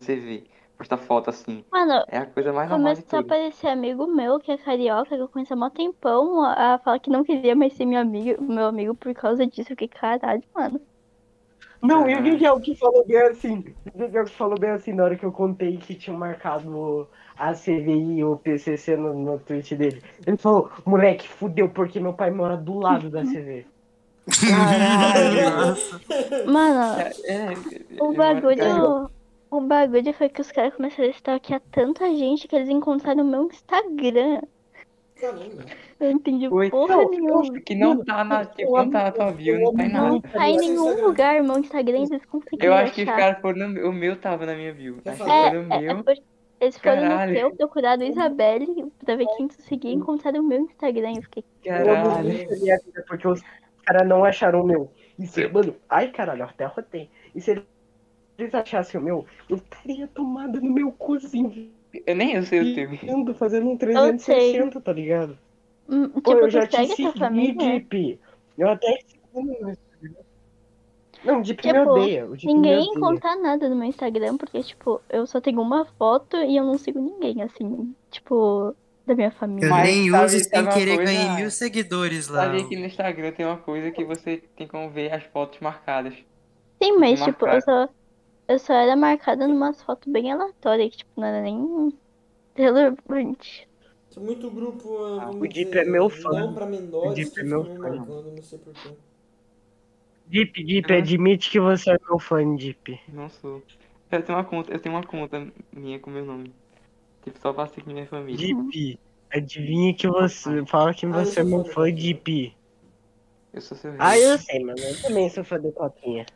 CV, 0.00 0.48
postar 0.78 0.96
foto 0.96 1.28
assim. 1.30 1.64
Mano, 1.72 2.04
É 2.08 2.18
a 2.18 2.26
coisa 2.26 2.52
mais 2.52 2.70
normal 2.70 2.94
começou 2.94 3.18
a 3.18 3.20
aparecer 3.20 3.66
amigo 3.68 4.06
meu 4.06 4.38
que 4.38 4.52
é 4.52 4.56
carioca, 4.56 5.16
que 5.16 5.22
eu 5.22 5.28
conheço 5.28 5.52
há 5.52 5.56
mó 5.56 5.68
tempão, 5.70 6.42
a 6.44 6.78
falar 6.78 6.98
que 7.00 7.10
não 7.10 7.24
queria 7.24 7.54
mais 7.56 7.72
ser 7.74 7.84
meu 7.84 8.00
amigo, 8.00 8.42
meu 8.42 8.66
amigo 8.66 8.94
por 8.94 9.12
causa 9.14 9.46
disso. 9.46 9.62
Eu 9.72 9.76
fiquei, 9.76 9.88
caralho, 9.88 10.42
mano. 10.54 10.80
Não, 11.82 12.08
e 12.08 12.16
o. 12.16 12.22
Miguel 12.22 12.60
que 12.60 12.74
falou 12.74 13.04
bem 13.06 13.18
assim. 13.18 13.64
O 13.94 13.98
Miguel 13.98 14.24
que 14.24 14.34
falou 14.34 14.58
bem 14.58 14.70
assim 14.70 14.92
na 14.92 15.04
hora 15.04 15.16
que 15.16 15.24
eu 15.24 15.32
contei 15.32 15.76
que 15.76 15.94
tinha 15.94 16.16
marcado 16.16 17.08
a 17.36 17.52
CVI 17.54 18.18
e 18.18 18.24
o 18.24 18.36
PCC 18.36 18.96
no, 18.96 19.14
no 19.14 19.38
tweet 19.38 19.76
dele. 19.76 20.02
Ele 20.26 20.36
falou, 20.36 20.70
moleque, 20.84 21.28
fudeu, 21.28 21.68
porque 21.68 22.00
meu 22.00 22.12
pai 22.14 22.30
mora 22.30 22.56
do 22.56 22.78
lado 22.78 23.10
da 23.10 23.22
CV. 23.22 23.66
Caralho! 24.40 25.76
Mano, 26.46 27.12
É, 27.24 27.48
o 28.00 28.12
ele 28.12 28.16
bagulho. 28.16 29.10
O 29.50 29.60
bagulho 29.60 30.12
foi 30.12 30.28
que 30.28 30.40
os 30.40 30.52
caras 30.52 30.74
começaram 30.74 31.08
a 31.08 31.12
stalkear 31.12 31.60
tanta 31.72 32.06
gente 32.14 32.46
que 32.46 32.54
eles 32.54 32.68
encontraram 32.68 33.22
o 33.22 33.26
meu 33.26 33.44
Instagram. 33.44 34.42
caramba. 35.18 35.64
Eu 35.98 36.10
não 36.10 36.16
entendi 36.16 36.48
Oi. 36.48 36.70
porra 36.70 36.96
Não, 36.96 37.10
nenhuma. 37.10 37.60
Que 37.60 37.74
não 37.74 38.04
tá 38.04 38.22
na, 38.24 38.44
tipo, 38.44 38.76
não 38.76 38.88
tá 38.90 39.04
na 39.04 39.10
tua 39.12 39.32
bio, 39.32 39.58
não 39.60 39.74
tá 39.74 39.84
em 39.84 39.92
Não 39.92 40.12
nada. 40.14 40.28
tá 40.28 40.48
em 40.48 40.56
nenhum 40.58 41.04
lugar, 41.04 41.42
meu 41.42 41.58
Instagram, 41.58 42.04
eles 42.10 42.24
conseguiram 42.26 42.66
Eu 42.66 42.74
acho 42.74 42.92
que 42.94 43.02
os 43.02 43.08
achar. 43.08 43.18
caras 43.18 43.40
foram 43.40 43.58
no 43.66 43.68
meu. 43.70 43.88
O 43.88 43.92
meu 43.92 44.16
tava 44.16 44.46
na 44.46 44.54
minha 44.54 44.72
bio. 44.72 44.98
Já 45.04 45.12
Acho 45.12 45.22
que 45.24 45.28
falei. 45.28 45.50
foi 45.50 45.62
no 45.62 45.72
É, 45.74 45.76
é, 45.76 45.84
é 45.90 45.94
meu. 45.94 46.04
por- 46.04 46.14
eles 46.60 46.78
foram 46.78 47.02
Caralho. 47.02 47.32
no 47.32 47.38
seu, 47.38 47.56
procuraram 47.56 48.02
Isabelle 48.02 48.92
pra 49.04 49.16
ver 49.16 49.26
quem 49.36 49.48
tu 49.48 49.60
seguia 49.62 49.90
e 49.90 49.94
encontraram 49.94 50.40
o 50.40 50.42
meu 50.46 50.60
Instagram. 50.60 51.14
Eu 51.16 51.22
fiquei, 51.22 51.44
Caralho. 51.64 52.30
Eu 52.30 53.04
porque 53.06 53.26
os 53.28 53.40
caras 53.84 54.06
não 54.08 54.24
acharam 54.24 54.60
o 54.62 54.66
meu. 54.66 54.90
E 55.18 55.26
se, 55.26 55.48
mano, 55.48 55.74
ai 55.88 56.08
caralho, 56.12 56.42
eu 56.42 56.46
até 56.46 56.64
rotei. 56.66 57.10
E 57.34 57.40
se 57.40 57.60
eles 58.38 58.54
achassem 58.54 59.00
o 59.00 59.04
meu, 59.04 59.26
eu 59.48 59.56
estaria 59.56 60.08
tomada 60.08 60.60
no 60.60 60.70
meu 60.72 60.92
cozinho, 60.92 61.74
Eu 62.06 62.14
nem 62.16 62.34
eu 62.34 62.42
sei 62.44 62.60
o 62.62 62.72
teu. 62.72 62.88
vendo, 63.02 63.34
fazendo 63.34 63.68
um 63.70 63.76
360, 63.78 64.80
tá 64.80 64.92
ligado? 64.92 65.38
hum, 65.88 66.20
Pô, 66.22 66.34
tipo, 66.36 66.46
eu 66.46 66.48
tu 66.48 66.50
já 66.50 66.66
te 66.66 66.84
segui, 66.84 67.08
família? 67.18 67.82
Deep. 67.82 68.20
Eu 68.58 68.68
até 68.70 68.96
te 68.98 69.12
segui 69.12 69.60
no 69.60 69.70
Instagram. 69.70 70.24
Não, 71.22 71.40
o 71.40 71.42
Deep 71.42 71.68
me 71.68 71.78
Tipo, 71.78 71.80
odeia. 71.80 72.26
O 72.26 72.36
Deep 72.36 72.58
me 72.60 72.74
Ninguém 72.74 72.76
odeia. 72.76 73.22
conta 73.22 73.34
nada 73.36 73.68
no 73.68 73.76
meu 73.76 73.88
Instagram, 73.88 74.36
porque, 74.38 74.62
tipo, 74.62 75.02
eu 75.08 75.26
só 75.26 75.40
tenho 75.40 75.60
uma 75.60 75.84
foto 75.84 76.36
e 76.38 76.56
eu 76.56 76.64
não 76.64 76.78
sigo 76.78 76.98
ninguém, 77.00 77.42
assim, 77.42 77.94
tipo, 78.10 78.74
da 79.06 79.14
minha 79.14 79.30
Eu 79.60 79.72
família. 79.72 79.74
Mas 79.74 79.82
nem 79.82 80.10
sabe- 80.10 80.28
uso 80.28 80.38
sabe 80.52 80.68
sem 80.68 80.68
querer 80.68 80.98
coisa? 80.98 81.18
ganhei 81.18 81.28
mil 81.30 81.50
seguidores 81.50 82.26
lá. 82.28 82.40
Sabia 82.40 82.66
que 82.66 82.76
no 82.76 82.86
Instagram 82.86 83.32
tem 83.32 83.44
uma 83.44 83.58
coisa 83.62 83.90
que 83.92 84.02
você 84.04 84.38
tem 84.56 84.66
como 84.66 84.90
ver 84.90 85.12
as 85.12 85.24
fotos 85.24 85.60
marcadas. 85.60 86.14
Sim, 86.82 86.98
mas, 86.98 87.22
tipo, 87.22 87.46
eu 87.48 87.60
só, 87.62 87.88
eu 88.48 88.58
só 88.58 88.72
era 88.74 88.96
marcada 88.96 89.46
numas 89.46 89.80
fotos 89.82 90.10
bem 90.12 90.32
aleatórias, 90.32 90.90
que, 90.90 90.96
tipo, 90.98 91.20
não 91.20 91.26
era 91.28 91.42
nem 91.42 91.92
relevante. 92.56 93.68
Tem 94.12 94.22
muito 94.22 94.50
grupo, 94.50 94.96
ah, 95.04 95.26
vamos 95.26 95.36
o 95.36 95.40
Deep 95.42 95.64
dizer, 95.66 95.76
é 95.78 95.84
meu 95.84 96.08
fã. 96.08 96.30
não 96.30 96.54
pra 96.54 96.66
menores 96.66 97.10
O 97.12 97.14
Deep 97.14 97.38
é 97.40 97.42
meu 97.44 97.64
fã. 97.64 97.72
me 97.72 97.78
marcando, 97.98 98.32
não 98.34 98.42
sei 98.42 98.58
porquê. 98.58 98.88
Deep, 100.26 100.62
Deep, 100.64 100.92
admite 100.92 101.50
que 101.50 101.60
você 101.60 101.92
é 101.92 101.98
meu 102.08 102.18
fã, 102.18 102.56
Deep. 102.56 103.00
Não 103.08 103.28
sou. 103.30 103.62
Eu 104.10 104.22
tenho 104.22 104.38
uma 104.38 104.44
conta, 104.44 104.72
eu 104.72 104.78
tenho 104.78 104.94
uma 104.94 105.04
conta 105.04 105.46
minha 105.72 105.98
com 106.00 106.10
meu 106.10 106.24
nome. 106.24 106.52
Tipo, 107.22 107.38
só 107.40 107.52
pra 107.52 107.66
seguir 107.66 107.92
minha 107.92 108.06
família. 108.06 108.36
Deep, 108.38 108.98
adivinha 109.30 109.94
que 109.94 110.08
você. 110.08 110.64
Fala 110.66 110.92
que 110.94 111.06
Ah, 111.06 111.10
você 111.10 111.40
é 111.40 111.44
meu 111.44 111.64
fã 111.64 111.92
Deep. 111.92 112.54
Eu 113.52 113.60
sou 113.60 113.76
seu 113.76 113.92
Ah, 113.98 114.10
hater. 114.14 114.28
eu 114.30 114.38
sei, 114.38 114.64
mano. 114.64 114.78
Eu 114.78 115.02
também 115.02 115.28
sou 115.30 115.44
fã 115.44 115.58
do 115.60 115.70
Coquinha. 115.72 116.26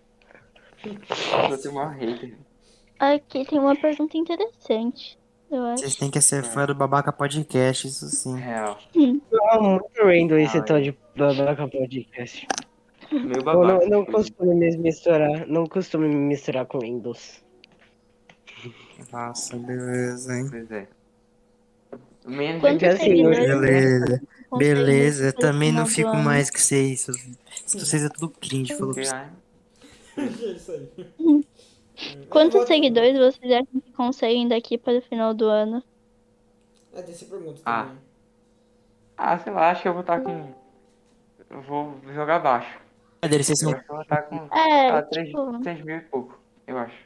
Eu 0.85 1.59
sou 1.59 1.73
uma 1.73 1.91
hater. 1.91 2.35
Aqui 2.99 3.45
tem 3.45 3.59
uma 3.59 3.75
pergunta 3.77 4.17
interessante, 4.17 5.19
eu 5.51 5.63
acho. 5.65 5.83
Vocês 5.83 5.97
têm 5.97 6.11
que 6.11 6.21
ser 6.21 6.45
fã 6.45 6.67
do 6.67 6.75
Babaca 6.75 7.13
Podcast, 7.13 7.87
isso 7.89 8.07
sim. 8.09 8.37
Real. 8.39 8.79
Eu 8.95 9.21
amo 9.53 9.71
muito 9.81 10.03
random 10.03 10.37
esse 10.39 10.63
tal 10.65 10.81
de 10.81 10.97
Babaca 11.17 11.67
Podcast. 11.69 12.47
Meu 13.11 13.37
Eu 13.37 13.43
babaca. 13.43 13.67
não, 13.67 13.89
não 13.89 14.05
foi. 14.05 14.15
costumo 14.15 14.55
me 14.55 14.77
misturar. 14.79 15.47
Não 15.47 15.67
costumo 15.67 16.07
me 16.09 16.15
misturar 16.15 16.65
com 16.67 16.79
Windows. 16.79 17.43
Nossa, 19.13 19.57
beleza, 19.57 20.35
hein? 20.37 20.47
Pois 20.49 20.71
é. 20.71 20.87
Quantos 22.61 22.89
assim, 22.89 23.25
Beleza, 23.29 24.21
beleza. 24.57 25.27
Eu 25.27 25.33
também 25.33 25.73
não 25.73 25.87
fico 25.87 26.15
mais 26.17 26.51
que 26.51 26.61
vocês. 26.61 27.07
Vocês 27.67 28.05
é 28.05 28.09
tudo 28.09 28.29
cringe, 28.29 28.75
falou 28.77 28.95
pra 28.95 29.05
você. 29.05 29.42
Ah, 30.17 30.23
é 30.23 30.25
isso 30.53 30.73
aí. 30.73 30.89
Quantos 32.29 32.55
voto- 32.55 32.67
seguidores 32.67 33.17
vocês 33.19 33.53
acham 33.53 33.81
que 33.81 33.93
conseguem 33.93 34.49
daqui 34.49 34.77
para 34.79 34.99
o 34.99 35.03
final 35.03 35.33
do 35.35 35.47
ano? 35.47 35.83
É, 36.95 37.01
essa 37.01 37.25
pergunta 37.27 37.61
Ah. 37.65 37.83
também. 37.85 37.99
Ah, 39.17 39.39
sei 39.39 39.53
lá, 39.53 39.71
acho 39.71 39.83
que 39.83 39.89
eu 39.89 39.93
vou 39.93 40.01
estar 40.01 40.21
com. 40.21 40.53
Eu 41.51 41.61
vou 41.63 41.95
jogar 42.15 42.39
baixo. 42.41 42.81
Cadê 43.21 43.43
vocês 43.43 43.63
Eu 43.63 43.71
não 43.71 43.77
acho 43.77 43.85
que 43.85 43.91
eu 43.91 43.95
vou 43.95 44.03
estar 44.03 44.23
com. 44.23 44.37
É, 44.57 44.89
Ah, 44.91 45.03
3, 45.03 45.29
tipo, 45.29 45.85
mil 45.85 45.97
e 45.97 46.01
pouco, 46.01 46.39
eu 46.67 46.79
acho. 46.79 46.97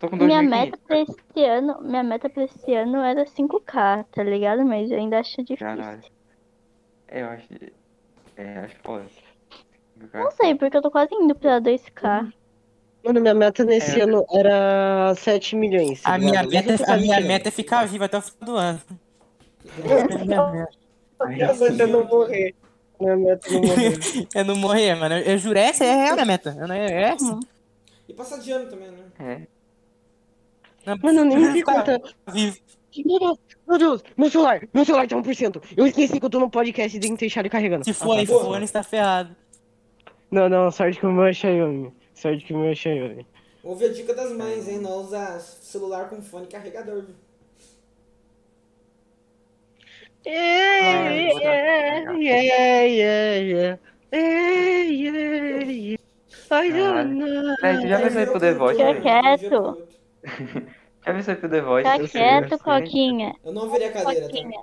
Tô 0.00 0.08
com 0.08 0.16
minha 0.16 0.40
2.500. 0.42 0.50
meta 0.50 0.78
pra 0.86 1.00
esse 1.00 1.44
ano, 1.44 1.80
minha 1.82 2.02
meta 2.02 2.28
pra 2.30 2.44
esse 2.44 2.74
ano 2.74 2.98
era 2.98 3.26
5k, 3.26 4.04
tá 4.12 4.22
ligado? 4.22 4.64
Mas 4.64 4.90
eu 4.90 4.96
ainda 4.98 5.18
acho 5.20 5.36
difícil. 5.42 5.58
Caralho. 5.66 6.02
É, 7.08 7.22
eu 7.22 7.26
acho. 7.28 7.48
É, 8.36 8.58
acho 8.60 8.76
foda. 10.06 10.24
Não 10.24 10.30
sei, 10.30 10.54
porque 10.54 10.76
eu 10.76 10.82
tô 10.82 10.90
quase 10.90 11.14
indo 11.14 11.34
pra 11.34 11.60
2k. 11.60 12.32
Mano, 13.04 13.20
minha 13.20 13.34
meta 13.34 13.64
nesse 13.64 14.00
É. 14.00 14.04
ano 14.04 14.24
era 14.32 15.14
7 15.16 15.56
milhões. 15.56 16.02
tá 16.02 16.14
A 16.14 16.18
minha, 16.18 16.42
meta, 16.42 16.76
tô 16.76 16.90
a 16.92 16.96
minha 16.96 17.20
meta 17.20 17.48
é 17.48 17.52
ficar 17.52 17.86
vivo 17.86 18.04
até 18.04 18.18
o 18.18 18.22
final 18.22 18.44
do 18.46 18.56
ano. 18.56 18.80
chegando. 19.76 20.68
Você 21.58 21.86
não 21.86 22.04
morrer. 22.04 22.54
Minha 23.00 23.16
meta 23.16 23.48
não 23.50 23.60
morreu. 23.62 23.92
Eu 24.34 24.44
não 24.44 24.56
morrer, 24.56 24.94
mano. 24.96 25.14
Eu, 25.18 25.38
juro, 25.38 25.58
essa 25.58 25.84
é 25.84 25.92
a 25.92 25.96
real 25.96 26.14
minha 26.14 26.26
meta. 26.26 26.56
Eu 26.58 26.66
não, 26.68 26.74
é 26.74 27.02
essa. 27.12 27.38
E 28.08 28.14
passar 28.14 28.38
de 28.38 28.50
ano 28.50 28.68
também, 28.68 28.90
né? 28.90 29.04
É. 29.20 29.46
Não, 30.86 30.96
Mano, 31.02 31.20
eu 31.20 31.24
nem 31.26 31.52
vi 31.52 31.62
tá 31.62 31.82
quanto. 31.84 32.14
vivo. 32.32 32.56
Meu 33.04 33.18
Deus, 33.20 33.38
meu 33.68 33.78
Deus, 33.78 34.02
meu 34.16 34.30
celular, 34.30 34.60
meu 34.72 34.84
celular 34.84 35.06
tá 35.06 35.14
1%. 35.14 35.62
Eu 35.76 35.86
esqueci 35.86 36.18
que 36.18 36.24
eu 36.24 36.30
tô 36.30 36.40
no 36.40 36.50
podcast 36.50 36.96
e 36.96 37.00
tenho 37.00 37.14
que 37.14 37.20
deixar 37.20 37.40
ele 37.40 37.50
carregando. 37.50 37.84
Se 37.84 37.92
for 37.92 38.12
Ah, 38.14 38.16
tá. 38.16 38.22
iPhone, 38.22 38.64
está 38.64 38.82
ferrado. 38.82 39.36
Não, 40.30 40.48
não, 40.48 40.70
sorte 40.70 40.98
que 41.00 41.06
o 41.06 41.12
meu 41.12 41.24
é 41.24 41.32
Xiaomi. 41.32 41.92
Sorte 42.14 42.44
que 42.44 42.52
o 42.52 42.58
meu 42.58 42.70
é 42.70 42.74
Xiaomi. 42.74 43.26
Ouve 43.64 43.86
a 43.86 43.92
dica 43.92 44.14
das 44.14 44.32
mães, 44.32 44.68
hein? 44.68 44.78
Não 44.78 45.00
usar 45.00 45.40
celular 45.40 46.08
com 46.08 46.20
fone 46.22 46.46
carregador, 46.46 47.02
viu? 47.02 47.14
Yeah, 50.26 51.10
yeah, 51.10 52.10
yeah, 52.18 52.82
yeah, 52.84 53.78
yeah, 54.12 54.82
yeah, 54.90 55.64
yeah. 55.64 55.98
I 56.50 56.70
don't 56.70 57.14
know. 57.18 57.56
Tu 57.60 57.88
já 57.88 57.98
pensou 58.00 58.20
em 58.20 58.24
ir 58.24 58.30
pro 58.30 58.40
The 58.40 58.54
Voice? 58.54 58.78
Fica 58.78 59.00
quieto. 59.00 59.88
Já 61.06 61.14
pensou 61.14 61.34
em 61.34 61.36
ir 61.36 61.40
pro 61.40 61.48
The 61.48 61.60
Voice? 61.60 61.90
Fica 61.90 62.08
quieto. 62.08 62.58
Coquinha. 62.58 63.34
Eu 63.44 63.52
não 63.52 63.70
virei 63.70 63.88
a 63.88 63.92
cadeira, 63.92 64.28
tá? 64.28 64.62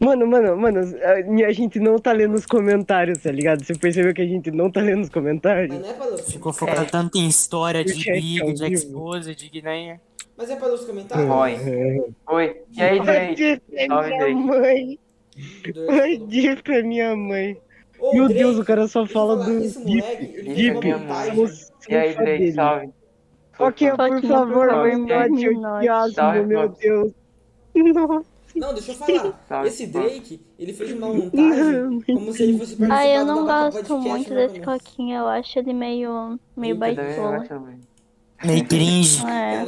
Mano, 0.00 0.26
mano, 0.26 0.56
mano, 0.56 0.80
a 0.80 1.46
a 1.46 1.52
gente 1.52 1.78
não 1.78 1.98
tá 1.98 2.10
lendo 2.12 2.34
os 2.34 2.46
comentários, 2.46 3.18
tá 3.18 3.30
ligado? 3.30 3.62
Você 3.62 3.74
percebeu 3.74 4.14
que 4.14 4.22
a 4.22 4.26
gente 4.26 4.50
não 4.50 4.70
tá 4.70 4.80
lendo 4.80 5.02
os 5.02 5.10
comentários? 5.10 5.68
Mas 5.68 5.82
não 5.82 5.90
é 5.90 5.92
pra 5.92 6.06
ler 6.06 6.14
os 6.14 6.32
Ficou 6.32 6.54
focado 6.54 6.90
tanto 6.90 7.18
em 7.18 7.28
história 7.28 7.84
de 7.84 8.02
briga, 8.02 8.44
ao 8.44 8.52
de 8.54 8.72
expose, 8.72 9.34
de 9.34 9.62
nem. 9.62 10.00
Mas 10.38 10.48
é 10.48 10.56
pra 10.56 10.68
ler 10.68 10.74
os 10.74 10.84
comentários? 10.86 11.30
Oi. 11.30 12.14
Oi. 12.28 12.62
E 12.72 12.82
aí, 12.82 12.98
Drake? 12.98 13.62
é 13.74 13.86
Salve, 13.86 14.08
Drake. 14.08 14.34
mãe. 14.34 14.98
Diff 16.28 16.62
é 16.72 16.82
minha 16.82 17.14
mãe. 17.14 17.58
Ô, 17.98 18.14
Meu 18.14 18.24
Drake, 18.24 18.40
Deus, 18.40 18.58
o 18.58 18.64
cara 18.64 18.88
só 18.88 19.04
fala 19.04 19.36
falar, 19.36 19.50
do 19.50 19.64
Esse 19.64 19.78
moleque, 19.80 20.26
fez 20.26 20.68
é 20.68 20.96
mãe. 20.96 21.30
E 21.90 21.94
aí, 21.94 22.14
Drake, 22.14 22.52
salve. 22.52 22.90
Coquinha, 23.58 23.94
por 23.94 24.22
favor, 24.22 24.68
fiasco, 25.82 26.14
Salve, 26.14 26.46
meu. 26.46 26.68
Deus. 26.70 27.12
Nossa. 27.74 28.39
Não, 28.54 28.74
deixa 28.74 28.92
eu 28.92 28.94
falar. 28.96 29.38
Salve, 29.48 29.68
Esse 29.68 29.86
Fox. 29.86 30.04
Drake, 30.10 30.40
ele 30.58 30.72
fez 30.72 30.92
uma 30.92 31.08
montagem 31.08 32.00
como 32.06 32.32
se 32.32 32.42
ele 32.42 32.58
fosse 32.58 32.76
participar 32.76 32.96
Ah, 32.98 33.08
eu 33.08 33.24
não 33.24 33.44
gosto 33.46 33.98
muito 33.98 34.34
desse 34.34 34.60
começo. 34.60 34.84
Coquinha. 34.84 35.18
Eu 35.18 35.28
acho 35.28 35.58
ele 35.58 35.72
meio, 35.72 36.38
meio 36.56 36.76
baitola. 36.76 37.44
Meio 38.44 38.66
cringe. 38.66 39.22
É. 39.26 39.64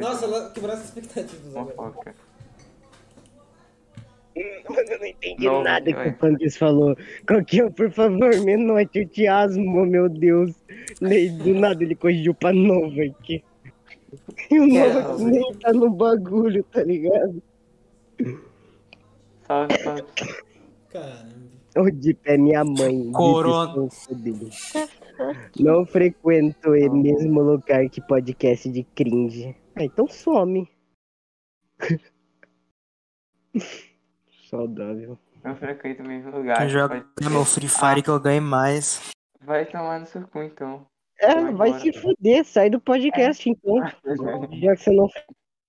Nossa, 0.00 0.24
ela 0.24 0.50
quebrou 0.50 0.72
as 0.74 0.84
expectativas 0.84 1.56
agora. 1.56 1.94
Mano, 4.70 4.88
eu 4.88 4.98
não 4.98 5.06
entendi 5.06 5.44
Não, 5.44 5.62
nada 5.62 5.92
que 5.92 6.08
o 6.08 6.14
Panques 6.14 6.56
falou. 6.56 6.96
Coquinha, 7.28 7.70
por 7.70 7.90
favor, 7.90 8.34
me 8.40 8.56
note 8.56 9.00
o 9.00 9.06
tiasmo, 9.08 9.84
meu 9.84 10.08
Deus. 10.08 10.52
Nem 11.00 11.36
do 11.36 11.52
nada 11.54 11.82
ele 11.82 11.94
corrigiu 11.94 12.32
pra 12.32 12.52
nova 12.52 13.02
aqui. 13.02 13.42
E 14.50 14.58
o 14.58 14.64
É, 14.76 14.92
novo 15.02 15.24
nem 15.24 15.54
tá 15.54 15.72
no 15.72 15.90
bagulho, 15.90 16.64
tá 16.64 16.82
ligado? 16.82 17.42
Salve, 19.46 19.78
salve. 19.82 20.02
Caramba. 20.90 21.50
O 21.78 21.90
Dip 21.90 22.20
é 22.24 22.36
minha 22.36 22.64
mãe. 22.64 23.12
Corona. 23.12 23.88
Não 25.58 25.86
frequento 25.86 26.70
o 26.70 26.96
mesmo 26.96 27.40
lugar 27.42 27.88
que 27.88 28.00
podcast 28.00 28.68
de 28.70 28.82
cringe. 28.82 29.54
Ah, 29.76 29.84
então 29.84 30.08
some. 30.08 30.68
Saudável. 34.50 35.18
Não 35.44 35.54
frequento 35.56 36.02
o 36.02 36.06
mesmo 36.06 36.30
lugar. 36.36 36.58
Quem 36.58 36.68
joga 36.68 37.00
Pode- 37.00 37.26
é 37.26 37.30
meu 37.30 37.44
Free 37.44 37.68
Fire 37.68 38.02
que 38.02 38.10
eu 38.10 38.20
ganho 38.20 38.42
mais. 38.42 39.12
Vai 39.42 39.64
tomar 39.64 40.00
no 40.00 40.06
seu 40.06 40.26
cu, 40.28 40.42
então. 40.42 40.84
É, 41.18 41.34
Vai 41.34 41.52
vai 41.54 41.68
embora. 41.68 41.80
se 41.80 41.92
fuder, 41.92 42.44
sai 42.44 42.68
do 42.70 42.80
podcast 42.80 43.48
então. 43.48 43.76
Já 44.60 44.74
que 44.76 44.82
você 44.82 44.90
não 44.90 45.08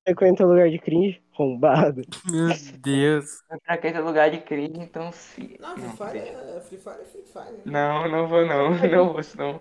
frequenta 0.06 0.46
lugar 0.46 0.70
de 0.70 0.80
cringe, 0.80 1.22
rombado. 1.42 2.02
Meu 2.32 2.50
Deus. 2.80 3.42
Não 3.50 3.60
frequenta 3.66 4.00
lugar 4.02 4.30
de 4.32 4.38
cringe, 4.40 4.80
então 4.80 5.12
se. 5.12 5.58
Não, 5.60 5.76
Free 5.76 5.90
Fire 5.98 6.18
é 6.20 6.62
Free 6.62 6.78
Fire, 6.78 6.96
é 7.02 7.06
Free 7.06 7.24
Fire. 7.32 7.62
Não, 7.66 8.10
não 8.10 8.28
vou 8.28 8.46
não. 8.46 8.72
Não 8.92 9.14
vou 9.14 9.22
não. 9.38 9.60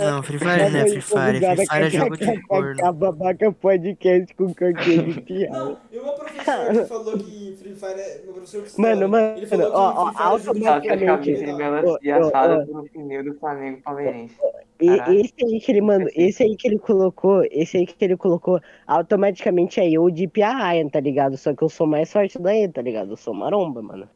Não, 0.00 0.22
Free 0.22 0.38
Fire 0.38 0.70
não 0.70 0.80
é 0.80 0.88
Free 0.88 1.00
Fire. 1.00 1.38
Free 1.56 1.66
Fire 1.66 1.84
é 1.84 1.90
jogo 1.90 2.16
de 2.16 2.42
corno. 2.42 2.92
Babaca 2.92 3.52
podcast 3.52 4.34
com 4.34 4.48
coquinha 4.54 5.02
de 5.02 5.20
piada. 5.22 5.58
Não, 5.58 5.78
e 5.92 5.98
o 5.98 6.04
meu 6.04 6.12
professor 6.14 6.70
que 6.72 6.84
falou 6.86 7.18
que 7.18 7.56
Free 7.58 7.74
Fire 7.74 8.00
é. 8.00 8.22
Meu 8.24 8.34
professor 8.34 8.62
que 8.62 8.80
Mano, 8.80 9.08
mano, 9.08 9.36
ele 9.36 9.46
falou 9.46 9.70
que 9.70 9.76
ó, 9.76 10.12
ó, 10.12 10.12
Free 10.12 10.14
Fire 10.16 10.34
é 10.34 10.38
jogo 10.38 10.58
de 10.60 10.66
a 10.66 10.70
automaticamente- 10.70 11.06
corno, 11.06 11.38
de 11.38 11.46
legal. 11.52 11.56
melancia 11.58 12.16
Ó, 12.16 12.20
ó, 12.22 12.26
assada 12.28 12.66
ó. 12.72 12.78
um 12.78 12.88
pneu 12.88 13.24
do 13.24 13.34
Flamengo 13.38 13.80
palmeirense. 13.82 14.36
E 14.80 15.20
esse 15.20 15.34
aí 15.42 15.58
que 15.60 15.72
ele 15.72 15.80
mandou, 15.80 16.08
esse 16.14 16.42
aí 16.42 16.54
que 16.54 16.68
ele 16.68 16.78
colocou, 16.78 17.42
esse 17.50 17.78
aí 17.78 17.86
que 17.86 18.04
ele 18.04 18.16
colocou, 18.16 18.60
automaticamente 18.86 19.80
é 19.80 19.90
eu 19.90 20.10
de 20.10 20.26
Ryan, 20.36 20.88
tá 20.88 21.00
ligado? 21.00 21.36
Só 21.38 21.54
que 21.54 21.62
eu 21.62 21.68
sou 21.68 21.86
mais 21.86 22.12
forte 22.12 22.38
daí, 22.38 22.68
tá 22.68 22.82
ligado? 22.82 23.10
Eu 23.12 23.16
sou 23.16 23.32
maromba, 23.32 23.80
mano. 23.80 24.08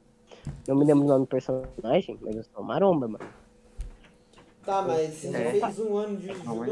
Não 0.68 0.76
me 0.76 0.84
lembro 0.84 1.04
o 1.04 1.08
nome 1.08 1.20
do 1.24 1.26
personagem, 1.28 2.18
mas 2.20 2.36
eu 2.36 2.44
sou 2.54 2.62
maromba, 2.62 3.08
mano. 3.08 3.24
Tá, 4.64 4.82
mas 4.82 5.14
você 5.14 5.32
já 5.32 5.38
É. 5.38 5.50
fez 5.52 5.78
um 5.80 5.96
ano 5.96 6.16
de 6.18 6.26
judô? 6.26 6.64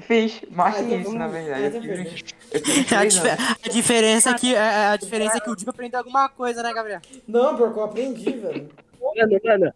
Fiz, 0.00 0.40
mais 0.50 0.76
Ah, 0.76 0.78
que 0.78 0.84
então 0.94 1.00
isso, 1.00 1.18
na 1.18 1.26
verdade. 1.26 1.62
Eu 1.62 1.68
então 1.68 1.80
fiz, 1.82 1.90
perdeu. 1.90 2.12
eu 2.52 2.60
fiz 2.60 2.78
A, 2.92 2.98
três 2.98 3.14
dife- 3.14 3.28
anos. 3.28 3.56
a 3.64 3.68
diferença 3.68 4.30
é 4.30 4.34
que 4.34 4.54
a, 4.56 4.92
a 4.92 4.96
diferença 4.96 5.36
é 5.38 5.40
que 5.40 5.50
o 5.50 5.56
Dico 5.56 5.70
aprendeu 5.70 5.98
alguma 5.98 6.28
coisa, 6.28 6.62
né, 6.62 6.72
Gabriel? 6.72 7.00
Não, 7.26 7.56
porque 7.56 7.78
eu 7.78 7.82
aprendi, 7.84 8.30
velho. 8.30 8.68
Mano, 9.00 9.40
mano, 9.44 9.72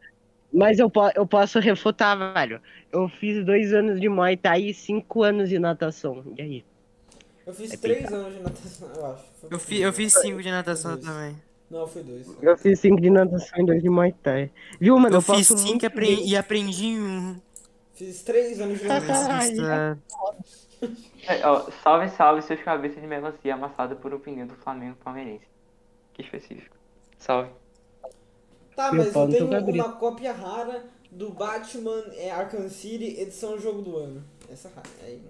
mas 0.52 0.78
eu, 0.78 0.90
po- 0.90 1.10
eu 1.14 1.26
posso 1.26 1.58
refutar, 1.58 2.16
velho. 2.34 2.60
Eu 2.92 3.08
fiz 3.08 3.44
dois 3.44 3.72
anos 3.72 4.00
de 4.00 4.08
Muay 4.08 4.36
Thai 4.36 4.62
e 4.64 4.74
cinco 4.74 5.22
anos 5.22 5.48
de 5.48 5.58
natação. 5.58 6.22
E 6.36 6.42
aí? 6.42 6.64
Eu 7.46 7.54
fiz 7.54 7.72
É 7.72 7.76
três 7.76 7.98
picado. 7.98 8.16
anos 8.16 8.34
de 8.34 8.40
natação, 8.42 8.88
eu 8.94 9.06
acho. 9.06 9.24
Foi 9.40 9.48
Eu, 9.50 9.58
fi, 9.58 9.80
eu 9.80 9.92
fiz 9.92 10.12
cinco 10.12 10.42
de 10.42 10.50
natação 10.50 10.92
Dois. 10.92 11.04
também. 11.06 11.36
Não, 11.70 11.86
foi 11.88 12.02
dois. 12.02 12.26
Eu 12.42 12.56
fiz 12.58 12.78
cinco 12.80 13.00
de 13.00 13.10
natação 13.10 13.58
e 13.60 13.66
dois 13.66 13.82
de 13.82 13.88
Muay 13.88 14.12
Thai. 14.22 14.50
Viu, 14.78 14.96
mano? 14.98 15.14
Eu, 15.14 15.18
Eu, 15.18 15.22
fiz 15.22 15.46
cinco 15.48 15.60
muito 15.62 15.86
e 16.02 16.30
e 16.30 16.36
aprendi 16.36 16.98
um. 17.00 17.40
Fiz 17.94 18.22
três 18.22 18.60
anos 18.60 18.78
de 18.78 18.86
natação. 18.86 19.98
É, 21.28 21.46
ó, 21.46 21.70
salve, 21.82 22.08
salve 22.10 22.42
seus 22.42 22.60
cabeças 22.62 23.00
de 23.00 23.06
melancia 23.06 23.54
amassada 23.54 23.94
por 23.94 24.12
um 24.12 24.18
pneu 24.18 24.46
do 24.46 24.54
Flamengo 24.56 24.96
palmeirense. 25.04 25.46
Que 26.12 26.22
específico. 26.22 26.76
Salve. 27.18 27.50
Tá, 28.74 28.90
Meu 28.92 29.04
mas 29.04 29.14
eu 29.14 29.28
tenho 29.28 29.46
uma 29.84 29.92
cópia 29.92 30.32
rara 30.32 30.84
do 31.10 31.30
Batman 31.30 32.04
é, 32.16 32.30
Arkham 32.30 32.68
City, 32.70 33.20
edição 33.20 33.58
jogo 33.58 33.82
do 33.82 33.96
ano. 33.96 34.24
Essa 34.50 34.68
rara. 34.70 34.88
Aí, 35.04 35.20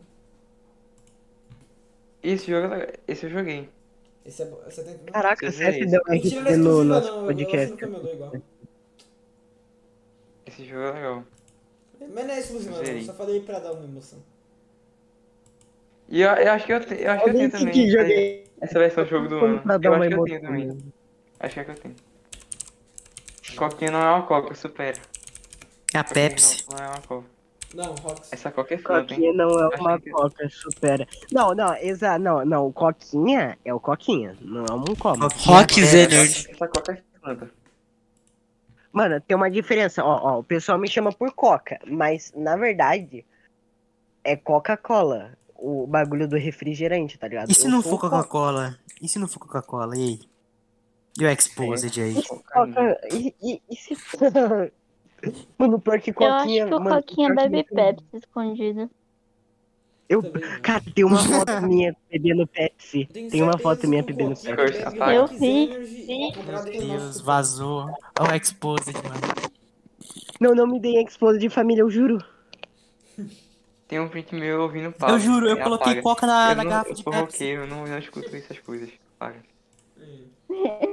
Esse 2.23 2.47
jogo, 2.51 2.67
é 2.67 2.77
legal. 2.79 2.95
esse 3.09 3.27
eu 3.27 3.31
joguei. 3.31 3.69
esse 4.25 4.43
é 4.43 4.53
esse 4.69 4.81
é 4.81 4.85
tem- 4.85 4.97
Caraca, 5.13 5.51
você 5.51 5.71
vê 5.73 5.87
deu 5.87 6.01
um 6.09 6.13
Mentira, 6.13 6.41
não 6.43 6.51
é 6.51 6.57
no 6.57 6.63
exclusiva, 6.71 6.85
nosso 6.95 7.09
não. 7.09 7.15
Eu, 7.17 7.21
eu 7.21 7.27
podcast. 7.27 7.77
que 7.77 7.85
eu 7.85 7.89
igual. 8.15 8.33
Esse 10.47 10.65
jogo 10.65 10.83
é 10.83 10.93
legal. 10.93 11.25
Mas 12.01 12.27
não 12.27 12.35
é 12.35 12.39
exclusiva, 12.41 12.77
não. 12.77 12.83
Eu 12.85 13.03
só 13.03 13.15
falei 13.15 13.41
pra 13.41 13.59
dar 13.59 13.73
uma 13.73 13.85
emoção. 13.85 14.19
E 16.09 16.21
eu, 16.21 16.31
eu 16.31 16.53
acho 16.53 16.67
que 16.67 16.73
eu, 16.73 16.81
te, 16.81 16.95
eu 17.03 17.11
acho 17.11 17.25
que 17.25 17.31
eu 17.31 17.35
tenho 17.35 17.51
também. 17.51 17.73
que 17.73 17.81
essa- 17.89 17.99
joguei. 17.99 18.45
Essa 18.61 18.79
versão 18.79 19.05
jogo 19.07 19.29
do 19.29 19.37
ano. 19.45 19.63
Eu 19.83 19.93
uma 19.93 19.99
acho 20.05 20.09
que 20.09 20.15
eu 20.15 20.25
tenho 20.25 20.41
também. 20.43 20.79
Acho 21.41 21.55
que 21.55 21.61
é 21.61 21.65
que 21.65 21.71
eu 21.73 21.75
tenho. 21.75 21.97
Coquinha 23.57 23.91
não 23.91 24.01
é 24.03 24.11
uma 24.11 24.23
coca, 24.27 24.55
supera. 24.55 24.99
É 25.95 25.99
a 25.99 26.05
Coquinha 26.05 26.29
Pepsi. 26.31 26.65
Não, 26.71 26.77
não 26.79 26.85
é 26.85 26.89
uma 26.89 27.01
coca. 27.03 27.27
Não, 27.75 27.95
Rox. 27.95 28.33
Essa 28.33 28.51
coca 28.51 28.75
é 28.75 28.79
foda, 28.79 28.99
hein? 29.01 29.07
Coquinha 29.09 29.33
não 29.33 29.49
é 29.59 29.75
Acho 29.75 29.81
uma 29.83 29.99
que- 30.01 30.11
coca, 30.11 30.49
supera. 30.51 31.09
Não, 31.33 31.55
não, 31.55 31.75
exa, 31.77 32.19
não, 32.19 32.45
não, 32.45 32.67
o 32.67 32.73
Coquinha 32.73 33.59
é 33.65 33.73
o 33.73 33.81
Coquinha, 33.81 34.37
não 34.43 34.65
é 34.67 34.73
um 34.75 34.85
copo. 34.95 35.27
Rocks 35.39 35.95
Essa, 35.95 36.51
essa 36.51 36.69
coca 36.69 36.93
é 36.93 37.03
foda. 37.19 37.51
Mano, 38.93 39.19
tem 39.23 39.35
uma 39.35 39.51
diferença, 39.51 40.05
ó, 40.05 40.35
ó, 40.35 40.39
o 40.41 40.45
pessoal 40.45 40.77
me 40.79 40.87
chama 40.87 41.11
por 41.13 41.33
Coca, 41.33 41.79
mas 41.87 42.31
na 42.37 42.57
verdade 42.57 43.25
é 44.23 44.37
Coca-Cola, 44.37 45.33
o 45.57 45.87
bagulho 45.87 46.29
do 46.29 46.37
refrigerante, 46.37 47.17
tá 47.19 47.27
ligado? 47.27 47.51
E 47.51 47.55
se 47.55 47.65
Eu 47.67 47.71
não 47.71 47.81
for 47.83 47.99
Coca-Cola? 47.99 48.77
E 49.01 49.09
se 49.09 49.19
não 49.19 49.27
for 49.27 49.39
Coca-Cola? 49.39 49.97
E 49.97 50.01
aí? 50.03 50.21
E 51.19 51.25
o 51.25 51.29
Exposed 51.29 52.01
aí? 52.01 52.23
Coca, 52.25 53.01
e, 53.13 53.35
e, 53.43 53.63
e 53.71 53.77
se... 53.77 53.97
Mano, 55.57 55.81
pior 55.81 56.01
que 56.01 56.11
Eu 56.11 56.15
Coquinha... 56.15 56.65
acho 56.65 56.69
que 56.69 56.75
o 56.75 56.81
mano, 56.81 56.97
Coquinha 56.97 57.29
que 57.29 57.35
bebe 57.35 57.65
Pepsi 57.65 58.05
escondido. 58.15 58.91
Eu, 60.09 60.23
cara, 60.61 60.83
tem 60.95 61.05
uma 61.05 61.23
foto 61.23 61.63
minha 61.63 61.97
bebendo 62.11 62.47
Pepsi, 62.47 63.07
tem 63.07 63.41
uma 63.43 63.57
foto 63.57 63.89
minha 63.89 64.03
bebendo 64.03 64.35
Pepsi. 64.35 64.81
Eu 65.15 65.27
vi, 65.27 65.69
Meu 66.45 66.65
Deus, 66.65 67.21
vazou. 67.21 67.89
Olha 68.19 68.33
o 68.33 68.35
Exposed, 68.35 68.95
mano. 68.95 69.53
Não, 70.41 70.55
não 70.57 70.67
me 70.67 70.81
dei 70.81 71.01
exposa 71.01 71.39
de 71.39 71.49
família, 71.49 71.83
eu 71.83 71.91
juro. 71.91 72.19
Tem 73.87 74.01
um 74.01 74.09
print 74.09 74.35
meu 74.35 74.63
ouvindo 74.63 74.91
papo. 74.91 75.13
Eu 75.13 75.21
juro, 75.21 75.47
eu 75.49 75.57
coloquei 75.57 75.93
apaga. 75.93 76.03
Coca 76.03 76.27
na, 76.27 76.51
eu 76.51 76.57
na 76.57 76.65
não, 76.65 76.71
garrafa 76.71 76.91
eu 76.91 76.95
de 76.95 77.05
Pepsi. 77.05 77.45
eu 77.45 77.67
não, 77.69 77.87
não 77.87 77.99
escuto 77.99 78.35
essas 78.35 78.59
coisas. 78.59 78.91
Apaga. 79.19 79.41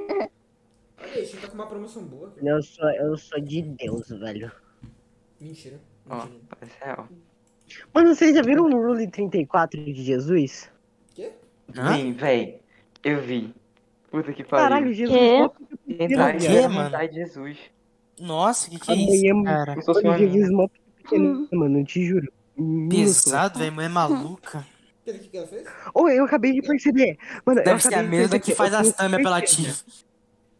Peixe, 1.13 1.37
tá 1.37 1.47
com 1.47 1.55
uma 1.55 1.67
promoção 1.67 2.03
boa. 2.03 2.31
cara. 2.31 2.47
Eu 2.47 2.61
sou, 2.61 2.89
eu 2.91 3.17
sou 3.17 3.39
de 3.41 3.61
Deus, 3.61 4.09
velho. 4.09 4.51
Mentira. 5.39 5.79
Ó, 6.09 6.15
Mentira. 6.23 6.39
parece 6.49 6.77
real. 6.83 7.07
Mano, 7.93 8.15
vocês 8.15 8.35
já 8.35 8.41
viram 8.41 8.65
o 8.65 8.71
Rule 8.87 9.07
34 9.09 9.83
de 9.83 9.93
Jesus? 10.03 10.69
Quê? 11.13 11.31
Hã? 11.75 11.95
Sim, 11.95 12.13
véi. 12.13 12.61
Eu 13.03 13.21
vi. 13.21 13.53
Puta 14.09 14.33
que 14.33 14.43
pariu. 14.43 14.63
Caralho, 14.63 14.93
Jesus. 14.93 15.19
Mó 15.19 15.49
Entrar 15.87 16.35
em 16.41 16.45
era 16.45 16.69
mano? 16.69 16.97
de 17.07 17.13
Jesus. 17.15 17.57
Nossa, 18.19 18.69
que 18.69 18.79
que 18.79 18.91
é 18.91 18.95
isso, 18.95 19.43
cara? 19.43 19.81
Fosse 19.81 20.03
uma 20.03 20.17
Jesus 20.17 20.49
mó 20.51 20.67
pequeno, 20.97 21.47
mano, 21.53 21.79
eu 21.79 21.85
te 21.85 22.05
juro. 22.05 22.31
Pesado, 22.89 23.59
velho, 23.59 23.71
mulher 23.71 23.89
maluca. 23.89 24.65
O 25.07 25.11
que, 25.11 25.29
que 25.29 25.37
ela 25.37 25.47
fez? 25.47 25.65
Ô, 25.93 26.09
eu 26.09 26.25
acabei 26.25 26.51
de 26.53 26.61
perceber. 26.61 27.17
Mano, 27.45 27.61
eu 27.61 27.65
Deve 27.65 27.81
ser 27.81 27.87
acabei 27.89 28.07
a 28.07 28.09
mesma 28.09 28.39
que 28.39 28.53
faz 28.53 28.73
eu 28.73 28.79
as 28.79 28.91
tenho 28.93 29.09
thumb 29.09 29.23
certeza. 29.23 29.83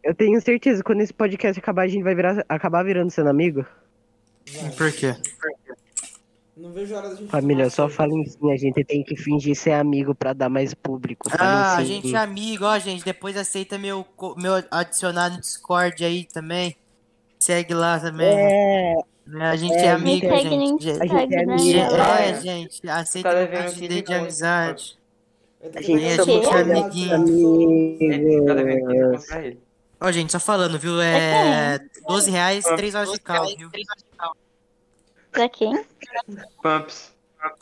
Eu 0.03 0.15
tenho 0.15 0.39
certeza 0.41 0.81
que 0.81 0.85
quando 0.87 1.01
esse 1.01 1.13
podcast 1.13 1.59
acabar, 1.59 1.83
a 1.83 1.87
gente 1.87 2.03
vai 2.03 2.15
virar, 2.15 2.43
acabar 2.47 2.83
virando 2.83 3.09
sendo 3.11 3.29
amigo. 3.29 3.65
Vai. 4.61 4.71
Por 4.71 4.91
quê? 4.91 5.15
Não 6.55 6.71
vejo 6.73 6.93
a 6.93 6.97
hora 6.97 7.09
da 7.09 7.15
gente 7.15 7.29
Família, 7.29 7.69
só 7.69 7.87
falo 7.87 8.21
assim, 8.21 8.51
a 8.51 8.57
gente 8.57 8.83
tem 8.83 9.01
que 9.03 9.15
fingir 9.15 9.55
ser 9.55 9.71
amigo 9.71 10.13
pra 10.13 10.33
dar 10.33 10.49
mais 10.49 10.73
público. 10.73 11.29
Ah, 11.39 11.75
a 11.75 11.77
assim. 11.77 11.85
gente 11.85 12.13
é 12.15 12.17
amigo, 12.17 12.65
ó, 12.65 12.77
gente. 12.79 13.05
Depois 13.05 13.37
aceita 13.37 13.77
meu, 13.77 14.05
meu 14.35 14.61
adicionar 14.69 15.29
no 15.31 15.39
Discord 15.39 16.03
aí 16.03 16.25
também. 16.25 16.75
Segue 17.39 17.73
lá 17.73 17.97
também. 17.97 18.27
É, 18.27 18.95
A 19.41 19.55
gente 19.55 19.73
é, 19.73 19.85
É, 19.85 19.91
amigo, 19.91 20.27
no 20.27 20.35
gente. 20.37 20.89
A 20.89 20.93
gente 21.05 21.15
é 21.15 21.23
Instagram. 21.23 21.53
amigo. 21.53 21.79
ela- 21.79 22.21
É, 22.21 22.41
gente, 22.41 22.89
aceita 22.89 23.29
a 23.29 23.67
gente 23.67 23.87
15 23.87 24.01
de 24.01 24.13
amizade. 24.13 24.99
A 25.75 25.81
gente 25.81 26.03
é 26.03 26.23
gente 26.25 26.49
amiguinho. 26.49 27.09
cara. 27.09 27.29
Ele 28.01 28.45
tá 28.45 28.53
devendo 28.53 28.87
15 28.87 28.99
amigos. 28.99 29.11
pontos 29.11 29.25
pra 29.27 29.45
ele. 29.45 29.59
Ó, 30.01 30.11
gente, 30.11 30.31
só 30.31 30.39
falando, 30.39 30.79
viu? 30.79 30.99
É 31.01 31.79
12 32.07 32.31
reais, 32.31 32.63
3 32.63 32.95
horas 32.95 33.11
de 33.11 33.19
cal, 33.19 33.45
viu? 33.57 33.69
Pra 35.31 35.49
quem? 35.49 35.85
Pumps. 36.63 37.13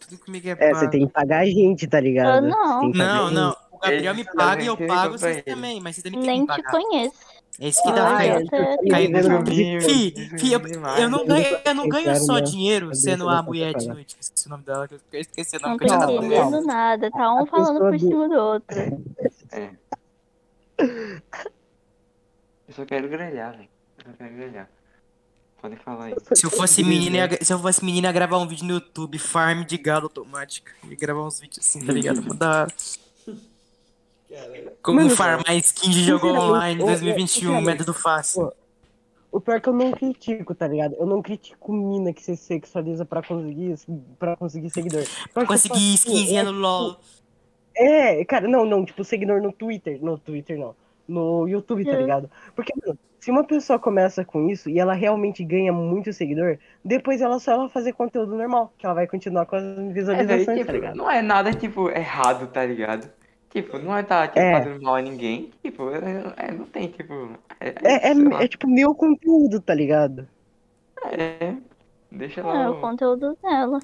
Tudo 0.08 0.20
comigo 0.24 0.48
é 0.48 0.56
É, 0.60 0.74
você 0.74 0.90
tem 0.90 1.06
que 1.06 1.14
pagar 1.14 1.42
a 1.42 1.46
gente, 1.46 1.88
tá 1.88 2.00
ligado? 2.00 2.46
Eu 2.46 2.50
não. 2.52 2.90
Não, 2.90 3.32
não. 3.32 3.50
gente. 3.52 3.68
O 3.72 3.80
Gabriel 3.80 4.16
me 4.16 4.24
paga 4.24 4.64
e 4.64 4.66
eu 4.66 4.78
pago 4.78 5.18
vocês 5.20 5.44
também, 5.44 5.80
mas 5.80 5.96
vocês 5.96 6.04
também 6.04 6.20
tem 6.20 6.30
Nem 6.30 6.48
que 6.48 6.54
te 6.56 6.64
pagar. 6.64 6.72
conheço. 6.72 7.16
É 7.60 7.68
isso 7.68 7.82
que 7.82 7.92
dá 7.92 8.06
tá- 8.06 8.18
Caindo 8.90 9.14
tá 9.14 9.46
Fi, 9.46 10.14
fi, 10.38 10.52
eu, 10.54 10.62
eu 11.00 11.10
não 11.10 11.26
ganho, 11.26 11.60
eu 11.66 11.76
não 11.76 11.90
ganho 11.90 12.16
só 12.18 12.40
dinheiro 12.40 12.94
sendo 12.94 13.28
a 13.30 13.42
mulher 13.42 13.74
de 13.74 13.88
noite. 13.88 14.16
Esqueci 14.20 14.48
o 14.48 14.50
nome 14.50 14.64
dela, 14.64 14.88
que 14.88 14.96
eu 14.96 15.22
esqueci 15.22 15.58
o 15.58 15.60
nome 15.62 15.72
Não 15.72 15.78
que 15.80 15.84
eu 15.86 15.88
tinha 15.88 16.00
tô 16.00 16.12
entendendo 16.18 16.62
nada. 16.62 17.10
Tá 17.12 17.34
um 17.34 17.46
falando 17.48 17.80
por 17.80 18.00
cima 18.00 18.30
do 18.30 18.36
outro. 18.36 18.78
Eu 22.78 22.84
só 22.84 22.86
quero 22.86 23.10
grelhar, 23.10 23.58
velho. 23.58 23.70
Eu 23.98 24.12
só 24.12 24.18
quero 24.18 24.36
grelhar. 24.36 24.70
Podem 25.60 25.78
falar 25.80 26.06
aí. 26.06 26.16
Se 26.36 26.46
eu 26.46 26.52
fosse 26.52 26.84
menina, 26.84 27.18
ia- 27.18 27.44
se 27.44 27.52
eu 27.52 27.58
fosse 27.58 27.84
menina, 27.84 28.08
ia 28.08 28.12
gravar 28.12 28.38
um 28.38 28.48
vídeo 28.48 28.66
no 28.66 28.74
YouTube, 28.76 29.18
farm 29.18 29.64
de 29.64 29.78
gado 29.78 30.06
automática. 30.06 30.72
Ia 30.88 30.96
gravar 30.96 31.26
uns 31.26 31.40
vídeos 31.40 31.66
assim, 31.66 31.84
tá 31.84 31.92
ligado? 31.92 32.22
Mudar 32.22 32.68
como 34.82 35.02
Mano, 35.02 35.16
farmar 35.16 35.56
skin 35.56 35.90
de 35.90 36.04
jogo 36.04 36.28
online 36.28 36.82
ô, 36.82 36.86
ô, 36.86 36.88
2021, 36.88 37.28
sinceramente, 37.28 37.66
método 37.66 37.94
fácil. 37.94 38.52
O 39.32 39.40
pior 39.42 39.56
é 39.56 39.60
que 39.60 39.70
eu 39.70 39.74
não 39.74 39.92
critico, 39.92 40.54
tá 40.54 40.68
ligado? 40.68 40.96
Eu 40.96 41.06
não 41.06 41.22
critico 41.22 41.74
mina 41.74 42.14
que 42.14 42.22
se 42.22 42.36
sexualiza 42.38 43.06
pra 43.06 43.22
conseguir, 43.24 43.76
pra 44.20 44.36
conseguir 44.36 44.70
seguidor. 44.70 45.02
Acho 45.02 45.48
Conseguir 45.48 45.94
skinzinha 45.96 46.42
é, 46.42 46.44
no 46.44 46.52
LOL. 46.52 47.00
É, 47.76 48.24
cara, 48.26 48.48
não, 48.48 48.66
não, 48.66 48.86
tipo, 48.86 49.04
seguidor 49.04 49.42
no 49.42 49.52
Twitter. 49.52 50.00
No 50.02 50.18
Twitter, 50.18 50.58
não. 50.58 50.76
No 51.08 51.48
YouTube, 51.48 51.86
tá 51.86 51.96
É. 51.96 51.98
ligado? 51.98 52.30
Porque, 52.56 52.74
mano, 52.86 52.98
se 53.20 53.32
uma 53.32 53.44
pessoa 53.46 53.80
começa 53.80 54.24
com 54.26 54.50
isso 54.50 54.70
e 54.70 54.80
ela 54.80 54.94
realmente 54.94 55.44
ganha 55.44 55.72
muito 55.74 56.12
seguidor, 56.14 56.58
depois 56.84 57.22
ela 57.22 57.40
só 57.40 57.52
ela 57.54 57.70
fazer 57.70 57.94
conteúdo 57.94 58.36
normal, 58.36 58.74
que 58.78 58.86
ela 58.86 58.96
vai 58.96 59.08
continuar 59.08 59.46
com 59.46 59.56
as 59.56 59.64
É, 59.64 59.92
visualizações, 59.94 60.66
tá 60.66 60.72
tipo, 60.72 60.72
ligado? 60.74 60.96
não 60.96 61.10
é 61.10 61.22
nada, 61.22 61.54
tipo, 61.54 61.90
errado, 61.90 62.48
tá 62.48 62.66
ligado? 62.66 63.10
Tipo, 63.50 63.80
não 63.80 63.96
é 63.96 64.04
tá, 64.04 64.28
tipo, 64.28 64.40
É. 64.40 64.52
fazendo 64.52 64.82
mal 64.84 64.96
a 64.96 65.02
ninguém. 65.02 65.52
Tipo, 65.64 65.90
é, 65.92 66.48
é, 66.50 66.52
não 66.52 66.66
tem, 66.66 66.90
tipo... 66.90 67.14
É, 67.60 67.70
É, 67.84 68.10
é, 68.12 68.44
é 68.44 68.48
tipo 68.48 68.68
meu 68.68 68.94
conteúdo, 68.94 69.60
tá 69.62 69.74
ligado? 69.74 70.28
É, 71.06 71.56
deixa 72.12 72.42
É 72.42 72.44
lá. 72.44 72.70
o 72.72 72.80
conteúdo 72.82 73.38
dela. 73.42 73.80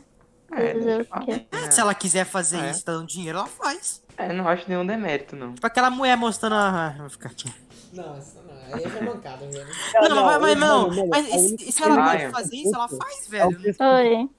É, 0.57 1.05
lá. 1.09 1.19
quê? 1.21 1.45
Se 1.71 1.79
ela 1.81 1.93
quiser 1.95 2.25
fazer 2.25 2.57
É. 2.59 2.71
isso, 2.71 2.85
dando 2.85 3.07
dinheiro, 3.07 3.37
ela 3.39 3.47
faz. 3.47 4.01
É, 4.17 4.31
não 4.31 4.47
acho 4.47 4.67
nenhum 4.69 4.85
demérito, 4.85 5.35
não. 5.35 5.53
Tipo 5.53 5.65
aquela 5.67 5.89
mulher 5.89 6.15
mostrando 6.15 6.53
a. 6.55 6.87
ah, 6.87 6.95
Vou 6.99 7.09
ficar 7.09 7.29
aqui. 7.29 7.51
Não, 7.93 8.17
isso 8.17 8.35
não. 8.47 8.53
Aí 8.75 8.83
é 8.83 9.01
mancada, 9.03 9.45
velho. 9.47 9.67
Não, 10.09 10.25
mas, 10.25 10.41
mas 10.41 10.57
não. 10.59 10.89
mano, 10.89 11.07
Mas 11.09 11.25
se, 11.27 11.83
ela 11.83 11.95
coisa- 11.95 12.11
pode 12.11 12.31
fazer 12.31 12.55
isso, 12.55 12.75
ela 12.75 12.87
faz, 12.89 13.27
É 13.27 13.29
velho. 13.29 13.59
Oi. 13.79 14.29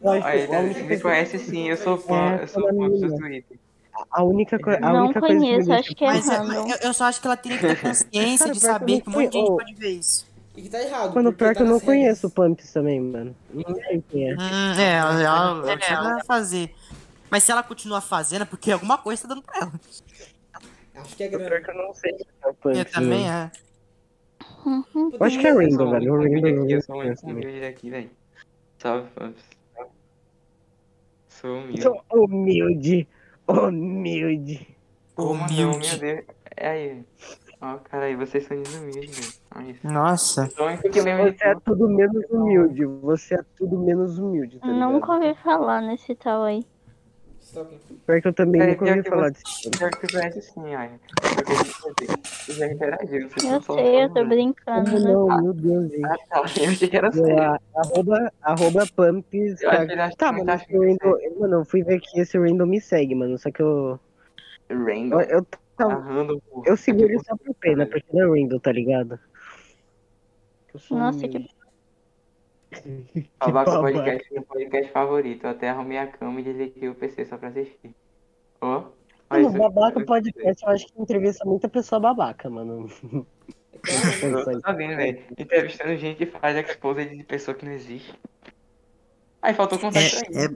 eu 0.00 0.10
acho 0.12 0.26
Aí, 0.26 0.46
que 0.46 0.54
a 0.54 0.58
única 0.60 0.80
me 0.80 0.86
coisa- 0.88 1.02
conhece 1.02 1.38
sim, 1.38 1.68
eu 1.70 1.76
sou 1.76 1.96
fã, 1.98 2.32
É, 2.38 2.42
eu 2.42 2.48
sou 2.48 2.62
fã 2.62 2.88
do 2.88 2.98
seu 2.98 3.16
Twitter. 3.16 3.58
A 4.10 4.22
única, 4.24 4.58
co- 4.58 4.70
a 4.70 4.78
Não 4.80 5.04
única 5.04 5.20
coisa 5.20 5.36
conheço, 5.38 5.60
que 5.66 5.68
me 5.72 5.78
acho 5.78 5.94
que 5.94 6.04
é 6.04 6.06
Mas 6.08 6.28
eu, 6.28 6.34
eu- 6.68 6.78
eu 6.82 6.94
só 6.94 7.04
acho 7.04 7.20
que 7.20 7.26
ela 7.26 7.36
teria 7.36 7.58
que 7.58 7.66
ter 7.66 7.80
consciência 7.80 8.38
Cara, 8.46 8.52
de 8.52 8.60
saber 8.60 8.92
não 8.92 9.00
que 9.00 9.08
um 9.08 9.12
monte 9.12 9.28
de 9.30 9.38
gente 9.38 9.46
fui- 9.46 9.56
pode 9.64 9.74
ver 9.74 9.90
isso. 9.90 10.26
E 10.56 10.62
que 10.62 10.68
tá 10.68 10.80
errado. 10.80 11.14
Mano, 11.14 11.32
pior 11.32 11.52
que 11.52 11.58
tá 11.58 11.64
eu 11.64 11.68
não 11.68 11.80
conheço 11.80 12.28
o 12.28 12.30
Pumps 12.30 12.72
também, 12.72 13.00
mano. 13.00 13.34
Não 13.52 13.74
sei 13.74 14.02
quem 14.08 14.30
é. 14.30 14.34
Hum, 14.34 14.78
é, 14.78 14.92
ela, 14.94 15.20
ela, 15.22 15.82
ela 15.88 16.14
vai 16.14 16.24
fazer. 16.24 16.72
Mas 17.30 17.42
se 17.42 17.50
ela 17.50 17.62
continuar 17.62 18.00
fazendo, 18.00 18.42
é 18.42 18.44
porque 18.44 18.70
alguma 18.70 18.96
coisa 18.98 19.22
tá 19.22 19.28
dando 19.28 19.42
pra 19.42 19.58
ela. 19.58 19.72
Acho 20.94 21.16
que 21.16 21.24
é 21.24 21.28
Pior 21.28 21.40
grana. 21.40 21.64
que 21.64 21.70
eu 21.70 21.74
não 21.74 21.92
sei 21.92 22.12
quem 22.12 22.26
é 22.44 22.48
o 22.48 22.54
Pumps. 22.54 22.78
Eu 22.78 22.84
também, 22.84 23.28
é. 23.28 23.50
Uhum. 24.64 25.10
Eu 25.12 25.26
acho 25.26 25.38
que 25.40 25.46
é 25.46 25.52
Rainbow, 25.52 25.90
velho. 25.90 26.14
O 26.14 26.18
Rainbow 26.18 26.38
humilde 26.50 26.62
aqui, 26.62 26.72
eu 26.72 26.82
sou 26.82 26.96
também. 26.96 27.34
humilde 27.44 27.64
aqui, 27.64 27.90
velho. 27.90 28.10
Salve, 28.78 29.08
Pumps. 29.10 29.44
Sou 31.28 31.58
humilde. 31.58 31.82
Sou 31.82 32.04
humilde. 32.10 33.08
Humilde. 33.48 34.76
Humilde. 35.16 35.98
Deus. 35.98 36.24
É 36.56 36.68
aí. 36.68 37.04
Ó, 37.64 37.78
cara, 37.90 38.04
aí 38.04 38.14
vocês 38.14 38.44
são 38.44 38.60
desumildes, 38.62 39.40
isso. 39.66 39.86
Nossa. 39.86 40.50
Você 40.54 41.44
é 41.44 41.54
tudo. 41.64 41.88
menos 41.88 42.22
humilde. 42.28 42.84
Você 42.84 43.36
é 43.36 43.44
tudo 43.56 43.78
menos 43.78 44.18
humilde, 44.18 44.58
tá? 44.58 44.66
Nunca 44.66 45.14
ouvi 45.14 45.34
falar 45.36 45.80
nesse 45.80 46.14
tal 46.14 46.42
aí. 46.44 46.62
Pior 48.06 48.20
que 48.20 48.28
eu 48.28 48.32
também 48.34 48.60
Cara, 48.60 48.72
nunca 48.72 48.84
ouvi 48.84 49.02
falar 49.08 49.32
você- 49.32 49.42
disso. 49.44 49.70
Pior 49.70 49.90
que 49.92 50.06
você 50.06 50.18
conhece 50.18 50.42
sim, 50.42 50.60
você 52.34 52.52
já 52.52 52.66
interagiu. 52.66 53.20
Eu 53.22 53.30
sei, 53.30 53.52
eu 53.54 54.08
só 54.08 54.14
tô 54.14 54.22
né? 54.22 54.24
brincando. 54.24 54.90
Como 54.90 54.98
né? 55.04 55.12
não? 55.12 55.42
Meu 55.42 55.52
Deus, 55.54 55.90
gente. 55.90 56.04
Ah, 56.04 56.16
tá. 56.28 56.38
Eu 56.38 56.44
achei 56.44 56.88
que 56.88 56.96
era 56.96 57.06
Eu, 57.08 57.12
sério. 57.12 57.60
arroba, 57.76 58.32
arroba 58.42 58.86
Pumps. 58.94 59.62
Eu 59.62 59.70
Tá, 59.70 59.86
que 59.86 60.32
mano, 60.32 60.50
ele 60.68 60.78
Rainbow, 60.78 61.18
mano, 61.40 61.54
eu 61.60 61.64
fui 61.64 61.82
ver 61.82 62.00
que 62.00 62.20
esse 62.20 62.36
Rainbow 62.38 62.66
me 62.66 62.80
segue, 62.80 63.14
mano. 63.14 63.38
Só 63.38 63.50
que 63.50 63.62
eu. 63.62 63.98
Random. 64.68 65.20
Eu, 65.20 65.38
eu, 65.38 65.46
tava- 65.76 65.94
Narrando 65.94 66.42
o- 66.50 66.62
eu 66.66 66.76
sigo 66.76 67.00
ele 67.02 67.18
tipo, 67.18 67.24
só 67.24 67.36
por 67.36 67.54
pena, 67.56 67.86
porque 67.86 68.04
ele 68.12 68.20
é 68.22 68.28
Rainbow, 68.28 68.60
tá 68.60 68.72
ligado? 68.72 69.18
Eu 70.72 70.80
sou 70.80 70.98
Nossa, 70.98 71.18
humilde. 71.18 71.48
Babaca 73.38 73.70
babaca. 73.70 73.80
podcast, 73.92 74.32
meu 74.32 74.42
podcast 74.42 74.92
favorito. 74.92 75.44
Eu 75.44 75.50
até 75.50 75.68
arrumei 75.70 75.98
a 75.98 76.06
cama 76.06 76.40
e 76.40 76.42
desliguei 76.44 76.88
o 76.88 76.94
PC 76.94 77.24
só 77.26 77.36
pra 77.36 77.48
assistir. 77.48 77.94
Ó. 78.60 78.84
olha 79.30 79.42
Mano, 79.42 79.48
isso. 79.48 79.58
babaca 79.58 80.04
podcast, 80.04 80.64
eu 80.64 80.70
acho 80.70 80.86
que 80.86 81.00
entrevista 81.00 81.44
muita 81.44 81.68
pessoa 81.68 82.00
babaca, 82.00 82.50
mano. 82.50 82.88
É 83.06 83.06
né? 84.28 84.40
Eu 84.40 84.44
tô 84.44 84.60
sabendo, 84.60 84.96
velho. 84.96 85.22
Entrevistando 85.38 85.96
gente 85.96 86.18
que 86.18 86.26
faz 86.26 86.56
expose 86.56 87.04
de 87.04 87.22
pessoa 87.24 87.54
que 87.54 87.64
não 87.64 87.72
existe. 87.72 88.12
Aí 89.42 89.52
faltou 89.54 89.78
contar 89.78 90.00
isso 90.00 90.22
aí. 90.26 90.46
É, 90.46 90.48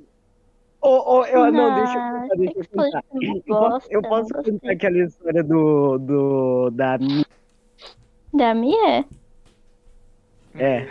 é, 0.83 0.87
Ô, 0.87 1.19
ô, 1.19 1.25
eu, 1.27 1.53
não, 1.53 1.67
Ah, 1.67 1.75
deixa 1.75 1.99
eu 1.99 2.21
contar, 2.21 2.37
deixa 2.37 2.59
eu 2.59 2.69
contar. 2.69 3.05
Eu 3.13 3.43
posso, 3.47 3.89
eu 3.91 4.03
posso 4.03 4.29
não 4.35 4.37
gostei. 4.43 4.53
contar 4.53 4.73
aquela 4.73 4.99
história 4.99 5.43
do, 5.45 5.99
do, 5.99 6.71
da 6.71 6.99
Mi- 6.99 7.27
Da 8.33 8.55
minha? 8.55 9.05
É. 10.55 10.87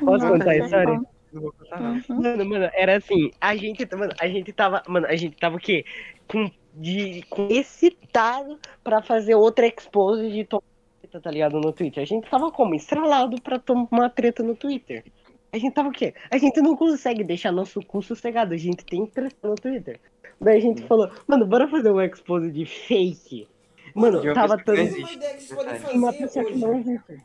Posso 0.00 0.26
contar 0.26 0.50
a 0.50 0.54
Nossa, 0.58 0.64
história? 0.64 1.00
Não 1.32 1.42
vou 1.42 1.52
contar, 1.52 1.80
não. 1.80 1.92
Uhum. 1.94 2.22
Mano, 2.22 2.44
mano, 2.44 2.70
era 2.74 2.96
assim, 2.96 3.30
a 3.40 3.56
gente, 3.56 3.86
mano, 3.96 4.12
a 4.20 4.28
gente 4.28 4.52
tava, 4.52 4.82
mano, 4.86 5.06
a 5.06 5.16
gente 5.16 5.36
tava 5.36 5.56
o 5.56 5.60
quê? 5.60 5.84
Com, 6.28 6.50
de, 6.74 7.22
com 7.30 7.48
excitado 7.48 8.58
pra 8.82 9.02
fazer 9.02 9.34
outra 9.34 9.66
expose 9.66 10.30
de 10.30 10.44
tomar 10.44 10.62
treta, 11.00 11.20
tá 11.20 11.30
ligado, 11.30 11.60
no 11.60 11.72
Twitter. 11.72 12.02
A 12.02 12.06
gente 12.06 12.28
tava 12.28 12.50
como? 12.50 12.74
Estrelado 12.74 13.40
pra 13.40 13.58
tomar 13.58 14.10
treta 14.10 14.42
no 14.42 14.54
Twitter. 14.54 15.04
A 15.52 15.58
gente 15.58 15.74
tava 15.74 15.90
o 15.90 15.92
quê? 15.92 16.14
A 16.30 16.38
gente 16.38 16.60
não 16.62 16.74
consegue 16.74 17.22
deixar 17.22 17.52
nosso 17.52 17.80
cu 17.82 18.02
sossegado, 18.02 18.54
a 18.54 18.56
gente 18.56 18.84
tem 18.84 19.04
que 19.04 19.12
treta 19.12 19.36
no 19.46 19.54
Twitter. 19.54 20.00
Daí 20.40 20.56
a 20.56 20.60
gente 20.60 20.82
falou, 20.84 21.10
mano, 21.26 21.46
bora 21.46 21.68
fazer 21.68 21.90
uma 21.90 22.06
expose 22.06 22.50
de 22.50 22.64
fake. 22.64 23.46
Mano, 23.94 24.22
uma 24.22 24.32
tava 24.32 24.56
todo... 24.56 24.76
não 24.76 24.84
Uma 24.84 25.12
ideia 25.12 25.34
que 25.34 25.42
vocês 25.42 25.54
podem 25.54 25.72
Verdade. 25.72 25.98
Uma 25.98 26.12
fazer 26.12 26.24
pessoa 26.24 26.44
que 26.46 26.56
não 26.56 26.78
existe. 26.78 27.24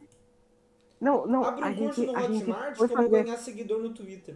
Não, 0.99 1.27
não, 1.27 1.43
Abre 1.43 1.63
a 1.63 1.67
um 1.67 1.75
curso 1.75 2.01
gente, 2.01 2.11
no 2.11 2.17
a 2.17 2.21
gente 2.23 2.41
Hotmart 2.43 2.77
como 2.77 2.89
fazer... 2.89 3.23
ganhar 3.23 3.37
seguidor 3.37 3.79
no 3.79 3.89
Twitter. 3.93 4.35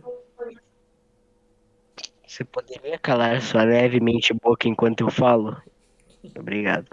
Você 2.25 2.45
poderia 2.45 2.97
calar 2.97 3.41
sua 3.41 3.63
levemente 3.63 4.33
boca 4.33 4.69
enquanto 4.69 5.01
eu 5.01 5.11
falo? 5.11 5.61
Obrigado. 6.39 6.87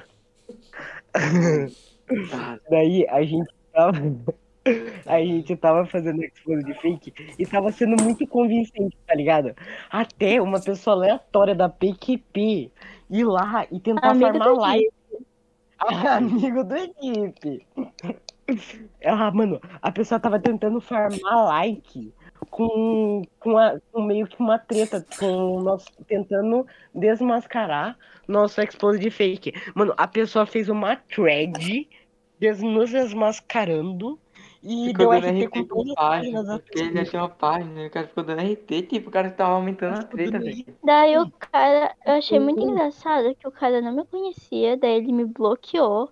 Daí 2.68 3.06
a 3.08 3.22
gente 3.22 3.54
tava. 3.72 3.98
A 5.06 5.18
gente 5.20 5.56
tava 5.56 5.84
fazendo 5.86 6.22
expose 6.22 6.64
de 6.64 6.74
fake 6.74 7.12
e 7.38 7.46
tava 7.46 7.70
sendo 7.72 8.02
muito 8.02 8.26
convincente, 8.26 8.96
tá 9.06 9.14
ligado? 9.14 9.54
Até 9.90 10.40
uma 10.40 10.60
pessoa 10.60 10.96
aleatória 10.96 11.54
da 11.54 11.68
PQP 11.68 12.70
ir 13.10 13.24
lá 13.24 13.66
e 13.70 13.80
tentar 13.80 14.10
Amigo 14.10 14.26
farmar 14.26 14.48
do 14.48 14.54
like. 14.60 14.88
Amigo 16.08 16.64
do 16.64 16.76
equipe. 16.76 17.66
Ah, 19.04 19.30
mano, 19.30 19.60
a 19.82 19.92
pessoa 19.92 20.18
tava 20.18 20.38
tentando 20.40 20.80
farmar 20.80 21.44
like 21.48 22.14
com, 22.48 23.20
com, 23.38 23.58
a- 23.58 23.78
com 23.92 24.02
meio 24.02 24.26
que 24.26 24.40
uma 24.40 24.58
treta, 24.58 25.04
com 25.18 25.60
nós 25.60 25.84
tentando 26.06 26.66
desmascarar 26.94 27.94
nosso 28.26 28.58
expose 28.62 28.98
de 28.98 29.10
fake. 29.10 29.52
Mano, 29.74 29.92
a 29.98 30.08
pessoa 30.08 30.46
fez 30.46 30.70
uma 30.70 30.96
thread 30.96 31.86
des- 32.40 32.62
nos 32.62 32.90
desmascarando 32.90 34.18
e 34.62 34.88
ficou 34.88 35.10
deu 35.10 35.18
RT 35.20 35.44
RT 35.44 35.48
com 35.48 35.64
todas 35.64 35.88
as 35.90 35.94
página, 35.94 36.38
páginas 36.38 36.60
porque 36.62 36.78
ele 36.80 37.00
achou 37.00 37.20
uma 37.20 37.28
página, 37.28 37.82
e 37.82 37.86
o 37.86 37.90
cara 37.90 38.06
ficou 38.08 38.24
dando 38.24 38.42
RT, 38.42 38.82
tipo, 38.82 39.08
o 39.08 39.12
cara 39.12 39.30
tava 39.30 39.54
aumentando 39.54 39.98
a 39.98 40.02
treta, 40.02 40.38
velho. 40.38 40.66
Daí 40.82 41.18
o 41.18 41.30
cara, 41.30 41.94
eu 42.04 42.14
achei 42.14 42.40
muito 42.40 42.60
engraçado 42.62 43.34
que 43.34 43.46
o 43.46 43.52
cara 43.52 43.80
não 43.80 43.92
me 43.92 44.04
conhecia, 44.04 44.76
daí 44.76 44.96
ele 44.96 45.12
me 45.12 45.24
bloqueou. 45.24 46.10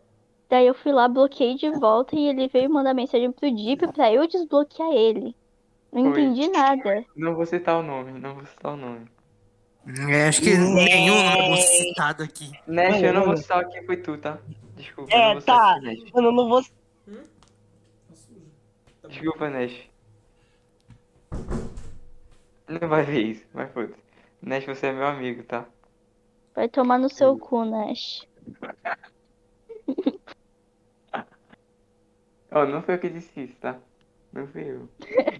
Daí 0.48 0.66
eu 0.66 0.74
fui 0.74 0.92
lá, 0.92 1.08
bloqueei 1.08 1.56
de 1.56 1.68
volta 1.80 2.14
e 2.14 2.28
ele 2.28 2.46
veio 2.48 2.70
mandar 2.70 2.94
mensagem 2.94 3.32
pro 3.32 3.50
Deep 3.50 3.88
pra 3.92 4.12
eu 4.12 4.26
desbloquear 4.28 4.92
ele. 4.92 5.34
Não 5.92 6.12
Foi. 6.12 6.22
entendi 6.22 6.48
nada. 6.48 7.04
Não 7.16 7.34
vou 7.34 7.46
citar 7.46 7.78
o 7.78 7.82
nome, 7.82 8.12
não 8.12 8.34
vou 8.34 8.46
citar 8.46 8.74
o 8.74 8.76
nome. 8.76 9.06
É, 10.08 10.28
acho 10.28 10.42
que 10.42 10.50
nenhum 10.56 11.14
nome 11.14 11.58
é 11.58 11.62
citado 11.62 12.22
aqui. 12.22 12.50
Nash, 12.66 13.02
eu 13.02 13.14
não 13.14 13.24
vou 13.24 13.36
citar 13.36 13.68
quem 13.68 13.84
foi 13.86 13.96
tu, 13.96 14.18
tá? 14.18 14.38
Desculpa, 14.76 15.12
É, 15.12 15.26
não 15.28 15.32
vou 15.34 15.42
tá. 15.42 15.74
citar 15.80 15.94
eu 16.14 16.32
não 16.32 16.48
vou. 16.48 16.62
Sujo. 16.62 16.70
Tá. 16.70 16.85
Desculpa, 19.08 19.50
Nash. 19.50 19.88
Não 22.68 22.88
vai 22.88 23.04
ver 23.04 23.22
isso, 23.22 23.46
mas 23.52 23.72
foda-se. 23.72 24.00
Nash, 24.42 24.64
você 24.64 24.88
é 24.88 24.92
meu 24.92 25.06
amigo, 25.06 25.42
tá? 25.44 25.66
Vai 26.54 26.68
tomar 26.68 26.98
no 26.98 27.08
seu 27.08 27.38
cu, 27.38 27.64
Nash. 27.64 28.26
Ó, 32.50 32.64
não 32.66 32.82
foi 32.82 32.94
eu 32.94 32.98
que 32.98 33.10
disse 33.10 33.40
isso, 33.40 33.56
tá? 33.60 33.78
Não 34.32 34.46
fui 34.48 34.62
eu. 34.70 34.88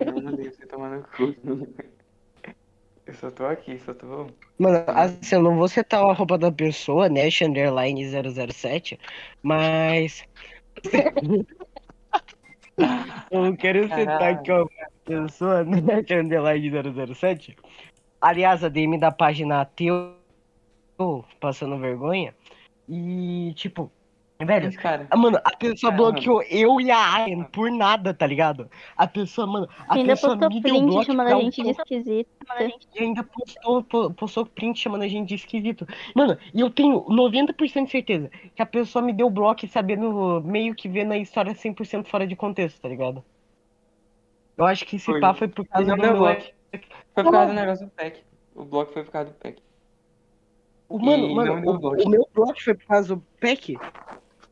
Não 0.05 0.23
mandei 0.23 0.51
você 0.51 0.67
tomar 0.67 0.91
no 0.91 1.03
cu. 1.03 1.35
Eu 3.07 3.15
só 3.15 3.31
tô 3.31 3.47
aqui, 3.47 3.79
só 3.79 3.95
tô. 3.95 4.27
Mano, 4.59 4.85
assim, 4.89 5.37
eu 5.37 5.43
não 5.43 5.57
vou 5.57 5.69
citar 5.69 6.05
a 6.05 6.13
roupa 6.13 6.37
da 6.37 6.51
pessoa, 6.51 7.09
Nash 7.09 7.43
Underline 7.43 8.05
007, 8.53 8.99
mas. 9.43 10.25
Eu 13.31 13.57
quero 13.57 13.85
citar 13.85 14.07
Caralho. 14.07 14.39
aqui, 14.39 14.53
ó, 14.53 14.65
a 14.65 14.89
pessoa, 15.05 15.65
Nash 15.65 16.11
Underline 16.11 16.70
007. 17.15 17.57
Aliás, 18.20 18.65
a 18.65 18.69
DM 18.69 18.98
da 18.98 19.11
página 19.11 19.65
Teu 19.65 20.15
passando 21.40 21.78
vergonha. 21.78 22.35
E, 22.89 23.53
tipo, 23.55 23.90
velho, 24.45 24.73
cara. 24.75 25.07
ah, 25.11 25.17
Mano, 25.17 25.39
a 25.43 25.57
pessoa 25.57 25.93
Ah, 25.93 25.97
bloqueou 25.97 26.43
eu 26.43 26.81
e 26.81 26.91
a 26.91 27.15
Ayan 27.15 27.45
por 27.45 27.71
nada, 27.71 28.13
tá 28.13 28.27
ligado? 28.27 28.69
A 28.97 29.07
pessoa, 29.07 29.47
mano, 29.47 29.69
a 29.89 29.95
ainda 29.95 30.13
pessoa 30.13 30.33
postou 30.37 30.49
me 30.51 30.61
deu 30.61 30.73
print 30.75 30.87
bloco 30.87 31.05
chamando 31.07 31.29
a 31.33 31.37
um 31.37 31.41
gente 31.41 31.63
de 31.63 31.71
esquisito. 31.71 32.29
e 32.95 33.03
ainda 33.03 33.25
postou, 33.25 33.83
po- 33.85 34.11
postou 34.13 34.45
print 34.45 34.79
chamando 34.81 35.03
a 35.03 35.09
gente 35.09 35.29
de 35.29 35.35
esquisito. 35.37 35.87
Mano, 36.15 36.37
e 36.53 36.61
eu 36.61 36.69
tenho 36.71 37.01
90% 37.07 37.85
de 37.87 37.91
certeza 37.91 38.31
que 38.55 38.61
a 38.61 38.67
pessoa 38.67 39.03
me 39.03 39.13
deu 39.13 39.31
bloco 39.31 39.67
sabendo, 39.69 40.43
meio 40.45 40.75
que 40.75 40.89
vendo 40.89 41.13
a 41.13 41.19
história 41.19 41.55
100% 41.55 42.07
fora 42.07 42.27
de 42.27 42.37
contexto, 42.37 42.81
tá 42.81 42.89
ligado? 42.89 43.25
Eu 44.59 44.65
acho 44.67 44.85
que 44.85 44.97
esse 44.97 45.07
Foi. 45.07 45.21
pá 45.21 45.33
foi 45.35 45.49
por 45.49 45.67
causa 45.67 45.95
do 45.95 46.01
meu... 46.01 46.17
bloco. 46.19 46.43
Foi 47.15 47.25
por 47.25 47.31
causa 47.33 47.47
do 47.47 47.53
negócio 47.55 47.87
do 47.87 47.93
pack. 47.93 48.23
O 48.55 48.65
bloco 48.65 48.93
foi 48.93 49.05
por 49.05 49.11
causa 49.13 49.31
do 49.31 49.35
pack. 49.37 49.63
O, 50.89 50.99
mano, 50.99 51.27
E 51.27 51.35
mano, 51.35 51.59
o, 51.71 51.79
bloco. 51.79 52.03
o 52.03 52.09
meu 52.09 52.29
bloco 52.35 52.63
foi 52.63 52.75
por 52.75 52.87
causa 52.87 53.17
do 53.17 53.23
pack? 53.41 53.77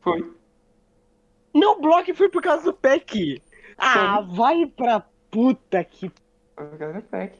Foi. 0.05 0.31
Meu 1.51 1.81
bloco 1.81 2.13
foi 2.13 2.29
por 2.29 2.39
causa 2.39 2.65
do 2.65 2.73
pack! 2.73 3.41
Ah, 3.75 4.21
vai 4.21 4.67
pra 4.67 5.03
puta 5.31 5.83
que... 5.83 6.11
Foi 6.55 6.67
por 6.67 6.77
causa 6.77 7.01
do 7.01 7.07
pack. 7.07 7.39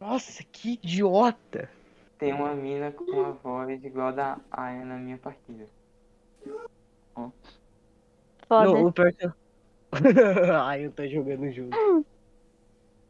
Nossa, 0.00 0.42
que 0.50 0.72
idiota! 0.72 1.70
Tem 2.18 2.32
uma 2.32 2.54
mina 2.54 2.90
com 2.90 3.04
uma 3.04 3.32
voz 3.34 3.84
igual 3.84 4.08
a 4.08 4.10
da 4.10 4.38
Aya 4.50 4.84
na 4.84 4.96
minha 4.96 5.16
partida. 5.16 5.68
Foda. 7.14 7.32
Não, 8.50 8.86
o 8.86 8.92
pior 8.92 9.12
que... 9.12 9.30
Ai, 10.60 10.86
eu 10.86 10.90
tô 10.90 11.06
jogando 11.06 11.48
junto. 11.52 11.76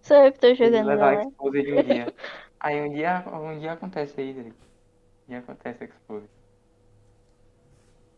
Sou 0.02 0.16
eu 0.18 0.32
que 0.32 0.39
tô 0.39 0.55
jogando, 0.55 0.86
levar 0.86 0.93
a 0.93 1.10
galera. 1.12 1.28
expose 1.31 1.62
de 1.62 1.73
um 1.73 1.82
dia. 1.82 2.14
Aí 2.60 2.82
um 2.82 2.93
dia, 2.93 3.24
um 3.32 3.59
dia 3.59 3.73
acontece 3.73 4.20
aí, 4.20 4.35
Drake. 4.35 4.51
Um 4.51 5.31
dia 5.31 5.39
acontece 5.39 5.85
a 5.85 5.86
expose. 5.86 6.35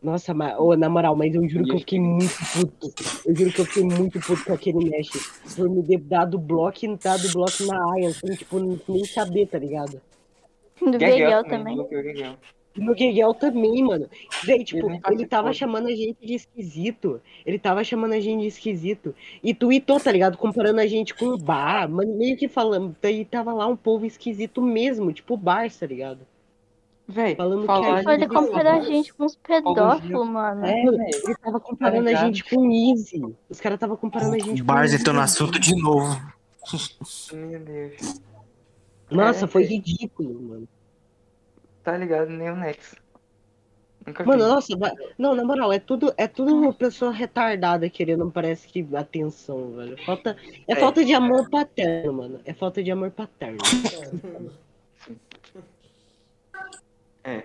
Nossa, 0.01 0.33
mas, 0.33 0.57
ô, 0.57 0.77
na 0.77 0.87
moral, 0.87 1.13
mas 1.15 1.35
eu 1.35 1.47
juro 1.47 1.65
que 1.65 1.73
eu 1.73 1.79
fiquei 1.79 1.99
muito 1.99 2.33
puto. 2.53 3.03
Eu 3.25 3.35
juro 3.35 3.51
que 3.51 3.59
eu 3.59 3.65
fiquei 3.65 3.83
muito 3.83 4.19
puto 4.21 4.45
com 4.45 4.53
aquele 4.53 4.89
Nash. 4.89 5.09
Por 5.55 5.69
me 5.69 5.83
ter 5.83 5.97
dado 5.97 6.39
bloco 6.39 6.85
e 6.85 6.95
dado 6.95 7.29
bloco 7.33 7.65
na 7.65 7.93
Aya, 7.93 8.13
sem, 8.13 8.33
tipo, 8.35 8.59
nem 8.87 9.03
saber, 9.03 9.47
tá 9.47 9.59
ligado? 9.59 10.01
Do 10.81 10.97
Gegel 10.97 11.43
também. 11.43 11.77
E 12.75 12.79
no 12.79 12.97
Gegel 12.97 13.33
também, 13.33 13.83
mano. 13.83 14.07
Daí, 14.45 14.63
tipo, 14.63 14.89
ele 14.89 14.99
participou. 14.99 15.27
tava 15.27 15.51
chamando 15.51 15.87
a 15.87 15.95
gente 15.95 16.25
de 16.25 16.35
esquisito. 16.35 17.21
Ele 17.45 17.59
tava 17.59 17.83
chamando 17.83 18.13
a 18.13 18.19
gente 18.21 18.41
de 18.41 18.47
esquisito. 18.47 19.13
E 19.43 19.53
tweetou, 19.53 19.99
tá 19.99 20.11
ligado? 20.13 20.37
Comparando 20.37 20.79
a 20.79 20.87
gente 20.87 21.13
com 21.13 21.25
o 21.25 21.37
Bar. 21.37 21.89
Mano, 21.89 22.15
meio 22.15 22.37
que 22.37 22.47
falando. 22.47 22.95
Daí 23.01 23.25
tava 23.25 23.51
lá 23.53 23.67
um 23.67 23.75
povo 23.75 24.05
esquisito 24.05 24.61
mesmo, 24.61 25.11
tipo 25.11 25.33
o 25.33 25.37
Bar, 25.37 25.69
tá 25.69 25.85
ligado? 25.85 26.19
Véi, 27.11 27.35
Falando 27.35 27.65
que 27.65 28.11
gente- 28.19 28.27
comparou 28.27 28.71
a 28.71 28.81
gente 28.81 29.13
com 29.15 29.25
uns 29.25 29.35
pedófilos, 29.35 30.27
mano. 30.27 30.63
É, 30.63 30.79
ele 30.83 31.35
tava 31.43 31.59
comparando 31.59 32.07
a 32.07 32.13
gente 32.13 32.43
com 32.43 32.71
Easy. 32.71 33.35
Os 33.49 33.59
caras 33.59 33.79
tava 33.79 33.97
comparando 33.97 34.35
a 34.35 34.39
gente 34.39 34.61
com 34.61 34.67
Bars 34.67 34.93
Easy. 34.93 35.03
no 35.11 35.19
assunto 35.19 35.59
de 35.59 35.75
novo. 35.75 36.21
Meu 37.33 37.59
Deus. 37.61 38.21
Nossa, 39.09 39.45
É, 39.45 39.47
foi 39.47 39.63
é. 39.63 39.65
ridículo, 39.65 40.39
mano. 40.39 40.67
Tá 41.83 41.97
ligado? 41.97 42.29
Nem 42.29 42.51
o 42.51 42.55
Nex. 42.55 42.95
Nunca 44.05 44.23
Mano, 44.23 44.43
vi. 44.43 44.49
nossa, 44.49 44.77
não, 45.17 45.33
na 45.33 45.43
moral, 45.43 45.73
é 45.73 45.79
tudo, 45.79 46.13
é 46.15 46.27
tudo 46.27 46.55
uma 46.55 46.71
pessoa 46.71 47.11
retardada 47.11 47.89
querendo, 47.89 48.29
parece 48.31 48.67
que 48.67 48.87
atenção, 48.95 49.71
velho. 49.71 49.97
Falta, 50.05 50.37
é, 50.67 50.73
É. 50.73 50.75
falta 50.75 51.03
de 51.03 51.13
amor 51.13 51.49
paterno, 51.49 52.13
mano. 52.13 52.39
É 52.45 52.53
falta 52.53 52.83
de 52.83 52.91
amor 52.91 53.09
paterno. 53.09 53.57
É. 57.21 57.43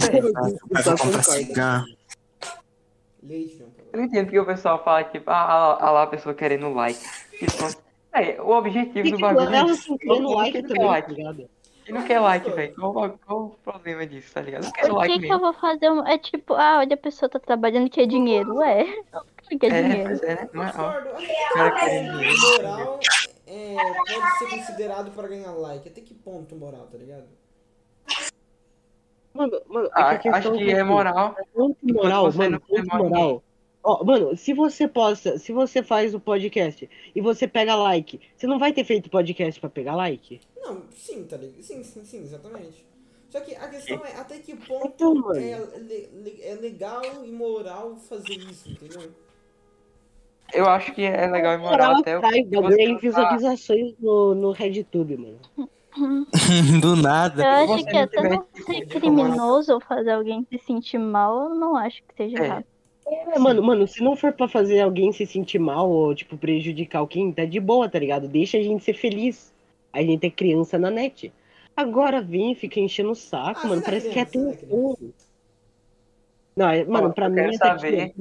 Vai 0.00 0.96
comprar 0.96 1.22
cigarro. 1.22 1.86
Leite. 3.22 3.60
Eu 3.92 3.98
não 3.98 4.04
entendo 4.04 4.24
porque 4.26 4.38
o 4.38 4.46
pessoal 4.46 4.82
fala, 4.82 5.04
tipo, 5.04 5.30
ah, 5.30 5.34
ah, 5.44 5.78
ah 5.80 5.90
lá 5.90 6.02
a 6.04 6.06
pessoa 6.06 6.34
querendo 6.34 6.72
like. 6.72 6.98
Tipo, 7.38 7.52
é, 8.12 8.40
o 8.40 8.48
objetivo 8.50 9.06
E, 9.06 9.10
do 9.12 9.18
bagulho 9.18 9.46
ela 9.54 9.56
é 9.56 9.72
inclina 9.72 9.86
no 9.88 9.98
todo 9.98 10.22
mundo 10.22 10.34
like 10.36 10.52
que 10.52 10.62
não 10.62 10.68
também, 10.68 10.78
quer 10.78 10.84
tá 10.86 10.90
like. 10.90 11.14
ligado? 11.14 11.50
E 11.86 11.92
não 11.92 12.02
quer 12.04 12.20
like, 12.20 12.50
velho. 12.50 12.74
Qual, 12.76 12.90
o- 12.96 13.18
qual 13.18 13.42
o 13.46 13.50
problema 13.64 14.06
disso, 14.06 14.32
tá 14.32 14.40
ligado? 14.40 14.64
Não 14.64 14.72
quero 14.72 14.94
like 14.94 15.12
que, 15.14 15.18
que 15.20 15.26
eu 15.26 15.38
mesmo. 15.38 15.52
vou 15.52 15.52
fazer 15.60 15.90
um. 15.90 16.06
É 16.06 16.18
tipo, 16.18 16.54
ah, 16.54 16.78
olha, 16.78 16.94
a 16.94 16.96
pessoa 16.96 17.28
tá 17.28 17.38
trabalhando 17.40 17.90
que 17.90 18.00
é 18.00 18.06
dinheiro. 18.06 18.54
Ué, 18.56 18.84
o 19.52 19.58
que 19.58 19.66
é 19.66 19.68
É, 19.68 19.82
dinheiro? 19.82 20.04
pois 20.04 20.22
é, 20.22 20.34
né? 20.36 20.48
Não 20.52 20.62
é, 20.62 20.72
ó. 20.76 21.52
Cara 21.54 21.70
querendo 21.80 22.18
dinheiro. 22.18 22.38
moral 22.56 23.00
é, 23.46 23.76
pode 23.76 24.38
ser 24.38 24.50
considerado 24.56 25.10
para 25.10 25.28
ganhar 25.28 25.52
like. 25.52 25.88
Até 25.88 26.00
que 26.00 26.14
ponto 26.14 26.54
moral, 26.54 26.86
tá 26.90 26.96
ligado? 26.96 27.24
Mano, 29.32 29.60
mano, 29.68 29.86
é 29.86 29.90
Ah, 29.92 30.18
que 30.18 30.28
a 30.28 30.32
questão 30.32 30.52
acho 30.54 30.64
que 30.64 30.70
é 30.70 30.78
é 30.78 30.82
moral. 30.82 31.36
Ponto 31.54 31.76
moral, 31.82 32.30
você 32.32 32.38
mano, 32.38 32.60
ponto 32.60 32.82
demora 32.82 33.02
moral. 33.04 33.42
Ó, 33.82 34.04
mano, 34.04 34.36
se 34.36 34.52
você 34.52 34.86
posta, 34.86 35.38
se 35.38 35.52
você 35.52 35.82
faz 35.82 36.14
o 36.14 36.20
podcast 36.20 36.88
e 37.14 37.20
você 37.20 37.48
pega 37.48 37.74
like, 37.74 38.20
você 38.36 38.46
não 38.46 38.58
vai 38.58 38.72
ter 38.72 38.84
feito 38.84 39.08
podcast 39.08 39.58
pra 39.60 39.70
pegar 39.70 39.94
like? 39.96 40.40
Não, 40.60 40.82
sim, 40.90 41.24
tá 41.24 41.36
ligado? 41.36 41.62
Sim, 41.62 41.82
sim, 41.82 42.04
sim, 42.04 42.18
exatamente. 42.22 42.84
Só 43.30 43.40
que 43.40 43.54
a 43.54 43.68
questão 43.68 44.04
é 44.04 44.16
até 44.16 44.38
que 44.38 44.56
ponto 44.56 44.86
Então, 44.88 45.34
é, 45.34 45.62
é 46.42 46.54
legal 46.56 47.00
e 47.24 47.30
moral 47.30 47.96
fazer 47.96 48.34
isso, 48.34 48.68
entendeu? 48.70 49.10
Eu 50.52 50.68
acho 50.68 50.92
que 50.92 51.02
é 51.02 51.28
legal 51.28 51.54
e 51.54 51.58
moral 51.58 51.70
Moral 51.70 52.00
até 52.00 52.16
o 52.16 52.18
atrás, 52.18 52.36
é 52.36 52.50
não 52.50 52.62
tá- 52.62 52.98
visualizações 52.98 53.94
no, 54.00 54.34
no 54.34 54.50
RedTube, 54.50 55.16
mano. 55.16 55.38
Do 56.80 56.96
nada. 56.96 57.42
Eu 57.42 57.74
acho 57.74 57.84
que 57.84 57.96
até 57.96 58.28
não 58.28 58.44
tiver, 58.54 58.64
ser 58.64 58.80
tipo, 58.86 59.00
criminoso 59.00 59.80
fazer 59.80 60.12
alguém 60.12 60.46
se 60.50 60.58
sentir 60.58 60.98
mal, 60.98 61.50
eu 61.50 61.54
não 61.54 61.76
acho 61.76 62.02
que 62.02 62.14
seja 62.16 62.38
É. 62.38 62.44
errado. 62.46 62.64
É, 63.06 63.38
mano, 63.40 63.60
mano, 63.62 63.88
se 63.88 64.02
não 64.04 64.14
for 64.14 64.32
pra 64.32 64.46
fazer 64.46 64.80
alguém 64.80 65.10
se 65.12 65.26
sentir 65.26 65.58
mal 65.58 65.90
ou, 65.90 66.14
tipo, 66.14 66.38
prejudicar 66.38 67.00
alguém, 67.00 67.32
tá 67.32 67.44
de 67.44 67.58
boa, 67.58 67.88
tá 67.88 67.98
ligado? 67.98 68.28
Deixa 68.28 68.56
a 68.56 68.62
gente 68.62 68.84
ser 68.84 68.94
feliz. 68.94 69.52
A 69.92 70.00
gente 70.00 70.24
é 70.26 70.30
criança 70.30 70.78
na 70.78 70.90
net. 70.90 71.32
Agora 71.76 72.20
vem 72.22 72.52
e 72.52 72.54
fica 72.54 72.78
enchendo 72.78 73.10
o 73.10 73.14
saco, 73.16 73.62
Ah, 73.64 73.68
mano. 73.68 73.82
Parece 73.82 74.08
é 74.08 74.12
que 74.12 74.18
é 74.18 74.22
atenção. 74.22 74.96
Não, 76.56 76.68
é- 76.68 76.84
mano, 76.84 77.12
pra 77.12 77.28
mim, 77.28 77.40
até 77.60 78.12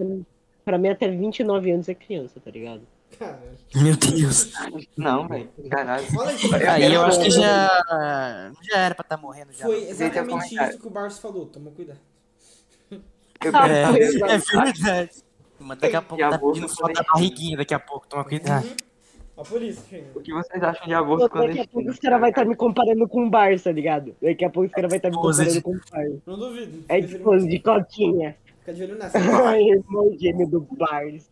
pra 0.65 0.77
mim 0.77 0.87
até 0.89 1.07
29 1.07 1.71
anos 1.71 1.87
é 1.89 1.93
criança, 1.93 2.39
tá 2.43 2.49
ligado? 2.49 2.81
Caralho. 3.17 3.49
Meu 3.75 3.95
Deus. 3.97 4.51
Não, 4.97 5.27
velho. 5.27 5.49
Caralho. 5.69 6.05
Aí 6.71 6.93
eu 6.93 7.01
acho 7.03 7.21
que 7.21 7.29
já. 7.31 8.51
Já 8.61 8.77
era 8.77 8.95
pra 8.95 9.03
estar 9.03 9.17
morrendo 9.17 9.51
já. 9.53 9.65
Foi 9.65 9.83
exatamente 9.89 10.55
isso 10.55 10.79
que 10.79 10.87
o 10.87 10.89
Barça 10.89 11.21
falou. 11.21 11.45
Toma 11.47 11.71
cuidado. 11.71 11.99
Eu 12.91 13.55
É, 13.55 13.81
é 13.83 14.37
verdade. 14.37 15.11
Mas 15.59 15.77
daqui 15.77 15.95
a 15.95 16.01
pouco 16.01 16.21
tá 16.21 16.35
aborto 16.35 16.53
pedindo 16.61 16.69
foto 16.75 16.93
da 16.93 17.03
barriguinha 17.03 17.57
daqui 17.57 17.73
a 17.73 17.79
pouco, 17.79 18.07
toma 18.07 18.23
cuidado. 18.23 18.65
Uhum. 18.65 19.57
Isso, 19.61 19.81
filho. 19.83 20.07
O 20.15 20.21
que 20.21 20.33
vocês 20.33 20.61
acham 20.61 20.85
de 20.85 20.93
Pô, 20.93 20.99
aborto 20.99 21.37
daqui 21.37 21.59
a 21.59 21.67
pouco 21.67 21.89
os 21.89 21.99
caras 21.99 22.19
vão 22.19 22.29
estar 22.29 22.45
me 22.45 22.55
comparando 22.55 23.07
com 23.07 23.25
o 23.25 23.29
Barça, 23.29 23.65
tá 23.65 23.71
ligado? 23.71 24.15
Daqui 24.21 24.43
a 24.45 24.49
pouco 24.49 24.67
os 24.67 24.73
caras 24.73 24.89
vão 24.89 24.97
estar 24.97 25.09
me 25.09 25.15
Esposa 25.15 25.45
comparando 25.45 25.57
de- 25.57 25.61
com 25.63 25.71
o 25.71 25.91
Barça. 25.91 26.21
Não 26.25 26.39
duvido. 26.39 26.83
É 26.89 26.99
de 27.01 27.21
olho- 27.23 27.47
de 27.47 27.59
coquinha. 27.59 28.37
Fica 28.59 28.73
de 28.73 28.83
olho 28.83 28.95
nessa. 28.97 29.17
Ai, 29.49 29.61
irmão 29.63 30.13
gêmeo 30.19 30.47
do 30.47 30.59
Barça. 30.61 31.29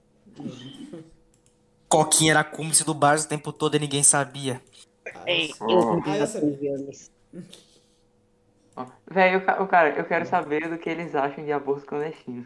Coquinha 1.88 2.32
era 2.32 2.44
cúmplice 2.44 2.84
do 2.84 2.94
Barça 2.94 3.26
o 3.26 3.30
tempo 3.30 3.52
todo 3.54 3.76
e 3.76 3.80
ninguém 3.80 4.04
sabia. 4.04 4.62
Ei, 5.26 5.50
eu 5.62 5.80
Ah, 5.80 6.02
tenho 6.04 6.16
eu 6.18 6.28
sabia. 6.28 6.52
14 6.52 6.68
anos. 6.68 7.12
Ó, 8.76 8.86
Velho, 9.10 9.40
o 9.40 9.46
ca- 9.46 9.64
o 9.64 9.68
cara, 9.68 9.90
eu 9.98 10.06
quero 10.06 10.26
saber 10.26 10.70
do 10.70 10.78
que 10.78 10.90
eles 10.90 11.16
acham 11.16 11.44
de 11.44 11.52
aborto 11.52 11.86
clandestino. 11.86 12.46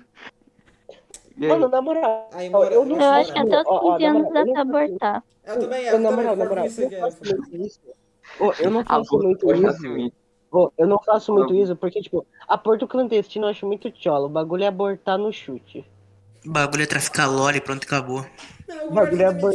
Mano, 1.36 1.68
na 1.70 1.82
moral, 1.82 2.30
Aí, 2.34 2.50
mora- 2.50 2.74
eu 2.74 2.86
não 2.86 3.00
Eu 3.00 3.10
acho 3.12 3.34
que 3.34 3.40
faço- 3.40 3.48
até 3.54 3.62
os 3.62 3.68
ó, 3.68 3.76
ó, 3.76 3.92
15 3.98 4.04
na 4.04 4.10
anos 4.10 4.24
moral, 4.24 4.46
dá 4.46 4.52
pra 4.52 4.62
abortar. 4.62 5.24
Eu 5.44 5.60
também, 5.60 5.82
Eu, 5.86 5.94
eu 5.94 6.00
na 6.00 6.10
também 6.10 6.26
moral, 6.26 6.36
na 6.36 6.46
moral, 6.46 6.66
isso 6.66 6.82
eu 6.82 6.92
não 6.92 7.00
faço 7.00 7.20
muito 7.36 7.56
isso. 7.58 7.80
Eu 8.60 8.72
não 8.72 8.86
faço 8.86 9.16
Aborto 9.16 9.28
muito 9.28 9.54
isso. 9.56 10.12
eu 10.78 10.88
não 10.88 11.00
faço 11.04 11.34
muito 11.34 11.56
isso 11.56 11.76
porque, 11.76 12.02
tipo, 12.02 12.26
aborto 12.48 12.88
clandestino 12.88 13.46
eu 13.46 13.50
acho 13.50 13.66
muito 13.66 13.90
tchola. 13.90 14.28
O 14.28 14.30
bagulho 14.30 14.64
é 14.64 14.68
abortar 14.68 15.18
no 15.18 15.34
chute. 15.34 15.84
O 16.46 16.52
bagulho 16.52 16.84
é 16.84 16.86
traficar 16.88 17.28
lore 17.28 17.58
e 17.58 17.62
pronto, 17.62 17.84
acabou. 17.84 18.26
Não, 18.76 18.88
o 18.88 18.92
bagulho 18.92 19.22
é 19.22 19.32
falou. 19.34 19.50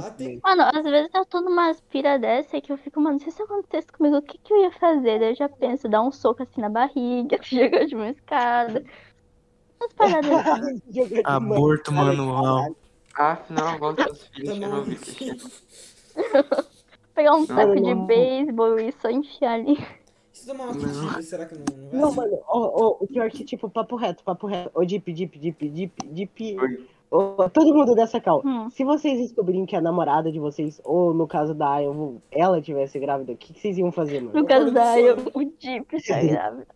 Até 0.00 0.24
velho. 0.24 0.40
Mano, 0.42 0.62
às 0.62 0.82
vezes 0.84 1.10
eu 1.14 1.24
tô 1.26 1.40
numa 1.40 1.68
aspira 1.70 2.18
dessa 2.18 2.60
que 2.60 2.72
eu 2.72 2.78
fico, 2.78 3.00
mano, 3.00 3.20
se 3.20 3.28
isso 3.28 3.42
acontecesse 3.42 3.92
comigo, 3.92 4.16
o 4.16 4.22
que, 4.22 4.38
que 4.38 4.52
eu 4.52 4.62
ia 4.62 4.70
fazer? 4.72 5.18
Daí 5.18 5.30
eu 5.30 5.34
já 5.36 5.48
penso, 5.48 5.88
dar 5.88 6.02
um 6.02 6.10
soco 6.10 6.42
assim 6.42 6.60
na 6.60 6.68
barriga, 6.70 7.38
jogar 7.44 7.84
de 7.86 7.94
uma 7.94 8.08
escada. 8.10 8.84
Umas 9.78 9.92
paradas 9.92 10.30
assim. 10.46 11.22
Aborto 11.24 11.92
mano, 11.92 12.24
manual. 12.26 12.76
Ah, 13.16 13.38
não, 13.50 13.78
volta 13.78 14.04
seus 14.04 14.26
filhos, 14.28 14.58
Tá 14.58 14.64
eu 14.64 14.70
não 14.70 14.78
bom. 14.78 14.84
vi 14.84 14.94
isso. 14.94 16.70
Pegar 17.14 17.34
um 17.34 17.46
taco 17.46 17.74
de 17.74 17.94
não. 17.94 18.06
beisebol 18.06 18.78
e 18.78 18.92
só 18.92 19.10
enfiar 19.10 19.54
ali. 19.54 19.76
Se 20.32 20.46
tomar 20.46 20.66
uma 20.66 20.74
quitida, 20.74 21.22
será 21.22 21.46
que 21.46 21.54
não, 21.56 21.64
não 21.76 21.90
vai? 21.90 22.00
Não, 22.00 22.12
mano, 22.12 22.38
ó, 22.46 22.58
ó, 22.58 22.96
o 23.00 23.06
pior 23.08 23.28
que, 23.28 23.44
tipo, 23.44 23.68
papo 23.68 23.96
reto, 23.96 24.22
papo 24.22 24.46
reto. 24.46 24.70
Ô, 24.72 24.84
Deep, 24.84 25.12
Deep, 25.12 25.36
Deep, 25.36 25.68
Deep, 25.68 25.94
Deep. 26.06 26.88
Todo 27.10 27.74
mundo 27.74 27.94
dessa 27.94 28.20
cal. 28.20 28.42
Hum. 28.44 28.68
Se 28.70 28.84
vocês 28.84 29.18
descobrirem 29.18 29.64
que 29.64 29.74
a 29.74 29.80
namorada 29.80 30.30
de 30.30 30.38
vocês, 30.38 30.80
ou 30.84 31.14
no 31.14 31.26
caso 31.26 31.54
da 31.54 31.70
Aya, 31.74 31.88
ela 32.30 32.60
tivesse 32.60 32.98
grávida, 32.98 33.32
o 33.32 33.36
que, 33.36 33.52
que 33.54 33.60
vocês 33.60 33.78
iam 33.78 33.90
fazer, 33.90 34.20
mano? 34.20 34.38
No 34.38 34.46
caso 34.46 34.70
da 34.72 34.92
você. 34.94 35.12
o 35.34 35.52
Jeep 35.58 35.86
tá 36.06 36.22
grávida. 36.22 36.66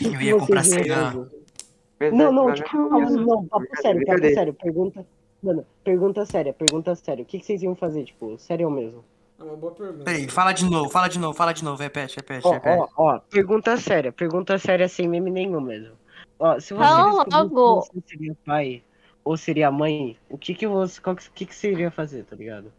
Eu 0.00 0.20
ia 0.22 0.38
comprar 0.38 0.64
Vocês? 0.64 0.86
Verdade, 0.86 2.22
Não, 2.24 2.32
não, 2.32 2.52
tipo, 2.52 3.02
isso. 3.02 3.16
não, 3.20 3.44
papo 3.46 3.66
sério, 3.80 4.04
papo 4.06 4.20
sério, 4.34 4.54
pergunta. 4.54 5.06
Mano, 5.42 5.66
pergunta 5.84 6.24
séria, 6.24 6.52
pergunta 6.52 6.94
séria. 6.94 7.22
O 7.22 7.26
que, 7.26 7.38
que 7.38 7.44
vocês 7.46 7.62
iam 7.62 7.74
fazer, 7.74 8.04
tipo, 8.04 8.38
sério 8.38 8.70
mesmo? 8.70 9.04
É 9.38 9.42
uma 9.42 9.56
boa 9.56 9.72
pergunta. 9.72 10.04
Peraí, 10.04 10.28
fala 10.28 10.52
de 10.52 10.64
novo, 10.64 10.88
fala 10.88 11.08
de 11.08 11.18
novo, 11.18 11.34
fala 11.36 11.52
de 11.52 11.64
novo, 11.64 11.80
repete, 11.82 12.16
repete, 12.16 12.46
Ó, 12.46 12.52
repete. 12.52 12.78
ó, 12.78 12.88
ó, 12.96 13.18
pergunta 13.18 13.76
séria, 13.76 14.10
pergunta 14.12 14.58
séria 14.58 14.88
sem 14.88 15.08
meme 15.08 15.30
nenhum 15.30 15.60
mesmo. 15.60 15.94
Ó, 16.38 16.58
se 16.60 16.74
você 16.74 16.94
descobrisse 16.94 17.54
logo. 17.54 17.80
você 17.82 18.02
seria 18.06 18.36
pai 18.44 18.82
ou 19.24 19.36
seria 19.36 19.70
mãe, 19.70 20.18
o 20.28 20.36
que 20.36 20.54
que 20.54 20.66
você, 20.66 21.00
qual 21.00 21.16
que, 21.16 21.30
que 21.30 21.46
que 21.46 21.54
você 21.54 21.72
iria 21.72 21.90
fazer, 21.90 22.24
tá 22.24 22.36
ligado? 22.36 22.72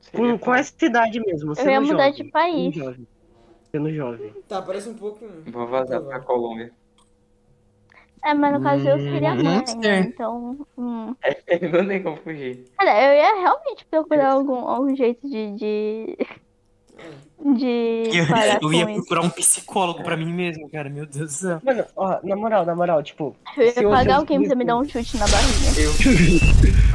Seria 0.00 0.32
Com, 0.32 0.38
com 0.38 0.54
essa 0.54 0.72
idade 0.84 1.20
mesmo, 1.20 1.50
Eu 1.50 1.54
sendo 1.56 1.70
ia 1.70 1.80
mudar 1.80 2.10
jovem, 2.10 2.24
de 2.24 2.30
país. 2.30 2.74
Sendo 2.74 2.84
jovem. 2.84 3.08
Sendo 3.70 3.92
jovem. 3.92 4.34
Tá, 4.48 4.62
parece 4.62 4.88
um 4.88 4.94
pouco. 4.94 5.26
Vou 5.46 5.66
vazar 5.66 6.00
pra 6.02 6.20
Colômbia. 6.20 6.72
É, 8.24 8.34
mas 8.34 8.52
no 8.52 8.62
caso 8.62 8.86
eu 8.86 8.98
seria 8.98 9.32
Hum, 9.32 9.42
mãe, 9.42 9.76
né? 9.78 10.00
Então. 10.00 10.66
Hum. 10.76 11.14
não 11.72 11.88
tem 11.88 12.02
como 12.02 12.16
fugir. 12.18 12.64
Olha, 12.78 13.02
eu 13.02 13.14
ia 13.14 13.40
realmente 13.40 13.84
procurar 13.90 14.32
algum, 14.32 14.56
algum 14.56 14.94
jeito 14.94 15.26
de. 15.28 15.52
de... 15.56 16.16
de 17.54 18.10
Eu, 18.12 18.26
parar 18.28 18.58
eu 18.62 18.72
ia 18.72 18.86
procurar 18.86 19.22
um 19.22 19.30
psicólogo 19.30 20.02
pra 20.02 20.16
mim 20.16 20.32
mesmo, 20.32 20.68
cara, 20.70 20.90
meu 20.90 21.06
Deus 21.06 21.30
do 21.32 21.32
céu. 21.36 21.60
Mano, 21.64 21.84
ó, 21.96 22.18
na 22.22 22.36
moral, 22.36 22.66
na 22.66 22.74
moral, 22.74 23.02
tipo, 23.02 23.34
Eu 23.56 23.64
ia 23.64 23.72
se 23.72 23.82
eu 23.84 23.90
pagar 23.90 24.16
alguém 24.16 24.38
pra 24.38 24.48
descobrisse- 24.48 24.54
me 24.56 24.64
dar 24.64 24.76
um 24.76 24.84
chute 24.84 25.16
na 25.16 25.26
barriga. 25.26 25.70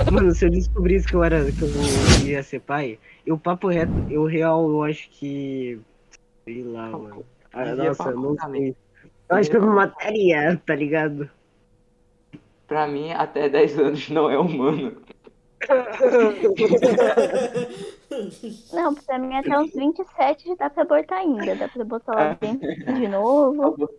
mano, 0.12 0.32
se 0.36 0.46
eu 0.46 0.50
descobrisse 0.52 1.08
que 1.08 1.16
eu 1.16 1.24
era, 1.24 1.52
que 1.52 1.62
eu 1.64 2.28
ia 2.28 2.44
ser 2.44 2.60
pai, 2.62 3.00
eu 3.26 3.38
papo 3.40 3.68
reto, 3.68 3.92
eu 4.10 4.26
real, 4.26 4.70
eu 4.70 4.84
acho 4.84 5.10
que, 5.10 5.80
sei 6.44 6.64
lá, 6.64 6.90
mano. 6.90 7.26
Ah, 7.52 7.66
nossa, 7.74 8.10
eu 8.10 8.20
não 8.20 8.36
sei. 8.52 8.76
Eu 9.30 9.38
acho 9.38 9.50
que 9.50 9.58
eu 9.58 9.62
me 9.62 9.70
mataria, 9.74 10.62
tá 10.66 10.76
ligado? 10.76 11.28
Pra 12.68 12.86
mim, 12.88 13.12
até 13.12 13.50
10 13.50 13.78
anos 13.80 14.10
não 14.10 14.30
é 14.30 14.38
humano. 14.38 14.98
Não, 18.74 18.94
pra 18.94 19.18
mim 19.18 19.36
até 19.36 19.58
uns 19.58 19.74
27 19.74 20.48
já 20.48 20.56
dá 20.56 20.70
pra 20.70 20.84
abortar 20.84 21.20
ainda. 21.20 21.56
Dá 21.56 21.68
pra 21.68 21.84
botar 21.84 22.14
lá 22.14 22.38
dentro 22.40 22.68
de 22.94 23.08
novo. 23.08 23.90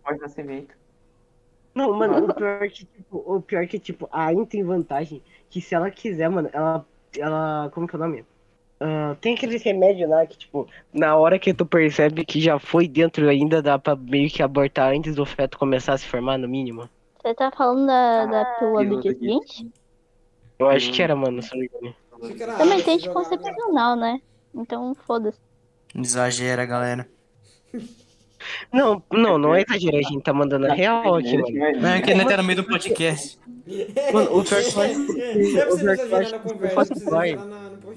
Não, 1.75 1.93
mano, 1.93 2.25
o 2.25 2.33
pior 2.33 2.67
que, 2.69 2.85
tipo, 2.85 3.23
o 3.25 3.41
pior 3.41 3.67
que, 3.67 3.77
tipo, 3.77 4.07
a 4.11 4.27
Ayn 4.27 4.45
tem 4.45 4.63
vantagem 4.63 5.21
que 5.49 5.61
se 5.61 5.75
ela 5.75 5.91
quiser, 5.91 6.29
mano, 6.29 6.49
ela, 6.51 6.85
ela, 7.17 7.69
como 7.73 7.87
que 7.87 7.95
é 7.95 7.99
o 7.99 8.01
nome? 8.01 8.25
Ah, 8.79 9.15
tem 9.19 9.33
aquele 9.33 9.57
remédio 9.57 10.07
lá 10.07 10.25
que, 10.25 10.37
tipo, 10.37 10.67
na 10.93 11.15
hora 11.15 11.39
que 11.39 11.53
tu 11.53 11.65
percebe 11.65 12.25
que 12.25 12.39
já 12.39 12.59
foi 12.59 12.87
dentro 12.87 13.27
ainda, 13.27 13.61
dá 13.61 13.77
pra 13.77 13.95
meio 13.95 14.29
que 14.29 14.43
abortar 14.43 14.93
antes 14.93 15.15
do 15.15 15.25
feto 15.25 15.57
começar 15.57 15.93
a 15.93 15.97
se 15.97 16.07
formar, 16.07 16.37
no 16.37 16.47
mínimo. 16.47 16.87
Você 17.21 17.33
tá 17.33 17.51
falando 17.51 17.87
da, 17.87 18.25
da 18.25 18.45
pílula 18.59 18.85
do 18.85 19.01
dia 19.01 19.13
seguinte? 19.13 19.67
Eu 20.59 20.69
acho 20.69 20.91
que 20.91 21.01
era, 21.01 21.15
mano, 21.15 21.41
se 21.41 21.51
não 21.51 21.59
me 21.59 21.69
engano. 21.73 21.95
Fica 22.27 22.47
na 22.47 22.53
Também 22.57 22.81
tem 22.81 22.95
água. 22.95 23.21
anticoncepcional, 23.21 23.95
né? 23.95 24.21
Então 24.53 24.95
foda-se. 25.05 25.39
Exagera, 25.95 26.65
galera. 26.65 27.07
Não, 28.71 29.01
não, 29.11 29.37
não 29.37 29.55
é 29.55 29.61
exagero, 29.61 29.97
a 29.97 30.01
gente 30.01 30.23
tá 30.23 30.33
mandando 30.33 30.67
a 30.67 30.73
real 30.73 31.15
aqui, 31.15 31.37
mano. 31.37 31.79
Não 31.81 31.89
é 31.89 32.01
que 32.01 32.11
ele 32.11 32.25
tá 32.25 32.37
no 32.37 32.43
meio 32.43 32.57
do 32.61 32.63
podcast. 32.63 33.39
Mano, 34.13 34.37
o 34.39 34.43
pior 34.43 34.63
que 34.63 34.79
É, 34.79 35.59
é 35.59 35.73
o 35.73 35.77
pior 35.77 35.97
eu 35.97 36.09
pai-. 37.09 37.35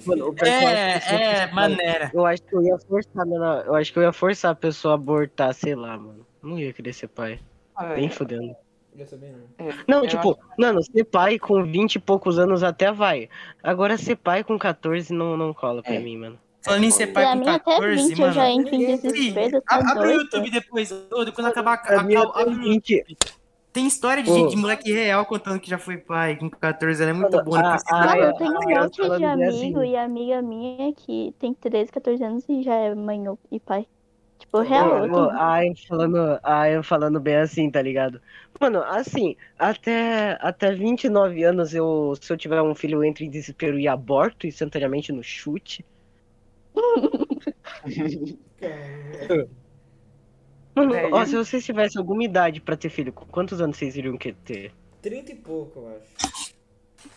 Mano, 0.07 0.35
pior 0.35 0.35
que 0.35 0.45
É, 0.49 1.43
é, 1.43 1.53
maneira. 1.53 2.11
Eu 2.13 2.27
acho 2.27 2.43
que 2.43 2.55
eu 2.55 2.63
ia 2.63 2.79
forçar, 2.79 3.27
mano, 3.27 3.45
eu 3.45 3.75
acho 3.75 3.93
que 3.93 3.99
eu 3.99 4.03
ia 4.03 4.13
forçar 4.13 4.53
a 4.53 4.55
pessoa 4.55 4.95
a 4.95 4.97
abortar, 4.97 5.55
sei 5.55 5.75
lá, 5.75 5.97
mano. 5.97 6.27
Não 6.43 6.59
ia 6.59 6.73
querer 6.73 6.93
ser 6.93 7.09
pai. 7.09 7.39
Ah, 7.77 7.87
velho, 7.87 8.01
Bem 8.01 8.11
fudendo. 8.11 8.57
Eu 8.97 9.07
também 9.07 9.33
não. 9.33 9.67
é, 9.67 9.75
Não, 9.89 10.03
eu 10.05 10.09
tipo, 10.09 10.33
acho- 10.33 10.41
mano, 10.59 10.83
ser 10.83 11.05
pai 11.05 11.39
com 11.39 11.63
20 11.65 11.95
e 11.95 11.99
poucos 11.99 12.39
anos 12.39 12.63
até 12.63 12.93
vai. 12.93 13.29
Agora 13.63 13.97
ser 13.97 14.17
pai 14.17 14.45
com 14.45 14.59
14 14.59 15.13
não, 15.13 15.37
não 15.37 15.55
cola 15.55 15.83
pra 15.83 15.95
É. 15.95 15.99
mim, 15.99 16.17
mano. 16.19 16.39
Falando 16.63 16.85
em 16.85 16.91
ser 16.91 17.07
pai 17.07 17.25
Pra 17.25 17.33
com 17.33 17.39
mim 17.39 17.49
até 17.49 17.59
14, 17.59 18.09
20 18.09 18.21
eu 18.21 18.33
já 18.33 18.43
mano. 18.43 18.61
entro 18.61 18.75
em 18.75 18.79
Ninguém- 18.79 18.97
desespero, 19.01 19.63
A- 19.67 19.79
tá 19.83 19.93
Abre 19.93 20.09
o. 20.09 20.21
YouTube 20.21 20.51
depois, 20.51 20.93
ô, 20.93 21.33
quando 21.33 21.47
acabar. 21.47 21.81
Abre 21.87 22.19
o 22.19 22.51
20. 22.59 23.05
Tem 23.73 23.87
história 23.87 24.21
de 24.23 24.31
gente, 24.31 24.51
de 24.51 24.57
moleque 24.57 24.93
real 24.93 25.25
contando 25.25 25.61
que 25.61 25.71
já 25.71 25.79
foi 25.79 25.97
pai 25.97 26.35
com 26.37 26.51
14 26.51 27.03
anos. 27.05 27.17
É 27.17 27.19
muito 27.21 27.37
Mano, 27.37 27.49
bom. 27.51 27.57
não 27.57 27.67
a- 27.67 27.71
precisa- 27.71 27.95
a- 27.95 27.99
Mano, 28.01 28.11
Ai, 28.11 28.23
eu 28.29 28.35
tenho 28.35 28.51
um 28.51 28.55
monte 28.55 28.97
de 29.19 29.25
amigo 29.25 29.79
assim. 29.79 29.91
e 29.93 29.97
amiga 29.97 30.43
minha 30.43 30.93
que 30.93 31.33
tem 31.39 31.55
13, 31.55 31.93
14 31.93 32.23
anos 32.25 32.45
e 32.49 32.63
já 32.65 32.75
é 32.75 32.95
mãe 32.97 33.23
e 33.51 33.61
pai. 33.61 33.87
Tipo, 34.51 34.61
real, 34.63 35.07
eu. 35.07 35.31
Ai, 35.31 35.73
falando, 35.87 36.41
ai, 36.43 36.83
falando 36.83 37.21
bem 37.21 37.37
assim, 37.37 37.71
tá 37.71 37.81
ligado? 37.81 38.21
Mano, 38.61 38.83
assim, 38.83 39.37
até, 39.57 40.37
até 40.41 40.73
29 40.75 41.45
anos, 41.45 41.73
eu, 41.73 42.15
se 42.21 42.33
eu 42.33 42.37
tiver 42.37 42.61
um 42.61 42.75
filho, 42.75 42.99
eu 42.99 43.05
entro 43.05 43.23
em 43.23 43.31
desespero 43.31 43.79
e 43.79 43.87
aborto 43.87 44.49
instantaneamente 44.49 45.13
no 45.13 45.23
chute. 45.23 45.85
Mano, 50.75 50.93
Velho. 50.93 51.15
ó, 51.15 51.25
se 51.25 51.37
vocês 51.37 51.65
tivessem 51.65 52.01
alguma 52.01 52.25
idade 52.25 52.61
pra 52.61 52.77
ter 52.77 52.91
filho, 52.91 53.13
quantos 53.13 53.61
anos 53.61 53.77
vocês 53.77 53.97
iriam 53.97 54.17
querer 54.17 54.37
ter? 54.45 54.73
30 55.01 55.31
e 55.33 55.37
pouco, 55.37 55.81
eu 55.81 55.97
acho. 55.97 56.55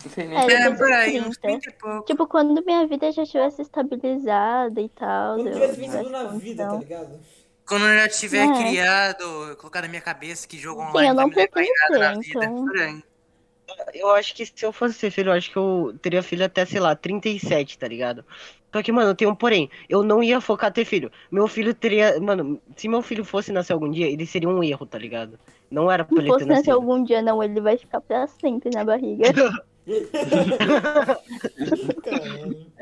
Não 0.04 0.12
sei 0.12 0.28
nem 0.28 0.40
É, 0.40 0.46
eu 0.46 0.72
É, 0.72 0.76
por 0.76 0.92
aí, 0.92 1.22
uns 1.22 1.38
30. 1.38 1.42
30 1.42 1.70
e 1.70 1.74
pouco. 1.74 2.06
Tipo, 2.06 2.28
quando 2.28 2.66
minha 2.66 2.86
vida 2.88 3.12
já 3.12 3.26
tivesse 3.26 3.62
estabilizada 3.62 4.82
e 4.82 4.90
tal. 4.90 5.36
Quando 5.36 5.48
eu 5.48 5.54
tivesse 5.54 5.80
vencido 5.82 6.10
na 6.10 6.24
vida, 6.26 6.68
tá 6.70 6.76
ligado? 6.78 7.20
Quando 7.66 7.86
eu 7.86 7.98
já 7.98 8.10
tiver 8.10 8.50
É. 8.50 8.58
criado, 8.58 9.56
colocar 9.58 9.82
na 9.82 9.88
minha 9.88 10.02
cabeça 10.02 10.48
que 10.48 10.58
jogo 10.58 10.82
Sim, 10.82 10.88
online 10.88 11.10
eu 11.10 11.16
vai 11.16 11.24
não 11.26 11.30
levar 11.30 11.48
pretendo 11.50 11.74
nada 11.90 12.00
na 12.00 12.14
ter, 12.14 12.28
vida. 12.28 12.46
então. 12.46 12.66
Por 12.66 12.78
aí. 12.78 13.04
Eu 13.94 14.12
acho 14.12 14.36
que 14.36 14.46
se 14.46 14.54
eu 14.66 14.74
fosse 14.74 15.00
ter 15.00 15.10
filho, 15.10 15.30
eu 15.30 15.34
acho 15.34 15.50
que 15.50 15.58
eu 15.58 15.96
teria 16.02 16.22
filho 16.22 16.44
até, 16.46 16.66
sei 16.66 16.80
lá, 16.82 16.96
37, 16.96 17.78
tá 17.78 17.88
ligado? 17.88 18.26
Só 18.74 18.84
que, 18.84 18.92
mano, 18.92 19.16
tem 19.16 19.28
um 19.28 19.34
porém. 19.34 19.70
Eu 19.88 20.04
não 20.04 20.22
ia 20.22 20.42
focar 20.42 20.72
ter 20.72 20.84
filho. 20.84 21.12
Meu 21.32 21.48
filho 21.48 21.74
teria. 21.74 22.20
Mano, 22.20 22.62
se 22.76 22.88
meu 22.88 23.02
filho 23.02 23.24
fosse 23.24 23.52
nascer 23.52 23.72
algum 23.74 23.90
dia, 23.90 24.08
ele 24.08 24.26
seria 24.26 24.50
um 24.50 24.64
erro, 24.64 24.86
tá 24.86 24.98
ligado? 24.98 25.40
Não 25.72 25.90
era 25.90 26.04
pra 26.04 26.14
Se 26.16 26.22
ele 26.22 26.28
ter 26.28 26.34
fosse 26.34 26.46
nascer 26.46 26.72
algum 26.72 27.04
dia, 27.04 27.22
não, 27.22 27.42
ele 27.42 27.62
vai 27.62 27.78
ficar 27.78 28.02
pra 28.02 28.28
sempre 28.28 28.70
na 28.70 28.84
barriga. 28.84 29.24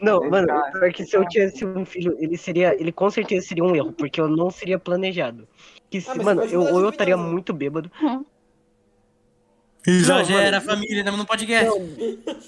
Não, 0.00 0.28
mano, 0.30 0.46
tá- 0.46 0.70
pior 0.72 0.92
que 0.92 1.04
se 1.04 1.16
eu 1.16 1.26
tivesse 1.28 1.64
um 1.64 1.84
filho, 1.84 2.16
ele 2.20 2.36
seria. 2.36 2.74
Ele 2.80 2.92
com 2.92 3.10
certeza 3.10 3.46
seria 3.46 3.64
um 3.64 3.74
erro, 3.74 3.92
porque 3.92 4.20
eu 4.20 4.28
não 4.28 4.50
seria 4.50 4.78
planejado. 4.78 5.46
Que 5.90 6.00
se, 6.00 6.10
Ah, 6.10 6.14
mano, 6.14 6.40
pode 6.42 6.54
eu, 6.54 6.60
ou 6.62 6.80
eu 6.80 6.88
estaria 6.90 7.16
né? 7.16 7.22
muito 7.22 7.52
bêbado. 7.52 7.90
Exagera, 9.86 10.60
família, 10.60 10.98
estamos 10.98 11.18
no 11.18 11.26
podcast. 11.26 11.70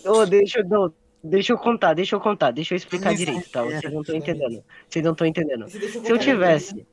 Ô, 0.07 0.25
deixa 0.27 0.61
eu. 0.61 0.69
Não, 0.69 0.93
deixa 1.25 1.53
eu 1.53 1.59
contar, 1.59 1.95
deixa 1.95 2.15
eu 2.17 2.21
contar, 2.21 2.51
deixa 2.53 2.75
eu 2.75 2.77
explicar 2.77 3.15
direito, 3.15 3.51
tá? 3.51 3.65
é. 3.67 3.81
Vocês 3.81 3.93
não 3.93 4.01
estão 4.03 4.17
entendendo. 4.17 4.65
Vocês 4.89 5.05
não 5.05 5.13
estão 5.13 5.27
entendendo. 5.27 5.65
Deixa 5.67 5.89
Se 5.91 5.99
eu 5.99 6.03
contar, 6.03 6.19
tivesse. 6.19 6.87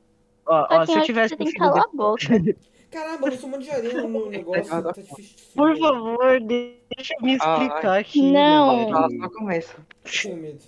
Ó, 0.46 0.66
ó, 0.70 0.86
se 0.86 0.92
eu 0.92 1.02
tivesse 1.02 1.34
um 1.34 1.38
tem 1.38 1.46
que 1.46 1.52
filho. 1.52 1.64
calar 1.64 1.84
a 1.84 1.96
boca. 1.96 2.26
Caramba, 2.90 3.28
eu 3.28 3.32
sou 3.38 3.48
um 3.48 3.52
monte 3.52 3.64
de 3.64 3.70
areia 3.70 4.02
no 4.02 4.30
negócio. 4.30 4.82
Tá 4.82 4.92
difícil. 4.92 5.36
Por 5.54 5.76
favor, 5.78 6.40
deixa 6.40 7.14
eu 7.18 7.22
me 7.22 7.32
Ah, 7.32 7.36
explicar 7.36 7.98
aqui. 7.98 8.32
Não. 8.32 8.88
só 8.90 9.28
começo. 9.30 9.76
Tenho 10.22 10.36
medo. 10.36 10.58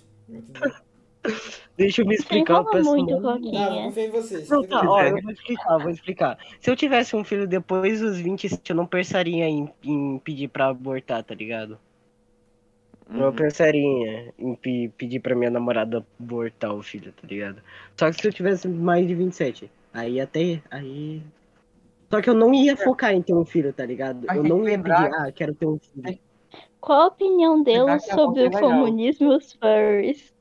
Deixa 1.77 2.01
eu 2.01 2.05
me 2.07 2.15
explicar, 2.15 2.63
peço 2.65 2.89
muito, 2.89 3.21
Coquinha. 3.21 3.83
confiar 3.83 4.05
em 4.05 4.09
vocês. 4.09 4.49
Não, 4.49 4.63
tá, 4.63 4.81
ó, 4.89 5.03
eu 5.03 5.21
vou 5.21 5.31
explicar, 5.31 5.77
vou 5.77 5.89
explicar. 5.91 6.37
Se 6.59 6.69
eu 6.69 6.75
tivesse 6.75 7.15
um 7.15 7.23
filho 7.23 7.47
depois 7.47 7.99
dos 7.99 8.17
27, 8.19 8.69
eu 8.71 8.75
não 8.75 8.85
pensaria 8.87 9.47
em, 9.47 9.69
em 9.83 10.17
pedir 10.19 10.47
pra 10.47 10.67
abortar, 10.69 11.23
tá 11.23 11.33
ligado? 11.35 11.77
Não 13.09 13.27
Uhum. 13.27 13.33
pensaria 13.35 14.33
em 14.39 14.55
pe- 14.55 14.91
pedir 14.97 15.19
pra 15.19 15.35
minha 15.35 15.51
namorada 15.51 16.03
abortar 16.19 16.73
o 16.73 16.81
filho, 16.81 17.11
tá 17.11 17.27
ligado? 17.27 17.61
Só 17.97 18.09
que 18.09 18.19
se 18.21 18.27
eu 18.27 18.33
tivesse 18.33 18.67
mais 18.67 19.05
de 19.07 19.13
27, 19.13 19.69
aí 19.93 20.19
até. 20.19 20.61
Aí. 20.71 21.21
Só 22.11 22.21
que 22.21 22.29
eu 22.29 22.33
não 22.33 22.53
ia 22.53 22.75
focar 22.75 23.13
em 23.13 23.21
ter 23.21 23.33
um 23.33 23.45
filho, 23.45 23.71
tá 23.71 23.85
ligado? 23.85 24.25
Mas 24.27 24.35
Eu 24.37 24.43
não 24.43 24.67
ia 24.67 24.77
pedir, 24.77 24.91
ah, 25.15 25.31
quero 25.33 25.55
ter 25.55 25.65
um 25.65 25.79
filho. 25.79 26.19
Qual 26.79 27.01
a 27.03 27.07
opinião 27.07 27.63
deles 27.63 27.87
a 28.09 28.15
sobre 28.15 28.41
o 28.41 28.49
boca 28.49 28.57
é 28.57 28.61
comunismo 28.61 29.31
e 29.31 29.35
os 29.37 29.53
furries? 29.53 30.33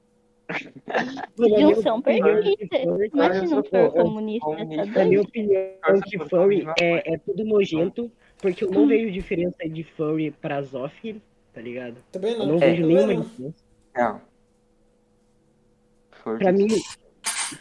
Mano, 1.39 1.55
a 1.55 1.59
minha 1.59 1.75
Junção 1.75 1.99
opinião 1.99 2.27
perfeita. 2.27 2.75
é 2.75 2.79
que 2.81 2.85
furry- 2.85 3.11
Imagina 3.15 3.45
um 3.45 3.49
sou 3.49 3.63
furry 3.65 3.91
comunista, 3.93 4.51
tá. 4.51 4.65
Na 4.65 5.05
minha 5.05 5.21
opinião, 5.23 5.61
é 5.85 6.01
que 6.05 6.19
furry 6.19 6.57
mesma 6.57 6.75
é, 6.81 7.15
é 7.15 7.19
tudo 7.19 7.45
nojento, 7.45 8.11
porque 8.39 8.65
eu 8.65 8.71
não 8.71 8.89
vejo 8.89 9.13
diferença 9.13 9.69
de 9.69 9.85
furry 9.85 10.33
pra 10.33 10.61
zófilo, 10.63 11.21
tá 11.53 11.61
ligado? 11.61 11.99
Também 12.11 12.33
Eu 12.33 12.39
não. 12.41 12.47
não 12.47 12.55
É. 12.57 12.59
vejo 12.59 12.85
nenhuma 12.87 13.15
não. 13.15 13.21
diferença. 13.23 13.55
Não. 13.97 14.21
Pra 16.39 16.53
mim, 16.53 16.69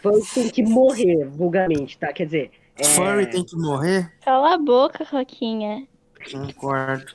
furry 0.01 0.21
tem 0.33 0.49
que 0.49 0.63
morrer, 0.63 1.25
vulgarmente, 1.25 1.97
tá? 1.97 2.11
Quer 2.11 2.25
dizer, 2.25 2.51
é... 2.79 2.83
Furry 2.85 3.25
tem 3.29 3.43
que 3.43 3.55
morrer? 3.55 4.11
Cala 4.23 4.53
a 4.55 4.57
boca, 4.57 5.05
Coquinha. 5.05 5.87
Concordo. 6.31 7.13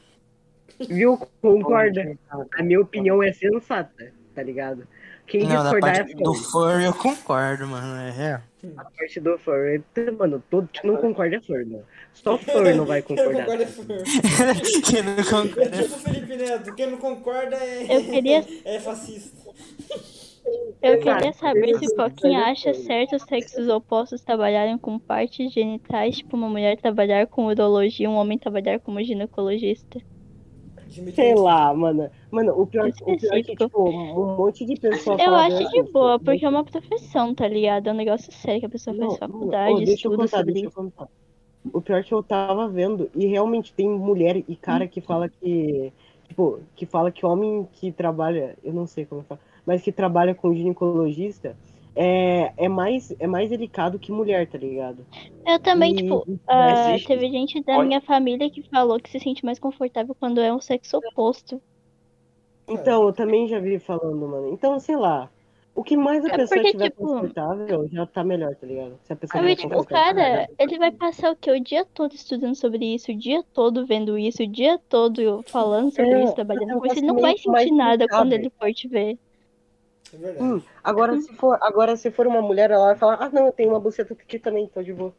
viu? 0.88 1.18
Concorda? 1.40 2.18
A 2.58 2.62
minha 2.62 2.80
opinião 2.80 3.22
é 3.22 3.32
sensata, 3.32 4.12
tá 4.34 4.42
ligado? 4.42 4.86
Quem 5.26 5.44
Não, 5.44 5.62
discordar 5.62 5.94
é 5.96 5.98
parte 6.00 6.14
do 6.16 6.34
furry. 6.34 6.50
furry 6.72 6.84
eu 6.84 6.92
concordo, 6.94 7.66
mano. 7.66 7.96
É 8.02 8.10
real. 8.10 8.40
A 8.76 8.84
parte 8.84 9.20
do 9.20 9.38
furry, 9.38 9.82
mano, 10.18 10.42
todo 10.50 10.68
que 10.68 10.86
não 10.86 10.96
concorda 10.98 11.36
é 11.36 11.40
furry, 11.40 11.64
mano. 11.64 11.84
Só 12.12 12.36
furry 12.36 12.74
não 12.74 12.84
vai 12.84 13.00
Quem 13.02 13.16
não 13.16 13.24
concordar. 13.24 13.44
concorda 13.46 13.62
é 13.62 13.66
fur. 13.66 13.86
Quem 14.84 15.02
não 15.02 15.12
É 15.12 15.24
concorda. 15.24 15.82
tipo 15.82 15.94
o 15.94 15.98
Felipe 15.98 16.36
Neto. 16.36 16.74
Quem 16.74 16.90
não 16.90 16.98
concorda 16.98 17.56
é, 17.56 17.96
Eu 17.96 18.04
queria, 18.04 18.44
é 18.66 18.80
fascista. 18.80 19.36
Eu 20.82 20.98
queria 20.98 21.32
saber 21.32 21.78
se 21.78 21.86
Isso, 21.86 21.96
Coquinha 21.96 22.40
isso. 22.52 22.68
acha 22.68 22.74
certo 22.74 23.16
os 23.16 23.22
sexos 23.22 23.68
opostos 23.68 24.22
trabalharem 24.22 24.76
com 24.78 24.98
partes 24.98 25.52
genitais, 25.52 26.16
tipo 26.18 26.36
uma 26.36 26.48
mulher 26.48 26.76
trabalhar 26.76 27.26
com 27.26 27.46
urologia, 27.46 28.08
um 28.10 28.16
homem 28.16 28.38
trabalhar 28.38 28.78
como 28.80 29.02
ginecologista. 29.02 30.00
Sei 31.14 31.34
lá, 31.34 31.74
mano. 31.74 32.08
Mano, 32.30 32.52
o 32.60 32.66
pior, 32.66 32.88
o 32.88 33.16
pior 33.16 33.36
é 33.36 33.42
que, 33.42 33.56
tipo, 33.56 33.88
um 33.90 34.36
monte 34.36 34.64
de 34.64 34.76
pessoa 34.76 35.16
Eu 35.20 35.34
acho 35.34 35.58
dessa, 35.58 35.70
de 35.70 35.82
boa, 35.90 36.18
tipo, 36.18 36.24
porque 36.24 36.44
é 36.44 36.48
uma 36.48 36.64
profissão, 36.64 37.34
tá 37.34 37.48
ligado? 37.48 37.88
É 37.88 37.92
um 37.92 37.96
negócio 37.96 38.32
sério 38.32 38.60
que 38.60 38.66
a 38.66 38.70
pessoa 38.70 38.94
Não, 38.94 39.08
faz 39.08 39.20
não, 39.20 39.28
faculdade, 39.28 39.72
ô, 39.72 39.76
deixa 39.78 39.90
eu 39.90 39.94
estuda 40.12 40.16
contar, 40.18 40.36
sobre 40.38 40.52
deixa 40.52 40.66
eu 40.66 40.68
isso. 40.68 40.76
contar. 40.76 41.08
O 41.72 41.80
pior 41.80 41.98
é 41.98 42.02
que 42.02 42.12
eu 42.12 42.22
tava 42.22 42.68
vendo, 42.68 43.10
e 43.14 43.26
realmente 43.26 43.72
tem 43.72 43.88
mulher 43.88 44.36
e 44.46 44.54
cara 44.56 44.86
que 44.86 45.00
fala 45.00 45.28
que. 45.28 45.92
Tipo, 46.28 46.60
que 46.74 46.86
fala 46.86 47.10
que 47.12 47.24
homem 47.26 47.68
que 47.72 47.92
trabalha, 47.92 48.56
eu 48.64 48.72
não 48.72 48.86
sei 48.86 49.04
como 49.04 49.22
fala, 49.22 49.40
mas 49.66 49.82
que 49.82 49.92
trabalha 49.92 50.34
com 50.34 50.54
ginecologista 50.54 51.56
é, 51.96 52.52
é, 52.56 52.68
mais, 52.68 53.14
é 53.20 53.26
mais 53.26 53.48
delicado 53.50 53.98
que 53.98 54.10
mulher, 54.10 54.46
tá 54.48 54.58
ligado? 54.58 55.06
Eu 55.46 55.58
também, 55.60 55.92
E- 55.92 55.96
tipo, 55.96 56.24
existe- 56.90 57.06
teve 57.06 57.30
gente 57.30 57.62
da 57.62 57.78
Olha. 57.78 57.86
minha 57.86 58.00
família 58.00 58.50
que 58.50 58.62
falou 58.62 58.98
que 58.98 59.08
se 59.10 59.20
sente 59.20 59.44
mais 59.44 59.58
confortável 59.60 60.14
quando 60.18 60.40
é 60.40 60.52
um 60.52 60.60
sexo 60.60 60.98
oposto. 60.98 61.62
Então, 62.66 63.04
eu 63.06 63.12
também 63.12 63.46
já 63.46 63.58
vi 63.60 63.78
falando, 63.78 64.26
mano. 64.26 64.52
Então, 64.52 64.78
sei 64.80 64.96
lá. 64.96 65.30
O 65.76 65.82
que 65.82 65.96
mais 65.96 66.24
a 66.24 66.28
É 66.28 66.36
pessoa 66.36 66.56
porque, 66.60 66.70
tiver 66.70 66.90
tipo- 66.90 67.02
confortável, 67.04 67.88
já 67.92 68.06
tá 68.06 68.22
melhor, 68.22 68.54
tá 68.54 68.64
ligado? 68.64 68.96
Se 69.02 69.12
a 69.12 69.16
pessoa 69.16 69.42
tiver 69.42 69.56
tipo, 69.56 69.76
o 69.80 69.84
cara, 69.84 70.48
ele 70.56 70.78
vai 70.78 70.92
passar 70.92 71.32
o 71.32 71.36
quê? 71.36 71.50
O 71.50 71.60
dia 71.60 71.84
todo 71.84 72.14
estudando 72.14 72.54
sobre 72.54 72.94
isso, 72.94 73.10
o 73.10 73.14
dia 73.16 73.42
todo 73.52 73.84
vendo 73.84 74.16
isso, 74.16 74.44
o 74.44 74.46
dia 74.46 74.78
todo 74.88 75.42
falando 75.48 75.90
sobre 75.90 76.12
É, 76.12 76.24
isso, 76.24 76.34
trabalhando 76.34 76.70
é 76.70 76.74
com 76.78 76.86
isso. 76.86 76.94
Ele 76.98 77.06
não 77.08 77.20
vai 77.20 77.36
sentir 77.36 77.72
nada 77.72 78.06
quando 78.08 78.32
ele 78.32 78.50
for 78.56 78.72
te 78.72 78.86
ver. 78.86 79.18
É 80.12 80.16
verdade. 80.16 80.44
Hum, 80.44 80.62
agora, 80.82 81.20
se 81.20 81.32
for, 81.34 81.58
agora, 81.62 81.96
se 81.96 82.10
for 82.10 82.26
uma 82.26 82.42
mulher, 82.42 82.70
ela 82.70 82.86
vai 82.86 82.96
falar, 82.96 83.16
ah, 83.20 83.28
não, 83.30 83.46
eu 83.46 83.52
tenho 83.52 83.70
uma 83.70 83.80
buceta 83.80 84.12
aqui 84.14 84.38
também, 84.38 84.68
tô 84.68 84.82
de 84.82 84.92
boa. 84.92 85.12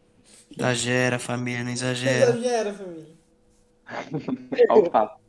Exagera, 0.57 1.19
família, 1.19 1.63
não 1.63 1.71
exagera. 1.71 2.31
Exagera, 2.31 2.73
família. 2.73 3.15
Olha 4.69 4.81
o 4.83 4.89
papo. 4.89 5.19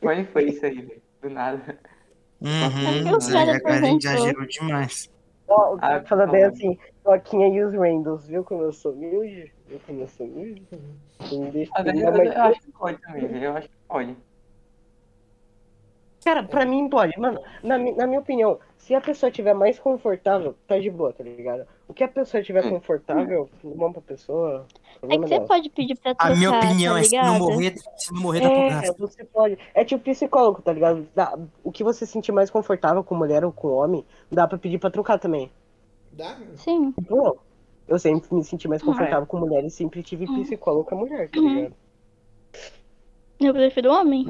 Quando 0.00 0.26
foi 0.26 0.48
isso 0.50 0.64
aí, 0.64 0.80
velho? 0.80 1.02
Do 1.20 1.30
nada. 1.30 1.78
Uhum, 2.40 3.04
cara 3.04 3.18
exagera, 3.18 3.60
cara, 3.60 3.80
perguntou. 3.80 4.10
exagerou 4.10 4.46
demais. 4.46 5.10
Ó, 5.48 5.74
o 5.74 5.78
cara 5.78 6.02
Ah, 6.04 6.06
fala 6.06 6.26
bem 6.26 6.44
assim, 6.44 6.78
Toquinha 7.02 7.48
e 7.48 7.62
os 7.62 7.74
Randalls, 7.74 8.26
viu 8.26 8.44
como 8.44 8.62
eu 8.62 8.72
sou 8.72 8.92
humilde? 8.92 9.52
Viu 9.66 9.80
como 9.86 10.00
eu 10.02 10.08
sou 10.08 10.26
humilde? 10.26 10.62
Deixa 11.52 11.72
A 11.74 11.80
eu 11.80 12.12
mais- 12.12 12.36
acho 12.36 12.60
que 12.60 12.72
pode 12.72 13.00
também. 13.00 13.42
Eu 13.42 13.56
acho 13.56 13.68
que 13.68 13.74
pode. 13.88 14.16
Cara, 16.24 16.42
pra 16.42 16.66
mim 16.66 16.88
pode, 16.88 17.18
mano, 17.18 17.40
na, 17.62 17.78
na 17.78 18.06
minha 18.06 18.20
opinião, 18.20 18.58
se 18.76 18.94
a 18.94 19.00
pessoa 19.00 19.30
tiver 19.30 19.54
mais 19.54 19.78
confortável, 19.78 20.54
tá 20.66 20.78
de 20.78 20.90
boa, 20.90 21.12
tá 21.12 21.22
ligado? 21.22 21.64
O 21.86 21.94
que 21.94 22.02
a 22.04 22.08
pessoa 22.08 22.42
tiver 22.42 22.66
Hum. 22.66 22.70
confortável, 22.70 23.48
bom 23.62 23.92
pra 23.92 24.02
pessoa, 24.02 24.66
É 25.02 25.06
que 25.08 25.16
você 25.18 25.28
dela. 25.28 25.46
pode 25.46 25.70
pedir 25.70 25.96
pra 25.96 26.10
A 26.10 26.14
trocar, 26.16 26.36
minha 26.36 26.50
opinião 26.50 26.94
tá 26.94 27.00
é 27.00 27.04
se 27.04 27.16
não 27.16 27.38
morrer, 27.38 27.74
se 27.96 28.12
não 28.12 28.20
morrer 28.20 28.42
É, 28.44 28.68
gasto. 28.70 28.98
você 28.98 29.24
pode. 29.24 29.58
É 29.72 29.84
tipo 29.84 30.02
psicólogo, 30.04 30.60
tá 30.60 30.72
ligado? 30.72 31.06
Dá- 31.14 31.38
o 31.62 31.70
que 31.70 31.84
você 31.84 32.04
sentir 32.04 32.32
mais 32.32 32.50
confortável 32.50 33.02
com 33.04 33.14
mulher 33.14 33.44
ou 33.44 33.52
com 33.52 33.68
homem, 33.68 34.04
dá 34.30 34.46
pra 34.46 34.58
pedir 34.58 34.78
pra 34.78 34.90
trocar 34.90 35.18
também. 35.18 35.50
Dá? 36.12 36.36
Sim. 36.56 36.92
Pô, 37.08 37.38
eu 37.86 37.98
sempre 37.98 38.34
me 38.34 38.42
senti 38.44 38.66
mais 38.68 38.82
é. 38.82 38.84
confortável 38.84 39.26
com 39.26 39.38
mulher 39.38 39.64
e 39.64 39.70
sempre 39.70 40.02
tive 40.02 40.26
Uhum. 40.26 40.42
psicólogo 40.42 40.84
com 40.84 40.96
a 40.96 40.98
mulher, 40.98 41.30
tá 41.30 41.38
Uhum. 41.38 41.54
ligado? 41.54 41.74
Eu 43.40 43.54
prefiro 43.54 43.92
homem. 43.92 44.26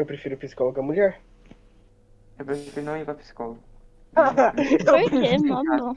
Eu 0.00 0.06
prefiro 0.06 0.34
psicólogo 0.38 0.76
com 0.76 0.80
a 0.80 0.84
mulher. 0.84 1.20
Eu 2.38 2.44
prefiro 2.46 2.86
não 2.86 2.96
ir 2.96 3.04
pra 3.04 3.12
psicólogo. 3.14 3.58
Por 4.14 5.10
quê, 5.10 5.38
mano? 5.38 5.96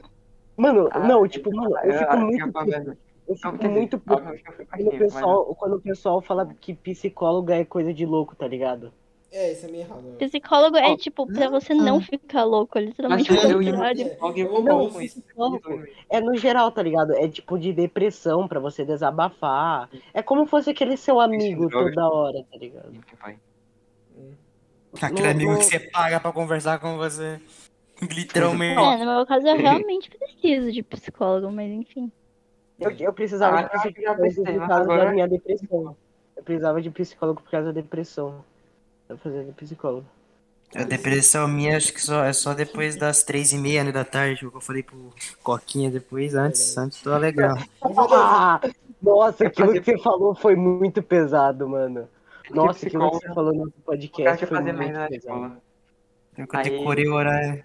Mano, 0.56 0.88
Ah, 0.92 0.98
não, 1.00 1.26
tipo, 1.26 1.50
mano, 1.54 1.74
eu 1.78 1.94
fico 1.94 2.16
muito 2.18 2.42
eu. 2.42 2.96
Eu 3.26 3.34
fico 3.36 3.56
dizer, 3.56 3.68
muito 3.70 3.98
puto 3.98 4.22
eu 4.22 4.66
quando 4.66 4.88
o 4.88 4.92
mas 4.92 4.98
pessoal, 4.98 5.54
quando 5.54 5.76
o 5.76 5.80
pessoal 5.80 6.20
fala 6.20 6.54
que 6.60 6.74
psicólogo 6.74 7.50
é 7.50 7.64
coisa 7.64 7.94
de 7.94 8.04
louco, 8.04 8.36
tá 8.36 8.46
ligado? 8.46 8.92
É, 9.32 9.50
isso 9.50 9.66
é 9.66 9.70
meio 9.70 9.82
errado. 9.82 10.02
né? 10.02 10.16
Psicólogo 10.18 10.76
é 10.76 10.96
tipo 10.96 11.26
pra 11.26 11.48
você 11.48 11.74
não 11.74 12.00
ficar 12.00 12.44
louco, 12.44 12.78
é 12.78 12.82
Mas 12.82 12.90
literalmente 12.90 13.32
o 13.32 13.34
eu 13.36 13.62
ia 13.62 13.72
no 13.72 13.78
contrário. 13.78 14.08
psicólogo 14.10 14.38
e 14.38 14.40
eu 14.42 14.52
Não, 14.52 14.62
concordo 14.62 14.90
com 14.92 15.00
isso. 15.00 15.22
psicólogo 15.22 15.84
é 16.10 16.20
no 16.20 16.36
geral, 16.36 16.70
tá 16.70 16.82
ligado? 16.82 17.14
É 17.14 17.26
tipo 17.26 17.58
de 17.58 17.72
depressão 17.72 18.46
pra 18.46 18.60
você 18.60 18.84
desabafar. 18.84 19.88
É 20.12 20.22
como 20.22 20.46
fosse 20.46 20.70
aquele 20.70 20.96
seu 20.96 21.18
amigo 21.18 21.68
toda 21.68 22.08
hora, 22.08 22.44
tá 22.48 22.58
ligado? 22.58 22.92
Aquele 25.00 25.22
Não, 25.22 25.30
amigo 25.30 25.50
não- 25.52 25.58
que 25.58 25.64
você 25.64 25.80
paga 25.80 26.20
pra 26.20 26.32
conversar 26.32 26.78
com 26.78 26.96
você. 26.96 27.40
Literalmente. 28.02 28.80
É, 28.80 29.04
no 29.04 29.16
meu 29.16 29.26
caso 29.26 29.46
eu 29.46 29.56
realmente 29.56 30.10
preciso 30.10 30.70
de 30.72 30.82
psicólogo, 30.82 31.50
mas 31.52 31.70
enfim. 31.70 32.10
Eu, 32.78 32.90
eu 32.90 33.12
precisava 33.12 33.58
Ah, 33.60 33.62
de 33.62 33.68
psicólogo 33.92 34.22
pensei, 34.22 34.44
por 34.44 34.58
causa 34.68 34.82
agora- 34.82 35.04
da 35.06 35.12
minha 35.12 35.28
depressão. 35.28 35.96
Eu 36.36 36.42
precisava 36.42 36.82
de 36.82 36.90
psicólogo 36.90 37.40
por 37.42 37.50
causa 37.50 37.66
da 37.72 37.80
depressão. 37.80 38.44
Eu 39.08 39.16
fazia 39.18 39.44
de 39.44 39.52
psicólogo. 39.52 40.06
A 40.74 40.82
depressão 40.82 41.46
minha 41.46 41.76
acho 41.76 41.92
que 41.92 42.02
só, 42.02 42.24
é 42.24 42.32
só 42.32 42.52
depois 42.52 42.96
das 42.96 43.22
três 43.22 43.52
e 43.52 43.58
meia 43.58 43.84
né, 43.84 43.92
da 43.92 44.04
tarde, 44.04 44.40
que 44.40 44.56
eu 44.56 44.60
falei 44.60 44.82
pro 44.82 45.12
Coquinha 45.40 45.88
depois, 45.88 46.34
antes, 46.34 46.76
antes 46.76 47.00
tô 47.00 47.16
legal. 47.16 47.56
Ah, 48.12 48.60
nossa, 49.00 49.46
aquilo 49.46 49.72
que 49.74 49.84
você 49.84 49.98
falou 49.98 50.34
foi 50.34 50.56
muito 50.56 51.00
pesado, 51.02 51.68
mano. 51.68 52.08
Nossa, 52.50 52.88
que 52.90 52.96
você 52.96 53.28
falou 53.34 53.54
no 53.54 53.64
O 53.64 53.70
cara 53.70 53.82
podcast 53.84 54.46
foi 54.46 54.56
fazer 54.58 54.72
merda 54.72 54.98
na 55.08 55.16
escola. 55.16 55.62
Eu 56.36 56.46
eu 56.52 56.62
decorei 56.62 57.08
o 57.08 57.14
horário. 57.14 57.64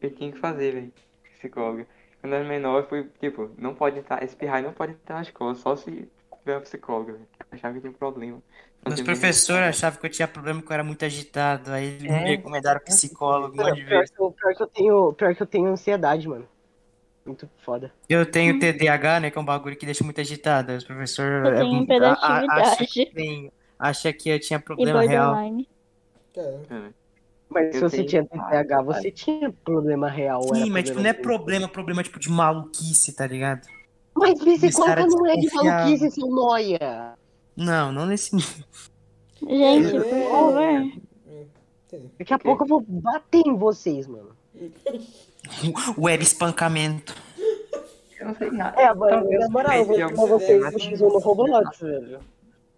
Eu 0.00 0.10
tinha 0.14 0.30
que 0.32 0.38
fazer, 0.38 0.72
velho. 0.72 0.92
Psicóloga. 1.38 1.86
Quando 2.20 2.32
eu 2.32 2.38
era 2.38 2.48
menor, 2.48 2.80
eu 2.82 2.88
fui, 2.88 3.08
tipo, 3.20 3.50
não 3.58 3.74
pode 3.74 3.98
entrar, 3.98 4.22
espirrar 4.22 4.60
e 4.60 4.64
não 4.64 4.72
pode 4.72 4.92
entrar 4.92 5.16
na 5.16 5.22
escola, 5.22 5.54
só 5.54 5.74
se 5.76 5.90
tiver 6.38 6.54
uma 6.54 6.60
psicóloga, 6.60 7.12
velho. 7.12 7.26
Achava 7.50 7.74
que 7.74 7.80
tinha 7.80 7.90
um 7.90 7.94
problema. 7.94 8.42
Não 8.86 8.94
tinha 8.94 9.04
professores 9.04 9.66
achavam 9.68 9.98
que 9.98 10.06
eu 10.06 10.10
tinha 10.10 10.28
problema 10.28 10.60
que 10.60 10.68
eu 10.68 10.74
era 10.74 10.84
muito 10.84 11.04
agitado. 11.04 11.72
Aí 11.72 11.86
eles 11.86 12.02
me 12.02 12.08
É. 12.08 12.24
recomendaram 12.24 12.80
psicólogo 12.80 13.56
de 13.56 13.84
Pior 13.84 14.04
que, 14.04 14.20
eu, 14.22 14.30
pior, 14.30 14.54
que 14.54 14.62
eu 14.62 14.66
tenho, 14.66 15.12
pior 15.14 15.34
que 15.34 15.42
eu 15.42 15.46
tenho 15.46 15.66
ansiedade, 15.68 16.28
mano. 16.28 16.46
Muito 17.24 17.48
foda. 17.64 17.90
Eu 18.06 18.26
tenho 18.30 18.58
TDAH, 18.58 19.20
né? 19.20 19.30
Que 19.30 19.38
é 19.38 19.40
um 19.40 19.44
bagulho 19.44 19.76
que 19.76 19.86
deixa 19.86 20.04
muito 20.04 20.20
agitado. 20.20 20.72
Os 20.72 20.84
professores 20.84 21.46
Eu 21.48 21.54
tenho 21.56 21.86
é, 21.90 22.06
a- 22.06 22.12
a- 22.12 22.76
acha 23.88 24.08
hiperatividade 24.10 24.12
que, 24.12 24.28
eu 24.30 24.40
tinha 24.40 24.58
e 24.58 24.62
problema 24.62 25.00
real. 25.02 25.32
borderline. 25.34 25.68
Cara, 26.34 26.94
Mas 27.48 27.66
Eu 27.66 27.72
se 27.74 27.80
você 27.80 27.96
tenho- 27.98 28.08
tinha 28.08 28.24
TDAH, 28.24 28.82
você 28.82 29.10
tinha 29.10 29.52
problema 29.64 30.08
real. 30.08 30.42
Sim, 30.54 30.70
mas 30.70 30.84
tipo, 30.84 31.00
não 31.00 31.08
é 31.08 31.12
problema 31.12 31.68
problema, 31.68 31.68
problema 31.68 32.02
tipo 32.02 32.18
de 32.18 32.28
maluquice, 32.30 33.12
tá 33.12 33.26
ligado? 33.26 33.66
Mas 34.16 34.40
cara 34.86 35.06
não 35.06 35.26
é 35.26 35.36
de 35.36 35.52
maluquice, 35.54 36.10
seu 36.10 36.26
noia. 36.28 37.14
Não, 37.56 37.92
não 37.92 38.06
nesse 38.06 38.34
nível. 38.34 38.64
Gente, 39.40 39.96
É. 39.96 40.00
por 40.00 40.30
favor. 40.30 40.62
entendeu? 41.86 42.10
Daqui 42.18 42.34
a 42.34 42.38
pouco 42.38 42.64
eu 42.64 42.68
vou 42.68 42.80
bater 42.88 43.42
em 43.46 43.56
vocês, 43.56 44.06
mano. 44.06 44.30
Web 45.98 46.22
espancamento. 46.24 47.14
Eu 48.18 48.26
não 48.28 48.34
sei 48.34 48.50
nada. 48.50 48.80
É, 48.80 48.92
mano, 48.94 49.28
na 49.30 49.48
moral, 49.48 49.74
eu 49.74 49.84
vou 49.84 49.96
vocês 50.26 50.64
isso 50.64 50.72
no 50.72 50.78
X1 50.78 51.12
no 51.12 51.18
Roblox, 51.18 51.78
velho. 51.80 52.20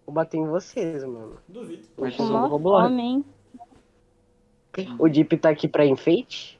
Vou 0.07 0.13
bater 0.15 0.37
em 0.37 0.47
vocês, 0.47 1.03
mano. 1.03 1.37
Duvido. 1.49 1.85
Mas 1.97 2.15
X1 2.15 2.19
no 2.19 2.29
Uma 2.37 2.47
Roblox. 2.47 2.87
fome, 2.87 3.01
hein? 3.03 3.25
O 4.97 5.09
Deep 5.09 5.37
tá 5.37 5.49
aqui 5.49 5.67
pra 5.67 5.85
enfeite? 5.85 6.57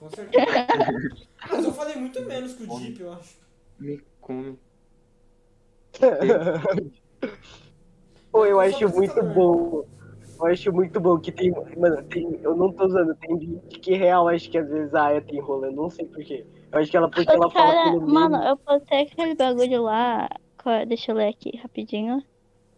Com 0.00 0.08
certeza. 0.08 0.46
Mas 1.50 1.64
eu 1.64 1.72
falei 1.72 1.96
muito 1.96 2.22
menos 2.22 2.54
que 2.54 2.62
o 2.64 2.78
Deep, 2.78 3.00
eu 3.00 3.12
acho. 3.12 3.36
Me 3.78 4.00
come. 4.20 4.58
Pô, 8.32 8.46
eu 8.46 8.58
acho 8.60 8.88
muito 8.88 9.22
bom. 9.22 9.84
Eu 10.40 10.46
acho 10.46 10.72
muito 10.72 10.98
bom 11.00 11.18
que 11.18 11.30
tem. 11.30 11.52
Mano, 11.76 12.02
tem. 12.04 12.40
Eu 12.42 12.56
não 12.56 12.72
tô 12.72 12.86
usando, 12.86 13.14
tem 13.16 13.38
gente 13.38 13.78
que 13.78 13.94
real 13.94 14.26
acho 14.28 14.50
que 14.50 14.58
às 14.58 14.68
vezes 14.68 14.94
a 14.94 15.04
Aya 15.06 15.20
tem 15.20 15.40
rola, 15.40 15.66
eu 15.68 15.72
não 15.72 15.88
sei 15.90 16.06
porquê. 16.06 16.44
Eu 16.72 16.78
acho 16.80 16.90
que 16.90 16.96
ela 16.96 17.08
porque 17.10 17.30
ela 17.30 17.46
Os 17.46 17.52
fala 17.52 17.72
cara, 17.74 17.92
meme. 17.92 18.12
mano, 18.12 18.36
eu 18.42 18.56
postei 18.56 19.02
aquele 19.02 19.34
bagulho 19.34 19.82
lá. 19.82 20.28
qual- 20.62 20.84
Deixa 20.86 21.12
eu 21.12 21.16
ler 21.16 21.28
aqui 21.28 21.56
rapidinho. 21.58 22.22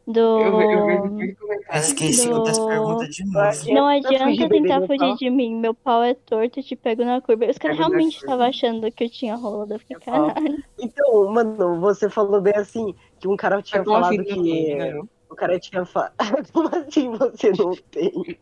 Do. 0.06 0.40
Eu, 0.40 0.60
eu 0.60 1.20
Eu 1.20 1.80
esqueci 1.80 2.28
Do- 2.28 2.44
das 2.44 2.58
perguntas 2.58 3.08
de 3.08 3.24
novo. 3.24 3.72
Não 3.74 4.00
Tá 4.00 4.08
adianta 4.08 4.24
fugindo 4.24 4.48
tentar 4.48 4.80
fugir 4.86 4.98
tá? 4.98 5.14
de 5.16 5.30
mim. 5.30 5.56
Meu 5.56 5.74
pau 5.74 6.02
é 6.02 6.14
torto 6.14 6.60
e 6.60 6.62
te 6.62 6.76
pego 6.76 7.04
na 7.04 7.20
curva. 7.20 7.46
Os 7.46 7.58
caras 7.58 7.76
realmente 7.76 8.16
estavam 8.16 8.46
achando 8.46 8.90
que 8.92 9.04
eu 9.04 9.10
tinha 9.10 9.34
rola. 9.34 9.66
Eu 9.68 9.78
fiquei, 9.80 9.96
caralho. 9.98 10.62
Então, 10.78 11.32
mano, 11.32 11.80
você 11.80 12.08
falou 12.08 12.40
bem 12.40 12.54
assim, 12.54 12.94
que 13.18 13.26
um 13.26 13.36
cara 13.36 13.60
tinha 13.62 13.84
falado 13.84 14.24
que. 14.24 14.74
não. 14.76 15.08
O 15.28 15.34
cara 15.34 15.58
tinha 15.58 15.84
falado. 15.84 16.14
Como 16.52 16.68
assim 16.68 17.10
você 17.10 17.50
não 17.50 17.72
tem? 17.90 18.38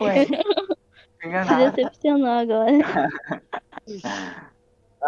Ué, 0.00 0.26
Se 1.20 1.70
decepcionou 1.70 2.28
agora. 2.28 2.78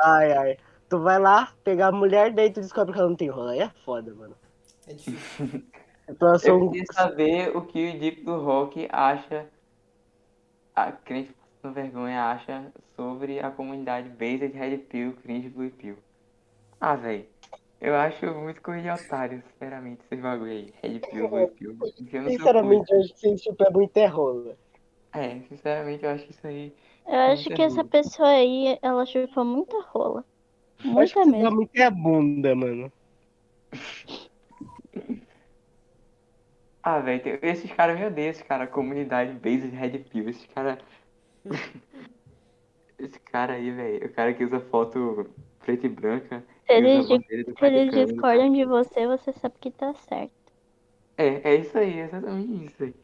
Ai, 0.05 0.33
ai. 0.33 0.57
Tu 0.89 0.99
vai 1.01 1.19
lá 1.19 1.53
pegar 1.65 1.89
a 1.89 1.93
mulher, 1.93 2.33
daí 2.33 2.51
tu 2.51 2.61
descobre 2.61 2.93
que 2.93 2.99
ela 2.99 3.09
não 3.09 3.17
tem 3.17 3.29
rola. 3.29 3.53
Aí 3.53 3.61
é 3.61 3.71
foda, 3.85 4.13
mano. 4.15 4.35
É 4.87 4.93
difícil. 4.95 5.63
Situação. 6.13 6.61
Eu 6.61 6.71
queria 6.71 6.87
saber 6.93 7.57
o 7.57 7.63
que 7.63 7.91
o 7.91 7.99
Deep 7.99 8.23
do 8.23 8.41
Rock 8.41 8.89
acha, 8.91 9.47
a 10.75 10.93
crente 10.93 11.35
com 11.61 11.73
vergonha 11.73 12.25
acha 12.25 12.73
sobre 12.97 13.41
a 13.41 13.51
comunidade 13.51 14.09
Based 14.09 14.57
Red 14.57 14.79
Pill, 14.79 15.15
Cringe 15.23 15.49
Blue 15.49 15.71
Pill. 15.71 15.97
Ah, 16.81 16.97
velho, 16.97 17.25
eu 17.81 17.95
acho 17.95 18.27
muito 18.35 18.61
coisa 18.61 18.83
de 18.83 18.91
otário, 18.91 19.43
sinceramente, 19.53 20.03
esses 20.05 20.23
bagulho 20.23 20.51
aí. 20.51 20.75
Red 20.83 20.99
Pill, 21.01 21.29
Blue 21.29 21.49
Pill. 21.49 21.77
Sinceramente, 22.29 22.93
eu 22.93 23.01
acho 23.01 23.15
que 23.15 23.21
vocês 23.21 23.43
chupam 23.43 23.71
muito 23.73 23.97
é 23.97 24.07
rola. 24.07 24.57
É, 25.15 25.41
sinceramente, 25.49 26.05
eu 26.05 26.11
acho 26.11 26.31
isso 26.31 26.47
aí. 26.47 26.75
Eu 27.07 27.19
acho 27.19 27.51
que 27.51 27.63
essa 27.63 27.85
pessoa 27.85 28.29
aí, 28.29 28.79
ela 28.81 29.05
chupa 29.05 29.45
muita 29.45 29.81
rola. 29.83 30.25
Que 30.79 30.89
Muita 30.89 31.25
mesmo. 31.25 31.57
muito 31.57 31.77
é 31.77 31.85
a 31.85 31.91
bunda, 31.91 32.55
mano. 32.55 32.93
Ah, 36.83 36.99
velho, 36.99 37.39
esses 37.43 37.73
caras, 37.73 37.99
meu 37.99 38.11
Deus, 38.11 38.37
esses 38.37 38.43
caras, 38.43 38.71
comunidade 38.71 39.33
Based 39.35 39.69
Red 39.69 39.99
Pill, 40.01 40.29
esses 40.29 40.47
caras. 40.47 40.79
Esse 42.99 43.19
cara 43.19 43.55
aí, 43.55 43.69
velho, 43.73 44.07
o 44.07 44.13
cara 44.13 44.33
que 44.33 44.45
usa 44.45 44.61
foto 44.61 45.29
preta 45.59 45.87
e 45.87 45.89
branca. 45.89 46.45
Se 46.67 46.73
eles, 46.73 47.07
se 47.07 47.65
eles 47.65 47.93
discordam 47.93 48.53
de 48.53 48.65
você, 48.65 49.09
você 49.09 49.33
sabe 49.33 49.57
que 49.61 49.73
tá 49.73 49.93
certo. 49.95 50.33
É, 51.17 51.51
é 51.51 51.57
isso 51.57 51.77
aí, 51.77 51.99
exatamente 51.99 52.67
isso 52.67 52.85
aí. 52.85 52.95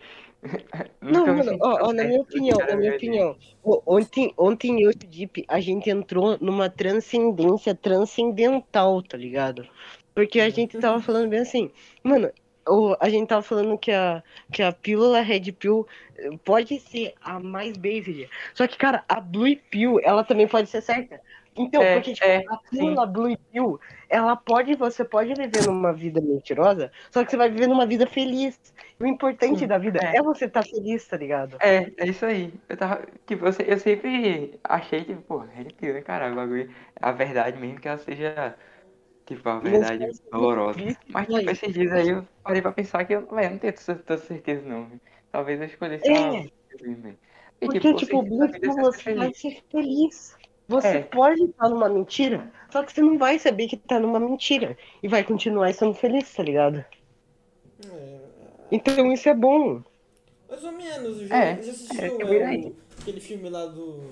Não, 1.03 1.27
mano, 1.27 1.59
ó, 1.61 1.89
ó, 1.89 1.93
na 1.93 2.05
minha 2.05 2.21
opinião, 2.21 2.59
cara 2.59 2.73
na 2.73 2.79
minha 2.79 2.91
ver 2.93 2.97
opinião. 2.97 3.37
Ontem, 3.65 4.33
ontem 4.39 4.83
eu 4.83 4.91
e 4.91 4.95
o 4.95 4.97
Deep, 4.97 5.45
a 5.49 5.61
gente 5.61 5.91
entrou 5.91 6.39
numa 6.41 6.71
transcendência 6.71 7.75
transcendental, 7.75 9.03
tá 9.03 9.17
ligado? 9.17 9.67
Porque 10.15 10.41
a 10.41 10.49
gente 10.49 10.79
tava 10.79 11.01
falando 11.01 11.29
bem 11.29 11.41
assim, 11.41 11.71
mano, 12.05 12.31
o- 12.69 12.97
a 13.01 13.09
gente 13.09 13.29
tava 13.29 13.43
falando 13.43 13.79
que 13.79 13.91
a, 13.93 14.23
que 14.53 14.63
a 14.63 14.73
pílula 14.73 15.21
Red 15.21 15.53
Pill 15.53 15.87
eh, 16.17 16.31
pode 16.45 16.79
ser 16.81 17.15
a 17.21 17.39
mais 17.41 17.77
based. 17.77 18.29
Só 18.55 18.67
que, 18.67 18.77
cara, 18.77 19.05
a 19.09 19.21
Blue 19.21 19.57
Pill, 19.71 20.01
ela 20.03 20.25
também 20.25 20.47
pode 20.49 20.69
ser 20.69 20.81
certa. 20.83 21.21
Então, 21.57 21.87
É, 21.87 21.91
porque, 21.91 22.13
tipo, 22.15 22.31
é, 22.31 22.45
a 22.47 22.57
pílula 22.71 23.07
Blue 23.07 23.37
Pill, 23.51 23.81
ela 24.09 24.37
pode, 24.37 24.75
você 24.77 25.05
pode 25.05 25.35
viver 25.35 25.63
numa 25.65 25.93
vida 25.93 26.21
mentirosa, 26.21 26.93
só 27.11 27.25
que 27.25 27.31
você 27.31 27.37
vai 27.37 27.51
viver 27.51 27.67
numa 27.67 27.87
vida 27.87 28.07
feliz. 28.07 28.59
O 29.01 29.07
importante 29.07 29.67
Sim, 29.67 29.67
da 29.67 29.79
vida 29.79 30.01
é. 30.01 30.13
é 30.13 30.23
você 30.23 30.45
estar 30.47 30.63
feliz, 30.65 31.07
tá 31.09 31.17
ligado? 31.17 31.61
É, 31.61 31.93
é 32.05 32.09
isso 32.09 32.25
aí. 32.25 32.53
Eu 32.69 32.77
tava. 32.77 33.05
Tipo, 33.27 33.47
eu, 33.47 33.53
eu 33.67 33.79
sempre 33.79 34.59
achei 34.63 35.05
que, 35.05 35.15
pô, 35.17 35.39
Red 35.39 35.67
Pill, 35.75 35.95
né, 35.95 36.03
caralho, 36.03 36.35
o 36.35 36.37
bagulho. 36.37 36.73
A 37.01 37.11
verdade 37.13 37.59
mesmo 37.59 37.81
que 37.81 37.89
ela 37.89 37.99
seja. 37.99 38.57
Tipo, 39.29 39.49
a 39.49 39.59
verdade 39.59 40.07
Mas- 40.07 40.21
dolorosa. 40.33 40.81
Isso, 40.81 40.99
Mas, 41.09 41.27
tipo, 41.27 41.51
esses 41.51 41.75
dias 41.75 41.93
aí 41.93 42.09
eu 42.09 42.27
parei 42.43 42.63
pra 42.63 42.73
pensar 42.73 43.05
que 43.05 43.13
eu, 43.15 43.27
velho, 43.27 43.51
não 43.51 43.59
tenho 43.59 43.75
tanta 43.75 44.17
certeza, 44.19 44.63
não. 44.67 44.87
velho. 44.87 45.01
Talvez 45.31 45.61
eu 45.61 45.67
escolhesse 45.67 46.09
É. 46.09 46.19
uma. 46.19 46.31
velho. 46.81 47.19
Porque, 47.61 47.95
tipo, 47.95 48.23
na 48.23 48.29
Blue 48.29 48.47
vida 48.51 48.69
você 48.73 48.81
você 48.81 49.03
ser 49.03 49.15
vai 49.17 49.35
ser 49.35 49.63
feliz. 49.71 50.37
Você 50.67 50.89
É. 50.89 51.03
pode 51.03 51.43
estar 51.43 51.69
numa 51.69 51.89
mentira, 51.89 52.51
só 52.71 52.83
que 52.83 52.93
você 52.93 53.01
não 53.03 53.17
vai 53.19 53.39
saber 53.39 53.69
que 53.69 53.77
tá 53.77 53.99
numa 54.01 54.19
mentira. 54.21 54.77
E 55.03 55.09
vai 55.09 55.23
continuar 55.25 55.73
sendo 55.75 55.95
feliz, 55.95 56.33
tá 56.35 56.43
ligado? 56.43 56.85
É, 57.91 58.19
Então 58.73 59.13
isso 59.13 59.29
é 59.29 59.35
bom. 59.35 59.83
mais 60.49 60.65
ou 60.65 60.73
menos. 60.73 61.19
Já, 61.29 61.37
É, 61.37 61.63
já 61.63 61.71
assistiu 61.73 62.33
é, 62.33 62.55
é, 62.55 62.73
aquele 63.01 63.21
filme 63.21 63.49
lá 63.51 63.67
do. 63.67 64.03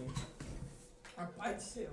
Rapaz 1.16 1.56
do 1.56 1.62
céu. 1.62 1.90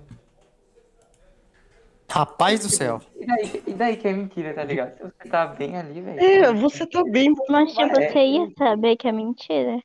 Rapaz 2.14 2.60
do 2.60 2.68
céu. 2.68 3.00
E 3.16 3.26
daí, 3.26 3.62
e 3.66 3.74
daí 3.74 3.96
que 3.96 4.06
é 4.06 4.12
mentira, 4.12 4.54
tá 4.54 4.62
ligado? 4.62 4.96
Se 4.96 5.02
você 5.02 5.28
tá 5.28 5.46
bem 5.48 5.76
ali, 5.76 6.00
velho. 6.00 6.20
É, 6.20 6.52
você 6.52 6.86
tá 6.86 7.02
bem 7.10 7.34
Mas, 7.48 7.76
É. 7.76 7.88
você 7.88 8.18
ia 8.24 8.48
saber 8.56 8.96
que 8.96 9.08
é 9.08 9.12
mentira. 9.12 9.80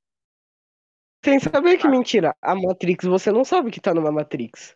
sem 1.26 1.40
saber 1.40 1.78
que 1.78 1.88
é 1.88 1.90
mentira. 1.90 2.36
A 2.42 2.54
Matrix, 2.56 3.06
você 3.06 3.32
não 3.32 3.44
sabe 3.44 3.72
que 3.72 3.82
tá 3.82 3.94
numa 3.96 4.12
Matrix. 4.12 4.76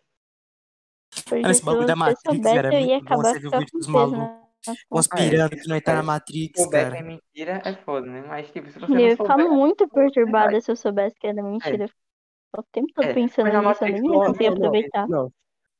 Mano, 1.30 1.48
esse 1.48 1.60
se 1.60 1.64
bagulho 1.66 1.86
da 1.86 1.94
você 1.94 1.98
Matrix, 2.00 2.22
soubesse, 2.24 2.54
cara, 2.56 2.74
é 2.74 2.82
eu 2.82 2.86
ia 2.86 2.86
muito 2.94 3.04
bom. 3.04 3.14
acabar 3.14 3.32
Você 3.32 3.38
viu 3.38 3.48
o 3.50 3.58
vídeo 3.60 3.78
dos 3.78 3.86
malucos 3.86 4.18
costas. 4.64 4.84
conspirando 4.90 5.56
que 5.56 5.68
não 5.68 5.80
tá 5.80 5.92
na 5.94 5.98
É. 6.00 6.02
Matrix, 6.02 6.60
souber 6.60 6.80
que 6.80 6.86
é 6.86 6.90
cara. 6.98 7.04
mentira, 7.06 7.62
é 7.64 7.72
foda, 7.84 8.06
né? 8.08 8.24
Mas, 8.26 8.50
tipo, 8.50 8.68
se 8.68 8.78
você 8.80 8.84
Eu 8.84 8.88
não 8.88 8.98
ia 8.98 9.10
ficar 9.16 9.38
souber. 9.38 9.48
muito 9.48 9.88
perturbada 9.88 10.44
verdade. 10.46 10.64
se 10.64 10.70
eu 10.72 10.76
soubesse 10.76 11.16
que 11.20 11.26
era 11.28 11.40
mentira. 11.40 11.88
O 12.58 12.62
tempo 12.64 12.88
todo 12.94 13.04
É, 13.06 13.14
pensando 13.14 13.46
nisso, 13.46 13.84
eu 13.84 13.92
nem 13.92 14.02
não- 14.02 14.14
ia 14.22 14.26
conseguir 14.26 14.48
não- 14.50 14.56
aproveitar. 14.56 15.08
Não. 15.08 15.32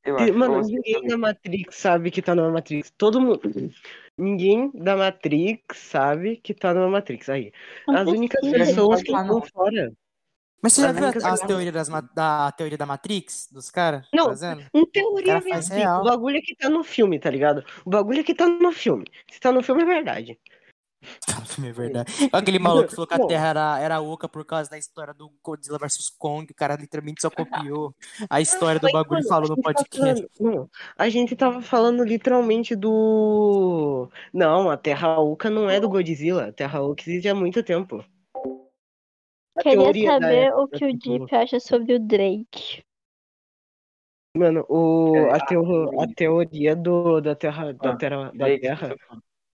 Eu 0.05 0.17
Tem- 0.17 0.27
acho. 0.27 0.39
Mano, 0.39 0.61
ninguém 0.61 1.07
da 1.07 1.17
Matrix 1.17 1.77
sabe 1.77 2.11
que 2.11 2.21
tá 2.21 2.35
numa 2.35 2.51
Matrix. 2.51 2.93
Todo 2.97 3.21
mundo. 3.21 3.41
Ninguém 4.17 4.71
da 4.75 4.97
Matrix 4.97 5.79
sabe 5.79 6.37
que 6.37 6.53
tá 6.53 6.75
numa 6.75 6.89
Matrix. 6.89 7.29
Aí. 7.29 7.53
As 7.89 8.07
únicas 8.07 8.41
pessoas 8.49 9.03
que 9.03 9.15
Ah, 9.15 9.23
estão 9.23 9.43
fora. 9.43 9.93
Mas 10.63 10.73
você 10.73 10.81
já 10.81 10.93
viu 10.93 11.07
as 11.09 11.41
teorias 11.41 11.75
das, 11.75 11.89
da 12.15 12.51
teoria 12.53 12.79
da 12.79 12.87
Matrix? 12.87 13.49
Dos 13.53 13.71
caras? 13.71 14.07
Não. 14.15 14.27
Fazendo? 14.27 14.65
Em 14.73 14.87
teoria, 14.87 15.39
real. 15.71 16.01
o 16.01 16.05
bagulho 16.05 16.39
é 16.39 16.41
que 16.41 16.57
tá 16.57 16.71
no 16.71 16.83
filme, 16.83 17.19
tá 17.19 17.29
ligado? 17.29 17.63
O 17.85 17.91
bagulho 17.91 18.21
é 18.21 18.23
que 18.23 18.35
tá 18.35 18.47
no 18.47 18.73
filme. 18.73 19.05
Se 19.31 19.39
tá 19.39 19.53
no 19.53 19.63
filme, 19.63 19.83
é 19.83 19.87
verdade. 19.87 20.39
É 21.65 21.73
verdade. 21.73 22.13
Aquele 22.33 22.59
maluco 22.59 22.89
que 22.89 22.95
falou 22.95 23.07
que 23.07 23.15
a. 23.15 23.19
Terra 23.27 23.49
era, 23.49 23.79
era 23.81 24.01
oca 24.01 24.29
por 24.29 24.45
causa 24.45 24.69
da 24.71 24.79
história 24.79 25.15
do 25.15 25.31
Godzilla 25.43 25.79
vs 25.79 26.11
Kong. 26.19 26.51
O 26.51 26.55
cara 26.55 26.77
literalmente 26.77 27.21
só 27.23 27.31
copiou 27.31 27.95
a 28.29 28.41
história 28.41 28.81
do 28.81 28.91
bagulho 28.91 29.21
e 29.21 29.29
falou 29.29 29.49
no 29.49 29.55
gente 29.57 29.63
tá 29.63 29.73
podcast. 29.73 30.29
falando- 30.39 30.71
a 30.99 31.09
gente 31.09 31.37
tava 31.37 31.63
falando 31.63 32.05
literalmente 32.05 32.75
do. 32.75 34.09
Não, 34.33 34.71
a 34.71 34.77
Terra 34.77 35.19
Oca 35.21 35.49
não 35.51 35.69
é 35.71 35.79
do 35.81 35.89
Godzilla. 35.89 36.47
A 36.47 36.53
Terra 36.53 36.83
Oca 36.83 37.03
existe 37.07 37.29
há 37.29 37.35
muito 37.35 37.63
tempo. 37.63 38.05
a 39.57 39.63
Queria 39.63 40.11
saber 40.21 40.53
o 40.55 40.67
que 40.67 40.85
o 40.85 40.97
Deep 40.99 41.35
acha 41.35 41.61
sobre 41.61 41.95
o 41.95 42.01
Drake. 42.01 42.83
Mano, 44.37 44.67
o, 44.69 45.15
É, 45.15 45.37
a, 45.37 45.47
teo, 45.47 46.01
a 46.01 46.09
teoria 46.09 46.75
do, 46.75 47.21
da 47.21 47.37
Terra, 47.37 47.73
da 47.73 47.91
Ah, 47.91 47.97
terra, 47.97 48.33
da 48.35 48.59
terra 48.59 48.97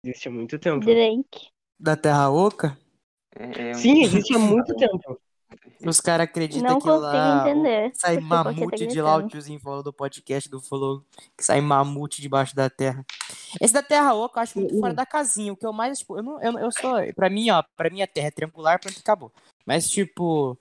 existe 0.03 0.27
há 0.27 0.31
muito 0.31 0.57
tempo. 0.59 0.85
Drake. 0.85 1.47
Da 1.79 1.95
Terra 1.95 2.29
Oca? 2.29 2.77
É, 3.35 3.69
é 3.69 3.71
um- 3.71 3.73
Sim, 3.75 4.03
existe 4.03 4.35
há 4.35 4.39
muito 4.39 4.75
tempo. 4.75 5.19
Os 5.85 5.99
caras 6.01 6.25
acreditam 6.25 6.71
Não 6.73 6.79
que 6.81 6.87
lá 6.89 7.41
entender. 7.49 7.91
sai 7.95 8.15
qualquer 8.17 8.27
tá 8.29 8.43
mamute 8.43 8.87
de 8.87 9.01
lá, 9.01 9.15
o 9.15 9.27
tiozinho 9.27 9.59
falou 9.59 9.81
do 9.81 9.93
podcast 9.93 10.49
do 10.49 10.61
Flow, 10.61 11.01
que 11.37 11.43
sai 11.43 11.61
mamute 11.61 12.21
debaixo 12.21 12.53
da 12.55 12.69
terra. 12.69 13.05
Esse 13.61 13.73
da 13.73 13.81
Terra 13.81 14.13
Oca 14.13 14.39
eu 14.39 14.43
acho 14.43 14.59
muito 14.59 14.77
fora 14.79 14.93
da 14.93 15.05
casinha. 15.05 15.51
O 15.53 15.55
que 15.57 15.65
eu 15.65 15.71
mais, 15.73 15.99
tipo, 15.99 16.17
eu 16.17 16.23
não, 16.23 16.41
eu, 16.41 16.59
eu 16.59 16.71
sou, 16.71 16.91
pra 17.15 17.29
mim, 17.29 17.49
ó, 17.49 17.63
pra 17.75 17.89
mim 17.89 18.01
a 18.01 18.07
Terra 18.07 18.27
é 18.27 18.31
triangular, 18.31 18.79
pronto, 18.79 18.99
acabou. 18.99 19.31
Mas, 19.65 19.89
tipo, 19.89 20.57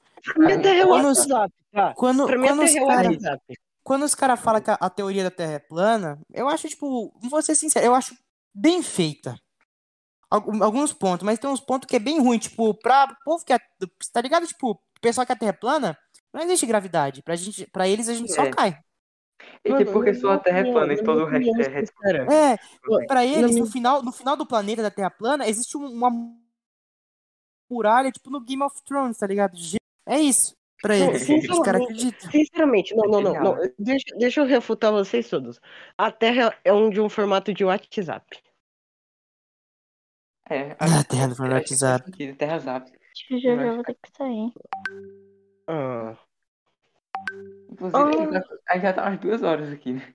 Terra 0.63 0.83
é 0.83 0.87
Quando 0.87 1.07
WhatsApp, 1.07 1.55
tá? 1.73 1.95
quando, 1.95 2.27
Pra 2.27 2.39
mim 2.39 2.47
a 2.47 2.51
quando 2.53 2.63
os 2.65 2.73
Terra 2.73 2.85
é 2.85 2.87
caras 2.89 3.13
WhatsApp. 3.13 3.55
quando 3.85 4.03
os 4.05 4.15
cara 4.15 4.37
falam 4.37 4.61
que 4.63 4.71
a, 4.71 4.75
a 4.81 4.89
teoria 4.89 5.25
da 5.25 5.31
Terra 5.31 5.53
é 5.55 5.59
plana, 5.59 6.19
eu 6.33 6.49
acho, 6.49 6.69
tipo, 6.69 7.13
vou 7.29 7.43
ser 7.43 7.55
sincero, 7.57 7.85
eu 7.85 7.95
acho 7.95 8.15
bem 8.61 8.83
feita. 8.83 9.37
Algu- 10.31 10.63
Alguns 10.63 10.93
pontos, 10.93 11.25
mas 11.25 11.39
tem 11.39 11.49
uns 11.49 11.61
pontos 11.61 11.87
que 11.87 11.97
é 11.97 11.99
bem 11.99 12.21
ruim, 12.21 12.39
tipo, 12.39 12.75
pra 12.75 13.17
povo 13.25 13.45
que 13.45 13.53
é, 13.53 13.59
tá 14.13 14.21
ligado? 14.21 14.47
Tipo, 14.47 14.73
o 14.73 15.01
pessoal 15.01 15.27
que 15.27 15.33
a 15.33 15.37
Terra 15.37 15.51
é 15.51 15.53
plana, 15.55 15.99
não 16.33 16.43
existe 16.43 16.67
gravidade. 16.67 17.23
Pra, 17.23 17.35
gente, 17.37 17.67
pra 17.71 17.89
eles 17.89 18.09
a 18.09 18.15
gente 18.15 18.33
só 18.33 18.43
É. 18.45 18.51
cai. 18.51 18.79
E 19.65 19.71
Mano, 19.71 19.81
tipo, 19.85 19.93
porque 19.93 20.13
sua 20.15 20.31
minha 20.33 20.43
terra 20.43 20.59
é 20.59 20.73
plana 20.73 20.93
e 20.93 21.03
todo 21.03 21.25
o 21.25 21.31
minha 21.31 21.39
resto 21.57 21.61
é 21.79 21.87
sincera, 21.87 22.27
É, 22.35 22.57
pra 23.07 23.25
eles, 23.25 23.55
no 23.55 23.67
final, 23.67 24.03
no 24.03 24.11
final 24.11 24.37
do 24.37 24.45
planeta 24.45 24.83
da 24.83 24.91
Terra 24.91 25.11
plana, 25.11 25.47
existe 25.49 25.77
um- 25.79 25.87
uma 25.87 26.11
muralha, 27.71 28.11
tipo 28.11 28.31
no 28.31 28.41
Game 28.41 28.63
of 28.63 28.83
Thrones, 28.85 29.17
tá 29.19 29.27
ligado? 29.27 29.57
É 30.07 30.19
isso. 30.21 30.57
Pra 30.83 30.97
Não, 30.97 31.09
eles. 31.11 31.23
Os 31.23 31.29
caras 31.29 31.43
sinceramente, 31.83 31.85
acreditam. 31.85 32.31
Sinceramente, 32.31 32.95
não, 32.97 33.05
não, 33.09 33.21
não, 33.21 33.33
Genial, 33.35 33.57
não. 33.57 33.73
Deixa, 33.79 34.17
deixa 34.17 34.41
eu 34.41 34.45
refutar 34.47 34.93
vocês 34.93 35.29
todos. 35.29 35.61
A 35.97 36.11
Terra 36.11 36.57
é 36.65 36.73
um 36.73 36.89
de 36.91 37.01
um 37.01 37.09
formato 37.09 37.53
de 37.53 37.65
WhatsApp. 37.65 38.25
É, 40.51 40.77
Ah, 40.79 41.05
terra 41.05 41.29
do 41.29 41.35
sentido, 41.35 42.37
Terra 42.37 42.59
Zap. 42.59 42.91
Acho 42.91 43.27
que 43.29 43.39
já 43.39 43.57
já 43.57 43.73
vou 43.75 43.83
ter 43.83 43.95
que 43.95 44.11
sair. 44.17 44.53
Ah, 45.67 46.17
Inclusive, 47.71 48.01
a 48.03 48.13
gente 48.41 48.63
tá- 48.65 48.79
já 48.79 48.93
tá 48.93 49.03
umas 49.09 49.21
duas 49.21 49.43
horas 49.43 49.71
aqui, 49.73 49.93
né? 49.93 50.15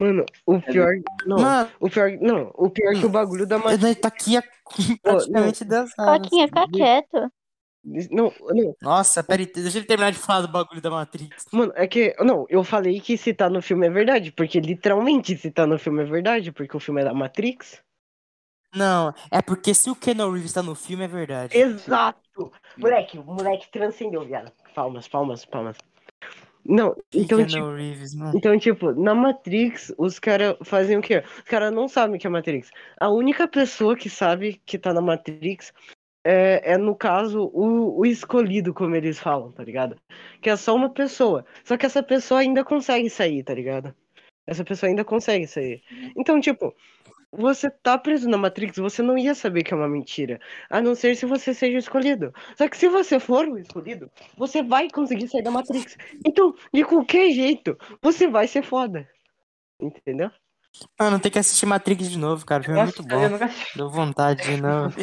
mano, 0.00 0.24
o 0.46 0.60
pior. 0.60 0.94
Não, 1.26 1.38
Mano, 1.38 1.70
o 1.80 1.90
pior. 1.90 2.10
Não, 2.20 2.50
o 2.54 2.70
pior 2.70 2.94
é 2.94 3.00
que 3.00 3.06
o 3.06 3.10
bagulho 3.10 3.46
da 3.46 3.58
Matrix. 3.58 3.84
ele 3.84 3.94
tá 3.96 4.08
aqui 4.08 4.38
praticamente 5.02 5.64
10 5.64 5.92
anos. 5.98 6.22
Coquinha, 6.22 6.48
fica 6.48 6.68
quieto. 6.70 7.32
Não, 8.10 8.32
não, 8.40 8.76
Nossa, 8.82 9.22
peraí, 9.22 9.46
deixa 9.46 9.78
ele 9.78 9.86
terminar 9.86 10.10
de 10.12 10.18
falar 10.18 10.42
do 10.42 10.52
bagulho 10.52 10.80
da 10.80 10.90
Matrix. 10.90 11.46
mano, 11.52 11.72
é 11.74 11.86
que. 11.86 12.14
Não, 12.20 12.44
eu 12.48 12.62
falei 12.64 13.00
que 13.00 13.16
se 13.16 13.32
tá 13.34 13.48
no 13.48 13.62
filme 13.62 13.86
é 13.86 13.90
verdade, 13.90 14.30
porque 14.32 14.60
literalmente 14.60 15.36
se 15.36 15.50
tá 15.50 15.66
no 15.66 15.78
filme 15.78 16.02
é 16.02 16.06
verdade, 16.06 16.52
porque 16.52 16.76
o 16.76 16.80
filme 16.80 17.00
é 17.00 17.04
da 17.04 17.14
Matrix. 17.14 17.82
Não, 18.74 19.14
é 19.30 19.40
porque 19.40 19.72
se 19.72 19.90
o 19.90 19.96
Keanu 19.96 20.30
Reeves 20.30 20.52
tá 20.52 20.62
no 20.62 20.74
filme, 20.74 21.04
é 21.04 21.08
verdade. 21.08 21.56
Exato! 21.56 22.52
Moleque, 22.76 23.18
o 23.18 23.24
moleque 23.24 23.70
transcendeu, 23.70 24.24
viado. 24.24 24.52
Palmas, 24.74 25.08
palmas, 25.08 25.44
palmas. 25.44 25.76
Não, 26.64 26.94
então, 27.14 27.38
Keanu 27.38 27.48
tipo. 27.48 27.72
Reeves, 27.72 28.14
mano. 28.14 28.36
Então, 28.36 28.58
tipo, 28.58 28.92
na 28.92 29.14
Matrix, 29.14 29.92
os 29.96 30.18
caras 30.18 30.56
fazem 30.62 30.98
o 30.98 31.00
quê? 31.00 31.22
Os 31.38 31.44
caras 31.44 31.72
não 31.72 31.88
sabem 31.88 32.16
o 32.16 32.18
que 32.18 32.26
é 32.26 32.30
Matrix. 32.30 32.70
A 33.00 33.08
única 33.08 33.48
pessoa 33.48 33.96
que 33.96 34.10
sabe 34.10 34.60
que 34.66 34.78
tá 34.78 34.92
na 34.92 35.00
Matrix 35.00 35.72
é, 36.24 36.72
é 36.74 36.76
no 36.76 36.94
caso, 36.94 37.50
o, 37.54 38.00
o 38.00 38.04
escolhido, 38.04 38.74
como 38.74 38.94
eles 38.94 39.18
falam, 39.18 39.50
tá 39.50 39.64
ligado? 39.64 39.96
Que 40.42 40.50
é 40.50 40.56
só 40.56 40.74
uma 40.74 40.90
pessoa. 40.90 41.46
Só 41.64 41.76
que 41.76 41.86
essa 41.86 42.02
pessoa 42.02 42.40
ainda 42.40 42.62
consegue 42.62 43.08
sair, 43.08 43.42
tá 43.42 43.54
ligado? 43.54 43.94
Essa 44.46 44.62
pessoa 44.64 44.90
ainda 44.90 45.04
consegue 45.04 45.46
sair. 45.46 45.82
Então, 46.16 46.38
tipo, 46.38 46.74
você 47.32 47.70
tá 47.70 47.96
preso 47.98 48.28
na 48.28 48.36
Matrix, 48.38 48.76
você 48.78 49.02
não 49.02 49.16
ia 49.18 49.34
saber 49.34 49.62
que 49.62 49.72
é 49.72 49.76
uma 49.76 49.88
mentira. 49.88 50.40
A 50.70 50.80
não 50.80 50.94
ser 50.94 51.14
se 51.16 51.26
você 51.26 51.52
seja 51.52 51.76
o 51.76 51.78
escolhido. 51.78 52.32
Só 52.56 52.68
que 52.68 52.76
se 52.76 52.88
você 52.88 53.20
for 53.20 53.46
o 53.46 53.58
escolhido, 53.58 54.10
você 54.36 54.62
vai 54.62 54.88
conseguir 54.90 55.28
sair 55.28 55.42
da 55.42 55.50
Matrix. 55.50 55.96
Então, 56.24 56.54
de 56.72 56.84
qualquer 56.84 57.30
jeito, 57.32 57.76
você 58.02 58.26
vai 58.28 58.46
ser 58.48 58.62
foda. 58.62 59.08
Entendeu? 59.80 60.30
Mano, 60.98 61.18
tem 61.18 61.30
que 61.30 61.38
assistir 61.38 61.66
Matrix 61.66 62.10
de 62.10 62.18
novo, 62.18 62.44
cara. 62.44 62.62
O 62.62 62.64
filme 62.64 62.80
é 62.80 62.84
muito 62.84 63.02
bom. 63.02 63.28
nunca. 63.28 63.50
Deu 63.74 63.88
vontade 63.90 64.42
de 64.42 64.60
novo. 64.60 64.94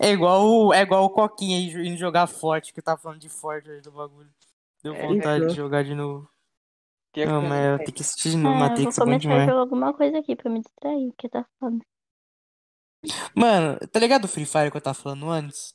É 0.00 0.10
igual, 0.10 0.46
o- 0.46 0.72
é 0.74 0.80
igual 0.82 1.04
o 1.04 1.10
Coquinha 1.10 1.56
aí 1.58 1.88
indo 1.88 1.96
jogar 1.96 2.26
forte, 2.26 2.72
que 2.72 2.80
tá 2.82 2.96
falando 2.96 3.18
de 3.20 3.28
forte 3.28 3.68
do 3.80 3.90
bagulho. 3.92 4.28
Deu 4.82 4.94
É, 4.94 5.06
vontade 5.06 5.36
então. 5.44 5.48
de 5.48 5.54
jogar 5.56 5.82
de 5.84 5.94
novo. 5.94 6.28
Pior 7.14 7.32
que 7.32 7.32
Não, 7.32 7.42
eu 7.42 7.48
mas 7.48 7.64
não 7.64 7.72
eu 7.72 7.78
tenho 7.78 7.92
que 7.94 8.02
assistir 8.02 8.30
de 8.32 8.36
novo. 8.36 8.62
Ah, 8.62 8.70
eu 8.72 8.80
vou 8.82 8.92
Matrix 8.92 8.98
é 8.98 9.00
bom 9.02 9.04
começar 9.04 9.34
a 9.34 9.38
demais. 9.38 9.46
jogar 9.46 9.60
alguma 9.60 9.94
coisa 9.94 10.18
aqui 10.18 10.36
pra 10.36 10.50
me 10.50 10.60
distrair, 10.60 11.08
porque 11.12 11.28
tá 11.30 11.46
foda. 11.60 11.78
Mano, 13.34 13.78
tá 13.92 14.00
ligado 14.00 14.24
o 14.24 14.28
Free 14.28 14.46
Fire 14.46 14.70
que 14.70 14.76
eu 14.76 14.80
tava 14.80 14.94
falando 14.94 15.28
antes? 15.30 15.74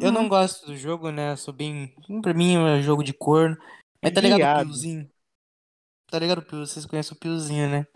Eu 0.00 0.08
Uhum. 0.08 0.12
não 0.12 0.28
gosto 0.28 0.66
do 0.66 0.76
jogo, 0.76 1.10
né? 1.10 1.32
Eu 1.32 1.36
sou 1.36 1.54
bem. 1.54 1.94
Pra 2.22 2.34
mim 2.34 2.56
é 2.56 2.82
jogo 2.82 3.02
de 3.02 3.12
corno. 3.14 3.56
Mas 4.02 4.12
tá 4.12 4.20
ligado 4.20 4.38
o 4.38 4.42
Viado. 4.42 4.66
Piozinho? 4.66 5.10
Tá 6.10 6.18
ligado 6.18 6.38
o 6.38 6.42
Pio? 6.42 6.66
Vocês 6.66 6.86
conhecem 6.86 7.16
o 7.16 7.20
Piozinho, 7.20 7.68
né? 7.68 7.86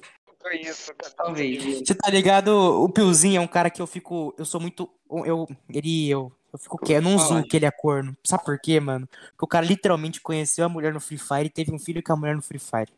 Conheço, 0.41 0.95
cara. 0.95 1.15
Talvez. 1.15 1.63
Você 1.87 1.95
tá 1.95 2.11
ligado? 2.11 2.49
O 2.83 2.89
Piozinho 2.91 3.39
é 3.39 3.41
um 3.41 3.47
cara 3.47 3.71
que 3.71 3.81
eu 3.83 3.87
fico. 3.87 4.35
Eu 4.39 4.45
sou 4.45 4.61
muito. 4.61 4.91
Eu. 5.25 5.47
Ele. 5.69 6.09
Eu, 6.09 6.33
eu 6.55 6.59
fico 6.59 6.79
quieto. 6.79 7.05
Eu 7.05 7.11
não 7.11 7.19
zoo 7.19 7.43
que 7.47 7.57
ele 7.57 7.67
é 7.67 7.71
corno. 7.71 8.17
Sabe 8.25 8.45
por 8.45 8.59
quê, 8.61 8.81
mano? 8.81 9.09
Porque 9.09 9.45
o 9.45 9.49
cara 9.49 9.67
literalmente 9.67 10.21
conheceu 10.21 10.65
a 10.65 10.69
mulher 10.69 10.93
no 10.95 11.01
Free 11.01 11.19
Fire 11.19 11.47
e 11.47 11.51
teve 11.51 11.73
um 11.73 11.79
filho 11.79 12.03
com 12.03 12.13
a 12.13 12.17
mulher 12.17 12.37
no 12.37 12.43
Free 12.43 12.59
Fire. 12.61 12.93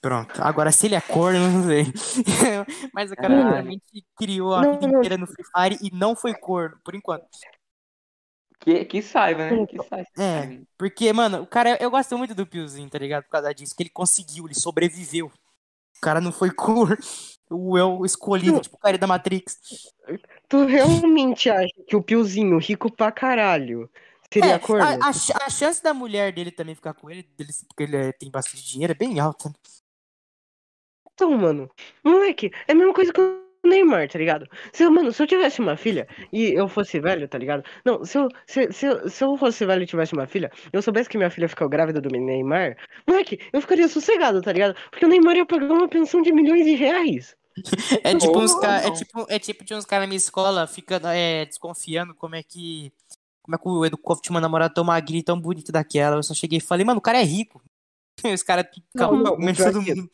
Pronto. 0.00 0.42
Agora, 0.42 0.70
se 0.70 0.86
ele 0.86 0.94
é 0.94 1.00
corno, 1.00 1.38
eu 1.38 1.50
não 1.50 1.64
sei. 1.64 1.84
Mas 2.92 3.10
o 3.10 3.16
cara 3.16 3.28
Caralho. 3.28 3.46
literalmente 3.70 4.06
criou 4.16 4.54
a 4.54 4.62
Não, 4.62 4.72
vida 4.74 4.86
não. 4.86 4.98
inteira 4.98 5.16
no 5.16 5.26
Free 5.26 5.44
Fire 5.44 5.78
e 5.82 5.90
não 5.96 6.14
foi 6.14 6.34
corno, 6.34 6.78
por 6.84 6.94
enquanto. 6.94 7.26
Que, 8.60 8.84
que 8.84 9.00
saiba, 9.00 9.50
né? 9.50 9.66
Que 9.66 9.82
saiba. 9.82 10.06
É. 10.18 10.60
Porque, 10.76 11.10
mano, 11.14 11.40
o 11.42 11.46
cara, 11.46 11.78
eu 11.80 11.90
gosto 11.90 12.18
muito 12.18 12.34
do 12.34 12.46
Piozinho, 12.46 12.90
tá 12.90 12.98
ligado? 12.98 13.24
Por 13.24 13.30
causa 13.30 13.54
disso, 13.54 13.74
que 13.74 13.82
ele 13.82 13.90
conseguiu, 13.90 14.44
ele 14.46 14.54
sobreviveu. 14.54 15.26
O 15.28 16.00
cara 16.02 16.20
não 16.20 16.30
foi 16.32 16.50
cor. 16.54 16.98
O 17.50 17.78
eu 17.78 18.04
escolhido, 18.04 18.60
tipo 18.60 18.76
o 18.76 18.78
cara 18.78 18.98
da 18.98 19.06
Matrix. 19.06 19.58
Tu 20.50 20.64
realmente 20.66 21.48
acha 21.48 21.72
que 21.86 21.94
o 21.96 22.02
Piozinho, 22.02 22.58
rico 22.58 22.90
pra 22.92 23.12
caralho, 23.12 23.88
seria 24.32 24.56
É, 24.56 24.58
corno? 24.58 24.84
a, 24.84 25.06
a 25.08 25.46
a 25.46 25.50
chance 25.50 25.80
da 25.82 25.94
mulher 25.94 26.32
dele 26.32 26.50
também 26.50 26.74
ficar 26.74 26.92
com 26.92 27.08
ele, 27.08 27.22
dele, 27.22 27.50
porque 27.68 27.84
ele 27.84 27.96
é- 27.96 28.12
tem 28.12 28.28
bastante 28.30 28.66
dinheiro, 28.66 28.92
é 28.92 28.96
bem 28.96 29.20
alta. 29.20 29.52
Então, 31.14 31.30
mano, 31.36 31.70
moleque, 32.04 32.50
é 32.66 32.72
a 32.72 32.74
mesma 32.74 32.92
coisa 32.94 33.12
que 33.12 33.20
o 33.20 33.40
Neymar, 33.64 34.08
tá 34.08 34.18
ligado? 34.18 34.46
Se, 34.72 34.82
eu- 34.84 34.90
mano, 34.90 35.12
se 35.12 35.22
eu 35.22 35.26
tivesse 35.26 35.60
uma 35.60 35.76
filha 35.76 36.08
e 36.32 36.52
eu 36.58 36.66
fosse 36.68 36.98
velho, 36.98 37.28
tá 37.28 37.36
ligado? 37.38 37.62
Não, 37.84 38.04
se 38.04 38.18
eu, 38.18 38.26
se, 38.46 38.72
se, 38.72 38.86
eu- 38.86 39.08
se 39.08 39.22
eu 39.22 39.36
fosse 39.36 39.64
velho 39.66 39.82
e 39.82 39.86
tivesse 39.86 40.14
uma 40.14 40.26
filha, 40.26 40.50
eu 40.72 40.82
soubesse 40.82 41.08
que 41.08 41.18
minha 41.18 41.30
filha 41.30 41.48
ficou 41.48 41.68
grávida 41.68 42.00
do 42.00 42.08
Neymar, 42.10 42.76
moleque, 43.06 43.38
eu 43.52 43.60
ficaria 43.60 43.86
sossegado, 43.86 44.40
tá 44.42 44.52
ligado? 44.52 44.74
Porque 44.90 45.04
o 45.04 45.08
Neymar 45.08 45.36
ia 45.36 45.46
pagar 45.46 45.70
uma 45.70 45.88
pensão 45.88 46.22
de 46.22 46.32
milhões 46.32 46.64
de 46.64 46.74
reais. 46.74 47.36
É 48.04 48.14
tipo 48.16 48.38
uns 48.38 48.52
Oh, 48.52 48.60
ca- 48.60 48.80
é 48.82 48.86
não. 48.88 48.94
tipo, 48.94 49.26
é 49.28 49.38
tipo 49.38 49.64
de 49.64 49.74
uns 49.74 49.84
caras 49.84 50.04
na 50.04 50.08
minha 50.08 50.16
escola 50.16 50.66
fica 50.66 51.00
é, 51.14 51.44
desconfiando 51.46 52.14
como 52.14 52.34
é 52.36 52.42
que. 52.42 52.92
Como 53.42 53.54
é 53.54 53.58
que 53.58 53.68
o 53.68 53.84
Educoff 53.84 54.22
tinha 54.22 54.34
uma 54.34 54.40
namorada 54.40 54.72
tão 54.72 54.84
magrinha 54.84 55.20
e 55.20 55.24
tão 55.24 55.40
bonita 55.40 55.72
daquela. 55.72 56.16
Eu 56.16 56.22
só 56.22 56.34
cheguei 56.34 56.58
e 56.58 56.60
falei, 56.62 56.84
mano, 56.84 56.98
o 56.98 57.02
cara 57.02 57.18
é 57.20 57.24
rico. 57.24 57.60
Os 58.34 58.42
caras 58.42 58.66
Não, 58.94 59.04
acabam 59.06 59.22
não, 59.22 59.32
comendo 59.36 59.52
o 59.52 59.56
pior 59.56 59.72
todo 59.72 59.84
que- 59.84 59.94
mundo. 59.94 60.10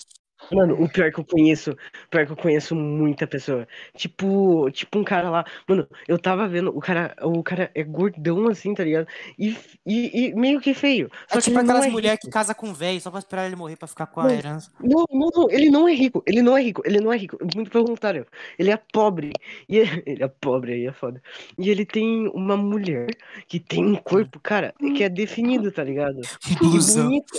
Mano, 0.53 0.81
o 0.81 0.89
pior 0.89 1.13
que 1.13 1.19
eu 1.21 1.25
conheço, 1.25 1.73
o 1.73 2.09
pior 2.11 2.25
que 2.27 2.33
eu 2.33 2.37
conheço 2.37 2.75
muita 2.75 3.27
pessoa. 3.27 3.67
Tipo, 3.97 4.71
tipo 4.71 4.99
um 4.99 5.05
cara 5.05 5.29
lá, 5.29 5.45
mano, 5.69 5.89
eu 6.07 6.19
tava 6.19 6.47
vendo, 6.49 6.71
o 6.77 6.81
cara, 6.81 7.15
o 7.23 7.43
cara 7.43 7.71
é 7.75 7.83
gordão 7.83 8.47
assim, 8.49 8.73
tá 8.75 8.85
ligado? 8.85 9.09
E, 9.39 9.57
e, 9.85 10.29
e 10.29 10.35
meio 10.35 10.61
que 10.61 10.73
feio. 10.73 11.11
Só 11.29 11.39
É 11.39 11.39
que 11.39 11.45
tipo 11.47 11.59
aquelas 11.59 11.87
é 11.87 11.91
mulheres 11.91 12.21
que 12.21 12.31
casam 12.31 12.55
com 12.55 12.73
velho 12.73 13.01
só 13.01 13.11
pra 13.11 13.19
esperar 13.19 13.47
ele 13.47 13.57
morrer 13.57 13.77
pra 13.77 13.89
ficar 13.89 14.07
com 14.07 14.21
a 14.21 14.25
Não. 14.25 14.31
herança. 14.33 14.71
Não, 14.81 15.05
não, 15.11 15.31
não, 15.35 15.51
ele 15.51 15.71
não 15.71 15.89
é 15.89 15.95
rico, 15.95 16.23
ele 16.27 16.43
não 16.43 16.57
é 16.57 16.63
rico, 16.63 16.83
ele 16.85 17.01
não 17.01 17.13
é 17.13 17.17
rico, 17.17 17.39
muito 17.55 17.71
pelo 17.71 17.85
contrário, 17.87 18.27
ele 18.59 18.71
é 18.71 18.77
pobre, 18.77 19.33
e 19.69 19.79
ele, 19.79 20.03
ele 20.07 20.23
é 20.23 20.29
pobre 20.29 20.73
aí, 20.75 20.87
é 20.87 20.93
foda, 20.93 21.23
e 21.59 21.71
ele 21.71 21.85
tem 21.85 22.29
uma 22.29 22.57
mulher 22.57 23.09
que 23.49 23.59
tem 23.59 23.85
um 23.85 23.97
corpo, 23.97 24.39
cara, 24.41 24.75
que 24.95 25.03
é 25.03 25.09
definido, 25.09 25.73
tá 25.73 25.83
ligado? 25.83 26.21
E 26.51 26.55
Blusão. 26.57 27.05
bonita, 27.05 27.39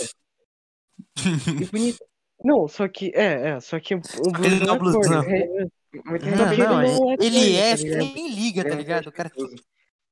e 1.60 1.64
bonita. 1.66 2.07
Não, 2.42 2.68
só 2.68 2.86
que, 2.88 3.10
é, 3.14 3.50
é, 3.50 3.60
só 3.60 3.80
que 3.80 3.94
o 3.94 4.00
ele 4.44 4.60
não 4.64 4.74
é 4.74 4.76
é 4.76 4.78
blusão. 4.78 5.00
corno, 5.02 5.30
é, 5.30 5.66
Muito 6.04 6.26
Não, 6.26 6.36
Só 6.36 6.48
que 6.48 6.54
ele 6.54 6.64
não, 6.64 6.80
é 6.82 7.16
ele 7.20 7.56
é, 7.56 7.76
tá 7.76 7.96
nem 7.98 8.34
liga, 8.34 8.64
tá 8.68 8.74
ligado? 8.76 9.06
O 9.08 9.12
cara 9.12 9.28
respeitoso. 9.28 9.62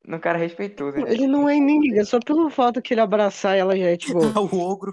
Um 0.08 0.18
cara 0.18 0.38
respeitoso, 0.38 0.98
né? 0.98 1.12
Ele 1.12 1.26
não 1.26 1.48
é 1.48 1.58
nem 1.58 1.80
liga, 1.80 2.04
só 2.04 2.18
pelo 2.20 2.48
fato 2.50 2.80
que 2.82 2.94
ele 2.94 3.00
abraçar 3.00 3.56
ela 3.56 3.76
já 3.76 3.86
é 3.86 3.96
tipo. 3.96 4.18
o 4.54 4.60
ogro. 4.60 4.92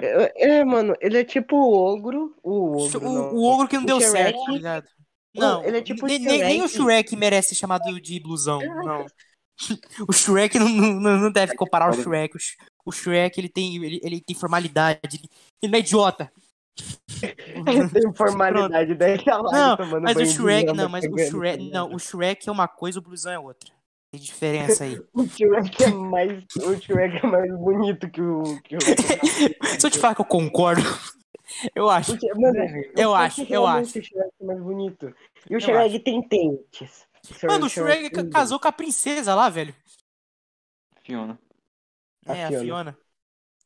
É, 0.00 0.58
é, 0.58 0.64
mano, 0.64 0.94
ele 1.00 1.18
é 1.18 1.24
tipo 1.24 1.56
o 1.56 1.72
ogro. 1.74 2.34
O 2.42 2.76
O, 2.76 2.84
ogro. 2.84 3.00
não. 3.00 3.34
o 3.34 3.44
ogro 3.44 3.68
que 3.68 3.76
não 3.76 3.84
O 3.84 3.86
deu 3.86 4.00
Shrek. 4.00 4.12
certo, 4.12 4.44
tá 4.44 4.52
ligado? 4.52 4.86
Não, 5.34 5.64
ele 5.64 5.78
é 5.78 5.82
tipo 5.82 6.06
nem, 6.06 6.18
nem- 6.18 6.38
nem 6.40 6.62
o 6.62 6.68
Shrek. 6.68 6.82
Shrek 7.10 7.16
merece 7.16 7.48
ser 7.50 7.54
chamado 7.54 8.00
de 8.00 8.20
blusão, 8.20 8.60
não. 8.60 9.06
O 10.08 10.12
Shrek 10.12 10.58
não, 10.58 10.68
não, 10.68 11.18
não 11.18 11.30
deve 11.32 11.54
comparar 11.54 11.90
o 11.90 11.92
Shrek. 11.92 12.36
O 12.84 12.90
Sh- 12.92 13.00
O 13.00 13.02
Shrek, 13.02 13.38
ele 13.40 13.48
tem, 13.48 13.76
ele, 13.84 14.00
ele 14.02 14.20
tem 14.20 14.34
formalidade, 14.36 15.00
ele, 15.16 15.28
ele 15.62 15.70
não 15.72 15.76
é 15.76 15.80
idiota. 15.80 16.32
Tem 17.92 18.14
formalidade 18.14 18.94
daí 18.94 19.22
tá 19.22 19.36
lá 19.36 19.52
Não, 19.52 19.76
tomando 19.76 20.02
mas 20.04 20.16
o 20.16 20.24
Shrek, 20.24 20.72
não, 20.72 20.88
mas 20.88 21.04
o 21.04 21.18
Shrek, 21.18 21.70
não, 21.70 21.94
o 21.94 21.98
Shrek 21.98 22.48
é 22.48 22.52
uma 22.52 22.66
coisa, 22.66 22.98
o 22.98 23.02
blusão 23.02 23.30
é 23.32 23.38
outra. 23.38 23.70
Tem 24.10 24.20
diferença 24.20 24.84
aí. 24.84 24.98
O 25.12 25.26
Shrek 25.28 25.84
é 25.84 25.88
mais. 25.88 26.44
O 26.56 26.74
Shrek 26.80 27.16
é 27.18 27.26
mais 27.26 27.50
bonito 27.54 28.08
que 28.10 28.20
o. 28.22 28.60
Que 28.62 28.76
o... 28.76 28.80
Se 29.78 29.86
eu 29.86 29.90
te 29.90 29.98
falar 29.98 30.14
que 30.14 30.22
eu 30.22 30.24
concordo, 30.24 30.82
eu 31.74 31.90
acho. 31.90 32.12
Porque, 32.12 32.32
mano, 32.34 32.58
Eu 32.96 33.14
acho, 33.14 33.42
eu 33.42 33.66
acho. 33.66 33.98
O 33.98 34.02
Shrek 34.02 34.30
é 34.40 34.44
mais 34.44 34.60
bonito. 34.60 35.14
E 35.50 35.56
o 35.56 35.60
Shrek 35.60 35.98
tem 36.00 36.26
dentes. 36.26 37.06
Mano, 37.44 37.66
o 37.66 37.68
Shrek 37.68 38.10
ca- 38.10 38.28
casou 38.30 38.58
com 38.58 38.68
a 38.68 38.72
princesa 38.72 39.34
lá, 39.34 39.48
velho. 39.50 39.74
Fiona. 41.02 41.38
A 42.26 42.36
É, 42.36 42.44
a 42.44 42.48
Fiona. 42.48 42.64
Fiona. 42.64 42.98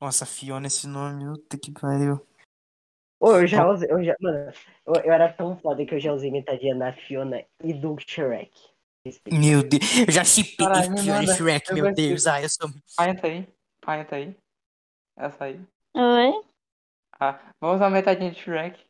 Nossa, 0.00 0.26
Fiona, 0.26 0.66
esse 0.66 0.86
nome, 0.86 1.24
puta 1.24 1.58
que 1.58 1.72
pariu. 1.72 2.26
Ô, 3.18 3.32
eu 3.32 3.46
já 3.46 3.66
usei. 3.68 3.90
Eu 3.90 4.04
já, 4.04 4.14
mano, 4.20 4.52
eu, 4.86 4.94
eu 4.94 5.12
era 5.12 5.32
tão 5.32 5.56
foda 5.56 5.84
que 5.86 5.94
eu 5.94 6.00
já 6.00 6.12
usei 6.12 6.30
metadinha 6.30 6.74
da 6.76 6.92
Fiona 6.92 7.44
e 7.64 7.72
do 7.72 7.96
Shrek. 7.98 8.52
Respeito. 9.04 9.38
Meu 9.38 9.62
Deus, 9.62 9.82
eu 10.06 10.12
já 10.12 10.24
chipei 10.24 10.66
Fiona 10.66 11.24
e. 11.24 11.26
Shrek, 11.34 11.70
Eu 11.70 11.74
meu 11.76 11.84
gostei. 11.86 12.08
Deus. 12.08 12.26
Ah, 12.26 12.42
eu 12.42 12.48
sou. 12.48 12.68
Paia 12.96 13.14
tá 13.20 13.26
aí? 13.26 13.48
Paia 13.80 14.04
tá 14.04 14.16
aí? 14.16 14.36
Essa 15.16 15.44
aí? 15.44 15.60
Oi? 15.94 16.44
Ah, 17.18 17.40
vamos 17.60 17.76
usar 17.76 17.88
metadinha 17.88 18.30
de 18.30 18.38
Shrek. 18.38 18.84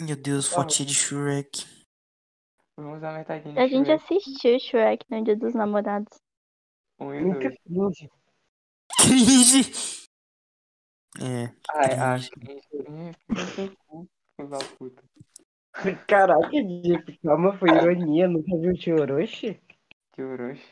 Meu 0.00 0.16
Deus, 0.16 0.48
Tá 0.48 0.56
fotinha 0.56 0.86
de 0.86 0.94
Shrek. 0.94 1.66
Vamos 2.76 2.98
usar 2.98 3.12
metadinha 3.12 3.54
de 3.54 3.60
A 3.60 3.66
gente 3.66 3.90
assistiu 3.90 4.58
Shrek 4.60 5.04
no 5.10 5.24
Dia 5.24 5.36
dos 5.36 5.54
Namorados. 5.54 6.16
Muito 7.00 7.48
dois. 7.66 7.96
Cringe. 9.14 9.72
É. 11.20 11.54
Ai, 11.70 12.20
da 14.48 14.58
puta. 14.78 15.02
Caraca, 16.06 16.50
Jeep, 16.50 17.18
calma, 17.22 17.56
foi 17.58 17.68
ironia, 17.70 18.28
nunca 18.28 18.56
viu 18.58 18.72
o 18.72 18.74
Tio 18.74 19.00
Orochi? 19.00 19.60
Que 20.12 20.22
Orochi. 20.22 20.64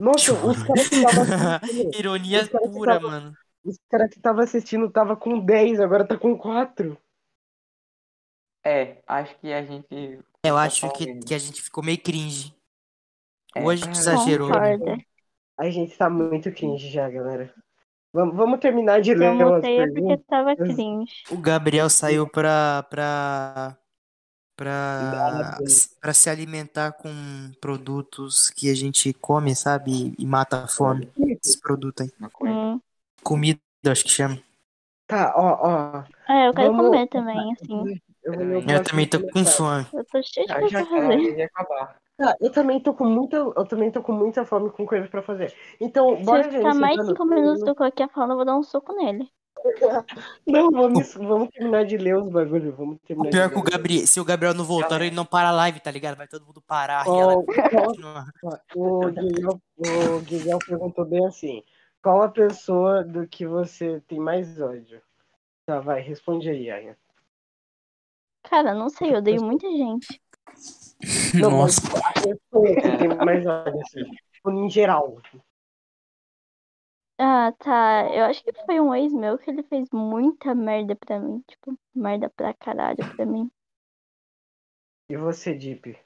Nossa, 0.00 0.32
os 0.32 0.62
caras 0.62 0.88
que 0.88 0.96
estavam 0.96 1.22
assistindo, 1.22 1.94
Ironia 1.98 2.48
caras 2.48 2.66
que 2.68 2.72
pura, 2.72 2.92
tavam- 2.94 3.10
mano. 3.10 3.36
os 3.64 3.78
cara 3.88 4.08
que 4.08 4.20
tava 4.20 4.42
assistindo 4.42 4.90
tava 4.90 5.16
com 5.16 5.38
10, 5.38 5.80
agora 5.80 6.06
tá 6.06 6.18
com 6.18 6.36
4. 6.36 6.98
É, 8.64 9.02
acho 9.06 9.38
que 9.38 9.52
a 9.52 9.62
gente. 9.62 10.18
Eu 10.44 10.56
acho 10.56 10.90
que, 10.92 11.18
que 11.20 11.34
a 11.34 11.38
gente 11.38 11.62
ficou 11.62 11.84
meio 11.84 12.00
cringe. 12.00 12.54
É, 13.54 13.62
Hoje 13.62 13.82
tu 13.82 13.88
é, 13.88 13.92
exagerou. 13.92 14.48
Concorda. 14.48 14.96
A 15.58 15.70
gente 15.70 15.96
tá 15.96 16.10
muito 16.10 16.50
cringe 16.50 16.90
já, 16.90 17.08
galera. 17.08 17.54
Vamos, 18.14 18.36
vamos 18.36 18.60
terminar 18.60 19.00
de 19.00 19.12
ler 19.12 19.26
Eu 19.40 19.54
mutei 19.54 19.90
porque 19.92 20.16
tava 20.28 20.54
cringe. 20.54 21.10
O 21.30 21.36
Gabriel 21.36 21.90
saiu 21.90 22.28
pra. 22.28 22.86
pra. 22.88 23.76
pra. 24.56 25.58
pra 26.00 26.12
se 26.14 26.30
alimentar 26.30 26.92
com 26.92 27.10
produtos 27.60 28.50
que 28.50 28.70
a 28.70 28.74
gente 28.74 29.12
come, 29.14 29.54
sabe? 29.56 30.14
E 30.16 30.24
mata 30.24 30.62
a 30.62 30.68
fome. 30.68 31.10
Esses 31.42 31.56
produtos 31.60 32.06
aí. 32.06 32.28
Hum. 32.42 32.80
Comida, 33.22 33.58
acho 33.86 34.04
que 34.04 34.10
chama. 34.10 34.38
Tá, 35.08 35.34
ó, 35.36 35.58
ó. 35.68 36.04
É, 36.32 36.48
eu 36.48 36.54
quero 36.54 36.68
Vamos- 36.70 36.86
comer 36.86 37.08
também, 37.08 37.52
assim. 37.52 38.00
Eu, 38.22 38.60
Eu 38.60 38.82
também 38.82 39.06
tô 39.08 39.20
com 39.20 39.44
fome. 39.44 39.86
Eu 39.92 40.04
tô 40.04 40.22
cheia 40.22 40.46
de 40.46 40.52
Já, 40.52 40.60
coisa 40.60 40.86
pra 40.86 41.00
fazer. 41.08 41.42
acabar. 41.42 41.96
Tá, 42.16 42.36
eu 42.40 42.50
também 42.52 42.80
tô 42.80 42.94
com 42.94 43.04
muita, 43.04 43.36
eu 43.36 43.66
também 43.66 43.90
tô 43.90 44.00
com 44.00 44.12
muita 44.12 44.44
fome 44.44 44.70
com 44.70 44.86
coisas 44.86 45.10
pra 45.10 45.22
fazer. 45.22 45.52
Então, 45.80 46.16
Se 46.16 46.22
bora 46.22 46.44
já 46.44 46.50
ficar 46.50 46.74
mais 46.74 47.04
cinco 47.04 47.24
minutos 47.24 47.64
do 47.64 47.74
Coquinha 47.74 48.08
falando, 48.08 48.30
eu 48.32 48.36
vou 48.36 48.44
dar 48.44 48.56
um 48.56 48.62
soco 48.62 48.92
nele. 48.94 49.28
Não, 50.46 50.70
vamos, 50.70 51.14
vamos 51.14 51.48
terminar 51.48 51.84
de 51.84 51.96
ler 51.96 52.16
os 52.16 52.28
bagulhos. 52.28 52.74
Vamos 52.76 52.98
terminar 53.00 53.28
O 53.28 53.32
pior 53.32 53.44
é 53.44 53.48
de 53.48 53.54
que 53.54 53.58
o. 53.58 53.62
Gabriel, 53.62 54.06
se 54.06 54.20
o 54.20 54.24
Gabriel 54.24 54.54
não 54.54 54.64
voltar, 54.64 55.00
ele 55.00 55.14
não 55.14 55.24
para 55.24 55.48
a 55.48 55.52
live, 55.52 55.80
tá 55.80 55.90
ligado? 55.90 56.16
Vai 56.16 56.28
todo 56.28 56.44
mundo 56.44 56.62
parar 56.62 57.04
e 57.06 57.08
continuar. 57.70 58.26
O 58.76 59.08
Guilherme, 59.10 59.60
o 59.78 60.20
Guilherme 60.20 60.60
perguntou 60.66 61.04
bem 61.06 61.26
assim: 61.26 61.62
qual 62.02 62.22
a 62.22 62.28
pessoa 62.28 63.02
do 63.02 63.26
que 63.26 63.46
você 63.46 64.00
tem 64.06 64.20
mais 64.20 64.60
ódio? 64.60 65.00
Tá, 65.64 65.80
vai, 65.80 66.02
responde 66.02 66.50
aí, 66.50 66.70
Aya. 66.70 66.96
Cara, 68.42 68.74
não 68.74 68.90
sei, 68.90 69.14
eu 69.14 69.18
odeio 69.18 69.42
muita 69.42 69.66
gente. 69.66 70.20
Não, 71.34 71.50
Nossa. 71.50 71.80
mas 71.92 72.80
que 72.80 72.98
tem 72.98 73.08
mais 73.24 73.46
ódio, 73.46 73.80
assim, 73.80 74.04
tipo, 74.32 74.50
em 74.50 74.70
geral. 74.70 75.20
Ah, 77.18 77.52
tá. 77.58 78.08
Eu 78.12 78.24
acho 78.24 78.42
que 78.42 78.52
foi 78.66 78.80
um 78.80 78.94
ex 78.94 79.12
meu 79.12 79.38
que 79.38 79.50
ele 79.50 79.62
fez 79.64 79.88
muita 79.92 80.54
merda 80.54 80.96
pra 80.96 81.18
mim. 81.20 81.42
Tipo, 81.48 81.78
merda 81.94 82.28
pra 82.30 82.54
caralho 82.54 82.98
pra 83.16 83.24
mim. 83.26 83.50
E 85.08 85.16
você, 85.16 85.54
Deep? 85.54 85.98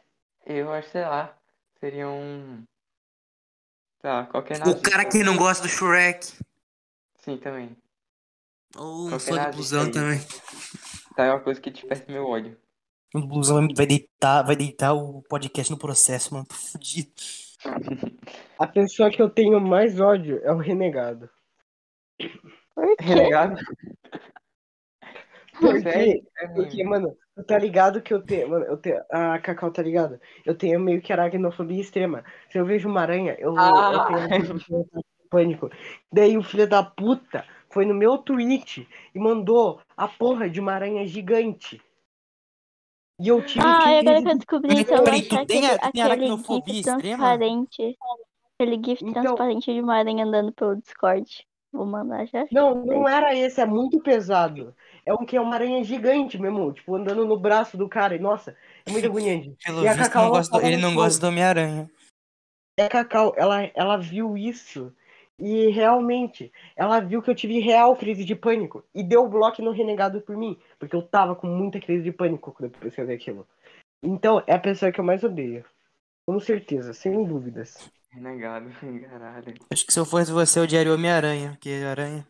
Eu 0.45 0.73
acho, 0.73 0.91
sei 0.91 1.03
lá, 1.03 1.37
seria 1.79 2.09
um. 2.09 2.65
Tá, 4.01 4.27
qualquer 4.27 4.57
O 4.57 4.61
nazista. 4.61 4.91
cara 4.91 5.05
que 5.05 5.23
não 5.23 5.37
gosta 5.37 5.63
do 5.63 5.69
Shrek. 5.69 6.39
Sim, 7.19 7.37
também. 7.39 7.77
Ou 8.77 9.09
um 9.09 9.19
fã 9.19 9.51
de 9.51 9.77
aí. 9.77 9.91
também. 9.93 10.21
Tá, 11.17 11.25
é 11.25 11.31
uma 11.31 11.41
coisa 11.41 11.61
que 11.61 11.71
desperta 11.71 12.11
meu 12.13 12.27
ódio. 12.27 12.57
O 13.15 13.21
blusão 13.27 13.67
vai 13.75 13.87
deitar, 13.87 14.43
vai 14.43 14.55
deitar 14.55 14.93
o 14.93 15.23
podcast 15.23 15.73
no 15.73 15.79
processo, 15.79 16.35
mano. 16.35 16.47
Tô 16.47 16.55
fudido. 16.55 17.11
A 18.59 18.67
pessoa 18.67 19.11
que 19.11 19.21
eu 19.21 19.31
tenho 19.31 19.61
mais 19.61 19.99
ódio 19.99 20.41
é 20.45 20.53
o 20.53 20.59
renegado. 20.59 21.29
Por 22.75 22.97
quê? 22.97 23.05
Renegado? 23.05 23.57
Porque? 25.59 26.23
É 26.39 26.49
porque 26.55 26.85
mano, 26.85 27.17
tu 27.35 27.43
tá 27.43 27.59
ligado 27.59 28.01
que 28.03 28.15
eu 28.15 28.23
tenho. 28.23 28.51
Mano, 28.51 28.65
eu 28.67 28.77
tenho. 28.77 29.01
A 29.11 29.39
Cacau 29.41 29.71
tá 29.73 29.83
ligado? 29.83 30.21
Eu 30.45 30.55
tenho 30.55 30.79
meio 30.79 31.01
que 31.01 31.13
aracnofobia 31.13 31.81
extrema. 31.81 32.25
Se 32.51 32.59
eu 32.59 32.65
vejo 32.65 32.89
uma 32.89 33.01
aranha, 33.01 33.35
eu, 33.39 33.59
Ah. 33.59 34.09
eu 34.11 34.29
tenho 34.29 34.87
pânico. 35.31 35.71
Daí 36.13 36.37
o 36.39 36.43
filho 36.43 36.69
da 36.69 36.83
puta 36.83 37.45
foi 37.71 37.85
no 37.85 37.95
meu 37.95 38.19
tweet 38.19 38.89
e 39.15 39.19
mandou 39.19 39.81
a 39.97 40.07
porra 40.07 40.49
de 40.49 40.61
uma 40.61 40.73
aranha 40.73 41.07
gigante. 41.07 41.81
E 43.21 43.29
eu 43.29 43.45
tive 43.45 43.65
Ah, 43.67 43.81
que. 43.83 43.89
e 43.91 43.99
agora 43.99 44.23
que 44.23 44.29
eu 44.31 44.37
descobri 44.39 44.81
isso, 44.81 44.93
eu 44.95 44.99
vou 44.99 45.09
achar 45.09 45.21
tem 45.29 45.39
aquele, 45.39 45.67
a- 45.67 45.79
tem 45.79 45.89
aquele 45.89 46.03
aracnofobia 46.03 46.75
gif 46.75 46.89
extrema? 46.89 47.01
transparente. 47.01 47.97
Aquele 48.61 48.83
gif 48.85 49.05
Então- 49.05 49.23
transparente 49.23 49.73
de 49.75 49.81
uma 49.81 49.97
aranha 49.97 50.25
andando 50.25 50.53
pelo 50.53 50.77
Discord. 50.77 51.47
Vou 51.73 51.85
mandar 51.85 52.27
já. 52.27 52.47
Não, 52.51 52.75
não 52.85 53.07
era 53.09 53.35
esse, 53.35 53.61
é 53.61 53.67
muito 53.67 54.01
pesado. 54.01 54.75
É 55.05 55.13
um 55.13 55.27
que 55.27 55.37
é 55.37 55.41
uma 55.41 55.55
aranha 55.55 55.83
gigante 55.85 56.39
mesmo, 56.39 56.73
tipo, 56.73 56.95
andando 56.95 57.27
no 57.27 57.39
braço 57.39 57.77
do 57.77 57.89
cara. 57.89 58.15
E 58.17 58.19
nossa, 58.19 58.57
é 58.87 58.91
muito 58.91 59.07
agoniante. 59.07 59.55
Pelo 59.67 59.83
E 59.85 59.89
a 59.89 59.93
visto, 59.93 60.05
Cacau, 60.07 60.25
não 60.25 60.31
gosta 60.31 60.67
ele 60.67 60.77
não 60.79 60.95
gosta 60.95 61.21
do 61.21 61.27
Homem-Aranha. 61.29 61.91
É 62.79 62.85
a 62.85 62.89
Cacau, 62.89 63.35
ela, 63.37 63.65
ela 63.75 63.97
viu 63.99 64.37
isso 64.39 64.95
e 65.39 65.69
realmente 65.71 66.53
ela 66.75 67.01
viu 67.01 67.23
que 67.23 67.31
eu 67.31 67.35
tive 67.35 67.61
real 67.61 67.95
crise 67.97 68.25
de 68.25 68.35
pânico 68.35 68.85
e 68.95 69.03
deu 69.03 69.29
bloco 69.29 69.63
no 69.63 69.71
renegado 69.71 70.21
por 70.21 70.37
mim, 70.37 70.59
porque 70.79 70.97
eu 70.97 71.03
tava 71.03 71.37
com 71.37 71.47
muita 71.47 71.81
crise 71.81 72.03
de 72.05 72.13
pânico 72.13 72.53
quando 72.53 72.73
eu 72.73 72.79
pensei 72.91 73.15
aquilo. 73.15 73.47
Então, 74.03 74.43
é 74.47 74.55
a 74.55 74.59
pessoa 74.59 74.91
que 74.93 75.01
eu 75.01 75.05
mais 75.05 75.23
odeio. 75.23 75.65
Com 76.27 76.39
certeza, 76.41 76.93
sem 76.93 77.25
dúvidas. 77.25 77.91
Renegado, 78.11 78.69
caralho. 79.09 79.55
Acho 79.73 79.87
que 79.87 79.93
se 79.93 79.99
eu 79.99 80.05
fosse 80.05 80.31
você, 80.33 80.59
eu 80.59 80.65
odiaria 80.65 80.93
o 80.93 80.95
Homem-Aranha, 80.95 81.51
porque 81.53 81.71
aranha. 81.89 82.27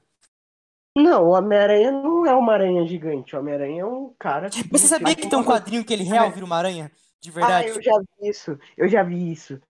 Não, 0.97 1.25
o 1.27 1.31
Homem-Aranha 1.31 1.93
não 1.93 2.27
é 2.27 2.35
uma 2.35 2.53
aranha 2.53 2.87
gigante, 2.87 3.35
o 3.35 3.39
Homem-Aranha 3.39 3.83
é 3.83 3.85
um 3.85 4.13
cara. 4.19 4.51
que 4.51 4.63
você 4.69 4.87
sabia 4.87 5.15
que 5.15 5.29
tem 5.29 5.39
um 5.39 5.45
quadrinho 5.45 5.85
que 5.85 5.93
ele 5.93 6.05
real 6.05 6.31
vira 6.31 6.45
uma 6.45 6.57
aranha? 6.57 6.91
De 7.21 7.31
Ah, 7.31 7.33
verdade? 7.35 7.69
eu 7.69 7.83
já 7.83 7.99
vi 7.99 8.29
isso, 8.29 8.59
eu 8.77 8.89
já 8.89 9.03
vi 9.03 9.33
isso. 9.33 9.61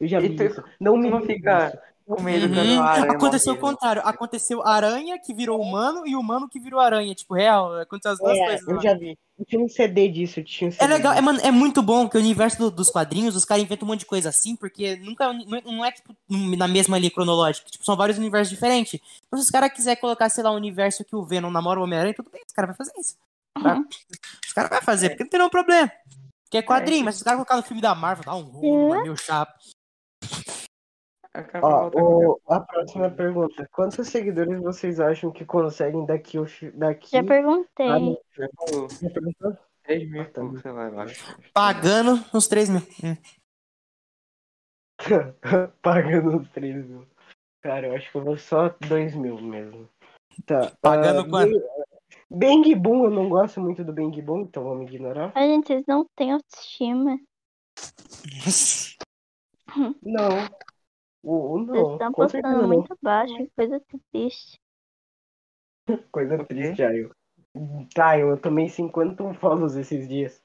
Eu 0.00 0.08
já 0.08 0.20
E 0.20 0.28
vi 0.28 0.36
tu- 0.36 0.42
isso. 0.44 0.64
Não 0.80 0.96
me 0.96 1.08
não 1.10 1.22
fica 1.22 1.68
isso. 1.68 1.78
Com 2.06 2.20
medo 2.22 2.46
Uhum. 2.52 2.82
aranha 2.82 3.12
Aconteceu 3.12 3.54
o 3.54 3.58
contrário. 3.58 4.02
Aconteceu 4.04 4.66
aranha 4.66 5.18
que 5.18 5.32
virou 5.32 5.60
humano 5.60 6.06
e 6.06 6.16
humano 6.16 6.48
que 6.48 6.58
virou 6.60 6.80
aranha. 6.80 7.14
Tipo, 7.14 7.34
real. 7.34 7.74
Aconteceu 7.80 8.12
as 8.12 8.18
duas 8.18 8.36
É, 8.38 8.44
coisas. 8.46 8.68
eu 8.68 8.76
lá. 8.76 8.82
já 8.82 8.94
vi. 8.94 9.16
Eu 9.38 9.44
tinha 9.46 9.60
um 9.64 9.68
CD 9.68 10.08
disso, 10.08 10.40
eu 10.40 10.44
tinha 10.44 10.68
um 10.68 10.72
É 10.72 10.76
CD 10.76 10.92
legal, 10.94 11.12
é, 11.14 11.20
mano, 11.20 11.40
é 11.42 11.50
muito 11.50 11.82
bom 11.82 12.08
que 12.08 12.16
o 12.16 12.20
universo 12.20 12.58
do- 12.58 12.70
dos 12.70 12.90
quadrinhos, 12.90 13.34
os 13.34 13.44
caras 13.44 13.62
inventam 13.64 13.86
um 13.86 13.90
monte 13.90 14.00
de 14.00 14.06
coisa 14.06 14.28
assim, 14.28 14.54
porque 14.54 14.96
nunca 14.96 15.32
não 15.32 15.84
é, 15.84 15.88
é, 15.88 15.92
tipo 15.92 16.14
na 16.56 16.68
mesma 16.68 16.98
linha 16.98 17.10
cronológica, 17.10 17.68
tipo, 17.70 17.84
são 17.84 17.96
vários 17.96 18.18
universos 18.18 18.50
diferentes. 18.52 19.00
Então, 19.26 19.38
se 19.38 19.44
os 19.44 19.50
caras 19.50 19.72
quiserem 19.72 20.00
colocar, 20.00 20.28
sei 20.28 20.44
lá, 20.44 20.52
um 20.52 20.56
universo 20.56 21.04
que 21.04 21.16
o 21.16 21.24
Venom 21.24 21.50
namora 21.50 21.80
o 21.80 21.82
Homem-Aranha, 21.84 22.14
tudo 22.14 22.30
bem, 22.30 22.42
os 22.46 22.52
caras 22.52 22.68
vão 22.68 22.76
fazer 22.86 22.92
isso. 23.00 23.16
Tá? 23.60 23.82
Os 24.46 24.52
caras 24.52 24.70
vão 24.70 24.82
fazer, 24.82 25.08
porque 25.10 25.24
não 25.24 25.30
tem 25.30 25.38
nenhum 25.40 25.50
problema. 25.50 25.90
Que 26.50 26.58
é 26.58 26.62
quadrinho, 26.62 27.04
mas 27.04 27.14
se 27.16 27.20
os 27.20 27.24
caras 27.24 27.38
colocarem 27.38 27.62
no 27.62 27.66
filme 27.66 27.80
da 27.82 27.94
Marvel, 27.94 28.24
dá 28.26 28.34
um 28.34 28.42
rolo, 28.42 28.88
mano, 28.90 29.02
meu 29.02 29.16
chato. 29.16 29.52
Ó, 31.62 31.88
o- 31.94 32.40
a 32.46 32.60
próxima 32.60 33.10
pergunta. 33.10 33.66
Quantos 33.72 34.06
seguidores 34.08 34.60
vocês 34.60 35.00
acham 35.00 35.30
que 35.30 35.46
conseguem 35.46 36.04
daqui 36.04 36.38
daqui? 36.74 37.10
Já 37.10 37.24
perguntei. 37.24 37.88
Ah, 37.88 37.98
não. 37.98 38.12
o- 38.12 38.88
Já 38.90 39.10
perguntou? 39.10 39.56
3 39.82 40.10
mil 40.10 40.22
e 40.22 40.26
Tá 40.26 40.40
pouco, 40.40 40.58
sei 40.60 40.72
lá, 40.72 40.88
eu 40.88 41.00
acho. 41.00 41.38
Pagando 41.52 42.24
uns 42.34 42.46
3 42.48 42.68
mil. 42.68 42.82
Pagando 45.82 46.36
uns 46.36 46.50
3 46.50 46.86
mil. 46.86 47.06
Cara, 47.62 47.86
eu 47.88 47.96
acho 47.96 48.10
que 48.10 48.16
eu 48.18 48.24
vou 48.24 48.36
só 48.36 48.68
2 48.88 49.14
mil 49.14 49.40
mesmo. 49.40 49.88
Tá. 50.46 50.72
Pagando 50.80 51.20
ah, 51.20 51.28
quanto? 51.28 51.52
Bang 51.52 51.72
Bang 52.30 52.74
Boom, 52.74 53.04
eu 53.04 53.10
não 53.10 53.28
gosto 53.28 53.60
muito 53.60 53.84
do 53.84 53.92
Bang 53.92 54.20
Boom, 54.22 54.42
então 54.42 54.64
vamos 54.64 54.90
ignorar. 54.90 55.32
Ai, 55.34 55.48
gente, 55.48 55.66
vocês 55.66 55.84
não 55.86 56.06
têm 56.16 56.32
autoestima. 56.32 57.18
Não. 60.02 60.30
O 61.22 61.64
Vocês 61.66 61.92
estão 61.92 62.12
postando 62.12 62.62
não. 62.62 62.68
muito 62.68 62.98
baixo, 63.00 63.36
que 63.36 63.50
coisa 63.50 63.80
triste. 64.10 64.60
Coisa 66.12 66.44
triste, 66.44 66.82
Ayo. 66.82 67.14
Tá, 67.94 68.18
eu 68.18 68.40
tomei 68.40 68.68
51 68.68 69.34
follows 69.34 69.76
esses 69.76 70.08
dias. 70.08 70.42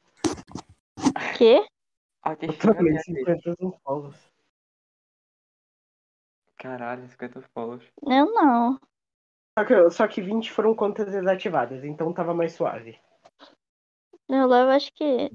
Quê? 1.37 1.59
Eu 1.59 2.31
Autoestima 2.31 2.75
tomei 2.75 2.91
minha 2.91 3.03
vida. 3.07 3.35
51 3.41 3.71
follows. 3.83 4.33
Caralho, 6.57 7.07
50 7.07 7.41
follows. 7.53 7.83
Eu 8.03 8.33
não. 8.33 8.79
Só 9.57 9.65
que, 9.65 9.89
só 9.91 10.07
que 10.07 10.21
20 10.21 10.51
foram 10.51 10.75
contas 10.75 11.11
desativadas, 11.11 11.83
então 11.83 12.13
tava 12.13 12.33
mais 12.33 12.53
suave. 12.53 12.99
Eu 14.27 14.45
levo, 14.45 14.71
acho 14.71 14.91
que. 14.93 15.31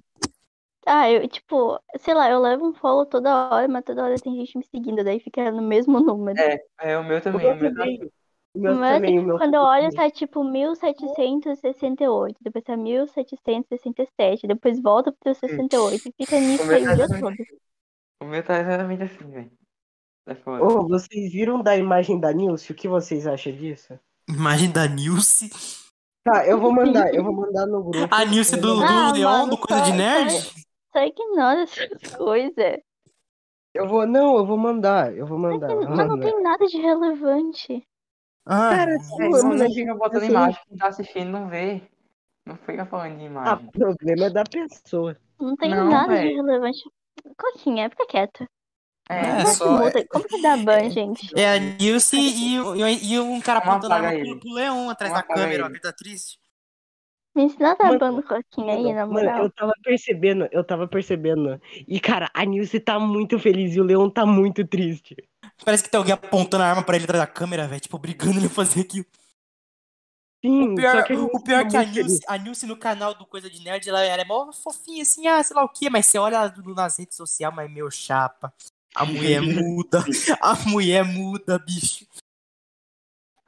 Ah, 0.87 1.11
eu, 1.11 1.29
tipo, 1.29 1.79
sei 1.99 2.15
lá, 2.15 2.29
eu 2.31 2.41
levo 2.41 2.67
um 2.69 2.75
follow 2.75 3.07
toda 3.07 3.51
hora, 3.51 3.69
mas 3.69 3.85
toda 3.85 4.05
hora 4.05 4.19
tem 4.21 4.35
gente 4.37 4.59
me 4.59 4.65
seguindo, 4.67 5.05
daí 5.05 5.21
fica 5.21 5.51
no 5.53 5.63
mesmo 5.63 6.01
número. 6.01 6.43
É, 6.47 6.57
é 6.81 6.99
o 6.99 7.05
meu 7.05 7.21
O 7.33 7.39
também. 7.39 7.41
meu 7.41 7.57
O 7.57 7.57
meu 7.57 7.73
tá 7.75 7.85
também. 7.85 8.11
O 8.55 8.61
meu 8.61 8.79
Mas 8.81 8.83
também, 8.85 9.19
o 9.19 9.23
assim, 9.23 9.27
meu 9.27 9.39
quando 9.39 9.55
eu 9.55 9.63
olho, 9.63 9.93
tá 9.93 10.11
tipo 10.11 10.45
1768, 10.45 12.39
depois 12.43 12.65
tá 12.65 12.77
1767, 12.77 14.47
depois 14.47 14.81
volta 14.83 15.13
pro 15.13 15.35
68 15.35 16.09
e 16.09 16.15
fica 16.19 16.41
nisso 16.41 16.65
O 16.65 16.73
aí 16.73 16.87
tá 16.87 16.95
o 16.95 16.97
dia 16.97 17.09
todo. 17.11 17.47
o 18.21 18.25
meu 18.25 18.43
tá 18.45 18.59
exatamente 18.59 19.03
assim, 19.03 19.31
velho. 19.31 19.53
É 20.27 20.35
foda. 20.37 20.65
Ô, 20.65 20.89
vocês 20.89 21.31
viram 21.31 21.63
da 21.63 21.77
imagem 21.77 22.19
da 22.19 22.33
Nilce? 22.33 22.73
O 22.73 22.75
que 22.75 22.89
vocês 22.89 23.27
acham 23.27 23.53
disso? 23.55 23.99
Imagem 24.29 24.73
da 24.73 24.89
Nilce. 24.89 25.49
Tá, 26.25 26.47
eu 26.47 26.61
vou 26.61 26.73
mandar, 26.73 27.13
eu 27.15 27.23
vou 27.25 27.33
mandar 27.35 27.67
no 27.67 27.83
grupo. 27.83 28.15
A 28.15 28.25
Nilce 28.25 28.57
do, 28.57 28.85
do 28.85 29.11
Ah, 29.11 29.13
Leon, 29.13 29.49
mano, 29.49 29.51
do 29.51 29.59
Coisa 29.59 29.83
de 29.83 29.93
Nerd? 29.93 30.53
Só 30.93 31.01
ignora 31.03 31.63
essas 31.63 31.89
coisas. 32.17 32.79
Eu 33.75 33.89
vou, 33.89 34.07
não, 34.07 34.37
eu 34.37 34.45
vou 34.47 34.59
mandar, 34.59 35.17
eu 35.17 35.27
vou 35.27 35.39
Mas 35.39 35.53
mandar. 35.55 35.69
vou 35.75 35.89
mas 35.89 36.09
não 36.09 36.21
tem 36.21 36.43
nada 36.43 36.67
de 36.67 36.77
relevante. 36.77 37.87
Ah, 38.45 38.71
Cara, 38.71 38.93
É, 38.95 38.99
sim, 38.99 39.19
não, 39.19 39.31
mano, 39.31 39.55
não 39.55 39.71
fica 39.73 39.95
botando 39.95 40.17
assim- 40.23 40.33
imagem, 40.33 40.61
quem 40.69 40.77
tá 40.77 40.89
assistindo 40.89 41.31
não 41.31 41.49
vê. 41.49 41.83
Não 42.45 42.57
fica 42.57 42.85
falando 42.85 43.17
de 43.19 43.25
Ah, 43.25 43.27
imagem. 43.27 43.67
o 43.69 43.73
problema 43.73 44.27
é 44.27 44.31
da 44.31 44.45
pessoa. 44.45 45.17
Não 45.41 45.57
tem 45.57 45.71
Não, 45.71 45.89
nada 45.91 46.15
de 46.15 46.23
véi. 46.23 46.35
relevante. 46.35 46.83
Coquinha, 47.39 47.89
fica 47.89 48.07
quieto. 48.07 48.47
É, 49.09 49.15
É, 49.15 49.43
Como, 49.43 49.55
só- 49.55 49.65
que 49.65 49.71
muda? 49.85 50.07
Como 50.09 50.25
que 50.29 50.43
dá 50.43 50.57
ban, 50.57 50.91
gente? 50.91 51.33
é 51.37 51.55
a 51.55 51.59
Nilce 51.59 52.17
e, 52.17 52.57
e, 52.57 53.15
e 53.15 53.21
um 53.21 53.41
cara 53.41 53.59
apontando 53.61 53.95
a 53.95 53.97
arma 53.99 54.39
pro, 54.39 54.53
Leon 54.55 54.91
atrás 54.91 55.13
Vamos 55.13 55.29
da 55.29 55.35
câmera, 55.35 55.67
ó, 55.67 55.71
que 55.71 55.81
tá 55.81 55.93
triste. 55.93 56.39
Me 57.35 57.45
ensina 57.45 57.73
a 57.73 57.75
dar 57.75 57.87
Mano, 57.87 57.99
ban 57.99 58.13
no 58.13 58.23
Coquinha 58.23 58.75
aí, 58.75 58.93
na 58.93 59.07
Mano, 59.07 59.13
moral. 59.13 59.45
eu 59.45 59.51
tava 59.51 59.73
percebendo, 59.83 60.49
eu 60.53 60.63
tava 60.63 60.87
percebendo. 60.87 61.61
E, 61.89 61.99
cara, 61.99 62.31
a 62.35 62.45
Nilce 62.45 62.79
tá 62.79 62.99
muito 62.99 63.39
feliz 63.39 63.75
e 63.75 63.81
o 63.81 63.85
Leon 63.85 64.11
tá 64.11 64.27
muito 64.27 64.67
triste. 64.67 65.17
Parece 65.65 65.83
que 65.83 65.91
tem 65.91 65.97
alguém 65.97 66.13
apontando 66.13 66.63
a 66.63 66.67
arma 66.67 66.83
pra 66.83 66.97
ele 66.97 67.05
atrás 67.05 67.23
da 67.23 67.27
câmera, 67.27 67.67
velho, 67.67 67.81
tipo, 67.81 67.97
obrigando 67.97 68.39
ele 68.39 68.47
a 68.47 68.51
fazer 68.51 68.83
aquilo. 68.83 69.07
Sim, 70.45 70.73
O 70.73 70.75
pior, 70.75 71.05
que 71.05 71.13
a 71.13 71.17
Nilce 71.17 71.37
o 71.37 71.43
pior 71.43 71.61
é 71.61 71.69
que 71.69 71.77
a. 71.77 71.85
Nilce, 71.85 72.21
a 72.27 72.37
Nilce 72.37 72.67
no 72.67 72.77
canal 72.77 73.15
do 73.15 73.25
Coisa 73.25 73.49
de 73.49 73.63
Nerd, 73.63 73.89
ela, 73.89 74.05
ela 74.05 74.23
é 74.23 74.25
mó 74.25 74.53
fofinha, 74.53 75.03
assim, 75.03 75.27
ah, 75.27 75.43
sei 75.43 75.57
lá 75.57 75.65
o 75.65 75.69
quê, 75.69 75.89
mas 75.89 76.07
você 76.07 76.19
olha 76.19 76.37
ela 76.37 76.55
nas 76.75 76.99
redes 76.99 77.17
sociais, 77.17 77.55
mas 77.55 77.71
meu 77.71 77.91
chapa. 77.91 78.53
A 78.95 79.07
mulher 79.07 79.41
muda, 79.41 80.05
a 80.41 80.55
mulher 80.69 81.05
muda, 81.05 81.59
bicho. 81.59 82.07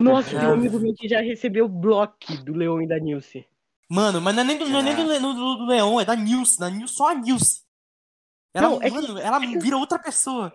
Nossa, 0.00 0.30
tem 0.30 0.48
um 0.48 0.52
amigo 0.52 0.78
meu 0.78 0.94
que 0.94 1.08
já 1.08 1.20
recebeu 1.20 1.68
bloco 1.68 2.32
do 2.44 2.54
Leon 2.54 2.82
e 2.82 2.86
da 2.86 2.98
Nilce. 2.98 3.46
Mano, 3.94 4.20
mas 4.20 4.34
não 4.34 4.42
é 4.42 4.44
nem 4.46 4.58
do, 4.58 4.68
não 4.68 4.80
é 4.80 4.82
nem 4.82 4.96
do, 4.96 5.34
do, 5.34 5.54
do 5.58 5.66
Leon, 5.66 6.00
é 6.00 6.04
da 6.04 6.16
Nilce, 6.16 6.58
da 6.58 6.68
Nilce, 6.68 6.94
só 6.94 7.10
a 7.10 7.14
Nilce. 7.14 7.62
Ela, 8.52 8.68
Não, 8.70 8.82
é 8.82 8.90
que- 8.90 8.90
mano, 8.90 9.18
ela 9.18 9.36
é 9.36 9.40
que- 9.46 9.58
vira 9.58 9.76
outra 9.76 9.98
pessoa. 10.00 10.52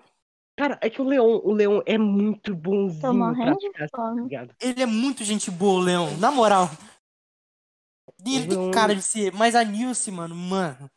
Cara, 0.58 0.78
é 0.82 0.90
que 0.90 1.02
o 1.02 1.06
Leon, 1.06 1.40
o 1.42 1.54
Leon 1.54 1.82
é 1.86 1.98
muito 1.98 2.54
bonzinho 2.54 3.00
Tô 3.02 3.14
morrendo 3.14 3.46
pra 3.46 3.54
de 3.56 3.68
ficar, 3.68 3.90
tá 3.90 3.98
fome. 3.98 4.24
ligado? 4.24 4.54
Ele 4.60 4.84
é 4.84 4.86
muito 4.86 5.24
gente 5.24 5.50
boa, 5.50 5.80
o 5.80 5.84
Leon, 5.84 6.18
na 6.18 6.32
moral. 6.32 6.70
E 8.26 8.36
ele 8.36 8.48
tem 8.50 8.58
Leon- 8.58 8.72
cara 8.72 8.94
de 8.94 9.02
ser, 9.02 9.32
mas 9.34 9.56
a 9.56 9.64
Nilce, 9.64 10.12
mano, 10.12 10.36
mano. 10.36 10.92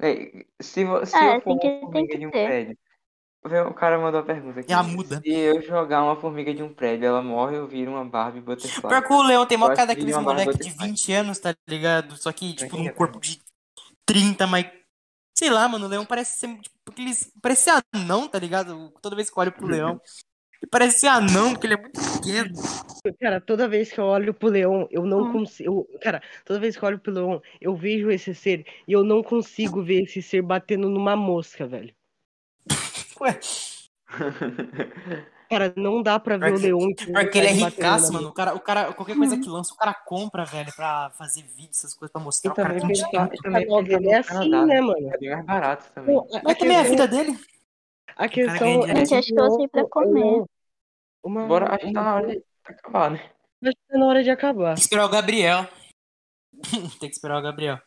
Véi, 0.00 0.46
se, 0.60 0.84
se 1.06 1.16
É, 1.16 1.36
eu 1.36 1.40
for 1.40 1.58
tem 1.58 1.80
que- 1.80 1.90
tem 1.92 2.06
que 2.06 2.18
de 2.18 2.26
um 2.26 2.30
ter. 2.30 2.46
prédio. 2.46 2.78
O 3.44 3.72
cara 3.72 3.98
mandou 3.98 4.20
a 4.20 4.24
pergunta 4.24 4.60
aqui. 4.60 4.72
É 4.72 4.74
a 4.74 4.82
muda. 4.82 5.20
Se 5.20 5.30
eu 5.30 5.62
jogar 5.62 6.02
uma 6.02 6.16
formiga 6.16 6.52
de 6.52 6.62
um 6.62 6.74
prédio, 6.74 7.06
ela 7.06 7.22
morre 7.22 7.56
ou 7.58 7.66
vira 7.66 7.90
uma 7.90 8.04
Barbie 8.04 8.40
Butterfly? 8.40 8.88
Pior 8.88 9.02
que 9.02 9.12
o 9.12 9.22
Leon 9.22 9.46
tem 9.46 9.56
Eu 9.56 9.60
mó 9.60 9.66
cara 9.68 9.80
que 9.82 9.86
daqueles 9.86 10.16
moleque 10.16 10.52
de 10.52 10.58
butterfly. 10.58 10.88
20 10.88 11.12
anos, 11.12 11.38
tá 11.38 11.54
ligado? 11.68 12.16
Só 12.16 12.32
que, 12.32 12.52
tipo, 12.54 12.76
num 12.76 12.88
corpo 12.92 13.20
de 13.20 13.40
30, 14.04 14.46
mas. 14.46 14.66
Sei 15.38 15.50
lá, 15.50 15.68
mano, 15.68 15.86
o 15.86 15.88
Leão 15.88 16.04
parece 16.04 16.38
ser. 16.38 16.48
Tipo, 16.58 16.90
aqueles. 16.90 17.30
Parece 17.40 17.62
ser 17.62 17.82
anão, 17.94 18.26
tá 18.26 18.38
ligado? 18.38 18.92
Toda 19.00 19.14
vez 19.14 19.30
que 19.30 19.38
eu 19.38 19.40
olho 19.40 19.52
pro 19.52 19.66
Leão. 19.66 20.00
Ele 20.60 20.68
parece 20.68 20.98
ser 20.98 21.06
anão, 21.06 21.52
porque 21.52 21.68
ele 21.68 21.74
é 21.74 21.80
muito 21.80 22.00
pequeno. 22.00 22.52
Cara, 23.20 23.40
toda 23.40 23.68
vez 23.68 23.92
que 23.92 24.00
eu 24.00 24.04
olho 24.04 24.34
pro 24.34 24.48
Leon, 24.48 24.86
eu 24.90 25.04
não 25.06 25.22
Hum. 25.22 25.32
consigo. 25.32 25.88
Cara, 26.02 26.20
toda 26.44 26.58
vez 26.58 26.76
que 26.76 26.82
eu 26.82 26.88
olho 26.88 26.98
pro 26.98 27.12
Leon, 27.12 27.38
eu 27.60 27.76
vejo 27.76 28.10
esse 28.10 28.34
ser 28.34 28.66
e 28.86 28.92
eu 28.92 29.04
não 29.04 29.22
consigo 29.22 29.80
ver 29.80 30.02
esse 30.02 30.20
ser 30.20 30.42
batendo 30.42 30.90
numa 30.90 31.14
mosca, 31.14 31.64
velho. 31.68 31.94
Ué, 33.20 33.38
Cara, 35.50 35.72
não 35.76 36.02
dá 36.02 36.20
pra 36.20 36.36
ver 36.36 36.50
o 36.52 36.52
Porque- 36.52 36.66
Leon. 36.66 36.94
porque 37.24 37.38
ele 37.38 37.46
é 37.46 37.52
ricaço, 37.52 38.12
mano. 38.12 38.28
O 38.28 38.32
cara, 38.32 38.54
o 38.54 38.60
cara, 38.60 38.92
qualquer 38.92 39.16
coisa 39.16 39.38
que 39.40 39.48
lança, 39.48 39.72
o 39.72 39.76
cara 39.78 39.94
compra, 39.94 40.44
velho, 40.44 40.70
pra 40.76 41.08
fazer 41.16 41.42
vídeo, 41.42 41.70
essas 41.70 41.94
coisas, 41.94 42.12
pra 42.12 42.20
mostrar. 42.20 42.50
E 42.50 42.52
O 42.52 42.54
cara 42.54 42.68
também 42.78 42.80
tem 42.80 42.88
pensar, 42.88 43.08
dinheiro. 43.10 43.34
e 43.34 43.38
também 43.42 43.84
dele 43.84 44.08
é 44.10 44.18
assim, 44.18 44.28
Canadá, 44.28 44.66
né, 44.66 44.80
mano? 44.82 45.10
É 45.14 45.16
bem 45.18 45.30
mais 45.30 45.46
barato 45.46 45.90
também. 45.94 46.14
Pô, 46.16 46.26
Mas 46.44 46.58
também 46.58 46.76
é 46.76 46.80
a 46.80 46.82
vida 46.82 47.08
dele. 47.08 47.38
a 48.14 48.28
questão 48.28 48.54
é 48.68 48.72
dinheiro. 48.72 48.96
Gente, 48.98 49.14
acho 49.14 49.28
que 49.28 49.40
eu 49.40 49.50
sei 49.52 49.68
pra 49.68 49.88
comer. 49.88 50.44
Uma, 51.24 51.46
Bora, 51.46 51.74
acho 51.74 51.86
que 51.86 51.92
tá 51.94 52.02
na 52.02 52.14
hora 52.16 52.26
de 52.28 52.42
acabar, 52.66 53.10
né? 53.10 53.18
Acho 53.62 53.72
que 53.72 53.88
tá 53.88 53.98
na 53.98 54.06
hora 54.06 54.22
de 54.22 54.30
acabar. 54.30 54.66
Tem 54.66 54.74
que 54.74 54.80
esperar 54.82 55.06
o 55.06 55.08
Gabriel. 55.08 55.66
tem 57.00 57.08
que 57.08 57.14
esperar 57.14 57.38
o 57.38 57.42
Gabriel. 57.42 57.78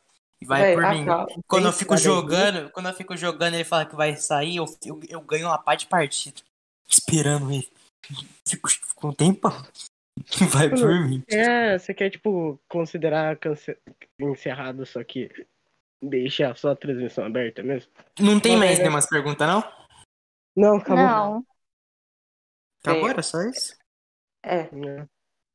Vai 0.44 0.62
Véi, 0.62 0.76
por 0.76 0.90
mim. 0.90 1.02
acaba- 1.04 1.28
Quando 1.48 1.66
eu 1.68 1.74
fico 1.74 1.96
jogando, 1.98 2.72
quando 2.72 2.90
eu 2.90 2.94
fico 2.96 3.16
jogando, 3.16 3.54
ele 3.54 3.64
fala 3.64 3.86
que 3.86 3.96
vai 3.96 4.16
sair, 4.16 4.56
eu, 4.58 4.66
eu, 4.84 5.00
eu 5.08 5.22
ganho 5.22 5.48
uma 5.48 5.58
pá 5.62 5.76
de 5.76 5.86
partida. 5.86 6.42
Esperando 6.88 7.52
ele. 7.52 7.70
Fico, 8.48 8.70
fico 8.70 9.08
um 9.08 9.14
tempão. 9.14 9.52
Vai 10.52 10.70
por 10.70 11.08
mim. 11.08 11.24
É, 11.30 11.78
você 11.80 11.94
quer, 11.94 12.10
tipo, 12.10 12.60
considerar 12.68 13.38
cance... 13.38 13.78
encerrado, 14.20 14.86
só 14.86 15.02
que 15.04 15.30
deixa 16.04 16.54
só 16.56 16.72
a 16.72 16.76
transmissão 16.76 17.24
aberta 17.26 17.64
mesmo? 17.64 17.92
Não 18.20 18.40
tem 18.40 18.58
mais 18.58 18.78
aí- 18.78 18.80
nenhuma 18.80 19.00
pergunta, 19.08 19.48
não? 19.48 19.64
Não, 20.56 20.78
acabou. 20.78 20.98
Não. 21.06 21.46
Acabou? 22.84 23.10
Era 23.10 23.24
só 23.24 23.42
isso? 23.44 23.78
É, 24.44 24.70
Não. 24.72 25.08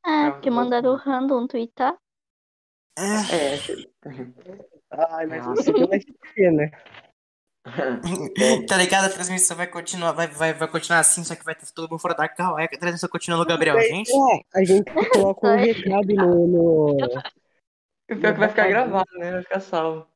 É, 0.06 0.30
porque 0.30 0.48
mandaram 0.48 0.92
o 0.92 0.96
random 0.96 1.46
twittar. 1.48 1.96
É. 2.96 3.02
é. 3.02 4.75
Ai, 4.90 5.26
mas 5.26 5.44
você 5.44 5.72
deu 5.72 5.88
mais 5.88 6.04
que 6.04 6.50
né? 6.50 6.70
tá 8.68 8.76
ligado? 8.76 9.06
A 9.06 9.10
transmissão 9.10 9.56
vai 9.56 9.66
continuar, 9.66 10.12
vai, 10.12 10.28
vai, 10.28 10.52
vai 10.54 10.68
continuar 10.68 11.00
assim, 11.00 11.24
só 11.24 11.34
que 11.34 11.44
vai 11.44 11.54
ter 11.54 11.66
todo 11.74 11.90
mundo 11.90 12.00
fora 12.00 12.14
da 12.14 12.28
cal. 12.28 12.56
Aí 12.56 12.64
a 12.66 12.78
transmissão 12.78 13.08
continua 13.08 13.38
no 13.38 13.44
Gabriel, 13.44 13.80
gente. 13.80 14.10
É, 14.10 14.60
a 14.60 14.64
gente 14.64 14.84
coloca 15.12 15.48
um 15.48 15.56
recado 15.56 16.14
no. 16.14 16.46
no... 16.46 16.96
O 18.08 18.16
pior 18.16 18.30
é 18.30 18.32
que 18.32 18.38
vai 18.38 18.48
ficar 18.48 18.68
gravado, 18.68 19.10
né? 19.18 19.32
Vai 19.32 19.42
ficar 19.42 19.60
salvo. 19.60 20.06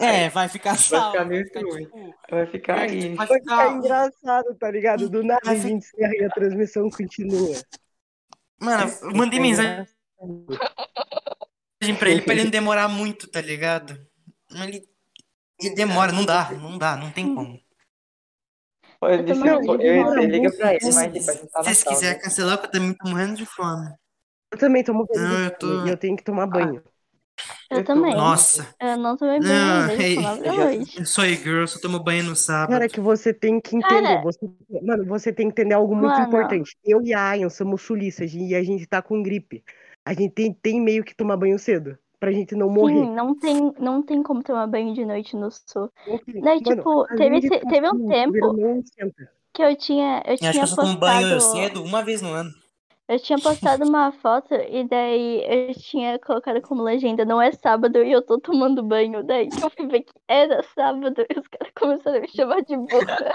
É, 0.00 0.28
vai 0.30 0.48
ficar 0.48 0.76
salvo. 0.76 1.12
ficar 1.12 1.24
Vai 1.24 1.28
meio 1.28 1.44
ficar, 1.44 1.60
ruim. 1.60 1.84
tipo, 1.84 2.14
Vai 2.28 2.46
ficar 2.46 2.78
aí. 2.80 3.14
vai 3.14 3.26
Vai 3.26 3.38
ficar 3.38 3.72
engraçado, 3.72 4.54
tá 4.56 4.70
ligado? 4.70 5.08
Do 5.08 5.22
nada 5.22 5.40
a 5.44 5.46
Vai 5.46 5.60
gente 5.60 5.74
encerra 5.74 6.12
e 6.16 6.24
a 6.24 6.30
transmissão 6.30 6.90
continua. 6.90 7.54
Mano, 8.60 8.90
mandei 9.14 9.38
mensagem 9.38 9.86
pra 11.78 12.10
ele 12.10 12.22
pra 12.22 12.34
ele 12.34 12.44
não 12.44 12.50
demorar 12.50 12.88
muito, 12.88 13.28
tá 13.28 13.40
ligado? 13.40 13.98
Ele, 14.52 14.82
ele 15.60 15.74
demora, 15.74 16.12
não 16.12 16.24
dá, 16.24 16.50
não 16.52 16.78
dá, 16.78 16.96
não 16.96 17.10
tem 17.10 17.34
como. 17.34 17.58
Olha, 19.00 19.14
Eu 19.16 19.22
disse, 19.24 19.38
também 19.40 19.52
eu, 19.54 19.80
eu, 19.80 20.06
eu, 20.16 20.24
liga 20.24 20.52
pra 20.56 20.74
ele, 20.74 20.92
mas 20.92 21.12
tipo, 21.12 21.30
a 21.30 21.34
gente 21.34 21.46
tá 21.50 21.62
Se 21.62 21.64
vocês 21.64 21.78
sala. 21.78 21.96
quiserem 21.96 22.20
cancelar, 22.20 22.60
eu 22.62 22.68
também 22.70 22.94
tô 22.94 23.08
morrendo 23.08 23.34
de 23.36 23.46
fome. 23.46 23.88
Eu 24.50 24.58
também 24.58 24.82
tomo 24.82 25.06
banho 25.06 25.28
Não, 25.28 25.44
eu 25.44 25.50
tô- 25.58 25.86
e 25.86 25.90
eu 25.90 25.96
tenho 25.96 26.16
que 26.16 26.24
tomar 26.24 26.46
banho. 26.46 26.82
Eu 27.70 27.78
Eu 27.78 27.84
tô- 27.84 27.94
também. 27.94 28.14
Nossa, 28.16 28.66
Eu 28.80 28.96
não 28.96 29.16
tomei 29.16 29.38
banho 29.38 29.52
Não, 29.54 29.80
nove 29.86 29.96
da 30.42 30.72
eu 30.74 30.82
eu 30.98 31.06
sou 31.06 31.24
girl, 31.26 31.64
só 31.66 31.78
tomo 31.78 32.00
banho 32.00 32.24
no 32.24 32.34
sábado. 32.34 32.70
Cara, 32.70 32.88
que 32.88 32.98
você 33.00 33.32
tem 33.32 33.60
que 33.60 33.76
entender. 33.76 34.02
Cara. 34.02 34.22
Você, 34.22 34.50
mano, 34.82 35.04
você 35.06 35.32
tem 35.32 35.46
que 35.46 35.52
entender 35.60 35.74
algo 35.74 35.94
muito 35.94 36.10
Mano. 36.10 36.26
importante. 36.26 36.76
Eu 36.84 37.00
e 37.02 37.14
a 37.14 37.28
Ayan 37.30 37.48
somos 37.50 37.82
sulistas 37.82 38.32
e 38.34 38.54
a 38.56 38.62
gente 38.64 38.84
tá 38.86 39.00
com 39.00 39.22
gripe. 39.22 39.62
A 40.08 40.14
gente 40.14 40.30
tem, 40.30 40.54
tem 40.54 40.80
meio 40.80 41.04
que 41.04 41.14
tomar 41.14 41.36
banho 41.36 41.58
cedo. 41.58 41.98
pra 42.18 42.32
gente 42.32 42.54
não 42.54 42.70
morrer. 42.70 42.94
Sim, 42.94 43.14
não 43.14 43.38
tem, 43.38 43.74
não 43.78 44.02
tem 44.02 44.22
como 44.22 44.42
tomar 44.42 44.66
banho 44.66 44.94
de 44.94 45.04
noite 45.04 45.36
no 45.36 45.50
sul. 45.50 45.90
Ok, 46.06 46.40
Daí, 46.40 46.62
mano, 46.62 46.76
tipo, 46.76 47.06
teve, 47.14 47.50
tá 47.50 47.68
teve 47.68 47.86
um 47.86 47.90
assim, 47.90 48.08
tempo 48.08 48.82
que 49.52 49.62
eu 49.62 49.76
tinha, 49.76 50.22
eu 50.24 50.32
Eu 50.32 50.38
tinha 50.38 50.50
acho 50.50 50.60
que 50.60 50.64
eu 50.64 50.66
só 50.66 50.76
tomo 50.76 50.98
banho 50.98 51.38
cedo 51.42 51.84
uma 51.84 52.02
vez 52.02 52.22
no 52.22 52.32
ano. 52.32 52.50
Eu 53.08 53.18
tinha 53.18 53.38
postado 53.38 53.88
uma 53.88 54.12
foto 54.12 54.54
e 54.54 54.86
daí 54.86 55.42
eu 55.68 55.74
tinha 55.74 56.18
colocado 56.18 56.60
como 56.60 56.82
legenda, 56.82 57.24
não 57.24 57.40
é 57.40 57.50
sábado 57.52 58.04
e 58.04 58.12
eu 58.12 58.20
tô 58.20 58.38
tomando 58.38 58.82
banho. 58.82 59.24
Daí 59.24 59.48
que 59.48 59.64
eu 59.64 59.70
fui 59.70 59.86
ver 59.86 60.02
que 60.02 60.12
era 60.28 60.62
sábado 60.74 61.24
e 61.28 61.40
os 61.40 61.48
caras 61.48 61.72
começaram 61.74 62.18
a 62.18 62.20
me 62.20 62.28
chamar 62.28 62.60
de 62.60 62.76
burra. 62.76 63.34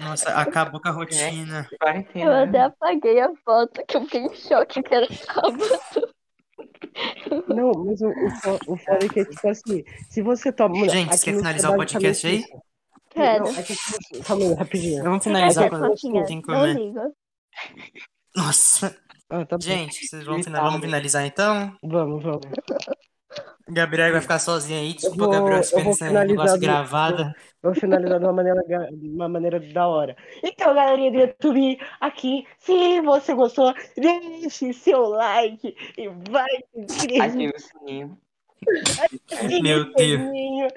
Nossa, 0.00 0.30
acabou 0.30 0.80
com 0.80 0.88
a 0.88 0.92
rotina. 0.92 1.68
Eu 1.70 1.78
Quarentena. 1.78 2.42
até 2.44 2.58
né? 2.58 2.64
apaguei 2.64 3.20
a 3.20 3.30
foto, 3.44 3.84
que 3.86 3.96
eu 3.98 4.04
fiquei 4.04 4.22
em 4.22 4.34
choque 4.34 4.82
que 4.82 4.94
era 4.94 5.06
sábado. 5.12 5.58
Não, 7.48 7.70
mas 7.84 8.00
o, 8.00 8.08
o, 8.08 8.72
o 8.72 8.76
foda 8.76 9.04
é 9.04 9.08
que, 9.08 9.24
tipo 9.24 9.48
assim, 9.48 9.84
se 10.10 10.22
você 10.22 10.50
toma. 10.50 10.88
Gente, 10.88 11.10
você 11.10 11.24
quer 11.26 11.32
no 11.32 11.38
finalizar 11.38 11.72
o 11.72 11.76
podcast 11.76 12.26
aí? 12.26 12.44
Quero. 13.10 13.44
Não, 13.44 13.50
aqui, 13.50 13.74
tipo, 13.74 14.24
calma 14.24 14.44
aí, 14.44 14.54
rapidinho. 14.54 15.04
Vamos 15.04 15.24
finalizar 15.24 15.64
que 15.64 15.76
com 15.76 15.84
a 15.84 16.24
tem 16.24 16.40
que 16.40 16.48
Não 16.48 16.60
comer. 16.60 16.74
ligo. 16.74 17.14
Nossa. 18.36 18.96
Ah, 19.30 19.44
tá. 19.46 19.56
Gente, 19.60 20.06
vocês 20.06 20.24
vão 20.24 20.42
final... 20.42 20.64
vamos 20.64 20.80
finalizar 20.80 21.24
então? 21.26 21.76
Vamos, 21.82 22.22
vamos. 22.22 22.42
Gabriel 23.68 24.12
vai 24.12 24.20
ficar 24.20 24.38
sozinho 24.38 24.80
aí. 24.80 24.92
Desculpa, 24.92 25.24
Eu 25.24 25.28
vou- 25.28 25.32
Gabriel, 25.32 25.58
eu 25.58 25.64
se 25.64 25.70
for 25.70 25.82
vou 25.84 25.94
finalizar 25.94 26.46
do- 26.54 26.58
gravada. 26.60 27.34
Vou 27.62 27.74
finalizar 27.74 28.18
de 28.18 28.24
uma 28.26 28.32
maneira, 28.32 28.60
uma 28.92 29.28
maneira 29.28 29.60
da 29.60 29.86
hora. 29.86 30.16
Então, 30.42 30.74
galerinha 30.74 31.10
do 31.12 31.18
YouTube, 31.18 31.78
aqui, 32.00 32.46
se 32.58 33.00
você 33.02 33.32
gostou, 33.34 33.72
deixe 33.96 34.72
seu 34.72 35.00
like 35.10 35.74
e 35.96 36.08
vai 36.30 36.48
inscrever 36.74 37.22
Ative 37.22 37.52
o 37.56 37.60
sininho. 37.60 38.18
Meu 39.62 39.92
Deus. 39.94 40.20
sininho 40.20 40.68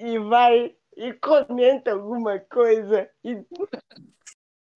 e, 0.00 0.04
e 0.14 0.18
vai 0.20 0.74
e 0.96 1.12
comenta 1.14 1.92
alguma 1.92 2.38
coisa 2.38 3.08
e, 3.22 3.36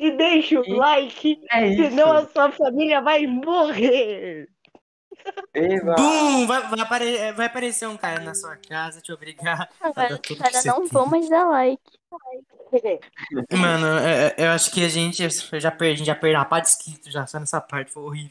e 0.00 0.10
deixa 0.16 0.60
o 0.60 0.64
E- 0.64 0.74
like, 0.74 1.40
É 1.52 1.66
isso. 1.68 1.82
senão 1.90 2.12
a 2.12 2.26
sua 2.26 2.50
família 2.52 3.00
vai 3.00 3.26
morrer. 3.26 4.48
Eba. 5.54 5.94
Bum! 5.96 6.46
Vai, 6.46 6.62
vai, 6.68 6.80
apare- 6.80 7.32
vai 7.32 7.46
aparecer 7.46 7.86
um 7.86 7.96
cara 7.96 8.20
na 8.20 8.34
sua 8.34 8.56
casa 8.56 9.00
te 9.02 9.12
obrigar 9.12 9.68
Agora 9.80 10.18
você 10.26 10.68
não 10.68 10.80
tem. 10.80 10.88
vão 10.88 11.06
mais 11.06 11.28
dar 11.28 11.44
like. 11.46 11.82
Mano, 13.52 13.86
é- 13.98 14.34
é- 14.38 14.46
eu 14.46 14.50
acho 14.52 14.70
que 14.70 14.82
a 14.84 14.88
gente 14.88 15.22
eu 15.22 15.60
já 15.60 15.70
perdi, 15.70 15.94
a 15.94 15.96
gente 15.98 16.06
já 16.06 16.14
perdeu 16.14 16.40
a 16.40 16.44
pá 16.44 16.60
de 16.60 16.68
inscrito 16.68 17.10
já, 17.10 17.26
só 17.26 17.38
nessa 17.38 17.60
parte, 17.60 17.90
foi 17.92 18.02
horrível. 18.02 18.30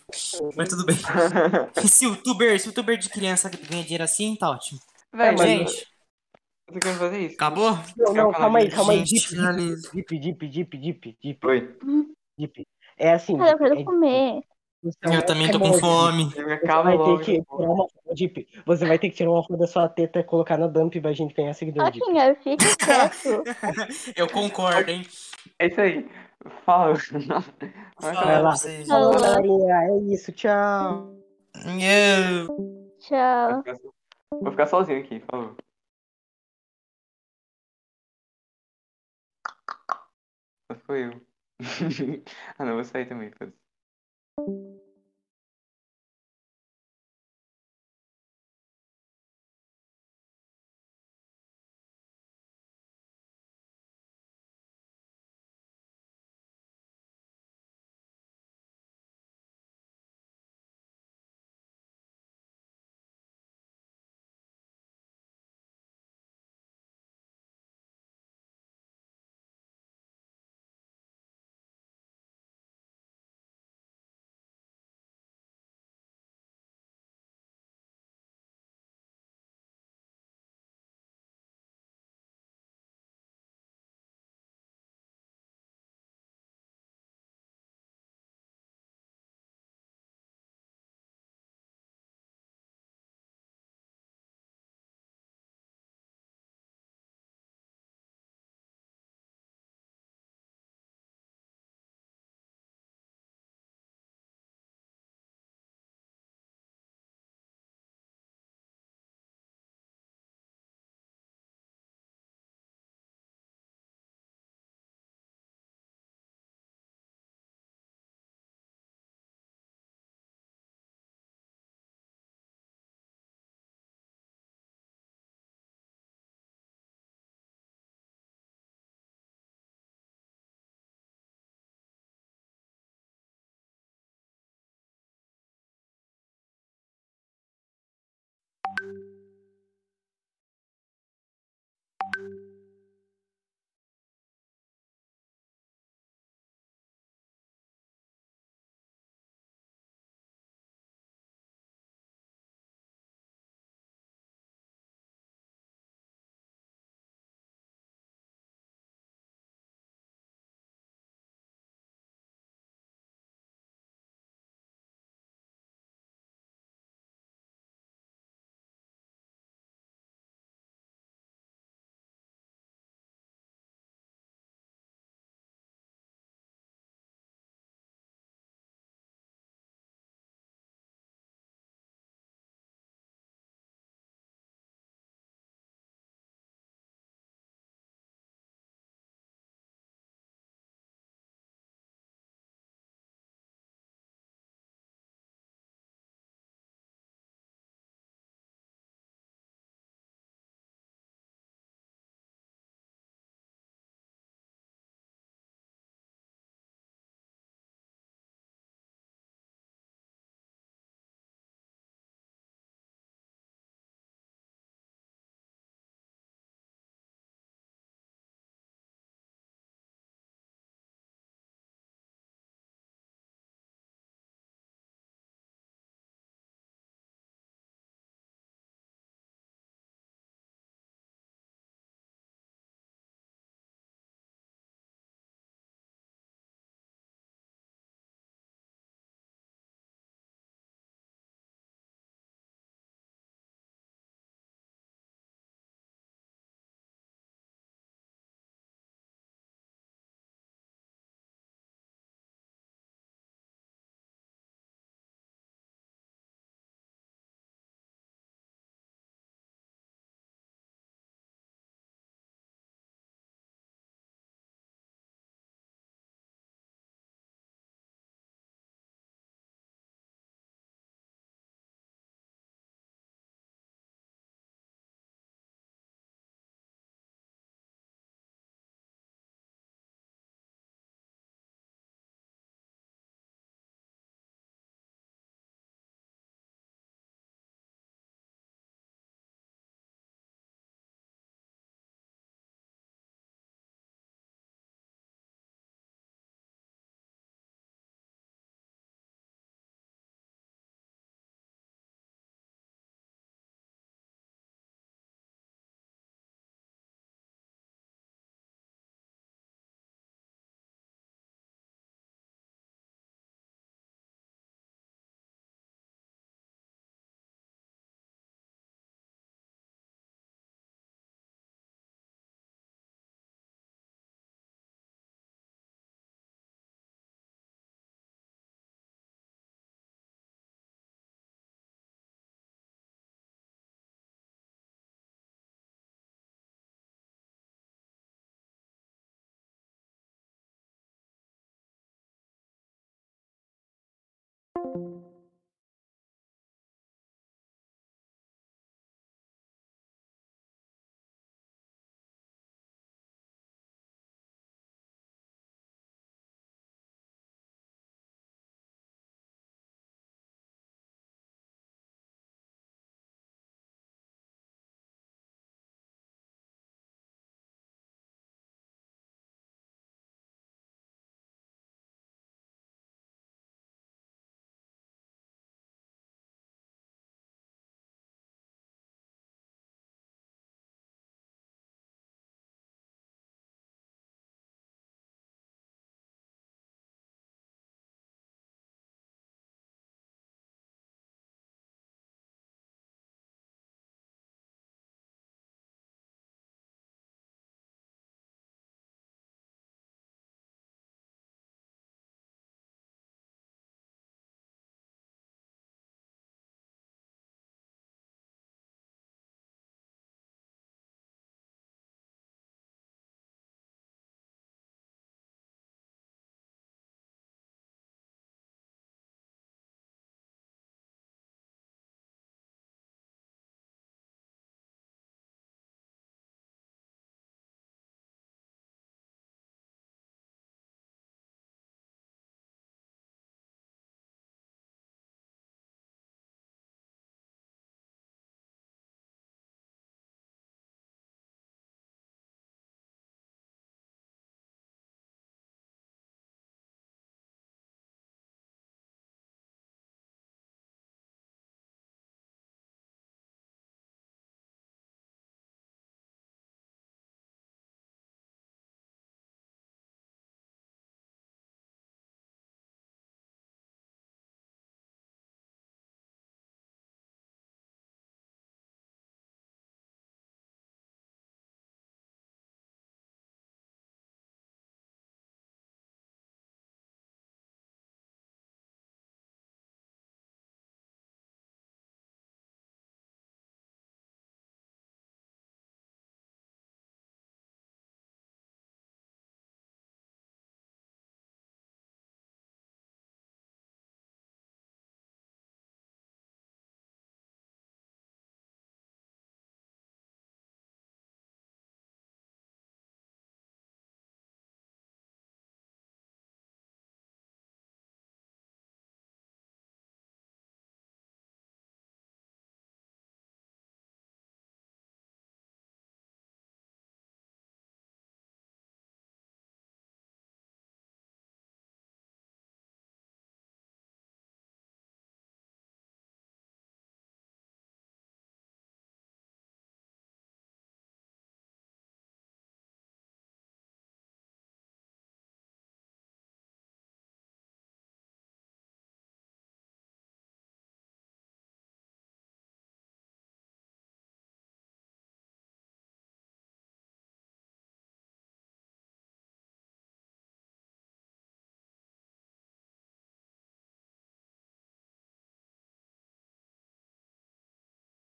Mas 0.56 0.70
tudo 0.70 0.86
bem. 0.86 0.96
Se 1.88 2.08
o 2.08 2.12
youtuber, 2.12 2.60
se 2.60 2.68
o 2.68 2.70
youtuber 2.70 2.98
de 2.98 3.10
criança 3.10 3.50
ganha 3.50 3.84
dinheiro 3.84 4.04
assim, 4.04 4.36
tá 4.36 4.50
ótimo. 4.50 4.80
Véi, 5.14 5.32
mas 5.34 5.42
Gente, 5.42 5.82
eu 5.82 5.99
tô 6.74 6.80
querendo 6.80 7.00
fazer 7.00 7.20
isso. 7.20 7.36
acabou? 7.36 7.78
Não, 7.98 8.14
não, 8.14 8.32
calma 8.32 8.60
aí, 8.60 8.70
calma 8.72 8.94
aí. 8.94 9.06
Gente, 9.06 9.36
Dip, 9.94 10.20
dip, 10.20 10.48
dip, 10.48 10.78
dip, 10.78 11.18
dip, 11.22 11.48
Oi. 11.48 11.76
dip. 12.38 12.68
É 12.98 13.14
assim, 13.14 13.38
Cara, 13.38 13.52
eu 13.52 13.58
quero 13.58 13.80
é- 13.80 13.84
comer. 13.84 14.42
é 15.04 15.10
um 15.10 15.14
Eu 15.14 15.26
também 15.26 15.52
tô 15.52 15.60
com 15.60 15.74
fome. 15.74 16.32
Eu 16.36 16.48
me 16.48 16.58
Você 16.60 16.66
vai 16.68 16.98
logo. 16.98 17.18
ter 17.20 17.26
que 17.26 17.42
tirar 17.44 17.70
uma 17.70 17.88
Dip. 18.14 18.48
Você 18.66 18.86
vai 18.86 19.00
ter 19.00 19.10
que 19.10 19.16
tirar 19.16 19.32
uma 19.32 19.44
foto 19.44 19.58
da 19.58 19.68
sua 19.68 19.88
teta 19.90 20.20
e 20.20 20.24
colocar 20.24 20.58
na 20.58 20.68
dump 20.68 21.00
pra 21.02 21.14
gente 21.14 21.34
ganhar 21.34 21.54
seguidor. 21.54 21.86
Coquinha, 21.92 22.36
fica 22.36 22.66
quieto. 22.78 23.44
Eu 24.16 24.28
concordo, 24.28 24.90
hein? 24.90 25.06
É 25.60 25.68
isso 25.68 25.80
aí. 25.82 26.10
Fala. 26.66 26.94
Vai 26.94 27.02
Fala 28.00 28.12
acabar. 28.12 28.26
Vai 28.32 28.42
lá. 28.42 28.56
Falou, 28.88 29.20
galerinha. 29.20 29.74
É 29.76 29.98
isso, 30.14 30.32
tchau. 30.32 31.14
Eu- 31.66 32.48
Tchau. 33.00 33.50
Vou 33.52 33.64
ficar- 33.64 33.78
Vou 34.42 34.52
ficar 34.52 34.66
sozinho 34.68 35.00
aqui, 35.00 35.22
falou. 35.30 35.56
Só 40.72 40.76
foi 40.80 41.06
eu. 41.06 41.28
ah 42.58 42.66
não, 42.66 42.76
vou 42.76 42.84
sair 42.84 43.08
também, 43.08 43.32
foda-se. 43.32 43.60